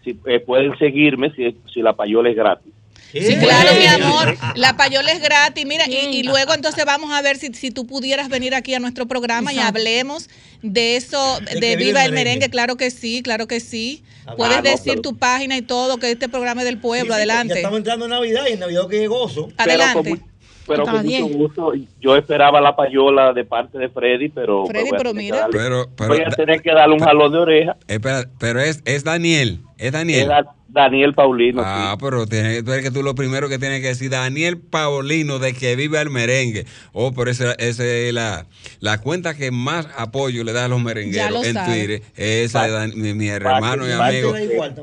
Si, 0.03 0.17
eh, 0.27 0.39
pueden 0.39 0.77
seguirme 0.77 1.31
si, 1.31 1.57
si 1.73 1.81
la 1.81 1.91
payola 1.93 2.29
es 2.29 2.35
gratis. 2.37 2.68
Sí, 3.11 3.35
claro, 3.37 3.71
mi 3.75 3.85
amor. 3.87 4.37
La 4.55 4.77
payola 4.77 5.11
es 5.11 5.21
gratis. 5.21 5.65
Mira, 5.65 5.85
y, 5.87 6.23
luego 6.23 6.53
entonces 6.53 6.85
vamos 6.85 7.11
a 7.11 7.21
ver 7.21 7.37
si, 7.37 7.53
si 7.53 7.71
tú 7.71 7.87
pudieras 7.87 8.29
venir 8.29 8.53
aquí 8.53 8.73
a 8.73 8.79
nuestro 8.79 9.07
programa 9.07 9.51
y 9.53 9.59
hablemos 9.59 10.29
de 10.61 10.95
eso, 10.95 11.39
De 11.59 11.75
Viva 11.75 12.05
el 12.05 12.11
merengue. 12.11 12.49
Claro 12.49 12.75
que 12.77 12.91
sí, 12.91 13.21
claro 13.23 13.47
que 13.47 13.59
sí. 13.59 14.03
Ah, 14.25 14.35
Puedes 14.37 14.57
no, 14.57 14.61
decir 14.63 14.83
pero- 14.93 15.01
tu 15.01 15.17
página 15.17 15.57
y 15.57 15.61
todo, 15.63 15.97
que 15.97 16.11
este 16.11 16.29
programa 16.29 16.61
es 16.61 16.65
del 16.65 16.77
pueblo. 16.77 17.13
sí, 17.13 17.17
Adelante. 17.17 17.53
Ya 17.55 17.59
estamos 17.61 17.77
entrando 17.79 18.05
en 18.05 18.11
Navidad 18.11 18.43
y 18.47 18.53
en 18.53 18.59
Navidad 18.59 18.87
que 18.87 19.03
es 19.03 19.09
gozo. 19.09 19.49
Adelante. 19.57 20.01
Pero 20.03 20.15
con, 20.17 20.25
mu- 20.27 20.29
pero 20.69 20.83
con 20.85 20.93
mucho 20.95 21.07
10. 21.07 21.33
gusto. 21.37 21.73
Yo 21.99 22.15
esperaba 22.15 22.61
la 22.61 22.75
payola 22.75 23.33
de 23.33 23.43
parte 23.45 23.77
de 23.77 23.89
Freddy, 23.89 24.29
pero, 24.29 24.65
Freddy, 24.65 24.89
voy 24.89 24.95
a 24.95 24.97
pero 24.97 25.09
tener 25.11 25.15
que 25.15 25.23
mira. 25.31 25.37
darle- 25.41 25.57
Pero, 25.57 25.89
pero, 25.97 26.09
voy 26.09 26.21
a 26.25 26.29
tener 26.29 26.61
que 26.61 26.71
darle 26.71 26.93
un 26.95 27.01
jalón 27.01 27.31
de 27.31 27.37
oreja. 27.39 27.77
espera, 27.87 28.25
pero 28.39 28.61
es, 28.61 28.81
es 28.85 29.03
Daniel. 29.03 29.59
Es 29.77 29.91
Daniel. 29.91 30.29
Daniel 30.71 31.15
Paulino. 31.15 31.63
Ah, 31.65 31.93
sí. 31.97 32.05
pero 32.05 32.27
tiene, 32.27 32.61
tú 32.61 32.71
eres 32.71 32.83
que 32.83 32.91
tú 32.91 33.01
lo 33.01 33.15
primero 33.15 33.49
que 33.49 33.57
tienes 33.57 33.81
que 33.81 33.87
decir, 33.87 34.11
Daniel 34.11 34.59
Paulino, 34.59 35.39
de 35.39 35.53
que 35.53 35.75
vive 35.75 35.99
el 35.99 36.11
merengue. 36.11 36.65
Oh, 36.93 37.11
pero 37.11 37.31
esa, 37.31 37.53
esa 37.53 37.83
es 37.83 38.13
la, 38.13 38.45
la 38.79 38.99
cuenta 38.99 39.33
que 39.35 39.49
más 39.49 39.87
apoyo 39.97 40.43
le 40.43 40.53
da 40.53 40.65
a 40.65 40.67
los 40.67 40.79
merengueros 40.79 41.31
lo 41.31 41.43
en 41.43 41.53
sabe. 41.55 41.73
Twitter. 41.73 42.01
Esa 42.15 42.65
de 42.65 42.71
Dan- 42.71 42.91
mi, 42.95 43.15
mi 43.15 43.29
hermano 43.29 43.87
y 43.87 43.91
amigo. 43.91 44.31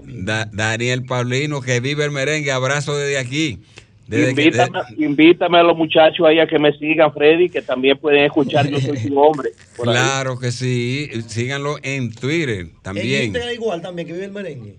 Da- 0.06 0.48
Daniel 0.52 1.04
Paulino, 1.04 1.60
que 1.60 1.78
vive 1.78 2.04
el 2.04 2.10
merengue. 2.10 2.50
Abrazo 2.50 2.96
desde 2.96 3.18
aquí. 3.18 3.60
Desde 4.06 4.34
que- 4.34 4.42
invítame, 4.44 4.78
invítame 4.98 5.58
a 5.58 5.62
los 5.64 5.76
muchachos 5.76 6.26
ahí 6.26 6.38
a 6.38 6.46
que 6.46 6.58
me 6.58 6.72
sigan, 6.78 7.12
Freddy, 7.12 7.48
que 7.48 7.62
también 7.62 7.98
pueden 7.98 8.24
escuchar 8.24 8.68
Yo 8.68 8.80
Soy 8.80 8.98
Tu 9.08 9.18
Hombre. 9.18 9.50
ahí. 9.78 9.82
Claro 9.84 10.38
que 10.38 10.52
sí. 10.52 11.10
Síganlo 11.26 11.76
en 11.82 12.12
Twitter 12.14 12.60
En 12.60 12.72
también. 12.82 13.24
Instagram 13.26 13.54
igual 13.54 13.82
también, 13.82 14.06
que 14.06 14.12
vive 14.14 14.26
el 14.26 14.32
merengue. 14.32 14.76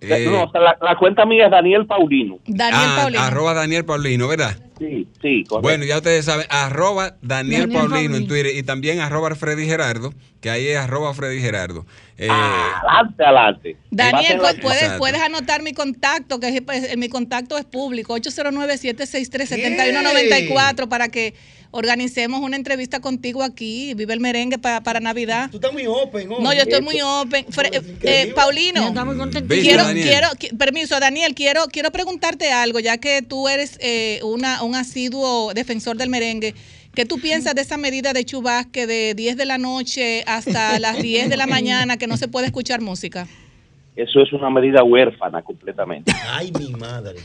Eh, 0.00 0.26
no, 0.28 0.44
o 0.44 0.50
sea, 0.50 0.60
la, 0.60 0.78
la 0.82 0.96
cuenta 0.96 1.24
mía 1.24 1.44
es 1.44 1.50
Daniel 1.52 1.86
Paulino. 1.86 2.38
ah, 2.72 3.08
Arroba 3.18 3.54
Daniel 3.54 3.84
Paulino, 3.84 4.26
¿verdad? 4.28 4.56
Sí, 4.82 5.06
sí, 5.22 5.44
correcto. 5.44 5.60
Bueno, 5.62 5.84
ya 5.84 5.98
ustedes 5.98 6.24
saben, 6.24 6.44
arroba 6.50 7.14
Daniel, 7.22 7.68
Daniel 7.68 7.88
Paulino, 7.88 8.16
en. 8.16 8.26
Twitter 8.26 8.56
y 8.56 8.62
también 8.64 8.98
arroba 9.00 9.32
Freddy 9.36 9.64
Gerardo, 9.66 10.12
que 10.40 10.50
ahí 10.50 10.66
es 10.66 10.76
arroba 10.76 11.14
Freddy 11.14 11.40
Gerardo. 11.40 11.86
Eh, 12.18 12.26
Adelante, 12.28 13.24
adelante. 13.24 13.76
Daniel, 13.92 14.40
Va 14.42 14.48
a 14.48 14.52
ser 14.52 14.56
pu- 14.56 14.56
la- 14.56 14.60
puedes, 14.62 14.92
puedes 14.98 15.20
anotar 15.20 15.62
mi 15.62 15.72
contacto, 15.72 16.40
que 16.40 16.48
es, 16.48 16.60
pues, 16.62 16.96
mi 16.96 17.08
contacto 17.08 17.56
es 17.58 17.64
público, 17.64 18.12
809-763-7194, 18.14 20.88
para 20.88 21.08
que 21.08 21.34
organicemos 21.72 22.40
una 22.40 22.56
entrevista 22.56 23.00
contigo 23.00 23.42
aquí, 23.42 23.94
Vive 23.94 24.12
el 24.14 24.20
Merengue 24.20 24.58
pa- 24.58 24.82
para 24.82 25.00
Navidad. 25.00 25.50
Tú 25.50 25.56
estás 25.56 25.72
muy 25.72 25.86
open, 25.86 26.30
hoy. 26.30 26.42
No, 26.42 26.52
yo 26.52 26.62
estoy 26.62 26.80
muy 26.82 27.00
open. 27.02 27.44
Fre- 27.46 27.82
eh, 28.02 28.32
Paulino, 28.34 28.86
Estamos 28.88 29.16
quiero, 29.48 29.84
Daniel. 29.84 30.08
quiero, 30.08 30.28
qui- 30.38 30.56
permiso, 30.56 31.00
Daniel, 31.00 31.34
quiero, 31.34 31.64
quiero 31.66 31.90
preguntarte 31.90 32.52
algo, 32.52 32.78
ya 32.78 32.98
que 32.98 33.22
tú 33.22 33.48
eres 33.48 33.78
eh, 33.80 34.20
una, 34.22 34.62
un 34.62 34.74
asiduo 34.76 35.52
defensor 35.54 35.96
del 35.96 36.08
merengue. 36.10 36.54
¿Qué 36.94 37.06
tú 37.06 37.18
piensas 37.18 37.54
de 37.54 37.62
esa 37.62 37.78
medida 37.78 38.12
de 38.12 38.22
chubasque 38.26 38.86
de 38.86 39.14
10 39.14 39.38
de 39.38 39.46
la 39.46 39.56
noche 39.56 40.24
hasta 40.26 40.78
las 40.78 41.00
10 41.00 41.30
de 41.30 41.36
la 41.38 41.46
mañana 41.46 41.96
que 41.96 42.06
no 42.06 42.18
se 42.18 42.28
puede 42.28 42.46
escuchar 42.46 42.82
música? 42.82 43.26
Eso 43.94 44.22
es 44.22 44.32
una 44.32 44.48
medida 44.48 44.82
huérfana 44.82 45.42
completamente. 45.42 46.10
Ay, 46.30 46.50
mi 46.58 46.72
madre. 46.72 47.16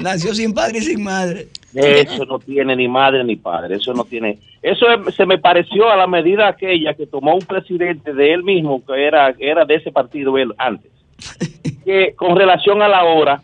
Nació 0.00 0.34
sin 0.34 0.52
padre 0.52 0.78
y 0.78 0.82
sin 0.82 1.02
madre. 1.04 1.48
Eso 1.72 2.24
no 2.26 2.38
tiene 2.40 2.74
ni 2.74 2.88
madre 2.88 3.22
ni 3.22 3.36
padre. 3.36 3.76
Eso 3.76 3.92
no 3.94 4.04
tiene. 4.04 4.38
Eso 4.60 4.86
es- 4.90 5.14
se 5.14 5.24
me 5.24 5.38
pareció 5.38 5.88
a 5.88 5.96
la 5.96 6.06
medida 6.08 6.48
aquella 6.48 6.94
que 6.94 7.06
tomó 7.06 7.34
un 7.34 7.42
presidente 7.44 8.12
de 8.12 8.32
él 8.32 8.42
mismo, 8.42 8.84
que 8.84 9.06
era, 9.06 9.34
era 9.38 9.64
de 9.64 9.76
ese 9.76 9.92
partido 9.92 10.36
él 10.36 10.52
antes, 10.58 10.90
que 11.84 12.14
con 12.16 12.36
relación 12.36 12.82
a 12.82 12.88
la 12.88 13.04
hora, 13.04 13.42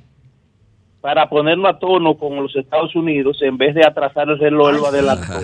para 1.01 1.29
ponerlo 1.29 1.69
a 1.69 1.79
tono 1.79 2.17
con 2.17 2.37
los 2.43 2.55
Estados 2.57 2.95
Unidos, 2.97 3.39
en 3.43 3.57
vez 3.57 3.75
de 3.75 3.87
atrasar 3.87 4.29
el 4.29 4.39
reloj, 4.39 4.73
lo 4.75 4.87
adelantó. 4.89 5.41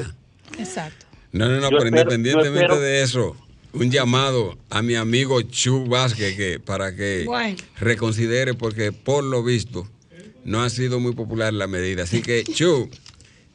Exacto. 0.59 1.07
no, 1.33 1.47
no, 1.49 1.61
no, 1.61 1.71
Yo 1.71 1.79
pero 1.79 1.85
espero- 1.85 2.01
independientemente 2.15 2.59
espero- 2.61 2.81
de 2.81 3.03
eso, 3.03 3.37
un 3.73 3.91
llamado 3.91 4.57
a 4.71 4.83
mi 4.83 4.95
amigo 4.95 5.41
Chu 5.43 5.87
Vázquez 5.87 6.37
que, 6.37 6.59
para 6.61 6.95
que 6.95 7.25
Bueno. 7.27 7.57
reconsidere, 7.79 8.55
porque 8.55 8.93
por 8.93 9.23
lo 9.25 9.43
visto 9.43 9.89
no 10.45 10.63
ha 10.63 10.71
sido 10.71 11.01
muy 11.01 11.13
popular 11.13 11.53
la 11.53 11.67
medida. 11.67 12.05
Así 12.05 12.23
que, 12.23 12.45
Chu, 12.45 12.89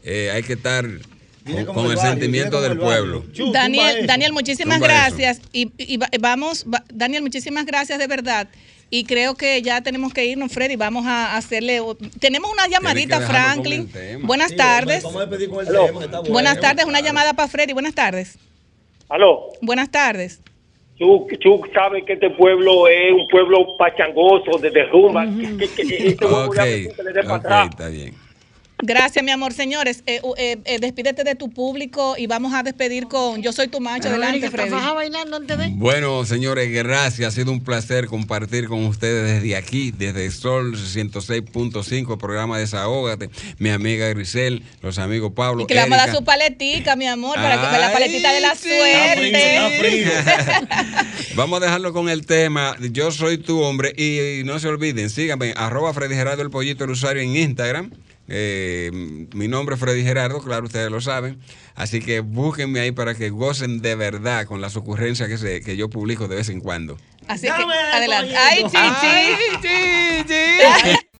eh, 0.03 0.29
hay 0.33 0.43
que 0.43 0.53
estar 0.53 0.85
con, 0.85 1.53
el 1.53 1.57
el 1.59 1.65
barrio, 1.67 1.97
sentimiento 2.01 2.61
del 2.61 2.73
el 2.73 2.77
pueblo. 2.79 3.25
Chu, 3.33 3.51
Daniel. 3.51 4.05
Daniel, 4.05 4.33
muchísimas 4.33 4.77
Tumba 4.79 4.87
gracias. 4.87 5.41
Y, 5.53 5.71
y 5.77 5.97
va- 5.97 6.09
vamos, 6.19 6.65
va- 6.71 6.83
Daniel, 6.93 7.23
muchísimas 7.23 7.65
gracias 7.65 7.97
de 7.97 8.07
verdad. 8.07 8.47
Y 8.93 9.05
creo 9.05 9.35
que 9.35 9.61
ya 9.61 9.79
tenemos 9.81 10.13
que 10.13 10.25
irnos, 10.25 10.51
Freddy. 10.51 10.75
Vamos 10.75 11.05
a 11.07 11.37
hacerle. 11.37 11.79
Tenemos 12.19 12.51
una 12.51 12.67
llamadita, 12.67 13.21
Franklin. 13.21 13.89
Buenas 14.23 14.49
Sí, 14.51 14.57
tardes. 14.57 15.01
Vamos 15.03 15.21
a 15.21 15.25
despedir 15.27 15.49
con 15.49 15.65
el 15.65 15.71
tema, 15.71 16.03
está 16.03 16.19
bueno. 16.19 16.33
Buenas 16.33 16.59
tardes, 16.59 16.85
una 16.85 16.99
llamada 16.99 17.33
para 17.33 17.47
Freddy. 17.47 17.71
Buenas 17.71 17.95
tardes. 17.95 18.37
Aló, 19.11 19.49
Buenas 19.61 19.91
tardes. 19.91 20.41
tú, 20.97 21.27
tú 21.41 21.61
sabes 21.73 22.05
que 22.05 22.13
este 22.13 22.29
pueblo 22.29 22.87
es 22.87 23.11
un 23.11 23.27
pueblo 23.27 23.75
pachangoso, 23.77 24.57
de 24.57 24.71
derrumba. 24.71 25.25
que, 25.25 25.57
que, 25.57 25.67
que 25.67 26.07
este 26.07 26.15
que 26.15 27.03
le 27.03 27.11
dé 27.11 27.23
para 27.23 27.35
ok, 27.35 27.45
atrás. 27.45 27.69
está 27.71 27.89
bien. 27.89 28.13
Gracias, 28.81 29.23
mi 29.23 29.31
amor. 29.31 29.53
Señores, 29.53 30.03
eh, 30.07 30.21
eh, 30.37 30.57
eh, 30.65 30.79
despídete 30.79 31.23
de 31.23 31.35
tu 31.35 31.49
público 31.51 32.15
y 32.17 32.25
vamos 32.27 32.53
a 32.53 32.63
despedir 32.63 33.07
con 33.07 33.41
Yo 33.41 33.53
soy 33.53 33.67
tu 33.67 33.79
macho. 33.79 34.09
Adelante, 34.09 34.49
Freddy. 34.49 34.71
Bailando 34.71 35.37
antes 35.37 35.57
de. 35.57 35.69
Bueno, 35.69 36.25
señores, 36.25 36.71
gracias. 36.71 37.27
Ha 37.27 37.35
sido 37.35 37.51
un 37.51 37.63
placer 37.63 38.07
compartir 38.07 38.67
con 38.67 38.85
ustedes 38.85 39.41
desde 39.41 39.55
aquí, 39.55 39.91
desde 39.91 40.29
Sol 40.31 40.75
106.5, 40.75 42.17
programa 42.17 42.57
Desahógate. 42.57 43.29
Mi 43.59 43.69
amiga 43.69 44.07
Grisel, 44.09 44.63
los 44.81 44.97
amigos 44.97 45.33
Pablo. 45.35 45.63
Y 45.63 45.67
que 45.67 45.75
le 45.75 45.81
vamos 45.81 45.99
a 45.99 46.07
dar 46.07 46.15
su 46.15 46.23
paletica, 46.23 46.95
mi 46.95 47.07
amor, 47.07 47.35
para 47.35 47.71
que 47.71 47.77
la 47.77 47.93
paletita 47.93 48.33
de 48.33 48.41
la 48.41 48.55
sí. 48.55 48.69
suerte. 48.69 50.11
Vamos 51.35 51.61
a 51.61 51.65
dejarlo 51.65 51.93
con 51.93 52.09
el 52.09 52.25
tema. 52.25 52.75
Yo 52.91 53.11
soy 53.11 53.37
tu 53.37 53.61
hombre. 53.61 53.93
Y, 53.95 54.39
y 54.39 54.43
no 54.43 54.59
se 54.59 54.67
olviden, 54.67 55.09
síganme, 55.09 55.53
arroba 55.55 55.93
Freddy 55.93 56.15
Gerardo 56.15 56.41
el 56.41 56.49
Pollito, 56.49 56.83
el 56.83 56.91
usuario 56.91 57.21
en 57.21 57.35
Instagram. 57.35 57.91
Eh, 58.27 58.91
mi 59.33 59.47
nombre 59.47 59.75
es 59.75 59.81
Freddy 59.81 60.03
Gerardo, 60.03 60.41
claro, 60.41 60.65
ustedes 60.65 60.89
lo 60.89 61.01
saben. 61.01 61.39
Así 61.75 61.99
que 61.99 62.21
búsquenme 62.21 62.79
ahí 62.79 62.91
para 62.91 63.15
que 63.15 63.29
gocen 63.29 63.81
de 63.81 63.95
verdad 63.95 64.45
con 64.45 64.61
las 64.61 64.75
ocurrencias 64.75 65.27
que, 65.27 65.37
se, 65.37 65.61
que 65.61 65.75
yo 65.75 65.89
publico 65.89 66.27
de 66.27 66.35
vez 66.35 66.49
en 66.49 66.61
cuando. 66.61 66.97
Así 67.27 67.47
que, 67.47 67.51
adelante. 67.51 68.35
Ay, 68.35 68.63
chichi. 68.63 68.77
Ay, 68.77 69.35
chi, 69.61 70.25
chi. 70.27 70.97